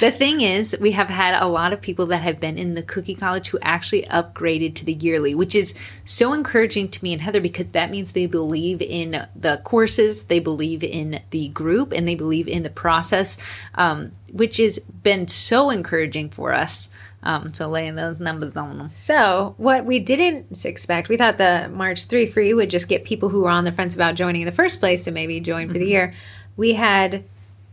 the 0.00 0.10
thing 0.10 0.40
is, 0.40 0.76
we 0.80 0.92
have 0.92 1.10
had 1.10 1.40
a 1.40 1.46
lot 1.46 1.72
of 1.72 1.80
people 1.80 2.06
that 2.06 2.22
have 2.22 2.40
been 2.40 2.58
in 2.58 2.74
the 2.74 2.82
Cookie 2.82 3.14
College 3.14 3.48
who 3.48 3.58
actually 3.62 4.02
upgraded 4.02 4.74
to 4.76 4.84
the 4.84 4.92
yearly, 4.92 5.34
which 5.34 5.54
is 5.54 5.74
so 6.04 6.32
encouraging 6.32 6.88
to 6.88 7.02
me 7.02 7.12
and 7.12 7.22
Heather 7.22 7.40
because 7.40 7.72
that 7.72 7.90
means 7.90 8.12
they 8.12 8.26
believe 8.26 8.80
in 8.82 9.26
the 9.34 9.60
courses, 9.64 10.24
they 10.24 10.40
believe 10.40 10.82
in 10.82 11.20
the 11.30 11.48
group, 11.48 11.92
and 11.92 12.06
they 12.06 12.14
believe 12.14 12.48
in 12.48 12.62
the 12.62 12.70
process, 12.70 13.38
um, 13.74 14.12
which 14.32 14.58
has 14.58 14.78
been 14.78 15.28
so 15.28 15.70
encouraging 15.70 16.30
for 16.30 16.52
us. 16.52 16.88
Um, 17.22 17.52
so 17.52 17.68
laying 17.68 17.96
those 17.96 18.18
numbers 18.18 18.56
on 18.56 18.78
them. 18.78 18.88
So, 18.94 19.54
what 19.58 19.84
we 19.84 19.98
didn't 19.98 20.64
expect, 20.64 21.10
we 21.10 21.18
thought 21.18 21.36
the 21.36 21.70
March 21.70 22.06
3 22.06 22.24
free 22.24 22.54
would 22.54 22.70
just 22.70 22.88
get 22.88 23.04
people 23.04 23.28
who 23.28 23.42
were 23.42 23.50
on 23.50 23.64
the 23.64 23.72
fence 23.72 23.94
about 23.94 24.14
joining 24.14 24.40
in 24.40 24.46
the 24.46 24.52
first 24.52 24.80
place 24.80 25.04
to 25.04 25.10
maybe 25.10 25.38
join 25.38 25.68
for 25.68 25.74
the 25.74 25.86
year. 25.86 26.14
We 26.56 26.72
had 26.72 27.24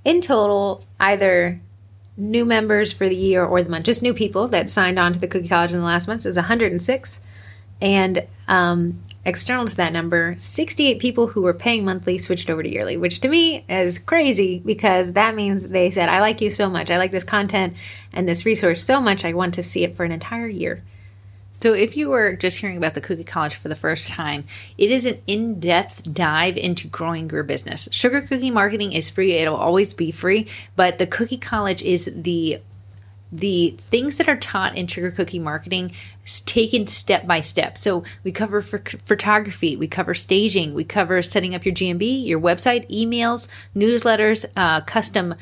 in 0.04 0.22
total 0.22 0.84
either 1.00 1.60
new 2.18 2.46
members 2.46 2.92
for 2.92 3.08
the 3.08 3.16
year 3.16 3.46
or 3.46 3.62
the 3.62 3.70
month, 3.70 3.86
just 3.86 4.02
new 4.02 4.14
people 4.14 4.48
that 4.48 4.70
signed 4.70 4.98
on 4.98 5.14
to 5.14 5.20
the 5.20 5.28
Cookie 5.28 5.48
College 5.48 5.72
in 5.72 5.80
the 5.80 5.86
last 5.86 6.08
month. 6.08 6.26
is 6.26 6.36
106. 6.36 7.22
And 7.80 8.28
um, 8.48 9.04
external 9.24 9.68
to 9.68 9.76
that 9.76 9.94
number, 9.94 10.34
68 10.38 11.00
people 11.00 11.28
who 11.28 11.44
were 11.44 11.54
paying 11.54 11.86
monthly 11.86 12.18
switched 12.18 12.50
over 12.50 12.64
to 12.64 12.70
yearly, 12.70 12.98
which 12.98 13.20
to 13.22 13.28
me 13.28 13.66
is 13.70 14.00
crazy 14.00 14.62
because 14.66 15.14
that 15.14 15.36
means 15.36 15.70
they 15.70 15.92
said, 15.92 16.10
I 16.10 16.22
like 16.22 16.42
you 16.42 16.50
so 16.50 16.70
much. 16.70 16.90
I 16.90 16.98
like 16.98 17.12
this 17.12 17.24
content 17.24 17.76
and 18.12 18.28
this 18.28 18.46
resource 18.46 18.84
so 18.84 19.00
much. 19.00 19.24
I 19.24 19.34
want 19.34 19.54
to 19.56 19.64
see 19.64 19.84
it 19.84 19.96
for 19.96 20.06
an 20.06 20.12
entire 20.12 20.48
year. 20.48 20.84
So, 21.60 21.74
if 21.74 21.98
you 21.98 22.10
were 22.10 22.36
just 22.36 22.60
hearing 22.60 22.78
about 22.78 22.94
the 22.94 23.02
Cookie 23.02 23.24
College 23.24 23.56
for 23.56 23.68
the 23.68 23.76
first 23.76 24.10
time, 24.10 24.44
it 24.78 24.92
is 24.92 25.08
an 25.08 25.20
in 25.26 25.60
depth 25.60 26.14
dive 26.14 26.56
into 26.56 26.88
growing 26.88 27.30
your 27.32 27.42
business. 27.42 27.90
Sugar 27.92 28.22
cookie 28.22 28.52
marketing 28.52 28.94
is 28.94 29.10
free, 29.10 29.34
it'll 29.34 29.56
always 29.56 29.94
be 29.94 30.12
free, 30.12 30.48
but 30.76 31.00
the 31.00 31.08
Cookie 31.08 31.38
College 31.38 31.82
is 31.82 32.12
the 32.16 32.62
the 33.30 33.76
things 33.80 34.18
that 34.18 34.30
are 34.30 34.38
taught 34.38 34.78
in 34.78 34.88
sugar 34.88 35.12
cookie 35.12 35.40
marketing 35.40 35.92
taken 36.46 36.88
step 36.88 37.28
by 37.28 37.42
step. 37.42 37.78
So 37.78 38.06
we 38.24 38.32
cover 38.32 38.62
ph- 38.62 39.02
photography, 39.04 39.76
we 39.76 39.88
cover 39.88 40.14
staging, 40.14 40.74
we 40.74 40.86
cover 40.86 41.22
setting 41.22 41.54
up 41.54 41.66
your 41.66 41.76
GMB, 41.76 42.26
your 42.26 42.40
website, 42.40 42.90
emails, 42.90 43.50
newsletters, 43.76 44.46
uh, 44.56 44.80
custom 44.82 45.36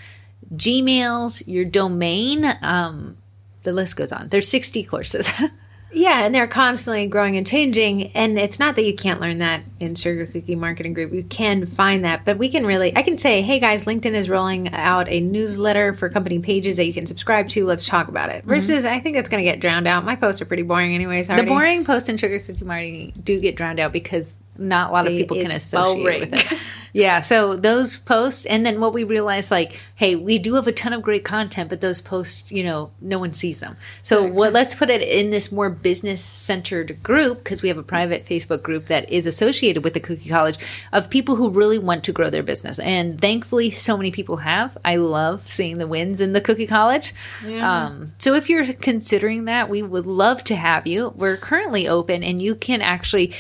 Gmails, 0.54 1.44
your 1.46 1.66
domain. 1.66 2.46
Um, 2.62 3.18
the 3.64 3.72
list 3.72 3.98
goes 3.98 4.12
on. 4.12 4.30
There's 4.30 4.48
60 4.48 4.84
courses. 4.84 5.32
Yeah, 5.96 6.26
and 6.26 6.36
they're 6.36 6.46
constantly 6.46 7.08
growing 7.08 7.38
and 7.38 7.48
changing. 7.48 8.12
And 8.12 8.38
it's 8.38 8.60
not 8.60 8.76
that 8.76 8.84
you 8.84 8.94
can't 8.94 9.22
learn 9.22 9.38
that 9.38 9.64
in 9.80 9.96
Sugar 9.96 10.26
Cookie 10.26 10.56
Marketing 10.56 10.94
Group. 10.94 11.14
You 11.14 11.24
can 11.24 11.66
find 11.66 12.04
that, 12.04 12.26
but 12.26 12.38
we 12.38 12.50
can 12.50 12.66
really, 12.66 12.96
I 12.96 13.02
can 13.02 13.18
say, 13.18 13.42
hey 13.42 13.60
guys, 13.60 13.86
LinkedIn 13.86 14.14
is 14.14 14.30
rolling 14.30 14.74
out 14.74 15.08
a 15.08 15.22
newsletter 15.22 15.94
for 15.94 16.10
company 16.10 16.40
pages 16.40 16.78
that 16.78 16.86
you 16.86 16.94
can 16.94 17.06
subscribe 17.06 17.48
to. 17.50 17.66
Let's 17.66 17.88
talk 17.88 18.10
about 18.10 18.30
it. 18.30 18.40
Mm-hmm. 18.40 18.50
Versus, 18.50 18.86
I 18.86 19.00
think 19.00 19.16
it's 19.16 19.30
going 19.30 19.44
to 19.44 19.50
get 19.50 19.62
drowned 19.62 19.88
out. 19.88 20.04
My 20.04 20.16
posts 20.16 20.42
are 20.42 20.46
pretty 20.46 20.64
boring, 20.64 20.94
anyways. 20.94 21.30
The 21.30 21.44
boring 21.44 21.86
post 21.86 22.10
in 22.10 22.18
Sugar 22.18 22.40
Cookie 22.40 22.66
Marketing 22.66 23.14
do 23.24 23.40
get 23.40 23.56
drowned 23.56 23.80
out 23.80 23.94
because 23.94 24.36
not 24.58 24.90
a 24.90 24.94
lot 24.94 25.08
of 25.08 25.14
people 25.14 25.38
can 25.38 25.52
associate 25.52 26.02
boring. 26.02 26.20
with 26.22 26.34
it. 26.34 26.60
Yeah, 26.96 27.20
so 27.20 27.58
those 27.58 27.98
posts, 27.98 28.46
and 28.46 28.66
then 28.66 28.80
what 28.80 28.94
we 28.94 29.04
realized, 29.04 29.52
like, 29.52 29.84
hey, 29.96 30.16
we 30.16 30.40
do 30.40 30.54
have 30.54 30.66
a 30.66 30.72
ton 30.72 30.94
of 30.94 31.02
great 31.02 31.26
content, 31.26 31.68
but 31.68 31.82
those 31.82 32.00
posts, 32.00 32.50
you 32.54 32.64
know, 32.64 32.92
no 33.02 33.20
one 33.20 33.34
sees 33.34 33.60
them. 33.60 33.76
So 34.02 34.26
what? 34.26 34.54
Let's 34.54 34.76
put 34.76 34.90
it 34.90 35.02
in 35.02 35.30
this 35.30 35.52
more 35.52 35.70
business 35.70 36.24
centered 36.24 37.04
group 37.04 37.40
because 37.40 37.62
we 37.62 37.68
have 37.68 37.78
a 37.78 37.84
private 37.84 38.24
Facebook 38.24 38.64
group 38.64 38.86
that 38.86 39.12
is 39.12 39.28
associated 39.28 39.84
with 39.84 39.94
the 39.94 40.00
Cookie 40.00 40.30
College 40.30 40.58
of 40.94 41.10
people 41.10 41.36
who 41.36 41.50
really 41.50 41.78
want 41.78 42.06
to 42.06 42.14
grow 42.14 42.30
their 42.30 42.44
business, 42.44 42.80
and 42.80 43.20
thankfully, 43.20 43.72
so 43.72 43.98
many 43.98 44.10
people 44.10 44.38
have. 44.38 44.78
I 44.86 44.96
love 44.96 45.52
seeing 45.52 45.80
the 45.80 45.88
wins 45.88 46.22
in 46.22 46.32
the 46.32 46.40
Cookie 46.40 46.66
College. 46.66 47.14
Um, 47.62 48.14
so 48.20 48.36
if 48.36 48.50
you're 48.50 48.72
considering 48.72 49.44
that, 49.46 49.68
we 49.68 49.82
would 49.82 50.06
love 50.06 50.46
to 50.46 50.56
have 50.56 50.88
you. 50.88 51.12
We're 51.18 51.36
currently 51.36 51.90
open, 51.90 52.24
and 52.24 52.42
you 52.42 52.56
can 52.56 52.82
actually 52.82 53.34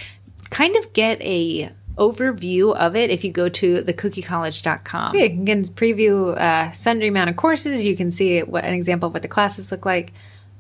kind 0.50 0.76
of 0.76 0.94
get 0.94 1.22
a 1.22 1.72
overview 1.98 2.76
of 2.76 2.96
it 2.96 3.10
if 3.10 3.24
you 3.24 3.32
go 3.32 3.48
to 3.48 3.82
thecookiecollege.com. 3.82 5.16
Yeah, 5.16 5.24
you 5.24 5.46
can 5.46 5.64
preview 5.64 6.38
uh, 6.38 6.72
sundry 6.72 7.08
amount 7.08 7.30
of 7.30 7.38
courses. 7.38 7.82
You 7.82 7.96
can 7.96 8.12
see 8.12 8.42
what 8.42 8.64
an 8.66 8.74
example 8.74 9.08
of 9.08 9.14
what 9.14 9.22
the 9.22 9.28
classes 9.28 9.72
look 9.72 9.86
like 9.86 10.12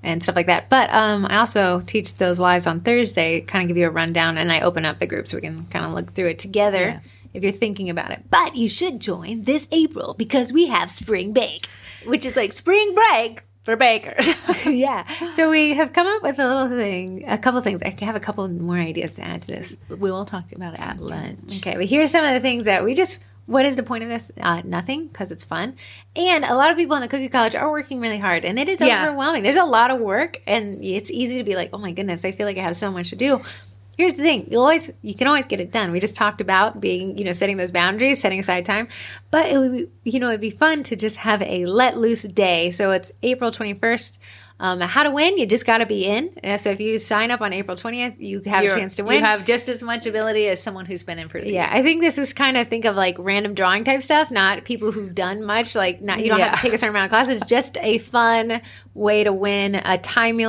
and 0.03 0.21
stuff 0.21 0.35
like 0.35 0.45
that. 0.47 0.69
But 0.69 0.89
um, 0.93 1.25
I 1.25 1.37
also 1.37 1.81
teach 1.81 2.15
those 2.15 2.39
lives 2.39 2.67
on 2.67 2.81
Thursday, 2.81 3.41
kind 3.41 3.63
of 3.63 3.67
give 3.67 3.77
you 3.77 3.87
a 3.87 3.91
rundown, 3.91 4.37
and 4.37 4.51
I 4.51 4.61
open 4.61 4.85
up 4.85 4.99
the 4.99 5.07
group 5.07 5.27
so 5.27 5.37
we 5.37 5.41
can 5.41 5.65
kind 5.65 5.83
of 5.85 5.91
look 5.91 6.13
through 6.13 6.29
it 6.29 6.39
together 6.39 6.77
Yeah. 6.77 6.99
if 7.33 7.43
you're 7.43 7.51
thinking 7.51 7.89
about 7.89 8.11
it. 8.11 8.23
But 8.29 8.55
you 8.55 8.69
should 8.69 8.99
join 8.99 9.43
this 9.43 9.67
April 9.71 10.13
because 10.13 10.53
we 10.53 10.67
have 10.67 10.89
spring 10.91 11.33
bake. 11.33 11.67
Which 12.05 12.23
is 12.25 12.35
like 12.35 12.53
spring 12.53 12.93
break 12.93 13.41
for 13.65 13.75
bakers. 13.75 14.27
yeah. 14.65 15.05
So 15.31 15.49
we 15.49 15.73
have 15.73 15.91
come 15.91 16.07
up 16.07 16.23
with 16.23 16.39
a 16.39 16.47
little 16.47 16.69
thing, 16.69 17.25
a 17.27 17.37
couple 17.37 17.59
things. 17.61 17.81
I 17.83 17.89
have 18.05 18.15
a 18.15 18.19
couple 18.21 18.47
more 18.47 18.77
ideas 18.77 19.15
to 19.15 19.23
add 19.23 19.41
to 19.41 19.47
this. 19.49 19.75
we 19.89 19.97
will 20.11 20.23
talk 20.25 20.51
about 20.53 20.75
it 20.75 20.79
at 20.79 21.01
lunch. 21.01 21.57
Okay, 21.61 21.75
but 21.75 21.85
here's 21.85 22.11
some 22.11 22.23
of 22.23 22.33
the 22.33 22.39
things 22.39 22.65
that 22.65 22.83
we 22.85 22.93
just. 22.93 23.19
What 23.47 23.63
is 23.63 23.75
the 23.75 23.83
point 23.83 24.01
of 24.03 24.09
this? 24.09 24.31
Uh, 24.41 24.63
nothing, 24.65 25.05
because 25.05 25.31
it's 25.31 25.43
fun. 25.43 25.75
And 26.15 26.43
a 26.43 26.55
lot 26.55 26.71
of 26.71 26.77
people 26.77 26.95
in 26.95 27.03
the 27.03 27.07
Cookie 27.07 27.29
College 27.29 27.53
are 27.55 27.69
working 27.69 28.01
really 28.01 28.17
hard, 28.17 28.43
and 28.43 28.57
it 28.57 28.67
is 28.67 28.81
Yeah. 28.81 29.05
overwhelming. 29.05 29.43
There's 29.43 29.55
a 29.55 29.63
lot 29.65 29.91
of 29.91 29.99
work, 29.99 30.41
and 30.47 30.83
it's 30.83 31.11
easy 31.11 31.37
to 31.37 31.43
be 31.43 31.55
like, 31.55 31.69
"Oh 31.71 31.77
my 31.77 31.91
goodness, 31.91 32.25
I 32.25 32.31
feel 32.31 32.47
like 32.47 32.57
I 32.57 32.61
have 32.63 32.75
so 32.75 32.89
much 32.89 33.11
to 33.11 33.15
do." 33.15 33.41
Here's 33.97 34.13
the 34.13 34.23
thing: 34.23 34.47
you 34.51 34.59
always, 34.59 34.91
you 35.01 35.13
can 35.13 35.27
always 35.27 35.45
get 35.45 35.59
it 35.59 35.71
done. 35.71 35.91
We 35.91 35.99
just 35.99 36.15
talked 36.15 36.41
about 36.41 36.81
being, 36.81 37.17
you 37.17 37.23
know, 37.23 37.31
setting 37.31 37.57
those 37.57 37.71
boundaries, 37.71 38.19
setting 38.19 38.39
aside 38.39 38.65
time. 38.65 38.87
But 39.31 39.47
it 39.47 39.57
would, 39.57 39.71
be, 40.03 40.11
you 40.11 40.19
know, 40.19 40.29
it'd 40.29 40.41
be 40.41 40.49
fun 40.49 40.83
to 40.83 40.95
just 40.95 41.17
have 41.17 41.41
a 41.41 41.65
let 41.65 41.97
loose 41.97 42.23
day. 42.23 42.71
So 42.71 42.91
it's 42.91 43.11
April 43.23 43.51
21st. 43.51 44.19
Um, 44.57 44.79
how 44.79 45.03
to 45.03 45.11
win? 45.11 45.37
You 45.37 45.45
just 45.45 45.65
got 45.65 45.79
to 45.79 45.85
be 45.85 46.05
in. 46.05 46.33
Uh, 46.41 46.57
So 46.57 46.71
if 46.71 46.79
you 46.79 46.97
sign 46.97 47.29
up 47.29 47.41
on 47.41 47.51
April 47.51 47.75
20th, 47.75 48.15
you 48.19 48.41
have 48.45 48.63
a 48.63 48.69
chance 48.69 48.95
to 48.95 49.03
win. 49.03 49.19
You 49.19 49.25
have 49.25 49.43
just 49.43 49.67
as 49.67 49.83
much 49.83 50.05
ability 50.05 50.47
as 50.47 50.63
someone 50.63 50.85
who's 50.85 51.03
been 51.03 51.19
in 51.19 51.27
for 51.27 51.41
the 51.41 51.51
Yeah, 51.51 51.69
I 51.69 51.83
think 51.83 52.01
this 52.01 52.17
is 52.17 52.31
kind 52.31 52.55
of 52.55 52.69
think 52.69 52.85
of 52.85 52.95
like 52.95 53.17
random 53.19 53.53
drawing 53.53 53.83
type 53.83 54.01
stuff, 54.01 54.31
not 54.31 54.63
people 54.63 54.93
who've 54.93 55.13
done 55.13 55.43
much. 55.43 55.75
Like, 55.75 56.01
not 56.01 56.21
you 56.21 56.29
don't 56.29 56.39
have 56.39 56.55
to 56.55 56.61
take 56.61 56.71
a 56.73 56.77
certain 56.77 56.95
amount 56.95 57.05
of 57.05 57.09
classes. 57.09 57.41
Just 57.47 57.77
a 57.81 57.97
fun 57.97 58.61
way 58.93 59.25
to 59.25 59.33
win 59.33 59.75
a 59.75 59.97
time 59.97 60.39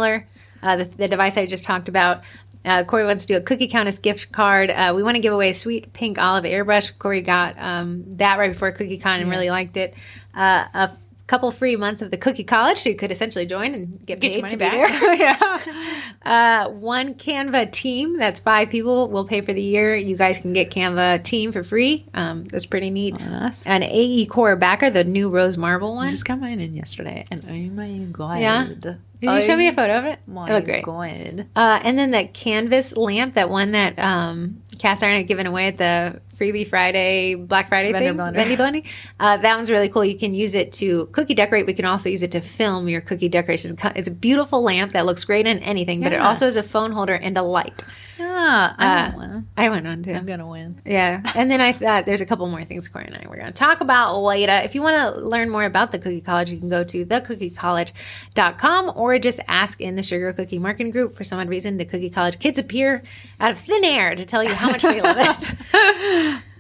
uh, 0.63 0.77
the, 0.77 0.85
the 0.85 1.09
device 1.09 1.37
I 1.37 1.47
just 1.47 1.65
talked 1.65 1.89
about. 1.89 2.23
Uh, 2.67 2.85
Corey 2.85 3.05
wants 3.07 3.25
to 3.25 3.29
do 3.29 3.37
a 3.37 3.41
cookie 3.41 3.69
countess 3.69 3.99
gift 3.99 4.33
card. 4.33 4.71
Uh, 4.71 4.93
we 4.95 5.03
want 5.03 5.15
to 5.15 5.21
give 5.21 5.33
away 5.33 5.51
a 5.51 5.55
sweet 5.55 5.93
pink 5.93 6.19
olive 6.19 6.45
airbrush. 6.45 6.91
Corey 6.99 7.23
got 7.23 7.57
um, 7.59 8.05
that 8.17 8.39
right 8.39 8.53
before 8.53 8.73
Cookie 8.73 8.99
Con 8.99 9.21
and 9.21 9.31
really 9.31 9.51
liked 9.51 9.77
it. 9.77 9.95
Uh, 10.35 10.67
a 10.75 10.91
couple 11.27 11.51
free 11.51 11.77
months 11.77 12.03
of 12.03 12.11
the 12.11 12.17
Cookie 12.17 12.45
College, 12.45 12.79
so 12.79 12.89
you 12.89 12.97
could 12.97 13.11
essentially 13.11 13.47
join 13.47 13.75
and 13.75 14.05
get, 14.07 14.21
Get 14.21 14.33
paid 14.33 14.49
to 14.49 14.57
be 14.57 14.65
back. 14.65 15.01
there. 15.01 15.15
yeah. 15.15 16.03
Uh, 16.27 16.69
one 16.71 17.15
Canva 17.15 17.71
team. 17.71 18.19
That's 18.19 18.41
five 18.41 18.69
people. 18.69 19.09
We'll 19.09 19.29
pay 19.29 19.43
for 19.43 19.53
the 19.53 19.63
year. 19.63 19.95
You 19.95 20.17
guys 20.17 20.39
can 20.39 20.53
get 20.53 20.71
Canva 20.71 21.23
team 21.23 21.53
for 21.53 21.63
free. 21.63 22.05
Um, 22.15 22.47
that's 22.47 22.67
pretty 22.67 22.91
neat. 22.91 23.17
Nice. 23.21 23.65
An 23.65 23.85
AE 23.85 24.27
Core 24.27 24.57
backer, 24.57 24.91
the 24.91 25.05
new 25.05 25.31
rose 25.31 25.57
marble 25.57 25.95
one. 25.95 26.09
I 26.09 26.11
just 26.11 26.25
got 26.25 26.41
mine 26.41 26.59
in 26.59 26.75
yesterday, 26.75 27.27
and 27.31 27.45
oh 27.49 27.75
my 27.77 27.99
god! 28.11 28.41
Yeah? 28.41 28.97
Did 29.21 29.31
you 29.31 29.43
show 29.43 29.57
me 29.57 29.69
a 29.69 29.73
photo 29.73 29.99
of 29.99 30.05
it? 30.05 30.21
My 30.27 30.49
it 30.49 30.53
looked 30.53 30.67
great. 30.67 30.85
god! 30.85 31.47
Uh, 31.57 31.81
and 31.83 31.99
then 31.99 32.11
the 32.11 32.25
canvas 32.25 32.97
lamp, 32.97 33.35
that 33.35 33.49
one 33.49 33.73
that 33.73 33.99
um, 33.99 34.63
Cast 34.79 35.03
Iron 35.03 35.17
had 35.17 35.27
given 35.27 35.47
away 35.47 35.69
at 35.69 35.79
the 35.79 36.21
Freebie 36.37 36.67
Friday, 36.67 37.35
Black 37.35 37.69
Friday 37.69 37.93
Vendor 37.93 38.11
thing, 38.11 38.35
blender. 38.35 38.37
Vendy 38.37 38.57
blending. 38.57 38.85
Uh, 39.19 39.39
that 39.39 39.57
one's 39.57 39.71
really 39.71 39.89
cool. 39.89 40.05
You 40.05 40.19
can 40.19 40.35
use 40.35 40.55
it 40.55 40.73
to 40.75 41.07
cookie 41.07 41.35
decorate. 41.35 41.67
We 41.67 41.73
can 41.73 41.87
also 41.87 42.11
use 42.11 42.23
it 42.23 42.33
to 42.33 42.41
film 42.41 42.89
your 42.89 43.01
cookie 43.01 43.29
decorations. 43.29 43.79
It's 43.95 44.09
a 44.09 44.15
beautiful 44.15 44.63
lamp 44.63 44.93
that 44.93 45.07
looks 45.07 45.25
great 45.25 45.47
in 45.47 45.61
anything, 45.61 46.03
but 46.03 46.13
it 46.13 46.21
also 46.21 46.45
has 46.45 46.57
a 46.57 46.63
phone 46.63 46.93
holder 46.93 47.15
and 47.15 47.39
a 47.39 47.43
light. 47.43 47.83
Yeah, 48.19 48.75
I 48.79 49.13
Uh. 49.17 49.41
I 49.57 49.69
went 49.69 49.87
on 49.87 50.03
too. 50.03 50.13
I'm 50.13 50.25
gonna 50.27 50.47
win. 50.49 50.81
Yeah. 50.85 51.21
And 51.35 51.51
then 51.51 51.61
I 51.61 51.73
thought 51.73 52.07
there's 52.07 52.21
a 52.21 52.27
couple 52.27 52.47
more 52.47 52.65
things 52.65 52.89
Corey 52.89 53.05
and 53.07 53.15
I 53.17 53.29
were 53.29 53.37
going 53.37 53.47
to 53.49 53.53
talk 53.53 53.81
about 53.81 54.19
later. 54.19 54.53
If 54.65 54.75
you 54.75 54.83
want 54.83 54.97
to 55.15 55.21
learn 55.21 55.51
more 55.51 55.65
about 55.65 55.93
the 55.93 55.99
Cookie 55.99 56.21
College, 56.21 56.51
you 56.51 56.59
can 56.59 56.69
go 56.69 56.83
to 56.85 57.05
thecookie.college.com 57.05 58.93
or 58.95 59.19
just 59.19 59.41
ask 59.49 59.81
in 59.81 59.97
the 59.97 60.03
Sugar 60.03 60.33
Cookie 60.33 60.59
Marketing 60.59 60.91
Group. 60.91 61.17
For 61.17 61.25
some 61.25 61.39
odd 61.39 61.49
reason, 61.49 61.77
the 61.77 61.85
Cookie 61.85 62.11
College 62.11 62.39
kids 62.39 62.59
appear 62.59 63.03
out 63.41 63.51
of 63.51 63.59
thin 63.59 63.85
air 63.85 64.15
to 64.15 64.25
tell 64.25 64.43
you 64.43 64.55
how 64.55 64.71
much 64.71 64.83
they 64.83 65.01
love 65.01 65.17
it. 65.19 66.43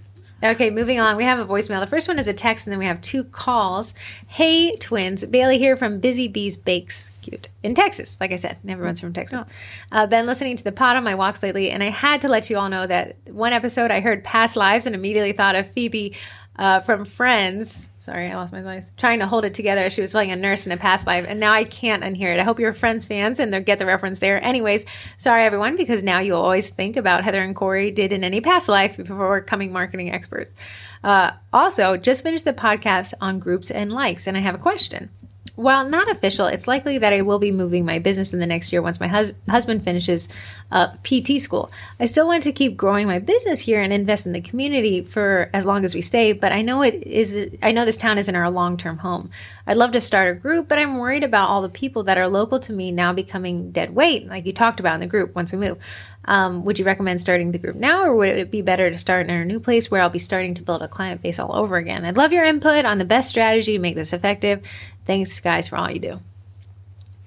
Okay, 0.45 0.69
moving 0.69 1.01
on. 1.01 1.17
We 1.17 1.25
have 1.25 1.39
a 1.39 1.47
voicemail. 1.47 1.81
The 1.81 1.87
first 1.87 2.09
one 2.09 2.19
is 2.19 2.29
a 2.29 2.35
text, 2.35 2.67
and 2.67 2.73
then 2.73 2.79
we 2.79 2.85
have 2.85 3.01
two 3.01 3.25
calls. 3.25 3.95
Hey, 4.27 4.77
twins. 4.77 5.25
Bailey 5.25 5.57
here 5.57 5.77
from 5.77 5.99
Busy 5.99 6.29
Bees 6.29 6.59
Bakes. 6.59 7.11
Cute. 7.29 7.49
In 7.65 7.75
Texas, 7.75 8.19
like 8.21 8.31
I 8.31 8.37
said. 8.37 8.57
Everyone's 8.69 9.01
from 9.01 9.13
Texas. 9.13 9.43
Uh, 9.91 10.07
been 10.07 10.27
listening 10.27 10.57
to 10.57 10.63
the 10.63 10.71
pod 10.71 10.97
on 10.97 11.03
my 11.03 11.17
walks 11.17 11.43
lately, 11.43 11.73
and 11.73 11.83
I 11.83 11.91
had 11.91 12.23
to 12.23 12.29
let 12.29 12.49
you 12.49 12.57
all 12.57 12.69
know 12.69 12.87
that 12.87 13.17
one 13.27 13.53
episode 13.53 13.91
I 13.91 13.99
heard 13.99 14.23
past 14.23 14.55
lives 14.55 14.87
and 14.87 14.95
immediately 14.95 15.33
thought 15.33 15.57
of 15.57 15.69
Phoebe 15.73 16.15
uh, 16.55 16.79
from 16.79 17.05
Friends. 17.05 17.91
Sorry, 17.99 18.31
I 18.31 18.37
lost 18.37 18.53
my 18.53 18.63
voice. 18.63 18.89
Trying 18.97 19.19
to 19.19 19.27
hold 19.27 19.45
it 19.45 19.55
together. 19.55 19.91
She 19.91 20.01
was 20.01 20.13
playing 20.13 20.31
a 20.31 20.37
nurse 20.37 20.67
in 20.67 20.71
a 20.73 20.77
past 20.77 21.05
life, 21.05 21.27
and 21.29 21.41
now 21.41 21.53
I 21.53 21.65
can't 21.65 22.05
unhear 22.05 22.33
it. 22.33 22.39
I 22.39 22.45
hope 22.45 22.61
you're 22.61 22.73
Friends 22.73 23.05
fans 23.05 23.41
and 23.41 23.53
they'll 23.53 23.61
get 23.61 23.81
the 23.81 23.87
reference 23.87 24.21
there. 24.21 24.41
Anyways, 24.41 24.87
sorry 25.19 25.43
everyone, 25.43 25.75
because 25.75 26.05
now 26.05 26.21
you'll 26.21 26.41
always 26.41 26.71
think 26.71 26.97
about 26.97 27.25
Heather 27.25 27.41
and 27.41 27.57
Corey 27.57 27.91
did 27.91 28.13
in 28.13 28.23
any 28.23 28.41
past 28.41 28.69
life 28.69 28.99
before 28.99 29.41
becoming 29.41 29.73
marketing 29.73 30.13
experts. 30.13 30.55
Uh, 31.03 31.33
also, 31.53 31.97
just 31.97 32.23
finished 32.23 32.45
the 32.45 32.53
podcast 32.53 33.15
on 33.21 33.41
groups 33.41 33.73
and 33.73 33.93
likes, 33.93 34.29
and 34.29 34.37
I 34.37 34.41
have 34.41 34.55
a 34.55 34.59
question. 34.59 35.11
While 35.57 35.89
not 35.89 36.11
official, 36.11 36.47
it's 36.47 36.69
likely 36.69 36.99
that 36.99 37.15
I 37.15 37.23
will 37.23 37.39
be 37.39 37.51
moving 37.51 37.87
my 37.87 37.99
business 37.99 38.35
in 38.35 38.41
the 38.41 38.47
next 38.47 38.73
year 38.73 38.83
once 38.83 39.01
my 39.01 39.09
hus- 39.09 39.33
husband 39.49 39.83
finishes 39.83 40.29
up 40.71 41.03
PT 41.03 41.41
school. 41.41 41.71
I 41.99 42.05
still 42.05 42.27
want 42.27 42.43
to 42.43 42.53
keep 42.53 42.77
growing 42.77 43.07
my 43.07 43.19
business 43.19 43.61
here 43.61 43.81
and 43.81 43.91
invest 43.91 44.27
in 44.27 44.35
the 44.35 44.43
community 44.43 45.03
for 45.03 45.49
as 45.55 45.65
long 45.65 45.85
as 45.87 45.95
we 45.95 46.03
stay, 46.03 46.33
but 46.33 46.53
I 46.53 46.61
know 46.61 46.83
it 46.83 47.03
is 47.07 47.57
I 47.63 47.73
know 47.73 47.87
this 47.87 47.97
town 47.97 48.19
isn't 48.19 48.37
our 48.37 48.51
long-term 48.51 48.99
home. 48.99 49.31
I'd 49.67 49.79
love 49.79 49.93
to 49.93 50.01
start 50.03 50.37
a 50.37 50.39
group, 50.39 50.69
but 50.69 50.79
I'm 50.79 50.99
worried 50.99 51.25
about 51.25 51.49
all 51.49 51.63
the 51.63 51.71
people 51.71 52.03
that 52.05 52.19
are 52.19 52.29
local 52.29 52.61
to 52.61 52.73
me 52.73 52.93
now 52.93 53.15
becoming 53.15 53.71
dead 53.71 53.95
weight, 53.95 54.29
like 54.29 54.45
you 54.45 54.53
talked 54.53 54.79
about 54.79 54.95
in 54.95 55.01
the 55.01 55.07
group 55.07 55.35
once 55.35 55.53
we 55.53 55.59
move. 55.59 55.79
Um, 56.27 56.65
would 56.65 56.79
you 56.79 56.85
recommend 56.85 57.21
starting 57.21 57.53
the 57.53 57.59
group 57.59 57.77
now, 57.77 58.05
or 58.05 58.15
would 58.17 58.37
it 58.37 58.51
be 58.51 58.61
better 58.61 58.91
to 58.91 58.99
start 58.99 59.29
in 59.29 59.35
a 59.35 59.45
new 59.45 59.61
place 59.61 59.91
where 59.91 60.03
I'll 60.03 60.11
be 60.11 60.19
starting 60.19 60.55
to 60.55 60.63
build 60.63 60.83
a 60.83 60.89
client 60.89 61.23
base 61.23 61.39
all 61.39 61.55
over 61.55 61.77
again? 61.77 62.05
I'd 62.05 62.17
love 62.17 62.33
your 62.33 62.45
input 62.45 62.85
on 62.85 62.99
the 62.99 63.05
best 63.05 63.29
strategy 63.29 63.75
to 63.75 63.79
make 63.79 63.95
this 63.95 64.13
effective. 64.13 64.63
Thanks, 65.07 65.39
guys, 65.41 65.69
for 65.69 65.77
all 65.77 65.91
you 65.91 66.01
do. 66.01 66.21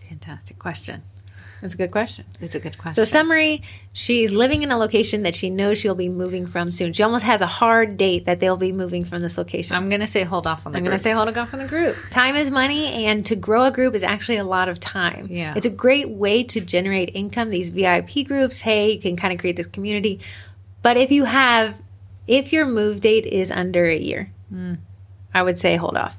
Fantastic 0.08 0.60
question. 0.60 1.04
That's 1.62 1.74
a 1.74 1.78
good 1.78 1.92
question. 1.92 2.26
It's 2.40 2.56
a 2.56 2.60
good 2.60 2.78
question. 2.78 2.94
So, 2.94 3.06
summary 3.06 3.64
she's 3.92 4.32
living 4.32 4.64
in 4.64 4.72
a 4.72 4.78
location 4.78 5.24
that 5.24 5.36
she 5.36 5.50
knows 5.50 5.78
she'll 5.78 5.96
be 5.96 6.08
moving 6.08 6.46
from 6.46 6.72
soon. 6.72 6.94
She 6.94 7.04
almost 7.04 7.26
has 7.26 7.42
a 7.42 7.48
hard 7.48 7.98
date 7.98 8.26
that 8.26 8.40
they'll 8.40 8.56
be 8.58 8.72
moving 8.72 9.04
from 9.04 9.22
this 9.22 9.38
location. 9.38 9.76
I'm 9.76 9.90
gonna 9.90 10.08
say 10.08 10.24
hold 10.24 10.48
off 10.48 10.66
on 10.66 10.72
the. 10.72 10.78
I'm 10.78 10.84
going 10.84 10.98
to 10.98 11.02
group. 11.02 11.04
say 11.04 11.12
hold 11.12 11.38
off 11.38 11.54
on 11.54 11.60
the 11.60 11.68
group. 11.68 11.98
Time 12.12 12.36
is 12.36 12.50
money, 12.50 13.06
and 13.06 13.26
to 13.26 13.36
grow 13.36 13.66
a 13.66 13.72
group 13.72 13.94
is 13.94 14.04
actually 14.04 14.38
a 14.38 14.44
lot 14.46 14.70
of 14.70 14.80
time. 14.80 15.28
Yeah. 15.30 15.54
It's 15.56 15.66
a 15.66 15.70
great 15.70 16.10
way 16.10 16.44
to 16.46 16.62
generate 16.62 17.14
income. 17.14 17.50
These 17.50 17.72
VIP 17.72 18.26
groups, 18.26 18.62
hey, 18.62 18.94
you 18.94 19.02
can 19.02 19.18
kind 19.18 19.34
of 19.34 19.40
create 19.40 19.58
this 19.58 19.68
community. 19.68 20.22
But 20.82 20.96
if 20.96 21.12
you 21.12 21.26
have, 21.26 21.82
if 22.26 22.54
your 22.54 22.66
move 22.66 23.02
date 23.02 23.26
is 23.26 23.52
under 23.52 23.86
a 23.86 23.98
year, 23.98 24.32
hmm. 24.50 24.76
I 25.34 25.44
would 25.44 25.60
say 25.60 25.76
hold 25.76 25.98
off 25.98 26.16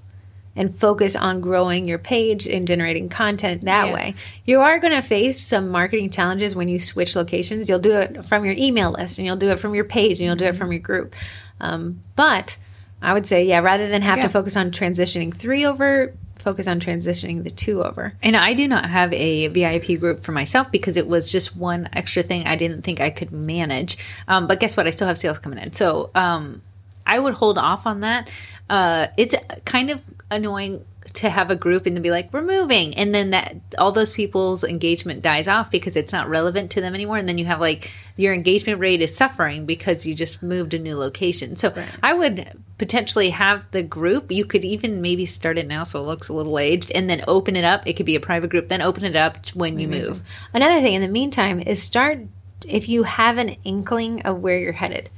and 0.56 0.76
focus 0.76 1.14
on 1.14 1.40
growing 1.40 1.84
your 1.86 1.98
page 1.98 2.46
and 2.46 2.66
generating 2.66 3.08
content 3.08 3.62
that 3.62 3.88
Yeah. 3.88 3.94
way. 3.94 4.14
You 4.44 4.60
are 4.60 4.78
going 4.78 4.92
to 4.94 5.02
face 5.02 5.40
some 5.40 5.68
marketing 5.68 6.10
challenges 6.10 6.54
when 6.54 6.68
you 6.68 6.80
switch 6.80 7.14
locations. 7.14 7.68
You'll 7.68 7.78
do 7.78 7.92
it 7.92 8.24
from 8.24 8.44
your 8.44 8.54
email 8.58 8.90
list 8.92 9.18
and 9.18 9.26
you'll 9.26 9.36
do 9.36 9.50
it 9.50 9.58
from 9.60 9.74
your 9.74 9.84
page 9.84 10.18
and 10.18 10.20
you'll 10.20 10.36
do 10.36 10.46
it 10.46 10.56
from 10.56 10.72
your 10.72 10.80
group. 10.80 11.14
Um, 11.60 12.00
but 12.16 12.56
I 13.02 13.12
would 13.14 13.26
say, 13.26 13.44
yeah, 13.44 13.60
rather 13.60 13.88
than 13.88 14.02
have 14.02 14.18
Yeah. 14.18 14.24
to 14.24 14.28
focus 14.28 14.56
on 14.56 14.70
transitioning 14.72 15.32
three 15.34 15.64
over 15.64 16.12
focus 16.38 16.66
on 16.66 16.80
transitioning 16.80 17.44
the 17.44 17.50
two 17.50 17.82
over. 17.84 18.14
And 18.22 18.34
I 18.34 18.54
do 18.54 18.66
not 18.66 18.86
have 18.86 19.12
a 19.12 19.48
VIP 19.48 19.96
group 20.00 20.22
for 20.24 20.32
myself 20.32 20.72
because 20.72 20.96
it 20.96 21.06
was 21.06 21.30
just 21.30 21.54
one 21.54 21.86
extra 21.92 22.22
thing 22.22 22.46
I 22.46 22.56
didn't 22.56 22.80
think 22.80 22.98
I 22.98 23.10
could 23.10 23.30
manage. 23.30 23.98
Um, 24.26 24.46
but 24.46 24.58
guess 24.58 24.74
what? 24.74 24.86
I 24.86 24.90
still 24.90 25.06
have 25.06 25.18
sales 25.18 25.38
coming 25.38 25.58
in. 25.58 25.74
So 25.74 26.08
um, 26.14 26.62
I 27.06 27.18
would 27.18 27.34
hold 27.34 27.58
off 27.58 27.86
on 27.86 28.00
that. 28.00 28.30
Uh, 28.70 29.08
it's 29.18 29.34
kind 29.66 29.90
of 29.90 30.00
annoying 30.30 30.84
to 31.12 31.28
have 31.28 31.50
a 31.50 31.56
group 31.56 31.86
and 31.86 31.96
then 31.96 32.02
be 32.02 32.10
like 32.10 32.32
we're 32.32 32.42
moving 32.42 32.94
and 32.94 33.14
then 33.14 33.30
that 33.30 33.56
all 33.78 33.90
those 33.90 34.12
people's 34.12 34.62
engagement 34.62 35.22
dies 35.22 35.48
off 35.48 35.70
because 35.70 35.96
it's 35.96 36.12
not 36.12 36.28
relevant 36.28 36.70
to 36.70 36.80
them 36.80 36.94
anymore 36.94 37.16
and 37.16 37.28
then 37.28 37.38
you 37.38 37.44
have 37.46 37.58
like 37.58 37.90
your 38.16 38.32
engagement 38.32 38.78
rate 38.78 39.00
is 39.00 39.14
suffering 39.14 39.66
because 39.66 40.06
you 40.06 40.14
just 40.14 40.42
moved 40.42 40.74
a 40.74 40.78
new 40.78 40.96
location 40.96 41.56
so 41.56 41.72
right. 41.72 41.88
i 42.02 42.12
would 42.12 42.52
potentially 42.78 43.30
have 43.30 43.64
the 43.72 43.82
group 43.82 44.30
you 44.30 44.44
could 44.44 44.64
even 44.64 45.00
maybe 45.00 45.26
start 45.26 45.58
it 45.58 45.66
now 45.66 45.82
so 45.82 45.98
it 45.98 46.04
looks 46.04 46.28
a 46.28 46.32
little 46.32 46.58
aged 46.58 46.92
and 46.94 47.10
then 47.10 47.24
open 47.26 47.56
it 47.56 47.64
up 47.64 47.86
it 47.86 47.94
could 47.94 48.06
be 48.06 48.14
a 48.16 48.20
private 48.20 48.50
group 48.50 48.68
then 48.68 48.82
open 48.82 49.04
it 49.04 49.16
up 49.16 49.48
when 49.54 49.78
you 49.78 49.88
mm-hmm. 49.88 50.06
move 50.06 50.22
another 50.54 50.80
thing 50.80 50.94
in 50.94 51.02
the 51.02 51.08
meantime 51.08 51.60
is 51.60 51.82
start 51.82 52.20
if 52.68 52.88
you 52.88 53.02
have 53.02 53.38
an 53.38 53.48
inkling 53.64 54.22
of 54.22 54.38
where 54.40 54.58
you're 54.58 54.72
headed 54.72 55.10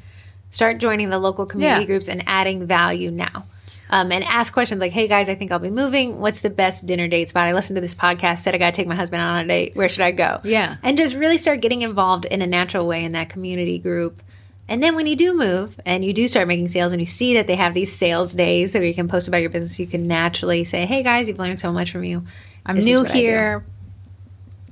start 0.51 0.79
joining 0.79 1.11
the 1.11 1.19
local 1.19 1.45
community 1.45 1.83
yeah. 1.83 1.87
groups 1.87 2.09
and 2.09 2.23
adding 2.27 2.67
value 2.67 3.11
now 3.11 3.45
um, 3.93 4.11
and 4.11 4.25
ask 4.25 4.53
questions 4.53 4.81
like, 4.81 4.91
"Hey 4.91 5.07
guys, 5.07 5.29
I 5.29 5.35
think 5.35 5.53
I'll 5.53 5.59
be 5.59 5.71
moving. 5.71 6.19
What's 6.19 6.41
the 6.41 6.51
best 6.51 6.87
dinner 6.87 7.07
date 7.07 7.29
spot?" 7.29 7.47
I 7.47 7.53
listened 7.53 7.77
to 7.77 7.81
this 7.83 7.95
podcast, 7.95 8.39
said 8.39 8.55
I 8.55 8.59
got 8.59 8.73
to 8.73 8.77
take 8.77 8.89
my 8.89 8.95
husband 8.95 9.21
out 9.21 9.35
on 9.35 9.45
a 9.45 9.47
date. 9.47 9.77
Where 9.77 9.89
should 9.89 10.01
I 10.01 10.13
go? 10.13 10.41
Yeah, 10.43 10.77
and 10.83 10.97
just 10.97 11.15
really 11.15 11.39
start 11.39 11.61
getting 11.61 11.83
involved 11.83 12.25
in 12.25 12.41
a 12.41 12.47
natural 12.47 12.89
way 12.89 13.05
in 13.05 13.13
that 13.13 13.29
community 13.29 13.79
group. 13.79 14.23
And 14.67 14.83
then 14.83 14.95
when 14.95 15.07
you 15.07 15.15
do 15.15 15.37
move 15.37 15.79
and 15.85 16.03
you 16.05 16.15
do 16.15 16.27
start 16.27 16.49
making 16.49 16.69
sales 16.69 16.93
and 16.93 17.01
you 17.01 17.07
see 17.07 17.35
that 17.35 17.47
they 17.47 17.57
have 17.57 17.75
these 17.75 17.93
sales 17.93 18.33
days 18.33 18.73
where 18.73 18.83
you 18.83 18.95
can 18.95 19.09
post 19.09 19.29
about 19.29 19.43
your 19.43 19.51
business, 19.51 19.79
you 19.79 19.87
can 19.87 20.09
naturally 20.09 20.65
say, 20.65 20.87
"Hey 20.87 21.03
guys, 21.03 21.29
you've 21.29 21.39
learned 21.39 21.61
so 21.61 21.71
much 21.71 21.93
from 21.93 22.03
you. 22.03 22.25
I'm 22.65 22.77
this 22.77 22.87
new 22.87 23.05
here. 23.05 23.63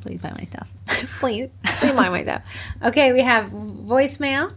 Please 0.01 0.23
buy 0.23 0.33
my 0.35 0.45
stuff. 0.45 0.69
please, 1.21 1.51
please 1.63 1.93
buy 1.93 2.09
my 2.09 2.23
stuff." 2.23 2.43
Okay, 2.83 3.13
we 3.13 3.21
have 3.21 3.51
voicemail. 3.51 4.51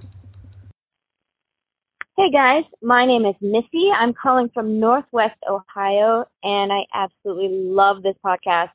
Hey 2.15 2.29
guys, 2.31 2.63
my 2.83 3.07
name 3.07 3.25
is 3.25 3.33
Missy. 3.41 3.89
I'm 3.91 4.13
calling 4.13 4.47
from 4.53 4.79
Northwest 4.79 5.39
Ohio, 5.49 6.25
and 6.43 6.71
I 6.71 6.81
absolutely 6.93 7.49
love 7.49 8.03
this 8.03 8.13
podcast. 8.23 8.69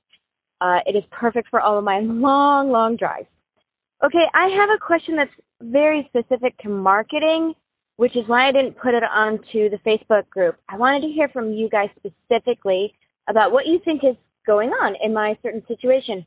Uh, 0.60 0.81
it 0.86 0.97
is 0.97 1.05
perfect 1.12 1.47
for 1.48 1.60
all 1.60 1.78
of 1.78 1.85
my 1.85 2.01
long, 2.01 2.73
long 2.73 2.97
drives. 2.97 3.28
Okay, 4.05 4.24
I 4.35 4.48
have 4.59 4.70
a 4.70 4.85
question 4.85 5.15
that's 5.15 5.31
very 5.60 6.05
specific 6.09 6.59
to 6.62 6.69
marketing, 6.69 7.55
which 7.94 8.16
is 8.16 8.24
why 8.27 8.48
I 8.48 8.51
didn't 8.51 8.77
put 8.77 8.94
it 8.94 9.05
onto 9.05 9.70
the 9.70 9.78
Facebook 9.86 10.28
group. 10.28 10.56
I 10.69 10.77
wanted 10.77 11.06
to 11.06 11.15
hear 11.15 11.28
from 11.28 11.52
you 11.52 11.69
guys 11.69 11.90
specifically 11.97 12.93
about 13.28 13.52
what 13.52 13.66
you 13.66 13.78
think 13.85 14.02
is 14.02 14.16
going 14.48 14.70
on 14.70 14.97
in 15.01 15.15
my 15.15 15.39
certain 15.44 15.62
situation. 15.69 16.27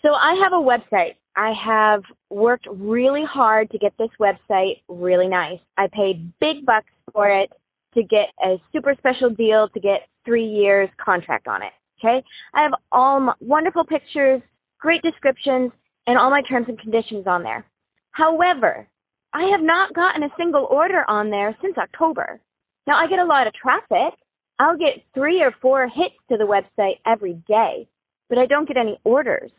So 0.00 0.14
I 0.14 0.40
have 0.42 0.54
a 0.54 0.64
website 0.64 1.16
I 1.36 1.52
have 1.64 2.02
worked 2.30 2.66
really 2.70 3.24
hard 3.28 3.70
to 3.70 3.78
get 3.78 3.94
this 3.98 4.10
website 4.20 4.82
really 4.88 5.28
nice. 5.28 5.60
I 5.78 5.88
paid 5.92 6.32
big 6.40 6.66
bucks 6.66 6.90
for 7.12 7.28
it 7.28 7.50
to 7.94 8.02
get 8.02 8.28
a 8.44 8.56
super 8.72 8.94
special 8.98 9.30
deal 9.30 9.68
to 9.72 9.80
get 9.80 10.08
three 10.24 10.46
years 10.46 10.88
contract 11.02 11.48
on 11.48 11.62
it. 11.62 11.72
Okay. 11.98 12.22
I 12.54 12.62
have 12.62 12.72
all 12.90 13.20
my 13.20 13.34
wonderful 13.40 13.84
pictures, 13.84 14.42
great 14.80 15.02
descriptions, 15.02 15.70
and 16.06 16.18
all 16.18 16.30
my 16.30 16.42
terms 16.42 16.66
and 16.68 16.78
conditions 16.78 17.26
on 17.26 17.42
there. 17.42 17.64
However, 18.10 18.86
I 19.32 19.48
have 19.52 19.62
not 19.62 19.94
gotten 19.94 20.24
a 20.24 20.34
single 20.36 20.66
order 20.70 21.04
on 21.08 21.30
there 21.30 21.56
since 21.62 21.78
October. 21.78 22.40
Now 22.86 22.96
I 22.96 23.08
get 23.08 23.20
a 23.20 23.24
lot 23.24 23.46
of 23.46 23.54
traffic. 23.54 24.18
I'll 24.58 24.76
get 24.76 25.04
three 25.14 25.40
or 25.40 25.54
four 25.62 25.88
hits 25.88 26.14
to 26.30 26.36
the 26.36 26.44
website 26.44 26.98
every 27.06 27.34
day, 27.48 27.88
but 28.28 28.38
I 28.38 28.46
don't 28.46 28.68
get 28.68 28.76
any 28.76 28.98
orders 29.04 29.50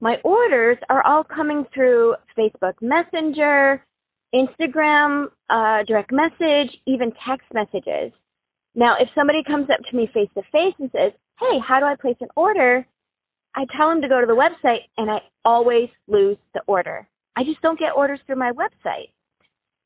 my 0.00 0.16
orders 0.24 0.78
are 0.88 1.04
all 1.06 1.24
coming 1.24 1.64
through 1.74 2.14
Facebook 2.36 2.74
Messenger, 2.80 3.84
Instagram, 4.34 5.26
uh, 5.50 5.84
direct 5.86 6.10
message, 6.12 6.70
even 6.86 7.12
text 7.28 7.46
messages. 7.52 8.12
Now, 8.74 8.94
if 9.00 9.08
somebody 9.14 9.42
comes 9.46 9.68
up 9.70 9.80
to 9.90 9.96
me 9.96 10.08
face 10.12 10.30
to 10.34 10.42
face 10.52 10.74
and 10.78 10.90
says, 10.92 11.12
Hey, 11.38 11.58
how 11.66 11.80
do 11.80 11.86
I 11.86 11.96
place 12.00 12.16
an 12.20 12.28
order? 12.36 12.86
I 13.54 13.64
tell 13.76 13.88
them 13.88 14.02
to 14.02 14.08
go 14.08 14.20
to 14.20 14.26
the 14.26 14.32
website 14.32 14.86
and 14.96 15.10
I 15.10 15.18
always 15.44 15.88
lose 16.06 16.36
the 16.54 16.62
order. 16.66 17.08
I 17.36 17.42
just 17.44 17.60
don't 17.62 17.78
get 17.78 17.96
orders 17.96 18.20
through 18.26 18.36
my 18.36 18.52
website. 18.52 19.10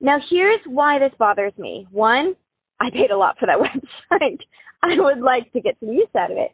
Now, 0.01 0.19
here's 0.31 0.61
why 0.66 0.99
this 0.99 1.16
bothers 1.19 1.53
me. 1.57 1.86
One, 1.91 2.35
I 2.81 2.91
paid 2.91 3.11
a 3.11 3.16
lot 3.16 3.36
for 3.39 3.47
that 3.47 3.59
website. 4.12 4.41
I 4.82 5.01
would 5.01 5.20
like 5.20 5.53
to 5.53 5.61
get 5.61 5.77
some 5.81 5.91
use 5.91 6.09
out 6.16 6.31
of 6.31 6.36
it. 6.36 6.51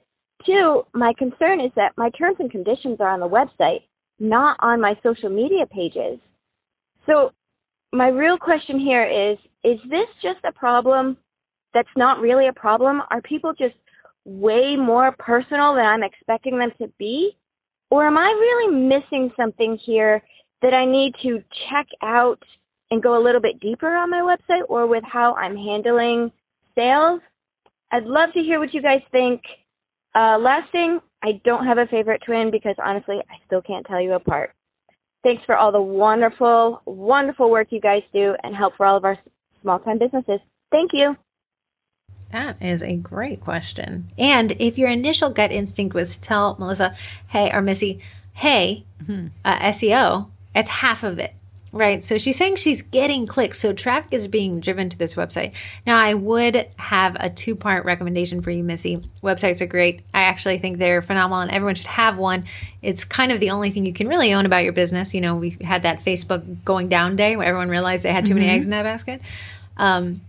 Two, 0.46 0.82
my 0.94 1.12
concern 1.18 1.60
is 1.60 1.70
that 1.76 1.92
my 1.96 2.10
terms 2.10 2.36
and 2.38 2.50
conditions 2.50 2.98
are 3.00 3.10
on 3.10 3.20
the 3.20 3.28
website, 3.28 3.80
not 4.18 4.56
on 4.60 4.80
my 4.80 4.94
social 5.02 5.28
media 5.28 5.66
pages. 5.70 6.18
So 7.06 7.32
my 7.92 8.08
real 8.08 8.38
question 8.38 8.78
here 8.78 9.04
is, 9.32 9.38
is 9.64 9.78
this 9.90 10.08
just 10.22 10.44
a 10.44 10.52
problem 10.52 11.16
that's 11.74 11.88
not 11.96 12.20
really 12.20 12.48
a 12.48 12.52
problem? 12.52 13.02
Are 13.10 13.20
people 13.20 13.52
just 13.52 13.74
way 14.24 14.76
more 14.76 15.14
personal 15.18 15.74
than 15.74 15.84
I'm 15.84 16.02
expecting 16.02 16.58
them 16.58 16.70
to 16.78 16.88
be? 16.98 17.32
Or 17.90 18.06
am 18.06 18.16
I 18.16 18.28
really 18.28 18.74
missing 18.74 19.30
something 19.36 19.78
here 19.84 20.22
that 20.62 20.72
I 20.72 20.86
need 20.86 21.14
to 21.22 21.42
check 21.70 21.86
out 22.02 22.42
and 22.90 23.02
go 23.02 23.20
a 23.20 23.24
little 23.24 23.40
bit 23.40 23.60
deeper 23.60 23.94
on 23.94 24.10
my 24.10 24.20
website 24.20 24.62
or 24.68 24.86
with 24.86 25.04
how 25.04 25.34
I'm 25.34 25.56
handling 25.56 26.30
sales? 26.74 27.20
I'd 27.92 28.04
love 28.04 28.30
to 28.34 28.40
hear 28.40 28.60
what 28.60 28.72
you 28.72 28.82
guys 28.82 29.02
think. 29.10 29.42
Uh, 30.14 30.38
last 30.38 30.70
thing, 30.72 31.00
I 31.22 31.40
don't 31.44 31.66
have 31.66 31.78
a 31.78 31.86
favorite 31.86 32.22
twin 32.24 32.50
because 32.50 32.76
honestly, 32.84 33.18
I 33.18 33.36
still 33.46 33.62
can't 33.62 33.86
tell 33.86 34.00
you 34.00 34.14
apart. 34.14 34.52
Thanks 35.22 35.42
for 35.44 35.56
all 35.56 35.70
the 35.70 35.82
wonderful, 35.82 36.80
wonderful 36.86 37.50
work 37.50 37.68
you 37.70 37.80
guys 37.80 38.02
do 38.12 38.34
and 38.42 38.56
help 38.56 38.76
for 38.76 38.86
all 38.86 38.96
of 38.96 39.04
our 39.04 39.18
small 39.62 39.78
time 39.78 39.98
businesses. 39.98 40.40
Thank 40.70 40.92
you. 40.92 41.16
That 42.32 42.62
is 42.62 42.82
a 42.82 42.96
great 42.96 43.40
question. 43.40 44.08
And 44.16 44.52
if 44.52 44.78
your 44.78 44.88
initial 44.88 45.30
gut 45.30 45.50
instinct 45.50 45.94
was 45.94 46.14
to 46.16 46.20
tell 46.20 46.56
Melissa, 46.58 46.96
hey, 47.28 47.50
or 47.52 47.60
Missy, 47.60 48.00
hey, 48.34 48.84
mm-hmm. 49.02 49.28
uh, 49.44 49.58
SEO, 49.58 50.28
it's 50.54 50.68
half 50.68 51.02
of 51.02 51.18
it. 51.18 51.34
Right. 51.72 52.02
So 52.02 52.18
she's 52.18 52.36
saying 52.36 52.56
she's 52.56 52.82
getting 52.82 53.26
clicks. 53.26 53.60
So 53.60 53.72
traffic 53.72 54.12
is 54.12 54.26
being 54.26 54.58
driven 54.58 54.88
to 54.88 54.98
this 54.98 55.14
website. 55.14 55.52
Now, 55.86 55.98
I 55.98 56.14
would 56.14 56.68
have 56.76 57.16
a 57.20 57.30
two 57.30 57.54
part 57.54 57.84
recommendation 57.84 58.42
for 58.42 58.50
you, 58.50 58.64
Missy. 58.64 58.98
Websites 59.22 59.60
are 59.60 59.66
great. 59.66 60.02
I 60.12 60.22
actually 60.22 60.58
think 60.58 60.78
they're 60.78 61.00
phenomenal 61.00 61.42
and 61.42 61.50
everyone 61.52 61.76
should 61.76 61.86
have 61.86 62.18
one. 62.18 62.44
It's 62.82 63.04
kind 63.04 63.30
of 63.30 63.38
the 63.38 63.50
only 63.50 63.70
thing 63.70 63.86
you 63.86 63.92
can 63.92 64.08
really 64.08 64.34
own 64.34 64.46
about 64.46 64.64
your 64.64 64.72
business. 64.72 65.14
You 65.14 65.20
know, 65.20 65.36
we 65.36 65.56
had 65.62 65.82
that 65.82 66.00
Facebook 66.00 66.64
going 66.64 66.88
down 66.88 67.14
day 67.14 67.36
where 67.36 67.46
everyone 67.46 67.68
realized 67.68 68.02
they 68.02 68.12
had 68.12 68.26
too 68.26 68.30
mm-hmm. 68.30 68.40
many 68.40 68.52
eggs 68.52 68.64
in 68.64 68.72
that 68.72 68.82
basket. 68.82 69.20
Um, 69.76 70.20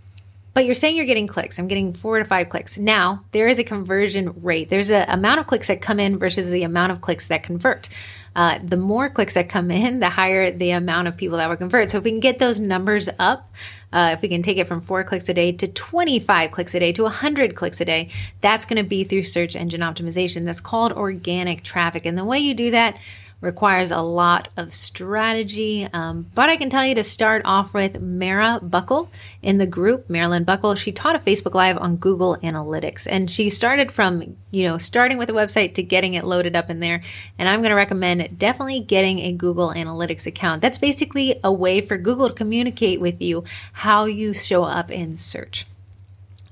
but 0.54 0.66
you're 0.66 0.76
saying 0.76 0.98
you're 0.98 1.06
getting 1.06 1.28
clicks. 1.28 1.58
I'm 1.58 1.68
getting 1.68 1.94
four 1.94 2.20
to 2.20 2.26
five 2.26 2.50
clicks. 2.50 2.78
Now, 2.78 3.24
there 3.32 3.48
is 3.48 3.58
a 3.58 3.64
conversion 3.64 4.34
rate. 4.44 4.70
There's 4.70 4.92
an 4.92 5.10
amount 5.10 5.40
of 5.40 5.48
clicks 5.48 5.68
that 5.68 5.82
come 5.82 6.00
in 6.00 6.20
versus 6.20 6.52
the 6.52 6.64
amount 6.64 6.92
of 6.92 7.02
clicks 7.02 7.28
that 7.30 7.42
convert 7.42 7.88
uh, 8.36 8.60
the 8.64 8.78
more 8.78 9.10
clicks 9.10 9.34
that 9.34 9.50
come 9.50 9.72
in, 9.72 10.00
the 10.00 10.10
higher 10.10 10.52
the 10.52 10.72
amount 10.72 11.08
of 11.08 11.18
people 11.18 11.38
that 11.38 11.50
will 11.50 11.58
convert. 11.58 11.90
So 11.90 11.98
if 11.98 12.04
we 12.04 12.12
can 12.12 12.20
get 12.20 12.40
those 12.40 12.60
numbers 12.60 13.10
up, 13.20 13.52
uh, 13.92 14.12
if 14.14 14.22
we 14.22 14.30
can 14.30 14.42
take 14.42 14.58
it 14.58 14.68
from 14.68 14.80
four 14.80 15.04
clicks 15.04 15.28
a 15.28 15.34
day 15.34 15.52
to 15.52 15.68
25 15.68 16.52
clicks 16.52 16.74
a 16.74 16.80
day 16.80 16.94
to 16.94 17.04
100 17.04 17.56
clicks 17.56 17.82
a 17.82 17.86
day, 17.86 18.10
that's 18.40 18.64
going 18.64 18.82
to 18.82 18.88
be 18.88 19.04
through 19.04 19.24
search 19.24 19.56
engine 19.56 19.82
optimization. 19.82 20.46
That's 20.46 20.62
called 20.62 20.94
organic 20.94 21.64
traffic. 21.64 22.06
And 22.06 22.18
the 22.18 22.24
way 22.24 22.40
you 22.40 22.54
do 22.54 22.72
that, 22.72 22.98
requires 23.42 23.90
a 23.90 24.02
lot 24.02 24.50
of 24.56 24.74
strategy. 24.74 25.88
Um, 25.92 26.28
but 26.34 26.50
I 26.50 26.56
can 26.56 26.70
tell 26.70 26.86
you 26.86 26.96
to 26.96 27.04
start 27.04 27.42
off 27.44 27.74
with 27.74 28.00
Mara 28.00 28.60
Buckle 28.62 29.10
in 29.42 29.58
the 29.58 29.66
group, 29.66 30.10
Marilyn 30.10 30.44
Buckle. 30.44 30.76
She 30.76 30.92
taught 30.92 31.16
a 31.16 31.20
Facebook 31.20 31.56
Live 31.56 31.78
on 31.78 31.98
Google 31.98 32.38
Analytics, 32.38 33.08
and 33.10 33.30
she 33.30 33.50
started 33.50 33.92
from 33.92 34.38
you 34.52 34.68
know 34.68 34.78
starting 34.78 35.18
with 35.18 35.30
a 35.30 35.34
website 35.34 35.74
to 35.74 35.84
getting 35.84 36.14
it 36.14 36.24
loaded 36.24 36.56
up 36.56 36.70
in 36.70 36.80
there. 36.80 37.02
And 37.38 37.50
I'm 37.50 37.60
going 37.60 37.72
to 37.72 37.76
recommend 37.76 38.38
definitely 38.38 38.80
getting 38.80 39.20
a 39.20 39.34
Google 39.34 39.74
Analytics 39.74 40.28
account. 40.28 40.62
That's 40.62 40.78
basically 40.78 41.40
a 41.44 41.52
way 41.52 41.82
for 41.82 41.98
Google 41.98 42.30
to 42.30 42.36
communicate 42.36 43.02
with 43.02 43.22
you 43.22 43.44
how 43.74 44.06
you 44.06 44.34
show 44.34 44.64
up 44.64 44.92
in 44.92 45.18
search. 45.18 45.66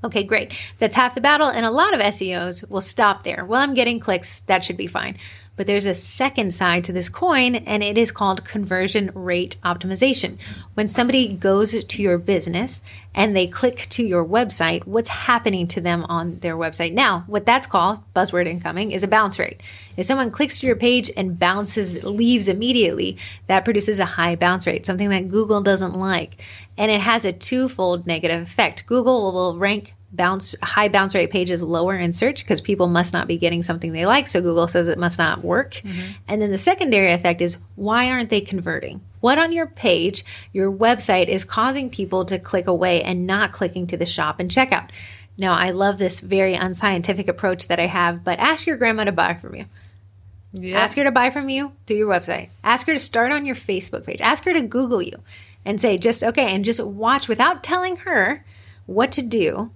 Okay, 0.02 0.24
great. 0.24 0.54
That's 0.78 0.96
half 0.96 1.14
the 1.14 1.22
battle, 1.22 1.50
and 1.50 1.66
a 1.66 1.72
lot 1.72 1.94
of 1.94 2.00
SEOs 2.00 2.70
will 2.70 2.82
stop 2.82 3.24
there. 3.24 3.44
Well, 3.44 3.62
I'm 3.62 3.74
getting 3.74 4.00
clicks, 4.00 4.40
that 4.42 4.64
should 4.64 4.78
be 4.78 4.88
fine. 4.88 5.18
But 5.60 5.68
there's 5.68 5.86
a 5.86 5.94
second 5.94 6.54
side 6.54 6.86
to 6.86 6.94
this 6.94 7.10
coin, 7.10 7.56
and 7.56 7.84
it 7.84 7.98
is 7.98 8.14
called 8.14 8.46
conversion 8.46 9.12
rate 9.14 9.58
optimization. 9.62 10.38
When 10.76 10.88
somebody 10.88 11.34
goes 11.34 11.84
to 11.84 12.02
your 12.02 12.18
business 12.18 12.82
and 13.14 13.36
they 13.36 13.46
click 13.46 13.88
to 13.90 14.06
your 14.06 14.24
website, 14.24 14.86
what's 14.86 15.10
happening 15.10 15.68
to 15.68 15.82
them 15.82 16.06
on 16.08 16.40
their 16.40 16.56
website? 16.56 16.94
Now, 16.94 17.26
what 17.28 17.46
that's 17.46 17.68
called, 17.68 18.00
buzzword 18.14 18.48
incoming, 18.48 18.94
is 18.94 19.04
a 19.04 19.08
bounce 19.10 19.38
rate. 19.38 19.60
If 19.98 20.06
someone 20.06 20.32
clicks 20.32 20.62
to 20.62 20.66
your 20.66 20.78
page 20.78 21.12
and 21.18 21.38
bounces, 21.38 22.06
leaves 22.06 22.48
immediately, 22.48 23.18
that 23.48 23.66
produces 23.66 24.00
a 24.00 24.06
high 24.06 24.38
bounce 24.38 24.66
rate, 24.66 24.86
something 24.86 25.10
that 25.10 25.28
Google 25.28 25.62
doesn't 25.62 25.94
like. 25.94 26.42
And 26.78 26.90
it 26.90 27.02
has 27.02 27.26
a 27.26 27.34
twofold 27.34 28.08
negative 28.08 28.44
effect. 28.44 28.86
Google 28.86 29.34
will 29.34 29.58
rank 29.58 29.94
bounce 30.12 30.56
high 30.64 30.90
bounce 30.90 31.14
rate 31.14 31.30
pages 31.30 31.62
lower 31.62 31.96
in 31.96 32.14
search 32.14 32.44
because 32.44 32.60
people 32.62 32.88
must 32.88 33.14
not 33.14 33.28
be 33.28 33.38
getting 33.38 33.62
something 33.62 33.92
they 33.92 34.06
like 34.06 34.28
so 34.28 34.42
google 34.42 34.68
says 34.68 34.88
it 34.88 34.98
must 34.98 35.20
not 35.20 35.44
work 35.44 35.76
mm-hmm. 35.76 36.12
and 36.28 36.42
then 36.42 36.52
the 36.52 36.58
secondary 36.58 37.12
effect 37.12 37.42
is 37.42 37.58
why 37.76 38.10
aren't 38.10 38.30
they 38.30 38.42
converting 38.42 39.02
what 39.20 39.38
on 39.38 39.52
your 39.52 39.68
page 39.68 40.26
your 40.52 40.72
website 40.72 41.28
is 41.28 41.46
causing 41.46 41.90
people 41.90 42.26
to 42.26 42.40
click 42.40 42.66
away 42.66 43.04
and 43.04 43.28
not 43.28 43.52
clicking 43.52 43.86
to 43.86 43.98
the 43.98 44.06
shop 44.06 44.40
and 44.40 44.50
checkout 44.50 44.90
now 45.38 45.54
i 45.54 45.70
love 45.70 46.00
this 46.00 46.22
very 46.22 46.56
unscientific 46.56 47.28
approach 47.28 47.68
that 47.68 47.80
i 47.80 47.86
have 47.86 48.24
but 48.24 48.40
ask 48.40 48.66
your 48.66 48.78
grandma 48.78 49.04
to 49.04 49.12
buy 49.12 49.34
from 49.36 49.56
you 49.56 49.66
Yep. 50.54 50.76
Ask 50.76 50.98
her 50.98 51.04
to 51.04 51.12
buy 51.12 51.30
from 51.30 51.48
you 51.50 51.74
through 51.86 51.98
your 51.98 52.10
website. 52.10 52.50
Ask 52.64 52.88
her 52.88 52.94
to 52.94 53.00
start 53.00 53.32
on 53.32 53.46
your 53.46 53.56
Facebook 53.56 54.04
page. 54.04 54.20
Ask 54.20 54.46
her 54.46 54.54
to 54.54 54.62
Google 54.62 55.00
you 55.00 55.22
and 55.64 55.80
say, 55.80 55.98
just 56.00 56.24
okay, 56.24 56.56
and 56.56 56.66
just 56.66 56.84
watch 56.84 57.28
without 57.28 57.64
telling 57.64 57.98
her 57.98 58.44
what 58.88 59.12
to 59.12 59.22
do 59.22 59.70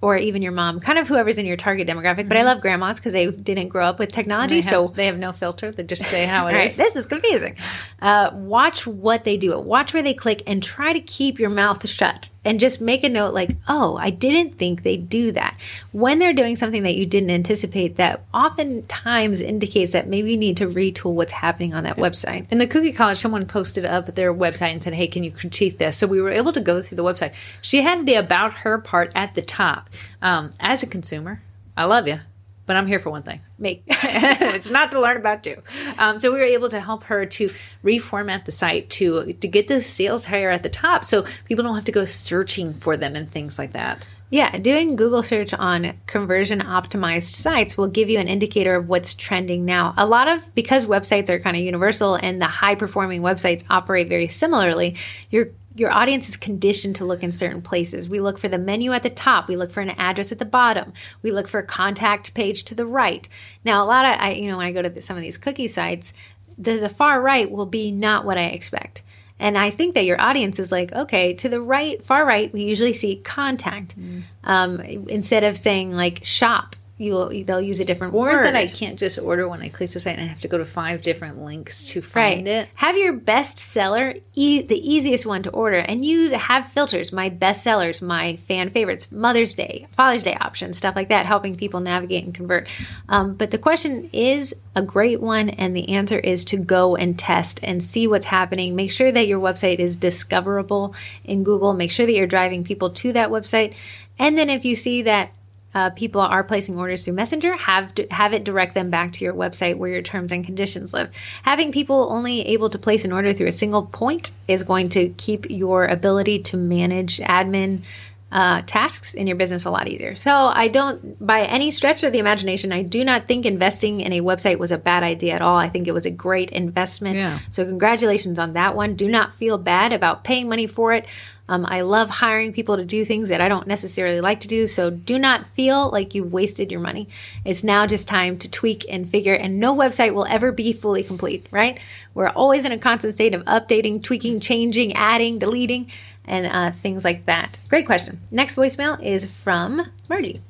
or 0.00 0.16
even 0.16 0.42
your 0.42 0.52
mom, 0.52 0.80
kind 0.80 0.98
of 0.98 1.08
whoever's 1.08 1.38
in 1.38 1.46
your 1.46 1.56
target 1.56 1.88
demographic. 1.88 2.20
Mm-hmm. 2.20 2.28
But 2.28 2.36
I 2.36 2.40
mm-hmm. 2.40 2.48
love 2.48 2.60
grandmas 2.60 2.98
because 2.98 3.12
they 3.12 3.30
didn't 3.30 3.68
grow 3.68 3.86
up 3.86 3.98
with 3.98 4.12
technology, 4.12 4.56
they 4.56 4.62
have, 4.62 4.70
so 4.70 4.86
they 4.88 5.06
have 5.06 5.18
no 5.18 5.32
filter. 5.32 5.70
They 5.70 5.82
just 5.82 6.02
say 6.02 6.26
how 6.26 6.46
it 6.46 6.52
right, 6.54 6.66
is. 6.66 6.76
This 6.76 6.96
is 6.96 7.06
confusing. 7.06 7.56
Uh, 8.00 8.30
watch 8.34 8.86
what 8.86 9.24
they 9.24 9.36
do. 9.36 9.58
Watch 9.58 9.92
where 9.92 10.02
they 10.02 10.14
click, 10.14 10.42
and 10.46 10.62
try 10.62 10.92
to 10.92 11.00
keep 11.00 11.38
your 11.38 11.50
mouth 11.50 11.86
shut. 11.88 12.30
And 12.48 12.58
just 12.58 12.80
make 12.80 13.04
a 13.04 13.10
note, 13.10 13.34
like, 13.34 13.50
"Oh, 13.68 13.98
I 13.98 14.08
didn't 14.08 14.56
think 14.56 14.82
they'd 14.82 15.10
do 15.10 15.32
that." 15.32 15.54
When 15.92 16.18
they're 16.18 16.32
doing 16.32 16.56
something 16.56 16.82
that 16.82 16.96
you 16.96 17.04
didn't 17.04 17.28
anticipate, 17.28 17.96
that 17.96 18.24
oftentimes 18.32 19.42
indicates 19.42 19.92
that 19.92 20.08
maybe 20.08 20.30
you 20.30 20.38
need 20.38 20.56
to 20.56 20.66
retool 20.66 21.12
what's 21.12 21.32
happening 21.32 21.74
on 21.74 21.84
that 21.84 21.96
website. 21.96 22.46
In 22.50 22.56
the 22.56 22.66
Cookie 22.66 22.92
College, 22.92 23.18
someone 23.18 23.44
posted 23.44 23.84
up 23.84 24.06
their 24.14 24.32
website 24.32 24.72
and 24.72 24.82
said, 24.82 24.94
"Hey, 24.94 25.08
can 25.08 25.24
you 25.24 25.30
critique 25.30 25.76
this?" 25.76 25.98
So 25.98 26.06
we 26.06 26.22
were 26.22 26.32
able 26.32 26.52
to 26.52 26.60
go 26.60 26.80
through 26.80 26.96
the 26.96 27.04
website. 27.04 27.34
She 27.60 27.82
had 27.82 28.06
the 28.06 28.14
about 28.14 28.54
her 28.64 28.78
part 28.78 29.12
at 29.14 29.34
the 29.34 29.42
top 29.42 29.90
um, 30.22 30.50
as 30.58 30.82
a 30.82 30.86
consumer, 30.86 31.42
I 31.76 31.84
love 31.84 32.08
you, 32.08 32.20
but 32.68 32.76
I'm 32.76 32.86
here 32.86 33.00
for 33.00 33.10
one 33.10 33.22
thing 33.22 33.40
me. 33.58 33.82
it's 33.88 34.70
not 34.70 34.92
to 34.92 35.00
learn 35.00 35.16
about 35.16 35.44
you. 35.44 35.60
Um, 35.98 36.20
so 36.20 36.32
we 36.32 36.38
were 36.38 36.44
able 36.44 36.68
to 36.68 36.80
help 36.80 37.02
her 37.04 37.26
to 37.26 37.50
reformat 37.82 38.44
the 38.44 38.52
site 38.52 38.88
to 38.90 39.32
to 39.32 39.48
get 39.48 39.66
the 39.66 39.82
sales 39.82 40.26
higher 40.26 40.50
at 40.50 40.62
the 40.62 40.68
top, 40.68 41.04
so 41.04 41.24
people 41.46 41.64
don't 41.64 41.74
have 41.74 41.86
to 41.86 41.92
go 41.92 42.04
searching 42.04 42.74
for 42.74 42.96
them 42.96 43.16
and 43.16 43.28
things 43.28 43.58
like 43.58 43.72
that. 43.72 44.06
Yeah, 44.30 44.58
doing 44.58 44.94
Google 44.94 45.22
search 45.22 45.54
on 45.54 45.94
conversion 46.06 46.60
optimized 46.60 47.34
sites 47.34 47.78
will 47.78 47.88
give 47.88 48.10
you 48.10 48.18
an 48.18 48.28
indicator 48.28 48.74
of 48.74 48.86
what's 48.86 49.14
trending 49.14 49.64
now. 49.64 49.94
A 49.96 50.04
lot 50.04 50.28
of 50.28 50.54
because 50.54 50.84
websites 50.84 51.30
are 51.30 51.38
kind 51.38 51.56
of 51.56 51.62
universal 51.62 52.14
and 52.14 52.38
the 52.38 52.46
high 52.46 52.74
performing 52.74 53.22
websites 53.22 53.64
operate 53.70 54.10
very 54.10 54.28
similarly, 54.28 54.96
you're 55.30 55.48
your 55.78 55.92
audience 55.92 56.28
is 56.28 56.36
conditioned 56.36 56.96
to 56.96 57.04
look 57.04 57.22
in 57.22 57.30
certain 57.30 57.62
places. 57.62 58.08
We 58.08 58.20
look 58.20 58.38
for 58.38 58.48
the 58.48 58.58
menu 58.58 58.92
at 58.92 59.02
the 59.02 59.10
top. 59.10 59.48
We 59.48 59.56
look 59.56 59.70
for 59.70 59.80
an 59.80 59.90
address 59.90 60.32
at 60.32 60.38
the 60.38 60.44
bottom. 60.44 60.92
We 61.22 61.30
look 61.30 61.46
for 61.46 61.60
a 61.60 61.66
contact 61.66 62.34
page 62.34 62.64
to 62.64 62.74
the 62.74 62.86
right. 62.86 63.28
Now, 63.64 63.84
a 63.84 63.86
lot 63.86 64.04
of 64.04 64.20
I, 64.20 64.32
you 64.32 64.50
know, 64.50 64.56
when 64.56 64.66
I 64.66 64.72
go 64.72 64.82
to 64.82 64.90
the, 64.90 65.00
some 65.00 65.16
of 65.16 65.22
these 65.22 65.38
cookie 65.38 65.68
sites, 65.68 66.12
the, 66.56 66.78
the 66.78 66.88
far 66.88 67.22
right 67.22 67.50
will 67.50 67.66
be 67.66 67.92
not 67.92 68.24
what 68.24 68.38
I 68.38 68.46
expect. 68.46 69.02
And 69.38 69.56
I 69.56 69.70
think 69.70 69.94
that 69.94 70.04
your 70.04 70.20
audience 70.20 70.58
is 70.58 70.72
like, 70.72 70.92
okay, 70.92 71.32
to 71.34 71.48
the 71.48 71.60
right, 71.60 72.02
far 72.02 72.26
right, 72.26 72.52
we 72.52 72.64
usually 72.64 72.92
see 72.92 73.16
contact 73.16 73.96
mm. 73.98 74.24
um, 74.42 74.80
instead 74.80 75.44
of 75.44 75.56
saying 75.56 75.92
like 75.92 76.24
shop 76.24 76.74
you'll 76.98 77.30
they'll 77.44 77.60
use 77.60 77.80
a 77.80 77.84
different 77.84 78.12
or 78.12 78.22
word. 78.22 78.44
that 78.44 78.56
I 78.56 78.66
can't 78.66 78.98
just 78.98 79.18
order 79.18 79.48
when 79.48 79.62
I 79.62 79.68
click 79.68 79.90
the 79.90 80.00
site 80.00 80.16
and 80.16 80.22
I 80.24 80.26
have 80.26 80.40
to 80.40 80.48
go 80.48 80.58
to 80.58 80.64
five 80.64 81.00
different 81.00 81.38
links 81.38 81.88
to 81.90 82.02
find 82.02 82.46
right. 82.46 82.46
it. 82.46 82.68
Have 82.74 82.98
your 82.98 83.12
best 83.12 83.58
seller 83.58 84.14
e- 84.34 84.62
the 84.62 84.76
easiest 84.76 85.24
one 85.24 85.42
to 85.44 85.50
order 85.50 85.78
and 85.78 86.04
use 86.04 86.32
have 86.32 86.70
filters. 86.72 87.12
My 87.12 87.28
best 87.28 87.62
sellers, 87.62 88.02
my 88.02 88.36
fan 88.36 88.70
favorites, 88.70 89.10
Mother's 89.12 89.54
Day, 89.54 89.86
Father's 89.92 90.24
Day 90.24 90.36
options, 90.40 90.76
stuff 90.76 90.96
like 90.96 91.08
that, 91.08 91.24
helping 91.24 91.56
people 91.56 91.80
navigate 91.80 92.24
and 92.24 92.34
convert. 92.34 92.68
Um, 93.08 93.34
but 93.34 93.52
the 93.52 93.58
question 93.58 94.10
is 94.12 94.54
a 94.74 94.82
great 94.82 95.20
one, 95.20 95.50
and 95.50 95.74
the 95.74 95.88
answer 95.90 96.18
is 96.18 96.44
to 96.46 96.56
go 96.56 96.96
and 96.96 97.18
test 97.18 97.60
and 97.62 97.82
see 97.82 98.06
what's 98.06 98.26
happening. 98.26 98.74
Make 98.74 98.90
sure 98.90 99.12
that 99.12 99.26
your 99.26 99.40
website 99.40 99.78
is 99.78 99.96
discoverable 99.96 100.94
in 101.24 101.44
Google. 101.44 101.74
Make 101.74 101.90
sure 101.90 102.06
that 102.06 102.14
you're 102.14 102.26
driving 102.26 102.64
people 102.64 102.90
to 102.90 103.12
that 103.12 103.30
website. 103.30 103.74
And 104.18 104.36
then 104.36 104.50
if 104.50 104.64
you 104.64 104.74
see 104.74 105.02
that 105.02 105.30
uh, 105.74 105.90
people 105.90 106.20
are 106.20 106.42
placing 106.42 106.78
orders 106.78 107.04
through 107.04 107.14
Messenger, 107.14 107.56
have 107.56 107.92
have 108.10 108.32
it 108.32 108.44
direct 108.44 108.74
them 108.74 108.90
back 108.90 109.12
to 109.14 109.24
your 109.24 109.34
website 109.34 109.76
where 109.76 109.90
your 109.90 110.02
terms 110.02 110.32
and 110.32 110.44
conditions 110.44 110.94
live. 110.94 111.10
Having 111.42 111.72
people 111.72 112.08
only 112.10 112.40
able 112.46 112.70
to 112.70 112.78
place 112.78 113.04
an 113.04 113.12
order 113.12 113.32
through 113.34 113.48
a 113.48 113.52
single 113.52 113.86
point 113.86 114.32
is 114.46 114.62
going 114.62 114.88
to 114.90 115.10
keep 115.10 115.48
your 115.50 115.84
ability 115.84 116.42
to 116.44 116.56
manage 116.56 117.18
admin 117.18 117.82
uh, 118.30 118.62
tasks 118.66 119.14
in 119.14 119.26
your 119.26 119.36
business 119.36 119.64
a 119.64 119.70
lot 119.70 119.88
easier. 119.88 120.14
So 120.14 120.48
I 120.48 120.68
don't, 120.68 121.24
by 121.24 121.42
any 121.44 121.70
stretch 121.70 122.02
of 122.02 122.12
the 122.12 122.18
imagination, 122.18 122.72
I 122.72 122.82
do 122.82 123.02
not 123.02 123.26
think 123.26 123.46
investing 123.46 124.00
in 124.00 124.12
a 124.12 124.20
website 124.20 124.58
was 124.58 124.70
a 124.70 124.76
bad 124.78 125.02
idea 125.02 125.34
at 125.34 125.42
all. 125.42 125.56
I 125.56 125.68
think 125.68 125.88
it 125.88 125.92
was 125.92 126.04
a 126.04 126.10
great 126.10 126.50
investment. 126.50 127.20
Yeah. 127.20 127.38
So 127.50 127.64
congratulations 127.64 128.38
on 128.38 128.52
that 128.52 128.76
one. 128.76 128.96
Do 128.96 129.08
not 129.08 129.32
feel 129.32 129.56
bad 129.56 129.92
about 129.92 130.24
paying 130.24 130.48
money 130.48 130.66
for 130.66 130.92
it. 130.92 131.06
Um, 131.48 131.64
I 131.66 131.80
love 131.80 132.10
hiring 132.10 132.52
people 132.52 132.76
to 132.76 132.84
do 132.84 133.04
things 133.04 133.30
that 133.30 133.40
I 133.40 133.48
don't 133.48 133.66
necessarily 133.66 134.20
like 134.20 134.40
to 134.40 134.48
do. 134.48 134.66
So 134.66 134.90
do 134.90 135.18
not 135.18 135.46
feel 135.48 135.90
like 135.90 136.14
you've 136.14 136.32
wasted 136.32 136.70
your 136.70 136.80
money. 136.80 137.08
It's 137.44 137.64
now 137.64 137.86
just 137.86 138.06
time 138.06 138.36
to 138.38 138.50
tweak 138.50 138.84
and 138.88 139.08
figure, 139.08 139.34
and 139.34 139.58
no 139.58 139.74
website 139.74 140.14
will 140.14 140.26
ever 140.26 140.52
be 140.52 140.72
fully 140.72 141.02
complete, 141.02 141.46
right? 141.50 141.78
We're 142.14 142.28
always 142.28 142.64
in 142.64 142.72
a 142.72 142.78
constant 142.78 143.14
state 143.14 143.34
of 143.34 143.44
updating, 143.44 144.02
tweaking, 144.02 144.40
changing, 144.40 144.92
adding, 144.92 145.38
deleting, 145.38 145.90
and 146.24 146.46
uh, 146.46 146.70
things 146.72 147.04
like 147.04 147.24
that. 147.26 147.58
Great 147.68 147.86
question. 147.86 148.18
Next 148.30 148.56
voicemail 148.56 149.02
is 149.02 149.24
from 149.24 149.90
Margie. 150.08 150.40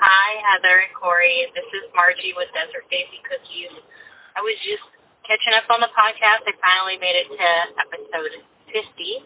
Hi, 0.00 0.30
Heather 0.48 0.80
and 0.88 0.94
Corey. 0.96 1.46
This 1.54 1.68
is 1.76 1.84
Margie 1.94 2.32
with 2.34 2.48
Desert 2.56 2.88
Daisy 2.88 3.20
Cookies. 3.28 3.84
I 4.36 4.40
was 4.40 4.56
just 4.64 4.80
catching 5.30 5.54
up 5.54 5.70
on 5.70 5.78
the 5.78 5.92
podcast. 5.94 6.42
I 6.42 6.58
finally 6.58 6.98
made 6.98 7.14
it 7.14 7.30
to 7.30 7.48
episode 7.78 8.34
50. 8.66 9.22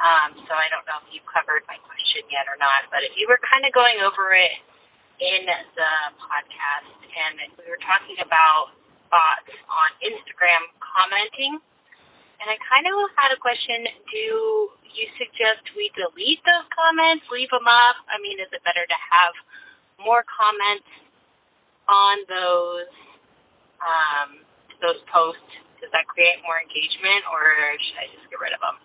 Um, 0.00 0.32
so 0.48 0.56
I 0.56 0.64
don't 0.72 0.88
know 0.88 0.96
if 1.04 1.12
you 1.12 1.20
covered 1.28 1.60
my 1.68 1.76
question 1.84 2.24
yet 2.32 2.48
or 2.48 2.56
not, 2.56 2.88
but 2.88 3.04
if 3.04 3.12
you 3.20 3.28
were 3.28 3.36
kind 3.44 3.68
of 3.68 3.72
going 3.76 4.00
over 4.00 4.32
it 4.32 4.56
in 5.20 5.44
the 5.44 5.92
podcast, 6.24 6.88
and 7.04 7.52
we 7.60 7.68
were 7.68 7.80
talking 7.84 8.16
about 8.24 8.72
bots 9.12 9.52
on 9.68 9.88
Instagram 10.00 10.72
commenting, 10.80 11.60
and 12.40 12.48
I 12.48 12.56
kind 12.64 12.88
of 12.88 12.96
had 13.12 13.28
a 13.28 13.36
question. 13.36 13.84
Do 14.08 14.72
you 14.72 15.06
suggest 15.20 15.68
we 15.76 15.92
delete 15.92 16.40
those 16.48 16.64
comments, 16.72 17.28
leave 17.28 17.52
them 17.52 17.68
up? 17.68 18.00
I 18.08 18.16
mean, 18.24 18.40
is 18.40 18.48
it 18.56 18.64
better 18.64 18.88
to 18.88 18.98
have 19.12 19.36
more 20.00 20.24
comments 20.24 20.88
on 21.88 22.24
those 22.24 22.88
um, 23.84 24.45
those 24.80 25.00
posts? 25.10 25.52
Does 25.80 25.92
that 25.92 26.08
create 26.08 26.40
more 26.42 26.56
engagement 26.56 27.22
or 27.30 27.42
should 27.78 27.98
I 28.00 28.06
just 28.12 28.26
get 28.32 28.40
rid 28.40 28.52
of 28.56 28.60
them? 28.60 28.76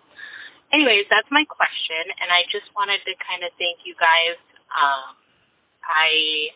Anyways, 0.72 1.04
that's 1.12 1.28
my 1.28 1.44
question, 1.44 2.00
and 2.16 2.32
I 2.32 2.48
just 2.48 2.64
wanted 2.72 3.04
to 3.04 3.12
kind 3.20 3.44
of 3.44 3.52
thank 3.60 3.84
you 3.84 3.92
guys. 4.00 4.40
Um, 4.72 5.20
I 5.84 6.48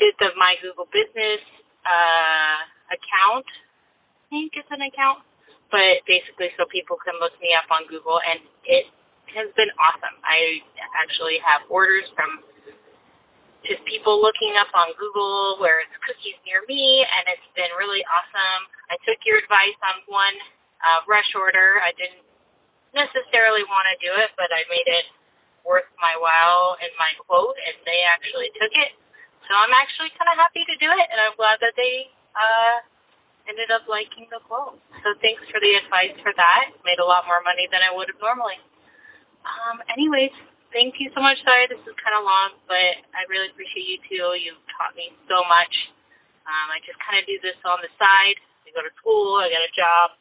did 0.00 0.16
the 0.16 0.32
My 0.40 0.56
Google 0.64 0.88
Business 0.88 1.44
uh, 1.84 2.58
account. 2.88 3.44
I 3.44 4.24
think 4.32 4.56
it's 4.56 4.72
an 4.72 4.80
account, 4.80 5.20
but 5.68 6.00
basically 6.08 6.48
so 6.56 6.64
people 6.72 6.96
can 7.04 7.20
look 7.20 7.36
me 7.44 7.52
up 7.52 7.68
on 7.68 7.84
Google, 7.84 8.16
and 8.16 8.40
it 8.64 8.88
has 9.36 9.52
been 9.52 9.68
awesome. 9.76 10.16
I 10.24 10.64
actually 10.96 11.36
have 11.44 11.68
orders 11.68 12.08
from 12.16 12.40
just 13.64 13.84
people 13.84 14.20
looking 14.20 14.56
up 14.56 14.72
on 14.72 14.92
Google 14.96 15.60
where 15.60 15.84
it's 15.84 15.92
cookies 16.00 16.38
near 16.48 16.64
me, 16.64 17.04
and 17.04 17.28
it's 17.28 17.48
been 17.52 17.70
really 17.76 18.00
awesome. 18.08 18.62
I 18.88 18.96
took 19.04 19.20
your 19.28 19.36
advice 19.40 19.76
on 19.84 20.00
one 20.08 20.36
uh, 20.80 21.00
rush 21.04 21.28
order. 21.36 21.80
I 21.84 21.92
didn't 21.96 22.24
necessarily 22.96 23.62
want 23.68 23.86
to 23.92 23.96
do 24.00 24.10
it, 24.16 24.32
but 24.34 24.48
I 24.50 24.64
made 24.72 24.88
it 24.88 25.06
worth 25.62 25.88
my 26.00 26.16
while 26.16 26.80
in 26.80 26.90
my 26.96 27.12
quote, 27.28 27.56
and 27.56 27.76
they 27.84 28.00
actually 28.08 28.48
took 28.56 28.72
it. 28.72 28.96
So 29.44 29.52
I'm 29.52 29.74
actually 29.76 30.14
kind 30.16 30.30
of 30.32 30.40
happy 30.40 30.64
to 30.64 30.76
do 30.80 30.88
it, 30.88 31.06
and 31.12 31.18
I'm 31.20 31.36
glad 31.36 31.60
that 31.60 31.76
they 31.76 32.08
uh, 32.32 32.76
ended 33.50 33.68
up 33.74 33.84
liking 33.90 34.30
the 34.32 34.40
quote. 34.46 34.78
So 35.04 35.12
thanks 35.20 35.42
for 35.52 35.60
the 35.60 35.72
advice 35.84 36.16
for 36.24 36.32
that. 36.32 36.64
Made 36.86 37.02
a 37.02 37.06
lot 37.06 37.28
more 37.28 37.44
money 37.44 37.68
than 37.68 37.84
I 37.84 37.92
would 37.92 38.08
have 38.08 38.20
normally. 38.22 38.56
Um, 39.44 39.80
anyways, 39.90 40.32
thank 40.72 40.98
you 40.98 41.10
so 41.14 41.20
much. 41.20 41.38
Sorry 41.42 41.66
this 41.70 41.82
is 41.82 41.94
kind 42.00 42.14
of 42.16 42.22
long, 42.24 42.58
but 42.66 43.04
I 43.14 43.26
really 43.30 43.50
appreciate 43.50 43.86
you 43.86 43.98
too. 44.06 44.26
You've 44.38 44.62
taught 44.74 44.94
me 44.94 45.12
so 45.26 45.42
much. 45.46 45.74
Um, 46.46 46.66
I 46.74 46.78
just 46.82 46.98
kind 46.98 47.20
of 47.20 47.24
do 47.26 47.38
this 47.42 47.58
on 47.62 47.78
the 47.84 47.90
side. 48.00 48.38
I 48.66 48.74
go 48.74 48.82
to 48.82 48.92
school, 48.98 49.38
I 49.38 49.50
got 49.50 49.62
a 49.62 49.72
job, 49.74 50.18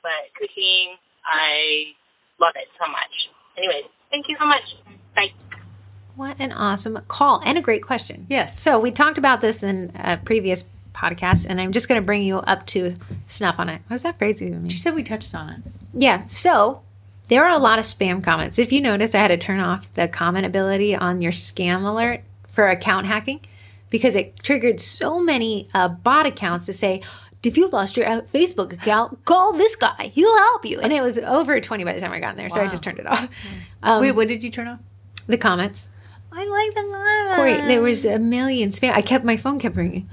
but 0.00 0.32
cooking, 0.36 0.96
I 1.24 1.92
love 2.40 2.54
it 2.56 2.68
so 2.80 2.88
much. 2.88 3.14
Anyways, 3.56 3.88
thank 4.10 4.28
you 4.28 4.36
so 4.38 4.46
much. 4.46 4.64
Bye. 5.16 5.32
What 6.14 6.40
an 6.40 6.52
awesome 6.52 6.98
call 7.08 7.42
and 7.44 7.58
a 7.58 7.60
great 7.60 7.82
question. 7.82 8.26
Yes. 8.28 8.58
So 8.58 8.78
we 8.78 8.90
talked 8.90 9.18
about 9.18 9.40
this 9.40 9.62
in 9.62 9.92
a 9.96 10.16
previous 10.16 10.70
podcast, 10.94 11.46
and 11.48 11.60
I'm 11.60 11.72
just 11.72 11.88
going 11.88 12.00
to 12.00 12.04
bring 12.04 12.22
you 12.22 12.38
up 12.38 12.66
to 12.68 12.94
snuff 13.26 13.58
on 13.58 13.68
it. 13.68 13.82
Was 13.90 14.02
that 14.02 14.18
phrase 14.18 14.38
She 14.38 14.78
said 14.78 14.94
we 14.94 15.02
touched 15.02 15.34
on 15.34 15.50
it. 15.50 15.60
Yeah. 15.92 16.26
So 16.26 16.82
there 17.28 17.44
are 17.44 17.50
a 17.50 17.58
lot 17.58 17.78
of 17.78 17.84
spam 17.84 18.22
comments. 18.22 18.58
If 18.58 18.72
you 18.72 18.80
notice, 18.80 19.14
I 19.14 19.18
had 19.18 19.28
to 19.28 19.36
turn 19.36 19.60
off 19.60 19.92
the 19.94 20.08
comment 20.08 20.46
ability 20.46 20.94
on 20.94 21.20
your 21.20 21.32
scam 21.32 21.84
alert 21.84 22.22
for 22.48 22.68
account 22.68 23.06
hacking 23.06 23.40
because 23.90 24.16
it 24.16 24.38
triggered 24.42 24.80
so 24.80 25.20
many 25.20 25.68
uh, 25.74 25.88
bot 25.88 26.26
accounts 26.26 26.66
to 26.66 26.72
say, 26.72 27.02
if 27.42 27.56
you 27.56 27.68
lost 27.68 27.96
your 27.96 28.08
uh, 28.08 28.20
Facebook 28.22 28.72
account, 28.72 29.24
call 29.24 29.52
this 29.52 29.76
guy. 29.76 30.10
He'll 30.12 30.36
help 30.36 30.64
you. 30.64 30.80
And 30.80 30.92
it 30.92 31.00
was 31.00 31.16
over 31.18 31.60
20 31.60 31.84
by 31.84 31.92
the 31.92 32.00
time 32.00 32.10
I 32.10 32.18
got 32.18 32.30
in 32.30 32.36
there, 32.36 32.50
so 32.50 32.60
I 32.60 32.66
just 32.66 32.82
turned 32.82 32.98
it 32.98 33.06
off. 33.06 33.28
Um, 33.84 34.00
Wait, 34.00 34.12
what 34.12 34.26
did 34.26 34.42
you 34.42 34.50
turn 34.50 34.66
off? 34.66 34.80
the 35.28 35.38
comments. 35.38 35.88
I 36.32 36.44
like 36.44 36.74
the 36.74 36.82
comments. 36.92 37.36
Corey, 37.36 37.54
there 37.68 37.80
was 37.82 38.04
a 38.04 38.18
million 38.18 38.70
spam. 38.70 38.92
I 38.92 39.00
kept 39.02 39.24
my 39.24 39.36
phone 39.36 39.58
kept 39.58 39.76
ringing. 39.76 40.08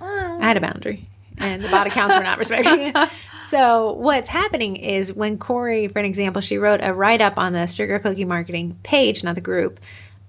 I 0.00 0.38
had 0.40 0.56
a 0.56 0.60
boundary, 0.60 1.08
and 1.38 1.62
the 1.62 1.68
bot 1.68 1.86
accounts 1.86 2.16
were 2.16 2.22
not 2.22 2.38
respecting 2.38 2.92
it. 2.94 2.96
So 3.52 3.92
what's 3.92 4.30
happening 4.30 4.76
is 4.76 5.12
when 5.12 5.36
Corey, 5.36 5.86
for 5.86 5.98
an 5.98 6.06
example, 6.06 6.40
she 6.40 6.56
wrote 6.56 6.80
a 6.82 6.94
write 6.94 7.20
up 7.20 7.36
on 7.36 7.52
the 7.52 7.66
Sugar 7.66 7.98
Cookie 7.98 8.24
Marketing 8.24 8.78
page, 8.82 9.22
not 9.22 9.34
the 9.34 9.42
group, 9.42 9.78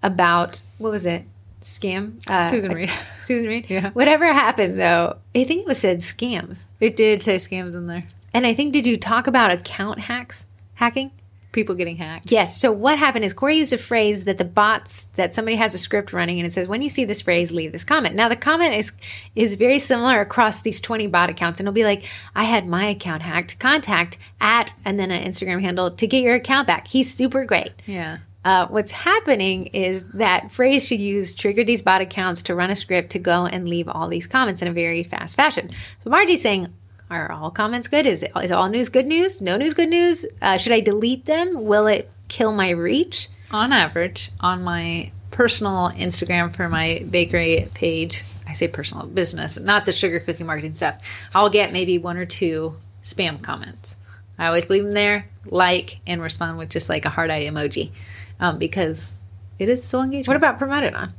about 0.02 0.62
what 0.78 0.92
was 0.92 1.06
it? 1.06 1.24
Scam. 1.62 2.20
Uh, 2.28 2.42
Susan 2.42 2.74
Reed. 2.74 2.92
Susan 3.22 3.48
Reed. 3.48 3.68
Yeah. 3.70 3.92
Whatever 3.92 4.26
happened 4.34 4.78
though, 4.78 5.20
I 5.34 5.46
think 5.46 5.62
it 5.62 5.68
was 5.68 5.78
said 5.78 6.00
scams, 6.00 6.66
It 6.82 6.98
did 6.98 7.24
say 7.24 7.38
scams 7.38 7.76
in 7.76 7.88
there. 7.88 8.04
and 8.34 8.46
I 8.46 8.54
think 8.54 8.74
did 8.74 8.86
you 8.86 8.98
talk 8.98 9.26
about 9.26 9.52
account 9.52 10.00
hacks, 10.00 10.46
hacking? 10.74 11.12
People 11.54 11.76
getting 11.76 11.96
hacked. 11.96 12.32
Yes. 12.32 12.60
So 12.60 12.72
what 12.72 13.00
happened 13.00 13.24
is 13.24 13.32
Corey 13.32 13.60
used 13.60 13.72
a 13.72 13.78
phrase 13.78 14.26
that 14.26 14.38
the 14.38 14.44
bots 14.44 15.06
that 15.16 15.34
somebody 15.34 15.56
has 15.56 15.74
a 15.74 15.78
script 15.78 16.12
running 16.12 16.40
and 16.40 16.46
it 16.46 16.52
says 16.52 16.68
when 16.68 16.82
you 16.82 16.90
see 16.90 17.06
this 17.06 17.22
phrase, 17.22 17.52
leave 17.52 17.72
this 17.72 17.86
comment. 17.86 18.16
Now 18.16 18.28
the 18.28 18.36
comment 18.36 18.74
is 18.74 18.92
is 19.36 19.54
very 19.54 19.80
similar 19.80 20.20
across 20.20 20.62
these 20.62 20.82
twenty 20.82 21.08
bot 21.08 21.30
accounts, 21.30 21.60
and 21.60 21.68
it'll 21.68 21.74
be 21.74 21.86
like, 21.86 22.10
I 22.36 22.44
had 22.44 22.68
my 22.68 22.86
account 22.88 23.22
hacked. 23.22 23.60
Contact 23.60 24.18
at 24.42 24.74
and 24.84 25.00
then 25.00 25.12
an 25.12 25.24
Instagram 25.24 25.62
handle 25.62 25.92
to 25.92 26.08
get 26.08 26.24
your 26.24 26.36
account 26.36 26.68
back. 26.68 26.88
He's 26.88 27.14
super 27.14 27.46
great. 27.46 27.72
Yeah. 27.86 28.18
Uh, 28.46 28.68
what's 28.68 28.92
happening 28.92 29.68
is 29.68 30.04
that 30.08 30.52
phrase 30.52 30.86
she 30.86 30.98
used 30.98 31.40
triggered 31.40 31.66
these 31.66 31.82
bot 31.82 32.02
accounts 32.02 32.42
to 32.42 32.54
run 32.54 32.70
a 32.70 32.76
script 32.76 33.12
to 33.12 33.20
go 33.20 33.46
and 33.46 33.70
leave 33.70 33.88
all 33.88 34.10
these 34.10 34.28
comments 34.28 34.62
in 34.62 34.68
a 34.68 34.74
very 34.74 35.02
fast 35.02 35.36
fashion. 35.36 35.70
So 36.04 36.10
Margie's 36.10 36.42
saying, 36.42 36.68
are 37.10 37.32
all 37.32 37.52
comments 37.52 37.88
good? 37.88 38.06
Is, 38.06 38.24
it, 38.24 38.32
is 38.42 38.52
all 38.52 38.70
news 38.70 38.90
good 38.90 39.06
news? 39.06 39.42
No 39.42 39.58
news 39.58 39.74
good 39.74 39.90
news? 39.90 40.26
Uh, 40.42 40.58
should 40.58 40.72
I 40.72 40.80
delete 40.80 41.26
them? 41.26 41.66
Will 41.66 41.88
it 41.88 42.10
kill 42.28 42.52
my 42.52 42.72
reach? 42.72 43.30
On 43.52 43.72
average, 43.72 44.32
on 44.40 44.64
my 44.64 45.12
personal 45.32 45.92
Instagram 45.96 46.56
for 46.56 46.70
my 46.70 47.06
bakery 47.10 47.68
page, 47.74 48.24
I 48.48 48.54
say 48.54 48.68
personal 48.68 49.06
business, 49.06 49.60
not 49.60 49.86
the 49.86 49.92
sugar 49.92 50.20
cookie 50.20 50.44
marketing 50.44 50.74
stuff, 50.74 51.02
I'll 51.36 51.50
get 51.50 51.72
maybe 51.72 51.98
one 51.98 52.18
or 52.18 52.26
two 52.26 52.78
spam 53.04 53.42
comments. 53.42 53.96
I 54.38 54.48
always 54.48 54.70
leave 54.70 54.84
them 54.84 54.94
there, 54.94 55.28
like, 55.46 56.00
and 56.08 56.22
respond 56.22 56.58
with 56.58 56.70
just 56.70 56.90
like 56.90 57.06
a 57.06 57.10
heart 57.10 57.30
eye 57.30 57.44
emoji 57.44 57.92
um, 58.40 58.58
because 58.58 59.20
it 59.60 59.70
is 59.70 59.84
still 59.86 60.02
engagement. 60.02 60.28
What 60.28 60.38
about 60.38 60.58
promoted 60.58 60.94
on? 60.96 61.14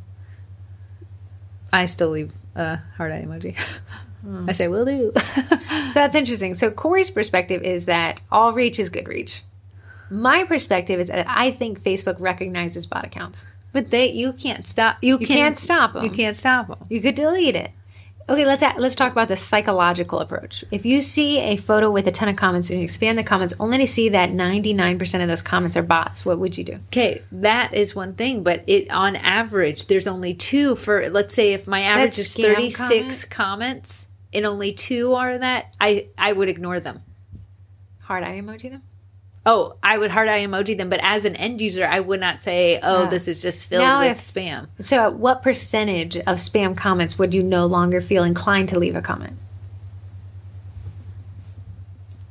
I 1.73 1.87
still 1.87 2.11
leave 2.11 2.33
a 2.55 2.77
heart 2.97 3.13
eye 3.13 3.25
emoji. 3.25 3.57
I 4.49 4.53
say, 4.53 4.69
will 4.69 4.85
do. 4.85 5.11
So 5.95 6.01
that's 6.01 6.15
interesting. 6.17 6.55
So 6.55 6.71
Corey's 6.73 7.11
perspective 7.11 7.63
is 7.63 7.85
that 7.87 8.21
all 8.33 8.53
reach 8.53 8.81
is 8.81 8.89
good 8.89 9.07
reach. 9.07 9.43
My 10.11 10.43
perspective 10.45 10.99
is 10.99 11.07
that 11.07 11.27
I 11.29 11.51
think 11.53 11.81
Facebook 11.81 12.17
recognizes 12.19 12.85
bot 12.85 13.05
accounts. 13.05 13.47
but 13.73 13.91
they, 13.91 14.11
you 14.11 14.33
can't 14.33 14.67
stop. 14.67 14.97
You, 15.03 15.19
You 15.19 15.27
can, 15.27 15.37
can't 15.37 15.57
stop 15.57 15.95
'em. 15.95 16.03
You 16.05 16.11
can't 16.11 16.37
stop 16.37 16.67
them. 16.67 16.79
You 16.89 17.01
could 17.01 17.15
delete 17.15 17.55
it. 17.55 17.71
Okay, 18.29 18.45
let's 18.47 18.63
let's 18.79 18.95
talk 18.97 19.13
about 19.13 19.29
the 19.29 19.37
psychological 19.37 20.19
approach. 20.19 20.65
If 20.73 20.85
you 20.87 21.01
see 21.03 21.39
a 21.41 21.57
photo 21.57 21.91
with 21.91 22.07
a 22.07 22.11
ton 22.11 22.29
of 22.29 22.37
comments 22.37 22.71
and 22.71 22.79
you 22.81 22.85
expand 22.85 23.19
the 23.19 23.23
comments 23.25 23.53
only 23.61 23.79
to 23.79 23.87
see 23.87 24.09
that 24.09 24.31
99% 24.31 25.23
of 25.23 25.29
those 25.29 25.43
comments 25.43 25.77
are 25.77 25.83
bots, 25.83 26.25
what 26.25 26.39
would 26.39 26.57
you 26.57 26.65
do? 26.65 26.79
Okay, 26.87 27.21
that 27.31 27.75
is 27.75 27.95
one 27.95 28.15
thing, 28.15 28.43
but 28.43 28.65
it 28.67 28.91
on 28.91 29.15
average 29.17 29.87
there's 29.87 30.07
only 30.07 30.33
two 30.35 30.75
for 30.75 31.09
let's 31.11 31.35
say 31.35 31.53
if 31.53 31.67
my 31.69 31.83
average 31.83 32.17
That's 32.17 32.19
is 32.19 32.35
scam 32.35 32.55
36 32.55 33.25
comments 33.27 34.07
and 34.35 34.45
only 34.47 34.73
two 34.73 35.15
are 35.15 35.37
that, 35.39 35.75
I 35.81 36.07
I 36.19 36.33
would 36.33 36.49
ignore 36.49 36.81
them. 36.81 37.01
Hard 38.01 38.25
eye 38.25 38.41
emoji 38.41 38.71
them? 38.71 38.83
Oh, 39.47 39.77
I 39.83 39.99
would 39.99 40.11
hard 40.11 40.29
eye 40.29 40.41
emoji 40.45 40.77
them, 40.77 40.89
but 40.89 41.01
as 41.03 41.25
an 41.27 41.37
end 41.37 41.61
user, 41.61 41.87
I 41.87 42.01
would 42.01 42.19
not 42.21 42.43
say, 42.43 42.81
"Oh, 42.83 43.03
Yeah. 43.05 43.09
this 43.11 43.29
is 43.29 43.43
just 43.43 43.69
filled 43.69 43.85
Now 43.85 44.01
with 44.01 44.13
if- 44.19 44.33
spam." 44.35 44.69
So, 44.81 45.05
at 45.05 45.15
what 45.17 45.43
percentage 45.43 46.17
of 46.17 46.39
spam 46.39 46.75
comments 46.77 47.19
would 47.19 47.35
you 47.35 47.43
no 47.43 47.67
longer 47.67 48.01
feel 48.01 48.25
inclined 48.25 48.71
to 48.71 48.79
leave 48.79 48.97
a 48.97 49.03
comment? 49.03 49.35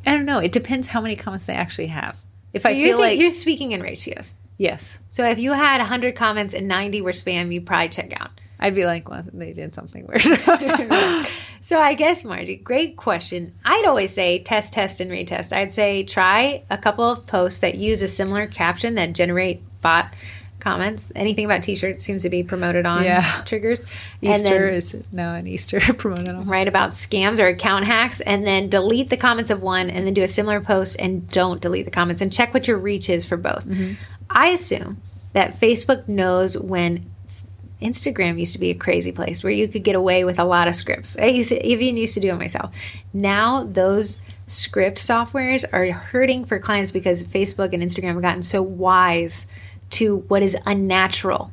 I 0.06 0.12
don't 0.16 0.26
know. 0.26 0.40
It 0.40 0.52
depends 0.52 0.88
how 0.88 1.02
many 1.02 1.16
comments 1.16 1.46
they 1.46 1.54
actually 1.54 1.88
have. 1.88 2.18
If 2.52 2.64
So 2.64 2.70
I 2.70 2.74
feel 2.74 2.98
think 2.98 3.00
like 3.00 3.20
you're 3.20 3.32
speaking 3.34 3.72
in 3.72 3.82
ratios. 3.82 4.34
yes, 4.58 5.00
So 5.10 5.26
if 5.26 5.40
you 5.40 5.54
had 5.54 5.80
100 5.82 6.16
comments 6.16 6.54
and 6.54 6.68
90 6.68 7.02
were 7.02 7.12
spam, 7.12 7.52
you 7.54 7.62
probably 7.62 7.90
check 7.90 8.12
out. 8.20 8.32
I'd 8.64 8.74
be 8.74 8.86
like, 8.86 9.08
"Well, 9.10 9.22
they 9.34 9.54
did 9.54 9.76
something 9.76 10.08
weird." 10.08 10.24
So 11.62 11.80
I 11.80 11.94
guess, 11.94 12.26
Margie, 12.26 12.58
great 12.58 12.98
question. 12.98 13.54
I'd 13.64 13.86
always 13.86 14.12
say 14.12 14.40
test, 14.44 14.74
test, 14.74 15.00
and 15.00 15.10
retest. 15.10 15.54
I'd 15.56 15.72
say 15.72 16.04
try 16.04 16.64
a 16.70 16.78
couple 16.78 17.06
of 17.10 17.26
posts 17.26 17.60
that 17.60 17.76
use 17.76 18.02
a 18.02 18.08
similar 18.10 18.48
caption 18.48 18.96
that 18.96 19.14
generate 19.14 19.62
bot 19.82 20.14
comments. 20.60 21.14
Anything 21.16 21.46
about 21.46 21.64
t-shirts 21.64 22.04
seems 22.04 22.24
to 22.24 22.30
be 22.30 22.44
promoted 22.44 22.86
on 22.86 23.04
Yeah. 23.06 23.22
triggers. 23.46 23.86
Easter 24.22 24.68
and 24.68 24.76
is 24.76 25.02
now 25.14 25.36
an 25.36 25.48
Easter 25.48 25.80
promoted 25.98 26.28
on. 26.28 26.36
then 26.40 26.48
write 26.50 26.68
about 26.68 26.90
scams 26.90 27.40
or 27.40 27.48
account 27.48 27.86
hacks, 27.86 28.20
and 28.20 28.46
then 28.46 28.68
delete 28.68 29.10
the 29.10 29.16
comments 29.18 29.50
of 29.50 29.62
one, 29.62 29.90
and 29.90 30.06
then 30.06 30.14
do 30.14 30.22
a 30.24 30.28
similar 30.28 30.60
post 30.60 30.98
and 31.00 31.26
don't 31.32 31.62
delete 31.62 31.86
the 31.86 31.92
comments, 31.92 32.22
and 32.22 32.34
check 32.34 32.54
what 32.54 32.68
your 32.68 32.78
reach 32.78 33.10
is 33.10 33.26
for 33.26 33.38
both. 33.38 33.66
Mm-hmm. 33.66 33.94
I 34.30 34.48
assume 34.50 34.98
that 35.32 35.58
Facebook 35.58 36.10
knows 36.10 36.58
when 36.58 37.06
Instagram 37.84 38.40
used 38.40 38.54
to 38.54 38.60
be 38.60 38.70
a 38.70 38.76
crazy 38.76 39.12
place 39.12 39.44
where 39.44 39.52
you 39.52 39.68
could 39.68 39.84
get 39.84 39.96
away 39.96 40.24
with 40.24 40.40
a 40.40 40.44
lot 40.44 40.68
of 40.68 40.76
scripts. 40.76 41.18
I 41.18 41.26
used 41.26 41.50
to, 41.50 41.66
even 41.66 41.98
used 41.98 42.14
to 42.16 42.20
do 42.20 42.30
it 42.30 42.38
myself. 42.38 42.76
Now 43.14 43.64
those 43.64 44.22
script 44.48 44.98
softwares 44.98 45.66
are 45.72 45.92
hurting 45.92 46.46
for 46.46 46.60
clients 46.60 46.92
because 46.92 47.24
Facebook 47.24 47.74
and 47.74 47.84
Instagram 47.84 48.14
have 48.14 48.22
gotten 48.22 48.44
so 48.44 48.62
wise 48.62 49.48
to 49.92 50.20
what 50.28 50.42
is 50.42 50.58
unnatural 50.66 51.52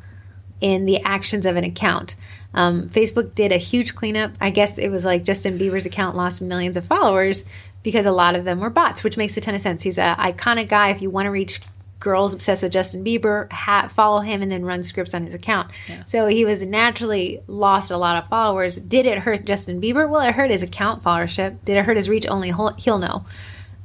in 0.61 0.86
the 0.86 1.02
actions 1.02 1.47
of 1.47 1.57
an 1.57 1.65
account. 1.65 2.16
Um, 2.52 2.89
Facebook 2.89 3.35
did 3.35 3.52
a 3.52 3.57
huge 3.57 3.94
cleanup. 3.94 4.32
I 4.40 4.51
guess 4.51 4.78
it 4.78 4.89
was 4.89 5.05
like 5.05 5.24
Justin 5.24 5.59
Bieber's 5.59 5.86
account 5.86 6.16
lost 6.16 6.43
millions 6.43 6.77
of 6.77 6.85
followers 6.85 7.47
because 7.82 8.07
a 8.07 8.12
lot 8.12 8.35
of 8.35 8.44
them 8.44 8.61
were 8.61 8.70
bots, 8.70 9.02
which 9.02 9.16
makes 9.16 9.36
a 9.36 9.40
ton 9.40 9.55
of 9.55 9.61
sense. 9.61 9.82
He's 9.82 9.98
an 9.98 10.16
iconic 10.16 10.69
guy. 10.69 10.90
If 10.90 11.01
you 11.01 11.11
want 11.11 11.27
to 11.27 11.31
reach 11.31 11.61
girls 12.01 12.35
obsessed 12.35 12.62
with 12.62 12.72
Justin 12.72 13.05
Bieber, 13.05 13.51
ha- 13.52 13.89
follow 13.89 14.20
him 14.20 14.43
and 14.43 14.51
then 14.51 14.64
run 14.64 14.82
scripts 14.82 15.14
on 15.14 15.22
his 15.24 15.35
account. 15.35 15.70
So 16.06 16.27
he 16.27 16.44
was 16.44 16.62
naturally 16.62 17.40
lost 17.47 17.90
a 17.90 17.97
lot 17.97 18.16
of 18.16 18.28
followers. 18.28 18.77
Did 18.77 19.06
it 19.06 19.18
hurt 19.18 19.44
Justin 19.44 19.81
Bieber? 19.81 20.09
Well, 20.09 20.22
it 20.22 20.35
hurt 20.35 20.51
his 20.51 20.62
account 20.62 21.02
followership. 21.05 21.59
Did 21.64 21.77
it 21.77 21.85
hurt 21.85 21.97
his 21.97 22.09
reach? 22.09 22.27
Only 22.27 22.48
he'll, 22.48 22.72
he'll 22.74 22.98
know. 22.98 23.24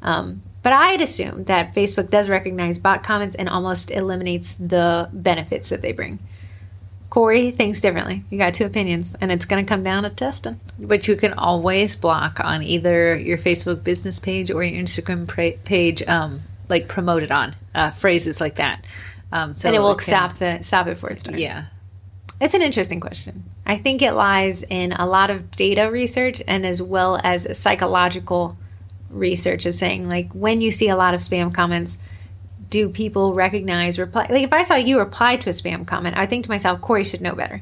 Um, 0.02 0.42
but 0.64 0.74
I'd 0.74 1.02
assume 1.02 1.44
that 1.44 1.76
Facebook 1.76 2.10
does 2.10 2.28
recognize 2.28 2.80
bot 2.80 3.04
comments 3.04 3.36
and 3.36 3.48
almost 3.48 3.92
eliminates 3.92 4.54
the 4.54 5.10
benefits 5.14 5.70
that 5.70 5.84
they 5.84 5.92
bring. 5.92 6.18
Corey 7.12 7.52
thinks 7.52 7.80
differently. 7.80 8.24
You 8.30 8.38
got 8.38 8.56
two 8.56 8.66
opinions, 8.66 9.16
and 9.22 9.32
it's 9.32 9.46
going 9.46 9.64
to 9.64 9.70
come 9.70 9.84
down 9.84 10.04
to 10.04 10.10
testing. 10.10 10.60
But 10.80 11.08
you 11.08 11.16
can 11.16 11.34
always 11.34 11.96
block 11.96 12.40
on 12.44 12.62
either 12.64 13.16
your 13.16 13.38
Facebook 13.38 13.84
business 13.84 14.20
page 14.20 14.52
or 14.52 14.64
your 14.64 14.82
Instagram 14.84 15.28
pra- 15.28 15.54
page, 15.64 16.02
um, 16.08 16.42
like 16.70 16.88
promoted 16.88 17.32
on 17.32 17.56
uh, 17.74 17.92
phrases 17.92 18.42
like 18.42 18.56
that. 18.56 18.86
Um, 19.32 19.56
so 19.56 19.70
and 19.70 19.76
it 19.76 19.80
will 19.80 20.00
stop 20.00 20.38
the 20.38 20.62
stop 20.62 20.88
it 20.88 20.92
before 20.92 21.10
it 21.10 21.20
starts. 21.20 21.40
Yeah, 21.40 21.66
It's 22.40 22.54
an 22.54 22.62
interesting 22.62 23.00
question. 23.00 23.44
I 23.66 23.78
think 23.78 24.02
it 24.02 24.14
lies 24.14 24.64
in 24.64 24.94
a 24.94 25.06
lot 25.06 25.30
of 25.30 25.52
data 25.52 25.90
research 25.92 26.42
and 26.48 26.66
as 26.66 26.82
well 26.82 27.20
as 27.24 27.58
psychological 27.58 28.58
research 29.10 29.66
of 29.66 29.74
saying 29.74 30.08
like 30.08 30.32
when 30.34 30.62
you 30.62 30.72
see 30.72 30.90
a 30.90 30.96
lot 30.96 31.14
of 31.14 31.20
spam 31.20 31.54
comments, 31.54 31.98
do 32.70 32.90
people 32.90 33.34
recognize 33.34 33.98
reply? 33.98 34.28
Like 34.30 34.44
if 34.44 34.54
I 34.54 34.64
saw 34.64 34.76
you 34.76 35.00
reply 35.00 35.38
to 35.38 35.50
a 35.50 35.54
spam 35.54 35.86
comment, 35.88 36.18
I 36.18 36.26
think 36.26 36.46
to 36.46 36.52
myself, 36.52 36.82
Corey 36.82 37.04
should 37.04 37.22
know 37.22 37.36
better. 37.36 37.62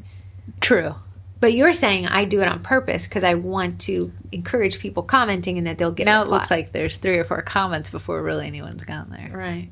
true. 0.62 0.96
But 1.44 1.54
you're 1.54 1.74
saying 1.74 2.08
I 2.08 2.24
do 2.24 2.42
it 2.42 2.48
on 2.48 2.64
purpose 2.64 3.06
because 3.06 3.26
I 3.26 3.34
want 3.34 3.82
to 3.82 4.14
encourage 4.32 4.80
people 4.80 5.04
commenting 5.04 5.58
and 5.58 5.68
that 5.68 5.78
they'll 5.78 5.92
get. 5.92 6.06
Now 6.06 6.22
it 6.22 6.30
looks 6.30 6.50
like 6.50 6.72
there's 6.72 6.96
three 6.96 7.18
or 7.18 7.26
four 7.26 7.42
comments 7.42 7.90
before 7.90 8.24
really 8.24 8.48
anyone's 8.48 8.82
gotten 8.82 9.12
there. 9.12 9.30
right. 9.38 9.68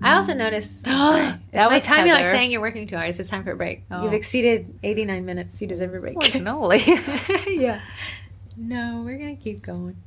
I 0.00 0.14
also 0.14 0.32
noticed 0.32 0.86
sorry, 0.86 1.34
That 1.52 1.70
was 1.70 1.84
time 1.84 2.06
you 2.06 2.14
like 2.14 2.24
saying 2.24 2.52
you're 2.52 2.62
working 2.62 2.86
two 2.86 2.96
hours. 2.96 3.20
It's 3.20 3.28
time 3.28 3.44
for 3.44 3.50
a 3.50 3.56
break. 3.56 3.82
Oh. 3.90 4.04
You've 4.04 4.14
exceeded 4.14 4.78
89 4.82 5.26
minutes. 5.26 5.60
You 5.60 5.68
deserve 5.68 5.92
a 5.92 6.00
break. 6.00 6.16
Cannoli. 6.16 6.86
yeah. 7.60 7.82
No, 8.56 9.02
we're 9.04 9.18
gonna 9.18 9.36
keep 9.36 9.60
going. 9.60 9.98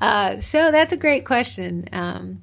Uh, 0.00 0.40
so 0.40 0.72
that's 0.72 0.90
a 0.90 0.96
great 0.96 1.24
question. 1.24 1.88
Um, 1.92 2.42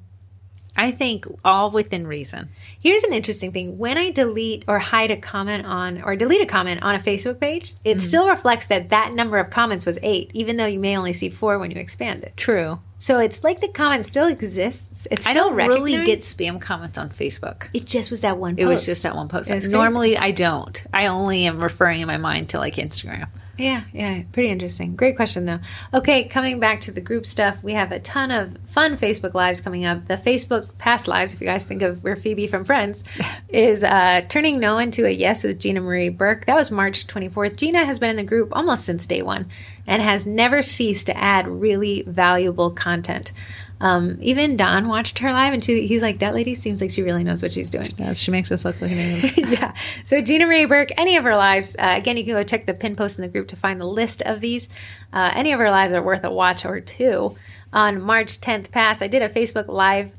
I 0.78 0.92
think 0.92 1.26
all 1.44 1.70
within 1.70 2.06
reason. 2.06 2.48
Here's 2.80 3.02
an 3.02 3.12
interesting 3.12 3.52
thing. 3.52 3.76
When 3.76 3.98
I 3.98 4.10
delete 4.12 4.64
or 4.68 4.78
hide 4.78 5.10
a 5.10 5.16
comment 5.16 5.66
on 5.66 6.00
or 6.02 6.16
delete 6.16 6.40
a 6.40 6.46
comment 6.46 6.82
on 6.82 6.94
a 6.94 6.98
Facebook 6.98 7.40
page, 7.40 7.74
it 7.84 7.96
Mm-hmm. 7.96 7.98
still 7.98 8.28
reflects 8.28 8.68
that 8.68 8.88
that 8.90 9.12
number 9.12 9.38
of 9.38 9.50
comments 9.50 9.84
was 9.84 9.98
8, 10.02 10.30
even 10.34 10.56
though 10.56 10.66
you 10.66 10.78
may 10.78 10.96
only 10.96 11.12
see 11.12 11.28
4 11.28 11.58
when 11.58 11.70
you 11.70 11.76
expand 11.78 12.22
it. 12.22 12.36
True. 12.36 12.78
So 13.00 13.18
it's 13.18 13.44
like 13.44 13.60
the 13.60 13.68
comment 13.68 14.06
still 14.06 14.26
exists. 14.26 15.06
It's 15.10 15.26
I 15.26 15.30
still 15.30 15.50
don't 15.50 15.56
really 15.56 16.04
get 16.04 16.20
spam 16.20 16.60
comments 16.60 16.98
on 16.98 17.10
Facebook. 17.10 17.68
It 17.72 17.84
just 17.86 18.10
was 18.10 18.22
that 18.22 18.38
one. 18.38 18.54
Post. 18.54 18.62
It 18.62 18.66
was 18.66 18.86
just 18.86 19.02
that 19.04 19.14
one 19.14 19.28
post. 19.28 19.50
Normally, 19.68 20.16
I 20.16 20.32
don't. 20.32 20.82
I 20.92 21.06
only 21.06 21.46
am 21.46 21.60
referring 21.62 22.00
in 22.00 22.06
my 22.08 22.16
mind 22.18 22.48
to 22.50 22.58
like 22.58 22.74
Instagram. 22.74 23.28
Yeah, 23.58 23.82
yeah, 23.92 24.22
pretty 24.30 24.50
interesting. 24.50 24.94
Great 24.94 25.16
question 25.16 25.44
though. 25.44 25.58
Okay, 25.92 26.28
coming 26.28 26.60
back 26.60 26.80
to 26.82 26.92
the 26.92 27.00
group 27.00 27.26
stuff, 27.26 27.60
we 27.60 27.72
have 27.72 27.90
a 27.90 27.98
ton 27.98 28.30
of 28.30 28.56
fun 28.66 28.96
Facebook 28.96 29.34
lives 29.34 29.60
coming 29.60 29.84
up. 29.84 30.06
The 30.06 30.16
Facebook 30.16 30.78
past 30.78 31.08
lives, 31.08 31.34
if 31.34 31.40
you 31.40 31.48
guys 31.48 31.64
think 31.64 31.82
of 31.82 32.04
where 32.04 32.14
Phoebe 32.14 32.46
from 32.46 32.64
Friends 32.64 33.02
is 33.48 33.82
uh, 33.82 34.22
turning 34.28 34.60
no 34.60 34.78
into 34.78 35.06
a 35.06 35.10
yes 35.10 35.42
with 35.42 35.58
Gina 35.58 35.80
Marie 35.80 36.08
Burke. 36.08 36.46
That 36.46 36.54
was 36.54 36.70
March 36.70 37.08
24th. 37.08 37.56
Gina 37.56 37.84
has 37.84 37.98
been 37.98 38.10
in 38.10 38.16
the 38.16 38.22
group 38.22 38.50
almost 38.52 38.84
since 38.84 39.08
day 39.08 39.22
one 39.22 39.46
and 39.88 40.00
has 40.02 40.24
never 40.24 40.62
ceased 40.62 41.06
to 41.06 41.16
add 41.16 41.48
really 41.48 42.02
valuable 42.02 42.70
content. 42.70 43.32
Um, 43.80 44.18
even 44.20 44.56
Don 44.56 44.88
watched 44.88 45.20
her 45.20 45.32
live 45.32 45.52
and 45.54 45.64
she, 45.64 45.86
he's 45.86 46.02
like, 46.02 46.18
that 46.18 46.34
lady 46.34 46.54
seems 46.54 46.80
like 46.80 46.90
she 46.90 47.02
really 47.02 47.22
knows 47.22 47.42
what 47.42 47.52
she's 47.52 47.70
doing. 47.70 47.90
Yes, 47.96 48.18
she 48.18 48.30
makes 48.30 48.50
us 48.50 48.64
look 48.64 48.80
like 48.80 48.90
idiots. 48.90 49.36
yeah. 49.50 49.72
So 50.04 50.20
Gina 50.20 50.46
Marie 50.46 50.64
Burke, 50.64 50.90
any 50.96 51.16
of 51.16 51.24
her 51.24 51.36
lives, 51.36 51.76
uh, 51.78 51.94
again, 51.96 52.16
you 52.16 52.24
can 52.24 52.34
go 52.34 52.42
check 52.42 52.66
the 52.66 52.74
pin 52.74 52.96
post 52.96 53.18
in 53.18 53.22
the 53.22 53.28
group 53.28 53.48
to 53.48 53.56
find 53.56 53.80
the 53.80 53.86
list 53.86 54.22
of 54.22 54.40
these. 54.40 54.68
Uh, 55.12 55.30
any 55.34 55.52
of 55.52 55.60
her 55.60 55.70
lives 55.70 55.94
are 55.94 56.02
worth 56.02 56.24
a 56.24 56.30
watch 56.30 56.64
or 56.64 56.80
two. 56.80 57.36
On 57.72 58.00
March 58.00 58.40
10th 58.40 58.70
past, 58.70 59.02
I 59.02 59.08
did 59.08 59.22
a 59.22 59.28
Facebook 59.28 59.68
live 59.68 60.12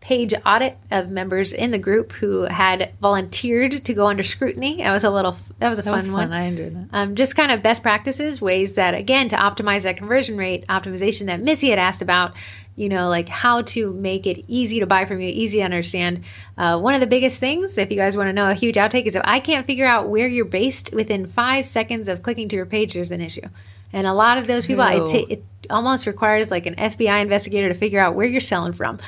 page 0.00 0.32
audit 0.44 0.78
of 0.92 1.10
members 1.10 1.52
in 1.52 1.72
the 1.72 1.78
group 1.78 2.12
who 2.12 2.42
had 2.42 2.92
volunteered 3.00 3.72
to 3.72 3.92
go 3.92 4.06
under 4.06 4.22
scrutiny. 4.22 4.76
That 4.76 4.92
was 4.92 5.02
a 5.02 5.10
little, 5.10 5.36
that 5.58 5.68
was 5.68 5.80
a 5.80 5.82
That 5.82 5.90
fun 5.90 5.96
was 5.96 6.10
one. 6.10 6.32
I 6.32 6.42
enjoyed 6.42 6.74
that. 6.74 6.88
Um, 6.92 7.16
just 7.16 7.34
kind 7.34 7.50
of 7.50 7.60
best 7.60 7.82
practices, 7.82 8.40
ways 8.40 8.76
that, 8.76 8.94
again, 8.94 9.28
to 9.30 9.36
optimize 9.36 9.82
that 9.82 9.96
conversion 9.96 10.36
rate, 10.36 10.64
optimization 10.68 11.26
that 11.26 11.40
Missy 11.40 11.70
had 11.70 11.80
asked 11.80 12.02
about, 12.02 12.36
you 12.76 12.90
know, 12.90 13.08
like 13.08 13.28
how 13.28 13.62
to 13.62 13.92
make 13.94 14.26
it 14.26 14.44
easy 14.46 14.80
to 14.80 14.86
buy 14.86 15.06
from 15.06 15.20
you, 15.20 15.28
easy 15.28 15.58
to 15.58 15.64
understand. 15.64 16.22
Uh, 16.58 16.78
one 16.78 16.94
of 16.94 17.00
the 17.00 17.06
biggest 17.06 17.40
things, 17.40 17.78
if 17.78 17.90
you 17.90 17.96
guys 17.96 18.16
want 18.16 18.28
to 18.28 18.32
know 18.34 18.50
a 18.50 18.54
huge 18.54 18.76
outtake, 18.76 19.06
is 19.06 19.16
if 19.16 19.22
I 19.24 19.40
can't 19.40 19.66
figure 19.66 19.86
out 19.86 20.08
where 20.08 20.28
you're 20.28 20.44
based 20.44 20.94
within 20.94 21.26
five 21.26 21.64
seconds 21.64 22.06
of 22.06 22.22
clicking 22.22 22.48
to 22.50 22.56
your 22.56 22.66
page, 22.66 22.94
there's 22.94 23.10
an 23.10 23.22
issue. 23.22 23.48
And 23.92 24.06
a 24.06 24.12
lot 24.12 24.36
of 24.36 24.46
those 24.46 24.66
people, 24.66 24.84
it, 24.84 25.10
ta- 25.10 25.26
it 25.32 25.44
almost 25.70 26.06
requires 26.06 26.50
like 26.50 26.66
an 26.66 26.74
FBI 26.74 27.22
investigator 27.22 27.68
to 27.68 27.74
figure 27.74 27.98
out 27.98 28.14
where 28.14 28.26
you're 28.26 28.40
selling 28.42 28.72
from. 28.72 28.98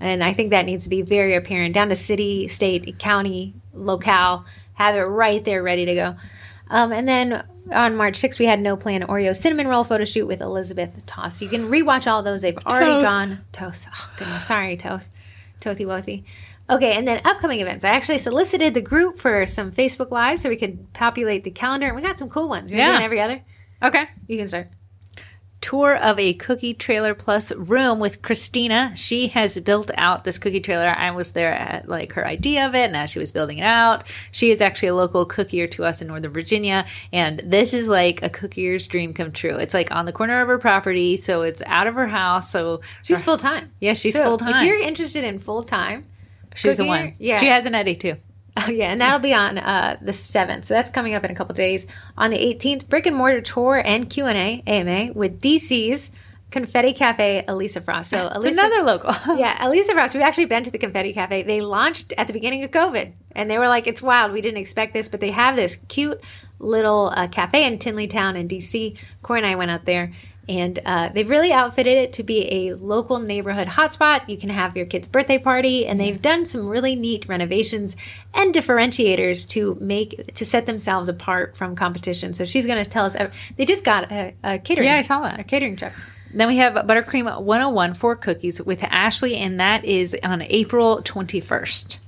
And 0.00 0.22
I 0.22 0.32
think 0.32 0.50
that 0.50 0.64
needs 0.64 0.84
to 0.84 0.90
be 0.90 1.02
very 1.02 1.34
apparent 1.34 1.74
down 1.74 1.88
to 1.88 1.96
city, 1.96 2.46
state, 2.46 2.98
county, 3.00 3.54
locale. 3.74 4.44
Have 4.74 4.94
it 4.94 5.00
right 5.00 5.44
there 5.44 5.60
ready 5.60 5.86
to 5.86 5.94
go. 5.94 6.16
Um, 6.70 6.92
and 6.92 7.08
then 7.08 7.42
on 7.72 7.96
March 7.96 8.18
6th, 8.18 8.38
we 8.38 8.46
had 8.46 8.60
No 8.60 8.76
Plan 8.76 9.02
Oreo 9.02 9.34
Cinnamon 9.34 9.68
Roll 9.68 9.84
photo 9.84 10.04
shoot 10.04 10.26
with 10.26 10.40
Elizabeth 10.40 11.04
Toss. 11.06 11.40
You 11.42 11.48
can 11.48 11.68
rewatch 11.68 12.10
all 12.10 12.22
those. 12.22 12.42
They've 12.42 12.58
already 12.66 12.90
Toth. 12.90 13.04
gone. 13.04 13.44
Toth. 13.52 13.86
Oh, 13.94 14.10
goodness. 14.18 14.46
Sorry, 14.46 14.76
Toth. 14.76 15.08
Tothy 15.60 15.84
Wothy. 15.84 16.24
Okay, 16.70 16.92
and 16.96 17.08
then 17.08 17.20
upcoming 17.24 17.60
events. 17.60 17.82
I 17.84 17.88
actually 17.90 18.18
solicited 18.18 18.74
the 18.74 18.82
group 18.82 19.18
for 19.18 19.46
some 19.46 19.72
Facebook 19.72 20.10
Lives 20.10 20.42
so 20.42 20.48
we 20.48 20.56
could 20.56 20.92
populate 20.92 21.44
the 21.44 21.50
calendar, 21.50 21.86
and 21.86 21.96
we 21.96 22.02
got 22.02 22.18
some 22.18 22.28
cool 22.28 22.48
ones. 22.48 22.70
We're 22.70 22.78
Yeah. 22.78 22.92
doing 22.92 23.04
every 23.04 23.20
other. 23.20 23.40
Okay. 23.82 24.04
You 24.26 24.36
can 24.38 24.48
start. 24.48 24.68
Tour 25.68 25.98
of 25.98 26.18
a 26.18 26.32
cookie 26.32 26.72
trailer 26.72 27.12
plus 27.12 27.52
room 27.52 27.98
with 27.98 28.22
Christina. 28.22 28.90
She 28.96 29.28
has 29.28 29.58
built 29.60 29.90
out 29.98 30.24
this 30.24 30.38
cookie 30.38 30.60
trailer. 30.60 30.94
I 30.96 31.10
was 31.10 31.32
there 31.32 31.52
at 31.52 31.86
like 31.86 32.14
her 32.14 32.26
idea 32.26 32.66
of 32.66 32.74
it. 32.74 32.84
And 32.84 32.94
now 32.94 33.04
she 33.04 33.18
was 33.18 33.30
building 33.30 33.58
it 33.58 33.64
out. 33.64 34.04
She 34.32 34.50
is 34.50 34.62
actually 34.62 34.88
a 34.88 34.94
local 34.94 35.26
cookier 35.26 35.70
to 35.72 35.84
us 35.84 36.00
in 36.00 36.08
Northern 36.08 36.32
Virginia, 36.32 36.86
and 37.12 37.40
this 37.44 37.74
is 37.74 37.86
like 37.90 38.22
a 38.22 38.30
cookier's 38.30 38.86
dream 38.86 39.12
come 39.12 39.30
true. 39.30 39.56
It's 39.56 39.74
like 39.74 39.94
on 39.94 40.06
the 40.06 40.12
corner 40.12 40.40
of 40.40 40.48
her 40.48 40.56
property, 40.56 41.18
so 41.18 41.42
it's 41.42 41.60
out 41.66 41.86
of 41.86 41.94
her 41.96 42.08
house. 42.08 42.50
So 42.50 42.80
She's 43.02 43.20
full 43.20 43.36
time. 43.36 43.70
yeah, 43.78 43.92
she's 43.92 44.14
So 44.14 44.24
full 44.24 44.38
time. 44.38 44.62
If 44.64 44.68
you're 44.68 44.80
interested 44.88 45.22
in 45.22 45.38
full 45.38 45.62
time, 45.64 46.06
She's 46.54 46.78
the 46.78 46.86
one. 46.86 47.14
yeah. 47.18 47.36
she 47.36 47.48
has 47.48 47.66
an 47.66 47.74
Eddie 47.74 47.94
too. 47.96 48.16
Oh, 48.66 48.70
yeah, 48.70 48.90
and 48.90 49.00
that'll 49.00 49.20
be 49.20 49.34
on 49.34 49.58
uh, 49.58 49.96
the 50.00 50.12
seventh. 50.12 50.64
So 50.64 50.74
that's 50.74 50.90
coming 50.90 51.14
up 51.14 51.24
in 51.24 51.30
a 51.30 51.34
couple 51.34 51.54
days. 51.54 51.86
On 52.16 52.30
the 52.30 52.38
eighteenth, 52.38 52.88
brick 52.88 53.06
and 53.06 53.14
mortar 53.14 53.40
tour 53.40 53.80
and 53.84 54.10
Q 54.10 54.26
and 54.26 54.38
A 54.38 54.62
AMA 54.66 55.12
with 55.12 55.40
DC's 55.40 56.10
Confetti 56.50 56.92
Cafe 56.92 57.44
Elisa 57.46 57.80
Frost. 57.80 58.10
So 58.10 58.26
It's 58.34 58.36
Elisa, 58.36 58.60
another 58.60 58.82
local. 58.82 59.12
yeah, 59.36 59.66
Elisa 59.66 59.92
Frost. 59.92 60.14
We've 60.14 60.22
actually 60.22 60.46
been 60.46 60.64
to 60.64 60.70
the 60.70 60.78
Confetti 60.78 61.12
Cafe. 61.12 61.42
They 61.42 61.60
launched 61.60 62.12
at 62.16 62.26
the 62.26 62.32
beginning 62.32 62.64
of 62.64 62.70
COVID, 62.70 63.12
and 63.32 63.50
they 63.50 63.58
were 63.58 63.68
like, 63.68 63.86
"It's 63.86 64.02
wild. 64.02 64.32
We 64.32 64.40
didn't 64.40 64.60
expect 64.60 64.94
this, 64.94 65.08
but 65.08 65.20
they 65.20 65.30
have 65.30 65.56
this 65.56 65.76
cute 65.88 66.20
little 66.58 67.12
uh, 67.14 67.28
cafe 67.28 67.64
in 67.64 67.78
Tenleytown 67.78 68.36
in 68.36 68.48
DC." 68.48 68.98
Corey 69.22 69.40
and 69.40 69.46
I 69.46 69.56
went 69.56 69.70
out 69.70 69.84
there. 69.84 70.12
And 70.48 70.78
uh, 70.86 71.10
they've 71.10 71.28
really 71.28 71.52
outfitted 71.52 71.96
it 71.96 72.12
to 72.14 72.22
be 72.22 72.68
a 72.68 72.74
local 72.74 73.18
neighborhood 73.18 73.68
hotspot. 73.68 74.28
You 74.28 74.38
can 74.38 74.48
have 74.48 74.76
your 74.76 74.86
kid's 74.86 75.06
birthday 75.06 75.38
party, 75.38 75.86
and 75.86 76.00
they've 76.00 76.20
done 76.20 76.46
some 76.46 76.66
really 76.66 76.96
neat 76.96 77.28
renovations 77.28 77.96
and 78.32 78.54
differentiators 78.54 79.48
to 79.50 79.76
make 79.80 80.34
to 80.34 80.44
set 80.44 80.66
themselves 80.66 81.08
apart 81.08 81.56
from 81.56 81.76
competition. 81.76 82.32
So 82.32 82.44
she's 82.44 82.66
going 82.66 82.82
to 82.82 82.88
tell 82.88 83.04
us. 83.04 83.16
They 83.56 83.64
just 83.64 83.84
got 83.84 84.10
a, 84.10 84.34
a 84.42 84.58
catering. 84.58 84.88
Yeah, 84.88 84.96
I 84.96 85.02
saw 85.02 85.20
that. 85.22 85.38
a 85.38 85.44
catering 85.44 85.76
truck. 85.76 85.92
Then 86.32 86.48
we 86.48 86.58
have 86.58 86.74
Buttercream 86.74 87.24
101 87.40 87.94
for 87.94 88.14
cookies 88.14 88.60
with 88.62 88.82
Ashley, 88.84 89.36
and 89.36 89.60
that 89.60 89.84
is 89.84 90.16
on 90.22 90.42
April 90.42 91.02
21st. 91.02 92.00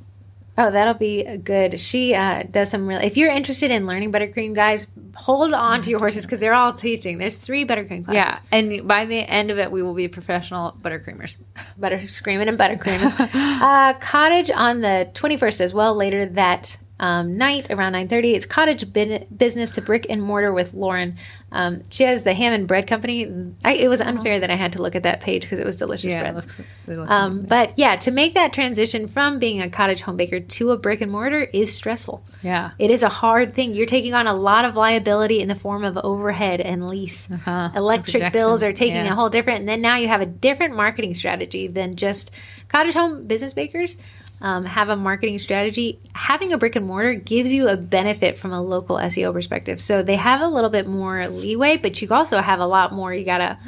Oh, 0.60 0.70
that'll 0.70 0.92
be 0.92 1.24
good. 1.38 1.80
She 1.80 2.14
uh, 2.14 2.42
does 2.42 2.70
some 2.70 2.86
real. 2.86 3.00
If 3.00 3.16
you're 3.16 3.30
interested 3.30 3.70
in 3.70 3.86
learning 3.86 4.12
buttercream, 4.12 4.54
guys, 4.54 4.88
hold 5.14 5.54
on 5.54 5.80
to 5.80 5.88
your 5.88 5.98
horses 5.98 6.26
because 6.26 6.38
they're 6.38 6.52
all 6.52 6.74
teaching. 6.74 7.16
There's 7.16 7.34
three 7.34 7.64
buttercream 7.64 8.04
classes. 8.04 8.14
Yeah, 8.14 8.40
and 8.52 8.86
by 8.86 9.06
the 9.06 9.20
end 9.20 9.50
of 9.50 9.58
it, 9.58 9.72
we 9.72 9.82
will 9.82 9.94
be 9.94 10.06
professional 10.06 10.76
buttercreamers. 10.82 11.38
butter 11.78 12.06
screaming 12.08 12.48
and 12.48 12.58
buttercream. 12.58 13.00
uh, 13.34 13.94
cottage 14.00 14.50
on 14.50 14.82
the 14.82 15.10
21st 15.14 15.62
as 15.62 15.72
well. 15.72 15.94
Later 15.94 16.26
that 16.26 16.76
um, 17.00 17.36
night 17.36 17.68
around 17.70 17.94
9:30, 17.94 18.34
it's 18.34 18.46
cottage 18.46 18.92
bin- 18.92 19.26
business 19.36 19.72
to 19.72 19.80
brick 19.82 20.06
and 20.08 20.22
mortar 20.22 20.52
with 20.52 20.74
Lauren. 20.74 21.16
Um, 21.52 21.82
she 21.90 22.04
has 22.04 22.22
the 22.22 22.32
ham 22.32 22.52
and 22.52 22.68
bread 22.68 22.86
company. 22.86 23.26
I, 23.64 23.72
it 23.72 23.88
was 23.88 24.00
unfair 24.00 24.38
that 24.38 24.50
I 24.50 24.54
had 24.54 24.74
to 24.74 24.82
look 24.82 24.94
at 24.94 25.02
that 25.02 25.20
page 25.20 25.42
because 25.42 25.58
it 25.58 25.66
was 25.66 25.76
delicious 25.76 26.12
Yeah, 26.12 26.20
it 26.28 26.32
breads. 26.32 26.36
looks- 26.58 26.68
it 26.86 26.96
looks 26.98 27.10
um, 27.10 27.40
but 27.42 27.72
yeah, 27.76 27.96
to 27.96 28.10
make 28.12 28.34
that 28.34 28.52
transition 28.52 29.08
from 29.08 29.40
being 29.40 29.60
a 29.60 29.68
cottage 29.68 30.02
home 30.02 30.16
baker 30.16 30.38
to 30.38 30.70
a 30.70 30.76
brick 30.76 31.00
and 31.00 31.10
mortar 31.10 31.42
is 31.52 31.74
stressful. 31.74 32.22
Yeah. 32.42 32.70
It 32.78 32.90
is 32.92 33.02
a 33.02 33.08
hard 33.08 33.54
thing. 33.54 33.74
You're 33.74 33.86
taking 33.86 34.14
on 34.14 34.28
a 34.28 34.34
lot 34.34 34.64
of 34.64 34.76
liability 34.76 35.40
in 35.40 35.48
the 35.48 35.54
form 35.56 35.82
of 35.82 35.98
overhead 35.98 36.60
and 36.60 36.86
lease. 36.86 37.28
Uh-huh. 37.30 37.70
Electric 37.74 38.12
Projection. 38.12 38.32
bills 38.32 38.62
are 38.62 38.72
taking 38.72 38.96
Yeah. 39.06 39.12
a 39.12 39.14
whole 39.16 39.30
different, 39.30 39.60
and 39.60 39.68
then 39.68 39.80
now 39.80 39.96
you 39.96 40.06
have 40.06 40.20
a 40.20 40.26
different 40.26 40.76
marketing 40.76 41.14
strategy 41.14 41.66
than 41.66 41.96
just 41.96 42.30
cottage 42.68 42.94
home 42.94 43.26
business 43.26 43.54
bakers. 43.54 43.96
Um, 44.42 44.64
have 44.64 44.88
a 44.88 44.96
marketing 44.96 45.38
strategy. 45.38 45.98
Having 46.14 46.54
a 46.54 46.58
brick 46.58 46.74
and 46.74 46.86
mortar 46.86 47.14
gives 47.14 47.52
you 47.52 47.68
a 47.68 47.76
benefit 47.76 48.38
from 48.38 48.52
a 48.52 48.62
local 48.62 48.96
SEO 48.96 49.34
perspective. 49.34 49.80
So 49.80 50.02
they 50.02 50.16
have 50.16 50.40
a 50.40 50.48
little 50.48 50.70
bit 50.70 50.86
more 50.86 51.28
leeway, 51.28 51.76
but 51.76 52.00
you 52.00 52.08
also 52.10 52.40
have 52.40 52.58
a 52.58 52.66
lot 52.66 52.92
more 52.92 53.12
you 53.12 53.24
gotta 53.24 53.58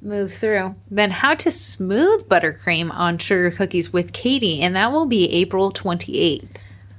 move 0.00 0.32
through. 0.32 0.74
Then 0.90 1.10
how 1.10 1.34
to 1.34 1.50
smooth 1.50 2.28
buttercream 2.28 2.92
on 2.92 3.18
sugar 3.18 3.50
cookies 3.50 3.92
with 3.92 4.12
Katie, 4.12 4.60
and 4.60 4.74
that 4.74 4.90
will 4.90 5.06
be 5.06 5.30
April 5.32 5.70
28th. 5.70 6.48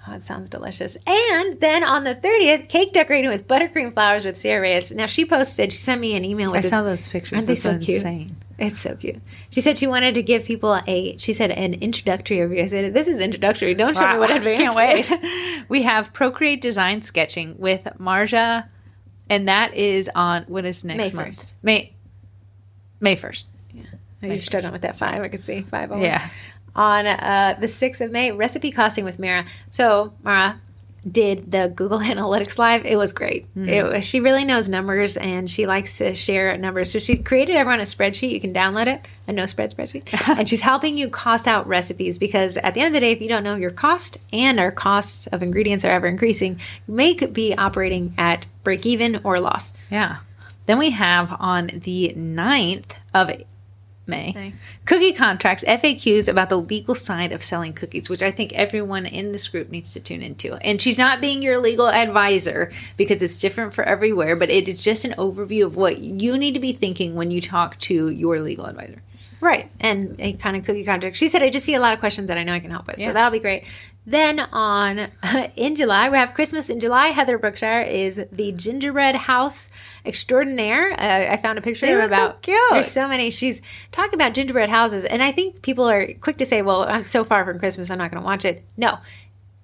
Oh, 0.08 0.16
it 0.16 0.24
sounds 0.24 0.50
delicious. 0.50 0.98
And 1.08 1.60
then 1.62 1.84
on 1.84 2.04
the 2.04 2.14
30th, 2.14 2.68
cake 2.68 2.92
decorating 2.92 3.30
with 3.30 3.48
buttercream 3.48 3.94
flowers 3.94 4.26
with 4.26 4.38
Sarah 4.38 4.62
Reyes. 4.62 4.92
Now 4.92 5.06
she 5.06 5.24
posted, 5.24 5.72
she 5.72 5.80
sent 5.80 6.02
me 6.02 6.16
an 6.16 6.26
email 6.26 6.54
I 6.54 6.62
saw 6.62 6.84
those 6.84 7.08
pictures. 7.08 7.38
Aren't 7.38 7.48
they 7.48 7.56
so 7.56 7.72
insane. 7.72 8.36
It's 8.68 8.80
so 8.80 8.96
cute. 8.96 9.22
She 9.50 9.62
said 9.62 9.78
she 9.78 9.88
wanted 9.88 10.16
to 10.16 10.24
give 10.24 10.46
people 10.46 10.80
a. 10.88 11.18
She 11.18 11.34
said 11.34 11.52
an 11.52 11.76
introductory 11.76 12.42
review. 12.42 12.64
I 12.64 12.68
said 12.68 12.94
this 12.94 13.08
is 13.08 13.20
introductory. 13.20 13.74
Don't 13.74 13.96
show 13.96 14.12
me 14.12 14.18
what 14.20 14.32
advanced. 14.36 14.62
Can't 14.62 14.76
wait. 14.76 15.66
we 15.70 15.84
have 15.84 16.14
Procreate 16.14 16.62
Design 16.62 17.02
Sketching 17.02 17.56
with 17.58 17.88
Marja, 18.00 18.68
and 19.30 19.48
that 19.48 19.74
is 19.74 20.10
on 20.16 20.44
what 20.44 20.66
is 20.66 20.84
next 20.84 21.14
May 21.14 21.24
month? 21.24 21.38
1st. 21.38 21.54
May 21.64 21.94
May 23.00 23.16
first. 23.16 23.48
Oh, 23.76 24.28
You're 24.28 24.42
struggling 24.42 24.72
with 24.72 24.84
that 24.84 24.96
five. 24.96 25.22
I 25.22 25.28
could 25.28 25.44
see 25.44 25.62
five. 25.64 25.92
over. 25.92 26.02
Yeah. 26.02 26.30
On 26.76 27.06
uh, 27.06 27.56
the 27.60 27.68
sixth 27.68 28.02
of 28.02 28.12
May, 28.12 28.32
recipe 28.32 28.72
costing 28.72 29.04
with 29.04 29.20
Mara. 29.20 29.46
So 29.70 30.14
Mara 30.24 30.60
did 31.10 31.52
the 31.52 31.72
Google 31.76 32.00
Analytics 32.14 32.58
live. 32.58 32.86
It 32.86 32.98
was 32.98 33.12
great. 33.12 33.46
Hmm. 33.54 33.68
It 33.68 33.86
was, 33.86 34.06
she 34.06 34.20
really 34.20 34.46
knows 34.46 34.70
numbers 34.70 35.18
and 35.18 35.50
she 35.50 35.66
likes 35.66 35.98
to 35.98 36.14
share 36.14 36.58
numbers. 36.58 36.92
So 36.92 37.00
she 37.00 37.18
created 37.18 37.56
everyone 37.56 37.80
a 37.80 37.84
spreadsheet. 37.84 38.32
You 38.32 38.42
can 38.42 38.54
download 38.54 38.88
it, 38.88 39.08
a 39.28 39.34
no 39.34 39.46
spread 39.46 39.76
spreadsheet, 39.76 40.14
and 40.38 40.48
she's 40.48 40.62
helping 40.62 40.98
you 40.98 41.10
cost 41.10 41.48
out 41.48 41.68
recipes 41.68 42.18
because 42.18 42.58
at 42.58 42.74
the 42.74 42.82
end 42.82 42.88
of 42.88 42.94
the 42.94 43.00
day, 43.00 43.12
if 43.12 43.22
you 43.22 43.28
don't 43.28 43.44
know 43.44 43.56
your 43.56 43.72
cost 43.72 44.18
and 44.32 44.60
our 44.60 44.72
costs 44.72 45.28
of 45.28 45.44
ingredients 45.44 45.86
are 45.86 45.92
ever 45.92 46.08
increasing, 46.08 46.60
you 46.88 46.94
may 46.94 47.14
be 47.14 47.56
operating 47.56 48.14
at 48.18 48.48
break 48.64 48.86
even 48.86 49.20
or 49.24 49.40
loss. 49.40 49.74
Yeah. 49.90 50.18
Then 50.66 50.78
we 50.78 50.92
have 50.92 51.36
on 51.40 51.68
the 51.68 52.14
9th 52.16 52.92
of 53.14 53.30
May. 54.06 54.34
May. 54.34 54.54
Cookie 54.86 55.14
contracts, 55.14 55.64
FAQs 55.64 56.28
about 56.28 56.50
the 56.50 56.60
legal 56.60 56.94
side 56.94 57.32
of 57.32 57.42
selling 57.42 57.74
cookies, 57.74 58.10
which 58.10 58.22
I 58.22 58.32
think 58.32 58.52
everyone 58.54 59.06
in 59.06 59.32
this 59.32 59.48
group 59.48 59.70
needs 59.70 59.94
to 59.94 60.00
tune 60.00 60.22
into. 60.22 60.56
And 60.56 60.82
she's 60.82 60.98
not 60.98 61.22
being 61.22 61.42
your 61.42 61.58
legal 61.58 61.88
advisor 61.88 62.72
because 62.98 63.22
it's 63.22 63.38
different 63.38 63.74
for 63.74 63.84
everywhere, 63.84 64.36
but 64.36 64.50
it 64.50 64.68
is 64.68 64.84
just 64.84 65.06
an 65.06 65.14
overview 65.14 65.66
of 65.66 65.78
what 65.78 66.00
you 66.00 66.38
need 66.38 66.54
to 66.54 66.60
be 66.60 66.74
thinking 66.74 67.16
when 67.16 67.32
you 67.32 67.40
talk 67.40 67.78
to 67.80 68.10
your 68.10 68.40
legal 68.42 68.66
advisor. 68.66 69.02
Right. 69.40 69.70
And 69.80 70.16
a 70.20 70.34
kind 70.34 70.56
of 70.56 70.64
cookie 70.64 70.86
contract. 70.86 71.18
She 71.18 71.28
said, 71.28 71.44
I 71.44 71.50
just 71.50 71.66
see 71.66 71.76
a 71.76 71.80
lot 71.80 71.94
of 71.94 72.00
questions 72.00 72.30
that 72.30 72.38
I 72.38 72.44
know 72.44 72.54
I 72.54 72.60
can 72.60 72.72
help 72.72 72.88
with. 72.88 72.98
Yeah. 72.98 73.08
So 73.08 73.14
that'll 73.14 73.32
be 73.32 73.40
great. 73.40 73.66
Then 74.06 74.40
on 74.40 75.08
in 75.56 75.76
July, 75.76 76.10
we 76.10 76.18
have 76.18 76.34
Christmas 76.34 76.70
in 76.70 76.80
July. 76.80 77.08
Heather 77.08 77.38
Brookshire 77.38 77.82
is 77.82 78.22
the 78.32 78.52
gingerbread 78.52 79.16
house 79.16 79.70
extraordinaire. 80.06 80.92
Uh, 80.94 81.32
I 81.32 81.38
found 81.38 81.58
a 81.58 81.62
picture 81.62 81.86
They 81.86 81.94
of 81.94 82.00
look 82.02 82.10
so 82.10 82.16
about. 82.26 82.42
cute. 82.42 82.60
There's 82.72 82.92
so 82.92 83.08
many. 83.08 83.30
She's 83.30 83.62
talking 83.92 84.16
about 84.16 84.34
gingerbread 84.34 84.70
houses, 84.70 85.06
and 85.06 85.24
I 85.24 85.32
think 85.32 85.62
people 85.62 85.90
are 85.90 86.14
quick 86.16 86.38
to 86.38 86.46
say, 86.46 86.62
"Well, 86.62 86.84
I'm 86.84 87.04
so 87.04 87.24
far 87.24 87.46
from 87.46 87.60
Christmas, 87.60 87.90
I'm 87.90 87.98
not 87.98 88.12
going 88.12 88.22
to 88.22 88.26
watch 88.26 88.44
it." 88.46 88.64
No, 88.76 88.98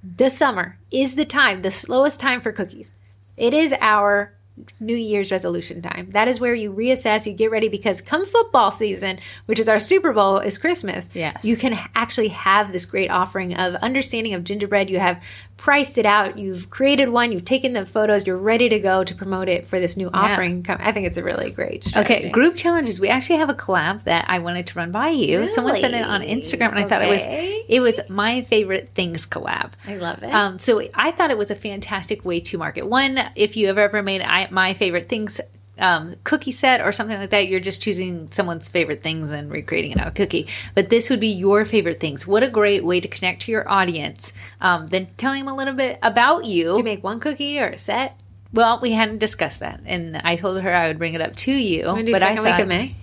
the 0.03 0.30
summer 0.30 0.78
is 0.91 1.16
the 1.16 1.26
time, 1.26 1.61
the 1.61 1.72
slowest 1.72 2.20
time 2.20 2.40
for 2.40 2.52
cookies. 2.52 2.94
It 3.36 3.53
is 3.53 3.74
our 3.82 4.34
New 4.80 4.95
Year's 4.95 5.31
resolution 5.31 5.81
time. 5.81 6.10
That 6.11 6.27
is 6.27 6.40
where 6.40 6.53
you 6.53 6.72
reassess, 6.72 7.26
you 7.26 7.34
get 7.34 7.52
ready 7.52 7.69
because 7.69 8.02
come 8.02 8.26
football 8.26 8.72
season, 8.72 9.19
which 9.45 9.60
is 9.60 9.69
our 9.69 9.80
Super 9.80 10.14
Bowl, 10.14 10.40
is 10.40 10.57
Christmas. 10.57 11.10
Yes. 11.14 11.44
You 11.44 11.56
can 11.56 11.77
actually 11.95 12.30
have 12.30 12.72
this 12.72 12.86
great 12.86 13.10
offering 13.10 13.56
of 13.56 13.76
understanding 13.76 14.34
of 14.34 14.44
gingerbread. 14.44 14.90
You 14.90 14.99
have 14.99 15.22
priced 15.60 15.98
it 15.98 16.06
out, 16.06 16.40
you've 16.40 16.69
created 16.69 17.10
one, 17.10 17.34
you've 17.34 17.44
taken 17.44 17.73
the 17.73 17.86
photos, 17.86 18.26
you're 18.26 18.38
ready 18.38 18.69
to 18.69 18.80
go 18.80 19.03
to 19.03 19.14
promote 19.14 19.49
it 19.49 19.68
for 19.68 19.77
this 19.77 19.98
new 19.98 20.10
offering. 20.14 20.65
I 20.69 20.94
think 20.94 21.06
it's 21.06 21.18
a 21.18 21.23
really 21.23 21.52
great 21.52 21.84
strategy. 21.84 22.27
Okay, 22.27 22.30
group 22.30 22.56
challenges. 22.56 22.98
We 22.98 23.10
actually 23.10 23.40
have 23.40 23.49
a 23.49 23.53
collab 23.53 24.06
that 24.06 24.23
I 24.30 24.40
wanted 24.40 24.68
to 24.68 24.76
run 24.76 24.94
by 24.94 25.10
you. 25.10 25.49
Someone 25.49 25.76
sent 25.76 25.94
it 25.94 26.06
on 26.06 26.22
Instagram, 26.22 26.69
and 26.69 26.80
I 26.80 26.84
thought 26.86 27.02
it 27.02 27.10
was 27.10 27.23
it 27.26 27.81
was 27.81 27.99
my 28.07 28.41
favorite 28.41 28.91
things 28.95 29.27
collab. 29.27 29.73
I 29.86 29.98
love 29.98 30.23
it. 30.23 30.34
Um, 30.34 30.60
so 30.60 30.81
I 30.94 31.11
thought 31.11 31.30
it 31.30 31.38
was 31.38 31.52
a 31.52 31.56
fantastic 31.56 32.23
way 32.23 32.40
to 32.40 32.57
market. 32.57 32.88
One, 32.88 33.19
if 33.36 33.57
you 33.57 33.68
have 33.68 33.77
ever 33.77 34.02
made 34.02 34.22
I, 34.22 34.48
my 34.52 34.73
favorite 34.73 35.10
things 35.10 35.41
um, 35.80 36.15
cookie 36.23 36.51
set 36.51 36.81
or 36.81 36.91
something 36.91 37.18
like 37.18 37.30
that, 37.30 37.47
you're 37.47 37.60
just 37.60 37.81
choosing 37.81 38.30
someone's 38.31 38.69
favorite 38.69 39.03
things 39.03 39.30
and 39.30 39.51
recreating 39.51 39.91
it 39.91 39.99
on 39.99 40.07
a 40.07 40.11
cookie. 40.11 40.47
But 40.76 40.89
this 40.89 41.10
would 41.10 41.19
be 41.19 41.27
your 41.27 41.65
favorite 41.65 41.99
things. 41.99 42.27
What 42.27 42.43
a 42.43 42.49
great 42.49 42.84
way 42.84 42.99
to 42.99 43.07
connect 43.07 43.41
to 43.43 43.51
your 43.51 43.69
audience. 43.69 44.34
Um, 44.61 44.88
then 44.88 45.10
telling 45.18 45.45
them 45.45 45.53
a 45.53 45.56
little 45.56 45.73
bit 45.73 45.99
about 46.01 46.45
you. 46.45 46.77
You 46.77 46.84
make 46.84 47.03
one 47.03 47.19
cookie 47.19 47.60
or 47.60 47.68
a 47.68 47.77
set? 47.77 48.22
well, 48.51 48.80
we 48.81 48.91
hadn't 48.91 49.19
discussed 49.19 49.60
that, 49.60 49.80
and 49.85 50.18
I 50.18 50.35
told 50.35 50.61
her 50.61 50.73
I 50.73 50.88
would 50.88 50.97
bring 50.97 51.14
it 51.14 51.22
up 51.22 51.35
to 51.38 51.51
you. 51.51 51.88
I'm 51.88 52.06
do 52.06 52.11
but 52.11 52.22
second 52.22 52.39
I 52.39 52.41
week 52.41 52.51
thought, 52.51 52.61
of 52.61 52.68
May. 52.68 52.95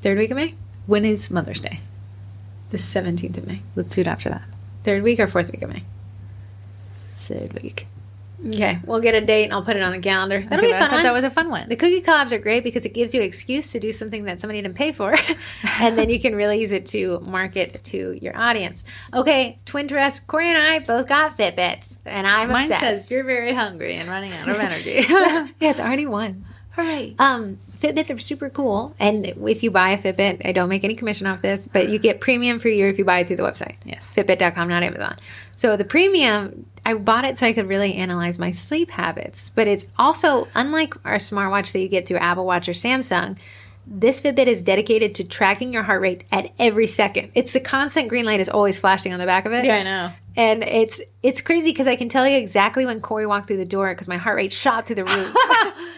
Third 0.00 0.18
week 0.18 0.30
of 0.30 0.36
May? 0.36 0.54
when 0.86 1.04
is 1.04 1.30
Mother's 1.30 1.60
Day? 1.60 1.80
The 2.70 2.76
17th 2.76 3.36
of 3.36 3.46
May. 3.46 3.62
Let's 3.76 3.94
do 3.94 4.00
it 4.00 4.06
after 4.06 4.28
that. 4.30 4.42
Third 4.84 5.02
week 5.02 5.20
or 5.20 5.26
fourth 5.26 5.50
week 5.50 5.62
of 5.62 5.70
May? 5.70 5.84
Third 7.16 7.52
week. 7.62 7.86
Okay, 8.46 8.80
we'll 8.84 9.00
get 9.00 9.14
a 9.14 9.20
date 9.20 9.44
and 9.44 9.52
I'll 9.52 9.62
put 9.62 9.76
it 9.76 9.82
on 9.82 9.92
the 9.92 9.98
calendar. 10.00 10.40
That'll 10.40 10.58
Okay, 10.58 10.68
be 10.68 10.74
I 10.74 10.78
fun 10.80 10.88
thought 10.90 10.96
one. 10.96 11.02
That 11.04 11.12
was 11.12 11.24
a 11.24 11.30
fun 11.30 11.48
one. 11.50 11.68
the 11.68 11.76
cookie 11.76 12.02
collabs 12.02 12.32
are 12.32 12.38
great 12.38 12.64
because 12.64 12.84
it 12.84 12.92
gives 12.94 13.14
you 13.14 13.20
an 13.20 13.26
excuse 13.26 13.70
to 13.72 13.78
do 13.80 13.92
something 13.92 14.24
that 14.24 14.40
somebody 14.40 14.60
didn't 14.60 14.74
pay 14.76 14.92
for, 14.92 15.14
and 15.80 15.96
then 15.96 16.10
you 16.10 16.18
can 16.20 16.34
really 16.34 16.58
use 16.60 16.72
it 16.72 16.86
to 16.86 17.20
market 17.20 17.82
to 17.84 18.18
your 18.20 18.36
audience. 18.36 18.84
Okay, 19.14 19.58
twin 19.64 19.86
dress. 19.86 20.18
Corey 20.20 20.48
and 20.48 20.58
I 20.58 20.80
both 20.80 21.08
got 21.08 21.36
Fitbits, 21.38 21.98
and 22.04 22.26
I'm 22.26 22.48
Mine 22.50 22.62
obsessed. 22.64 22.80
says 22.80 23.10
you're 23.10 23.24
very 23.24 23.52
hungry 23.52 23.94
and 23.94 24.08
running 24.08 24.32
out 24.32 24.48
of 24.48 24.56
energy. 24.60 25.04
yeah, 25.08 25.48
it's 25.60 25.80
already 25.80 26.06
one. 26.06 26.44
Hooray. 26.72 27.14
Um, 27.18 27.58
Fitbits 27.80 28.14
are 28.14 28.18
super 28.18 28.48
cool, 28.48 28.94
and 28.98 29.26
if 29.26 29.62
you 29.62 29.70
buy 29.70 29.90
a 29.90 29.98
Fitbit, 29.98 30.40
I 30.46 30.52
don't 30.52 30.70
make 30.70 30.84
any 30.84 30.94
commission 30.94 31.26
off 31.26 31.42
this, 31.42 31.68
but 31.68 31.90
you 31.90 31.98
get 31.98 32.20
premium 32.20 32.58
for 32.60 32.68
a 32.68 32.72
year 32.74 32.88
if 32.88 32.98
you 32.98 33.04
buy 33.04 33.18
it 33.18 33.26
through 33.26 33.36
the 33.36 33.42
website. 33.42 33.74
Yes. 33.84 34.10
Fitbit.com, 34.16 34.68
not 34.68 34.82
Amazon. 34.82 35.16
So 35.54 35.76
the 35.76 35.84
premium, 35.84 36.64
I 36.84 36.94
bought 36.94 37.24
it 37.24 37.38
so 37.38 37.46
I 37.46 37.52
could 37.52 37.68
really 37.68 37.94
analyze 37.94 38.38
my 38.38 38.50
sleep 38.50 38.90
habits, 38.90 39.50
but 39.50 39.68
it's 39.68 39.86
also 39.98 40.48
unlike 40.54 40.94
our 41.04 41.16
smartwatch 41.16 41.72
that 41.72 41.80
you 41.80 41.88
get 41.88 42.06
through 42.06 42.18
Apple 42.18 42.44
Watch 42.44 42.68
or 42.68 42.72
Samsung. 42.72 43.38
This 43.86 44.20
Fitbit 44.20 44.46
is 44.46 44.62
dedicated 44.62 45.14
to 45.16 45.24
tracking 45.24 45.72
your 45.72 45.82
heart 45.82 46.02
rate 46.02 46.24
at 46.30 46.52
every 46.58 46.86
second. 46.86 47.32
It's 47.34 47.52
the 47.52 47.60
constant 47.60 48.08
green 48.08 48.24
light 48.24 48.40
is 48.40 48.48
always 48.48 48.78
flashing 48.78 49.12
on 49.12 49.18
the 49.18 49.26
back 49.26 49.44
of 49.44 49.52
it. 49.52 49.64
Yeah, 49.64 49.76
I 49.76 49.82
know. 49.82 50.12
And 50.36 50.62
it's 50.62 51.00
it's 51.22 51.40
crazy 51.40 51.70
because 51.70 51.86
I 51.86 51.96
can 51.96 52.08
tell 52.08 52.26
you 52.26 52.36
exactly 52.36 52.86
when 52.86 53.00
Corey 53.00 53.26
walked 53.26 53.46
through 53.48 53.58
the 53.58 53.64
door 53.64 53.92
because 53.92 54.08
my 54.08 54.16
heart 54.16 54.36
rate 54.36 54.52
shot 54.52 54.86
through 54.86 54.96
the 54.96 55.04
roof. 55.04 55.34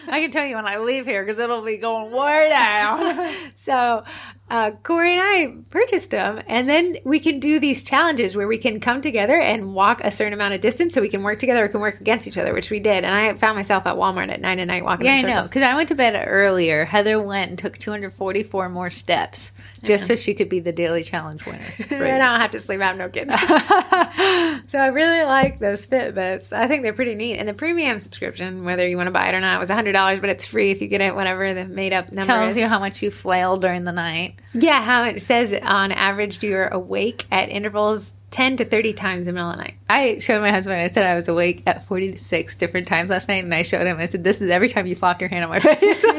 I 0.07 0.21
can 0.21 0.29
tell 0.31 0.45
you 0.45 0.55
when 0.55 0.67
I 0.67 0.77
leave 0.77 1.05
here 1.05 1.23
because 1.23 1.39
it'll 1.39 1.63
be 1.63 1.77
going 1.77 2.11
way 2.11 2.49
down. 2.49 3.33
So 3.55 4.03
uh, 4.49 4.71
Corey 4.83 5.13
and 5.13 5.21
I 5.21 5.57
purchased 5.71 6.11
them, 6.11 6.39
and 6.45 6.69
then 6.69 6.97
we 7.03 7.19
can 7.19 7.39
do 7.39 7.59
these 7.59 7.81
challenges 7.83 8.35
where 8.35 8.47
we 8.47 8.59
can 8.59 8.79
come 8.79 9.01
together 9.01 9.39
and 9.39 9.73
walk 9.73 10.01
a 10.03 10.11
certain 10.11 10.33
amount 10.33 10.53
of 10.53 10.61
distance, 10.61 10.93
so 10.93 11.01
we 11.01 11.09
can 11.09 11.23
work 11.23 11.39
together 11.39 11.65
or 11.65 11.67
can 11.67 11.81
work 11.81 11.99
against 11.99 12.27
each 12.27 12.37
other, 12.37 12.53
which 12.53 12.69
we 12.69 12.79
did. 12.79 13.03
And 13.03 13.07
I 13.07 13.33
found 13.33 13.55
myself 13.55 13.87
at 13.87 13.95
Walmart 13.95 14.29
at 14.29 14.41
nine 14.41 14.59
at 14.59 14.67
night 14.67 14.83
walking. 14.83 15.07
yeah, 15.07 15.17
in 15.17 15.25
I 15.25 15.33
know. 15.33 15.43
Because 15.43 15.63
I 15.63 15.73
went 15.75 15.89
to 15.89 15.95
bed 15.95 16.23
earlier. 16.27 16.85
Heather 16.85 17.19
went 17.19 17.49
and 17.49 17.57
took 17.57 17.77
244 17.79 18.69
more 18.69 18.91
steps 18.91 19.51
just 19.85 20.07
so 20.07 20.15
she 20.15 20.33
could 20.33 20.49
be 20.49 20.59
the 20.59 20.71
daily 20.71 21.03
challenge 21.03 21.45
winner. 21.45 21.65
I 21.79 22.17
don't 22.17 22.21
have 22.21 22.51
to 22.51 22.59
sleep. 22.59 22.81
I 22.81 22.85
have 22.85 22.97
no 22.97 23.09
kids. 23.09 23.33
so 24.71 24.79
I 24.79 24.87
really 24.87 25.23
like 25.23 25.59
those 25.59 25.85
Fitbits. 25.87 26.51
I 26.51 26.67
think 26.67 26.83
they're 26.83 26.93
pretty 26.93 27.15
neat. 27.15 27.37
And 27.37 27.47
the 27.47 27.53
premium 27.53 27.99
subscription, 27.99 28.65
whether 28.65 28.87
you 28.87 28.97
want 28.97 29.07
to 29.07 29.11
buy 29.11 29.29
it 29.29 29.35
or 29.35 29.41
not, 29.41 29.59
was 29.59 29.69
hundred 29.69 29.93
dollars, 29.93 30.19
but 30.19 30.29
it's 30.29 30.45
free 30.45 30.71
if 30.71 30.81
you 30.81 30.87
get 30.87 31.01
it. 31.01 31.15
Whatever 31.15 31.53
the 31.53 31.65
made 31.65 31.93
up 31.93 32.11
number 32.11 32.25
Tells 32.25 32.55
is. 32.55 32.57
you 32.57 32.67
how 32.67 32.79
much 32.79 33.01
you 33.01 33.11
flail 33.11 33.57
during 33.57 33.83
the 33.83 33.91
night. 33.91 34.39
Yeah, 34.53 34.81
how 34.81 35.03
it 35.03 35.21
says 35.21 35.53
on 35.53 35.91
average 35.91 36.39
do 36.39 36.47
you're 36.47 36.67
awake 36.67 37.25
at 37.31 37.49
intervals 37.49 38.13
ten 38.31 38.57
to 38.57 38.65
thirty 38.65 38.93
times 38.93 39.27
in 39.27 39.33
the 39.35 39.39
middle 39.39 39.51
of 39.51 39.57
the 39.57 39.63
night. 39.63 39.75
I 39.89 40.17
showed 40.17 40.41
my 40.41 40.49
husband. 40.51 40.77
I 40.79 40.89
said 40.89 41.05
I 41.05 41.15
was 41.15 41.27
awake 41.27 41.63
at 41.67 41.85
46 41.85 42.55
different 42.55 42.87
times 42.87 43.09
last 43.09 43.27
night, 43.27 43.43
and 43.43 43.53
I 43.53 43.61
showed 43.61 43.85
him. 43.87 43.97
I 43.97 44.07
said, 44.07 44.23
"This 44.23 44.41
is 44.41 44.49
every 44.49 44.67
time 44.69 44.87
you 44.87 44.95
flopped 44.95 45.21
your 45.21 45.29
hand 45.29 45.43
on 45.45 45.49
my 45.49 45.59
face." 45.61 46.05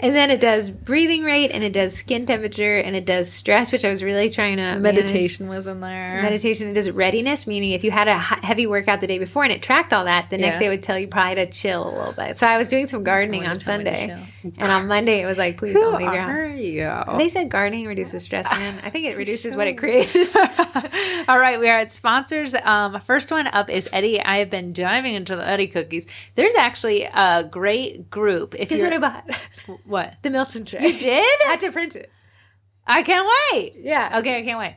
And 0.00 0.14
then 0.14 0.30
it 0.30 0.40
does 0.40 0.70
breathing 0.70 1.24
rate 1.24 1.50
and 1.50 1.64
it 1.64 1.72
does 1.72 1.94
skin 1.94 2.24
temperature 2.24 2.78
and 2.78 2.94
it 2.94 3.04
does 3.04 3.30
stress, 3.32 3.72
which 3.72 3.84
I 3.84 3.90
was 3.90 4.02
really 4.04 4.30
trying 4.30 4.56
to 4.58 4.62
manage. 4.62 4.82
Meditation 4.82 5.48
was 5.48 5.66
in 5.66 5.80
there. 5.80 6.22
Meditation. 6.22 6.68
It 6.68 6.74
does 6.74 6.90
readiness, 6.90 7.46
meaning 7.46 7.72
if 7.72 7.82
you 7.84 7.90
had 7.90 8.06
a 8.08 8.16
heavy 8.18 8.66
workout 8.66 9.00
the 9.00 9.06
day 9.06 9.18
before 9.18 9.42
and 9.44 9.52
it 9.52 9.60
tracked 9.62 9.92
all 9.92 10.04
that, 10.04 10.30
the 10.30 10.38
next 10.38 10.58
day 10.60 10.66
it 10.66 10.68
would 10.68 10.82
tell 10.82 10.98
you 10.98 11.08
probably 11.08 11.34
to 11.36 11.46
chill 11.46 11.88
a 11.88 11.94
little 11.96 12.12
bit. 12.12 12.36
So 12.36 12.46
I 12.46 12.58
was 12.58 12.68
doing 12.68 12.86
some 12.86 13.02
gardening 13.02 13.44
on 13.46 13.54
you 13.54 13.60
tell 13.60 13.78
me 13.78 13.84
to 13.84 13.96
Sunday, 13.96 14.26
and 14.58 14.72
on 14.72 14.86
Monday 14.86 15.20
it 15.20 15.26
was 15.26 15.38
like, 15.38 15.56
please 15.56 15.74
don't 15.74 15.96
leave 15.96 16.12
your 16.12 16.22
house. 16.22 16.56
you? 16.58 17.18
They 17.18 17.28
said 17.28 17.48
gardening 17.50 17.86
reduces 17.86 18.22
stress, 18.22 18.48
man. 18.50 18.80
I 18.84 18.90
think 18.90 19.06
it 19.06 19.16
reduces 19.16 19.56
what 19.56 19.66
it 19.66 19.74
creates. 19.78 20.14
All 21.28 21.38
right, 21.38 21.47
we 21.56 21.68
are 21.68 21.78
at 21.78 21.92
sponsors. 21.92 22.54
Um, 22.54 23.00
first 23.00 23.30
one 23.30 23.46
up 23.46 23.70
is 23.70 23.88
Eddie. 23.92 24.20
I 24.20 24.38
have 24.38 24.50
been 24.50 24.72
diving 24.72 25.14
into 25.14 25.36
the 25.36 25.46
Eddie 25.46 25.68
cookies. 25.68 26.06
There's 26.34 26.54
actually 26.54 27.04
a 27.04 27.44
great 27.50 28.10
group. 28.10 28.54
If 28.58 28.68
Guess 28.68 28.82
what 28.82 28.92
I 28.92 28.98
bought? 28.98 29.48
what 29.84 30.14
The 30.22 30.30
Milton 30.30 30.64
tray. 30.64 30.86
you 30.86 30.98
did, 30.98 31.24
I 31.46 31.50
had 31.50 31.60
to 31.60 31.72
print 31.72 31.96
it. 31.96 32.10
I 32.86 33.02
can't 33.02 33.28
wait. 33.52 33.74
Yeah. 33.78 34.18
Okay, 34.18 34.38
I 34.38 34.42
can't 34.42 34.58
wait. 34.58 34.74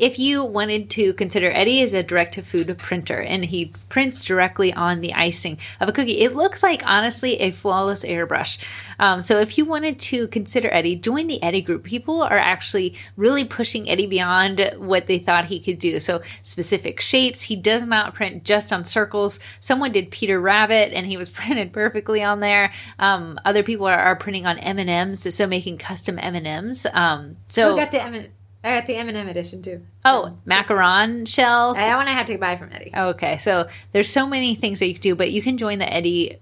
If 0.00 0.18
you 0.18 0.42
wanted 0.42 0.88
to 0.90 1.12
consider, 1.12 1.50
Eddie 1.50 1.80
is 1.80 1.92
a 1.92 2.02
direct 2.02 2.32
to 2.34 2.42
food 2.42 2.76
printer 2.78 3.20
and 3.20 3.44
he 3.44 3.72
prints 3.90 4.24
directly 4.24 4.72
on 4.72 5.02
the 5.02 5.12
icing 5.12 5.58
of 5.78 5.90
a 5.90 5.92
cookie. 5.92 6.20
It 6.20 6.34
looks 6.34 6.62
like, 6.62 6.82
honestly, 6.86 7.38
a 7.38 7.50
flawless 7.50 8.02
airbrush. 8.02 8.66
Um, 8.98 9.20
so 9.20 9.40
if 9.40 9.58
you 9.58 9.66
wanted 9.66 10.00
to 10.00 10.26
consider 10.28 10.72
Eddie, 10.72 10.96
join 10.96 11.26
the 11.26 11.42
Eddie 11.42 11.60
group. 11.60 11.84
People 11.84 12.22
are 12.22 12.38
actually 12.38 12.94
really 13.18 13.44
pushing 13.44 13.90
Eddie 13.90 14.06
beyond 14.06 14.70
what 14.78 15.06
they 15.06 15.18
thought 15.18 15.44
he 15.44 15.60
could 15.60 15.78
do. 15.78 16.00
So 16.00 16.22
specific 16.42 17.02
shapes. 17.02 17.42
He 17.42 17.54
does 17.54 17.86
not 17.86 18.14
print 18.14 18.44
just 18.44 18.72
on 18.72 18.86
circles. 18.86 19.38
Someone 19.60 19.92
did 19.92 20.10
Peter 20.10 20.40
Rabbit 20.40 20.94
and 20.94 21.06
he 21.06 21.18
was 21.18 21.28
printed 21.40 21.74
perfectly 21.74 22.22
on 22.22 22.40
there. 22.40 22.72
Um, 22.98 23.38
other 23.44 23.62
people 23.62 23.86
are, 23.86 23.98
are 23.98 24.16
printing 24.16 24.46
on 24.46 24.56
M&Ms, 24.58 25.34
so 25.34 25.46
making 25.46 25.76
custom 25.76 26.18
M&Ms. 26.18 26.86
Um, 26.94 27.36
so 27.48 27.74
I 27.74 27.84
got 27.84 27.90
the 27.90 28.02
M. 28.02 28.26
I 28.62 28.74
got 28.74 28.86
the 28.86 28.96
M&M 28.96 29.28
edition 29.28 29.62
too. 29.62 29.86
Oh, 30.04 30.36
macaron 30.46 31.26
shells. 31.26 31.78
That 31.78 31.96
one 31.96 32.08
I 32.08 32.12
had 32.12 32.26
to 32.26 32.36
buy 32.36 32.56
from 32.56 32.70
Eddie. 32.72 32.92
Okay, 32.94 33.38
so 33.38 33.68
there's 33.92 34.10
so 34.10 34.26
many 34.26 34.54
things 34.54 34.80
that 34.80 34.86
you 34.86 34.94
can 34.94 35.02
do, 35.02 35.14
but 35.14 35.30
you 35.30 35.40
can 35.40 35.56
join 35.56 35.78
the 35.78 35.90
Eddie 35.90 36.38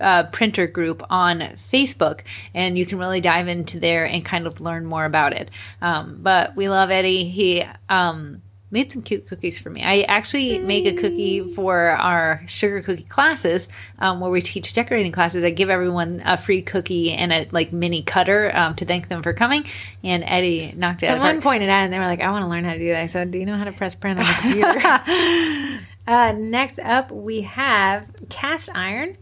uh, 0.00 0.24
printer 0.24 0.66
group 0.66 1.02
on 1.10 1.40
Facebook, 1.40 2.22
and 2.54 2.78
you 2.78 2.86
can 2.86 2.98
really 2.98 3.20
dive 3.20 3.48
into 3.48 3.78
there 3.80 4.06
and 4.06 4.24
kind 4.24 4.46
of 4.46 4.60
learn 4.60 4.86
more 4.86 5.04
about 5.04 5.32
it. 5.32 5.50
Um, 5.82 6.20
but 6.22 6.56
we 6.56 6.68
love 6.68 6.90
Eddie. 6.90 7.24
He 7.24 7.64
um, 7.88 8.42
made 8.70 8.92
some 8.92 9.02
cute 9.02 9.26
cookies 9.26 9.58
for 9.58 9.70
me. 9.70 9.82
I 9.82 10.02
actually 10.02 10.58
make 10.58 10.84
a 10.84 10.94
cookie 10.94 11.40
for 11.54 11.90
our 11.90 12.42
sugar 12.46 12.82
cookie 12.82 13.04
classes 13.04 13.68
um, 13.98 14.20
where 14.20 14.30
we 14.30 14.40
teach 14.40 14.72
decorating 14.74 15.12
classes. 15.12 15.42
I 15.42 15.50
give 15.50 15.70
everyone 15.70 16.22
a 16.24 16.36
free 16.36 16.62
cookie 16.62 17.12
and 17.12 17.32
a 17.32 17.46
like 17.50 17.72
mini 17.72 18.02
cutter 18.02 18.50
um, 18.54 18.74
to 18.76 18.84
thank 18.84 19.08
them 19.08 19.22
for 19.22 19.32
coming. 19.32 19.64
And 20.04 20.22
Eddie 20.26 20.72
knocked 20.76 21.02
it 21.02 21.06
out 21.06 21.16
of 21.16 21.20
the 21.20 21.26
Someone 21.26 21.42
pointed 21.42 21.68
out 21.68 21.84
and 21.84 21.92
they 21.92 21.98
were 21.98 22.06
like, 22.06 22.20
I 22.20 22.30
want 22.30 22.44
to 22.44 22.48
learn 22.48 22.64
how 22.64 22.74
to 22.74 22.78
do 22.78 22.88
that. 22.88 23.02
I 23.02 23.06
said, 23.06 23.30
Do 23.30 23.38
you 23.38 23.46
know 23.46 23.56
how 23.56 23.64
to 23.64 23.72
press 23.72 23.94
print 23.94 24.20
on 24.20 24.26
the 24.26 24.36
computer? 24.40 25.80
uh, 26.06 26.32
next 26.32 26.78
up, 26.80 27.10
we 27.10 27.42
have 27.42 28.06
Castiron. 28.28 29.16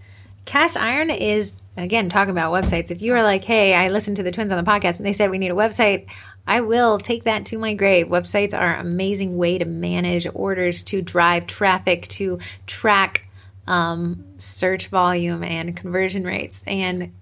Cast 0.46 0.76
iron 0.76 1.10
is 1.10 1.60
again 1.76 2.08
talking 2.08 2.30
about 2.30 2.52
websites. 2.52 2.92
If 2.92 3.02
you 3.02 3.14
are 3.14 3.22
like, 3.22 3.42
hey, 3.42 3.74
I 3.74 3.88
listened 3.88 4.16
to 4.18 4.22
the 4.22 4.30
twins 4.30 4.52
on 4.52 4.64
the 4.64 4.70
podcast 4.70 4.98
and 4.98 5.04
they 5.04 5.12
said 5.12 5.28
we 5.28 5.38
need 5.38 5.50
a 5.50 5.56
website, 5.56 6.06
I 6.46 6.60
will 6.60 6.98
take 6.98 7.24
that 7.24 7.46
to 7.46 7.58
my 7.58 7.74
grave. 7.74 8.08
Websites 8.08 8.54
are 8.54 8.74
an 8.74 8.86
amazing 8.86 9.36
way 9.36 9.58
to 9.58 9.64
manage 9.64 10.26
orders, 10.32 10.82
to 10.84 11.02
drive 11.02 11.46
traffic, 11.46 12.08
to 12.08 12.38
track 12.66 13.28
um, 13.66 14.24
search 14.38 14.88
volume 14.88 15.42
and 15.42 15.76
conversion 15.76 16.24
rates. 16.24 16.62
And 16.66 17.12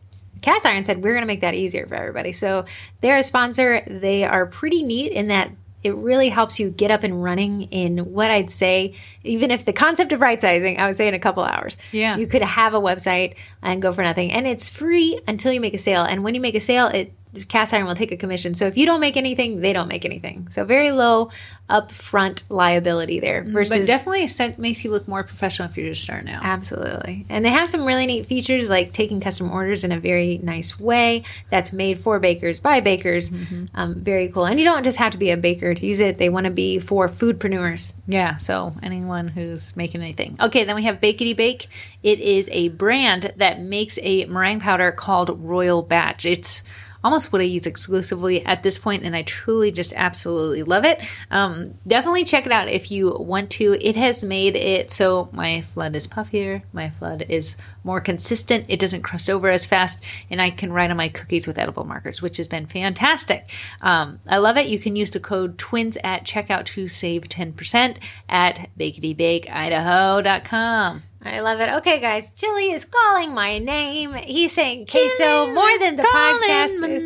Castiron 0.43 0.85
said 0.85 1.03
we're 1.03 1.13
going 1.13 1.23
to 1.23 1.27
make 1.27 1.41
that 1.41 1.55
easier 1.55 1.87
for 1.87 1.95
everybody. 1.95 2.33
So 2.33 2.67
they're 3.01 3.17
a 3.17 3.23
sponsor. 3.23 3.83
They 3.87 4.25
are 4.25 4.45
pretty 4.47 4.83
neat 4.83 5.13
in 5.13 5.29
that 5.29 5.51
it 5.83 5.95
really 5.97 6.31
helps 6.31 6.59
you 6.59 6.71
get 6.71 6.91
up 6.91 7.03
and 7.03 7.23
running 7.23 7.65
in 7.65 7.99
what 7.99 8.31
I'd 8.31 8.51
say, 8.51 8.95
even 9.23 9.51
if 9.51 9.67
the 9.67 9.73
concept 9.75 10.13
of 10.13 10.21
right 10.23 10.41
sizing, 10.41 10.79
I 10.79 10.87
would 10.87 10.97
say 10.97 11.09
in 11.09 11.15
a 11.15 11.19
couple 11.19 11.45
hours. 11.45 11.77
Yeah. 11.93 12.17
You 12.17 12.27
could 12.27 12.41
have 12.41 12.73
a 12.73 12.81
website 12.81 13.35
and 13.63 13.83
go 13.83 13.93
for 13.93 14.03
nothing. 14.03 14.33
And 14.33 14.47
it's 14.47 14.71
free 14.71 15.21
until 15.29 15.53
you 15.53 15.61
make 15.61 15.75
a 15.75 15.79
sale. 15.79 16.03
And 16.03 16.25
when 16.25 16.35
you 16.35 16.41
make 16.41 16.55
a 16.55 16.61
sale, 16.61 16.87
it 16.87 17.13
Castiron 17.49 17.87
will 17.87 17.95
take 17.95 18.13
a 18.13 18.17
commission. 18.17 18.55
So 18.55 18.67
if 18.67 18.77
you 18.77 18.87
don't 18.87 19.01
make 19.01 19.17
anything, 19.17 19.61
they 19.61 19.73
don't 19.73 19.89
make 19.89 20.05
anything. 20.05 20.49
So 20.51 20.65
very 20.65 20.93
low 20.93 21.31
upfront 21.69 22.45
liability 22.51 23.21
there 23.21 23.43
versus 23.43 23.79
But 23.79 23.87
definitely 23.87 24.27
set, 24.27 24.59
makes 24.59 24.85
you 24.85 24.91
look 24.91 25.09
more 25.09 25.23
professional 25.23 25.67
if 25.67 25.79
you're 25.79 25.89
just 25.89 26.03
starting 26.03 26.29
out. 26.29 26.45
Absolutely. 26.45 27.25
And 27.31 27.43
they 27.45 27.49
have 27.49 27.69
some 27.71 27.87
really 27.87 28.05
neat 28.05 28.27
features 28.27 28.69
like 28.69 28.93
taking 28.93 29.21
custom 29.21 29.51
orders 29.51 29.83
in 29.83 29.91
a 29.91 29.99
very 29.99 30.39
nice 30.43 30.79
way 30.79 31.25
that's 31.51 31.73
made 31.73 31.99
for 31.99 32.19
bakers 32.21 32.61
by 32.61 32.81
bakers. 32.81 33.33
Um, 33.75 33.95
very 33.95 34.29
cool. 34.29 34.45
And 34.45 34.59
you 34.59 34.65
don't 34.67 34.85
just 34.85 34.99
have 34.99 35.13
to 35.13 35.19
be 35.19 35.31
a 35.31 35.39
baker 35.39 35.75
to 35.75 35.87
use 35.87 36.01
it, 36.01 36.19
they 36.19 36.29
want 36.29 36.45
to 36.45 36.53
be 36.53 36.79
for 36.79 37.09
foodpreneurs. 37.09 37.95
Yeah, 38.07 38.37
so 38.37 38.75
anyone 38.83 39.29
who's 39.29 39.75
making 39.75 40.03
anything. 40.03 40.37
Okay, 40.41 40.65
then 40.65 40.75
we 40.75 40.83
have 40.83 41.01
Bakety 41.01 41.35
Bake. 41.35 41.69
It 42.03 42.21
is 42.21 42.51
a 42.53 42.69
brand 42.69 43.33
that 43.37 43.61
makes 43.61 43.99
a 44.03 44.27
meringue 44.27 44.61
powder 44.61 44.93
called 44.93 45.43
Royal 45.43 45.81
Batch. 45.81 46.27
It's 46.27 46.63
almost 47.05 47.33
what 47.33 47.43
I 47.43 47.45
use 47.45 47.67
exclusively 47.67 48.45
at 48.45 48.63
this 48.63 48.79
point, 48.79 49.03
and 49.05 49.15
I 49.15 49.21
truly 49.23 49.71
just 49.71 49.93
absolutely 49.95 50.63
love 50.63 50.87
it. 50.87 51.03
Um, 51.31 51.73
definitely 51.87 52.25
check 52.25 52.47
it 52.47 52.53
out 52.53 52.69
if 52.69 52.91
you 52.91 53.15
want 53.19 53.51
to. 53.51 53.77
It 53.81 53.97
has 53.97 54.25
made 54.25 54.57
it 54.57 54.91
so 54.91 55.29
my 55.33 55.61
flood 55.61 55.95
is 55.95 56.09
puffier, 56.09 56.63
my 56.73 56.89
flood 56.89 57.27
is 57.29 57.57
more 57.85 58.01
consistent, 58.01 58.65
it 58.69 58.81
doesn't 58.81 59.03
crust 59.03 59.29
over 59.29 59.51
as 59.51 59.67
fast, 59.67 60.03
and 60.31 60.41
I 60.41 60.49
can 60.51 60.73
write 60.73 60.91
on 60.91 60.97
my 60.97 61.09
cookies 61.09 61.47
with 61.47 61.59
edible 61.59 61.85
markers, 61.85 62.23
which 62.23 62.39
has 62.39 62.49
been 62.49 62.65
fantastic. 62.67 63.51
Um, 63.83 64.21
I 64.27 64.39
love 64.39 64.57
it. 64.57 64.67
You 64.67 64.79
can 64.79 64.97
use 64.97 65.11
the 65.11 65.21
code 65.21 65.59
TWINS 65.59 65.99
at 66.03 66.25
checkout 66.25 66.65
to 66.67 66.89
save 66.89 67.29
10% 67.29 67.99
at 68.29 68.71
baketybakeIdaho.com. 68.79 71.03
I 71.27 71.41
love 71.41 71.61
it. 71.61 71.71
Okay, 71.81 72.01
guys, 72.01 72.31
Chili 72.37 72.71
is 72.73 72.85
calling 72.85 73.33
my 73.35 73.59
name. 73.59 74.13
He's 74.13 74.53
saying 74.53 74.87
queso 74.87 75.47
more 75.55 75.79
than 75.79 75.97
the 75.97 76.03
podcast 76.03 76.75
is. 76.91 77.03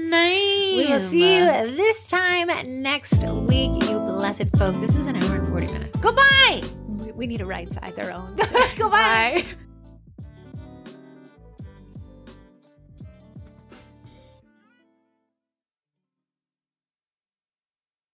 We 0.77 0.87
will 0.93 1.01
see 1.01 1.37
you 1.39 1.45
this 1.77 2.09
time 2.09 2.49
next 2.83 3.23
week, 3.25 3.83
you 3.89 3.99
blessed 3.99 4.51
folk. 4.59 4.75
This 4.81 4.97
is 4.97 5.07
an 5.07 5.23
hour 5.23 5.37
and 5.37 5.49
40 5.49 5.67
minutes. 5.69 5.99
Goodbye. 6.01 6.63
We- 6.87 7.13
We 7.13 7.27
need 7.27 7.39
to 7.39 7.47
right 7.47 7.69
size 7.69 7.99
our 7.99 8.11
own. 8.11 8.35
Goodbye. 8.77 9.45
Bye. 9.47 9.65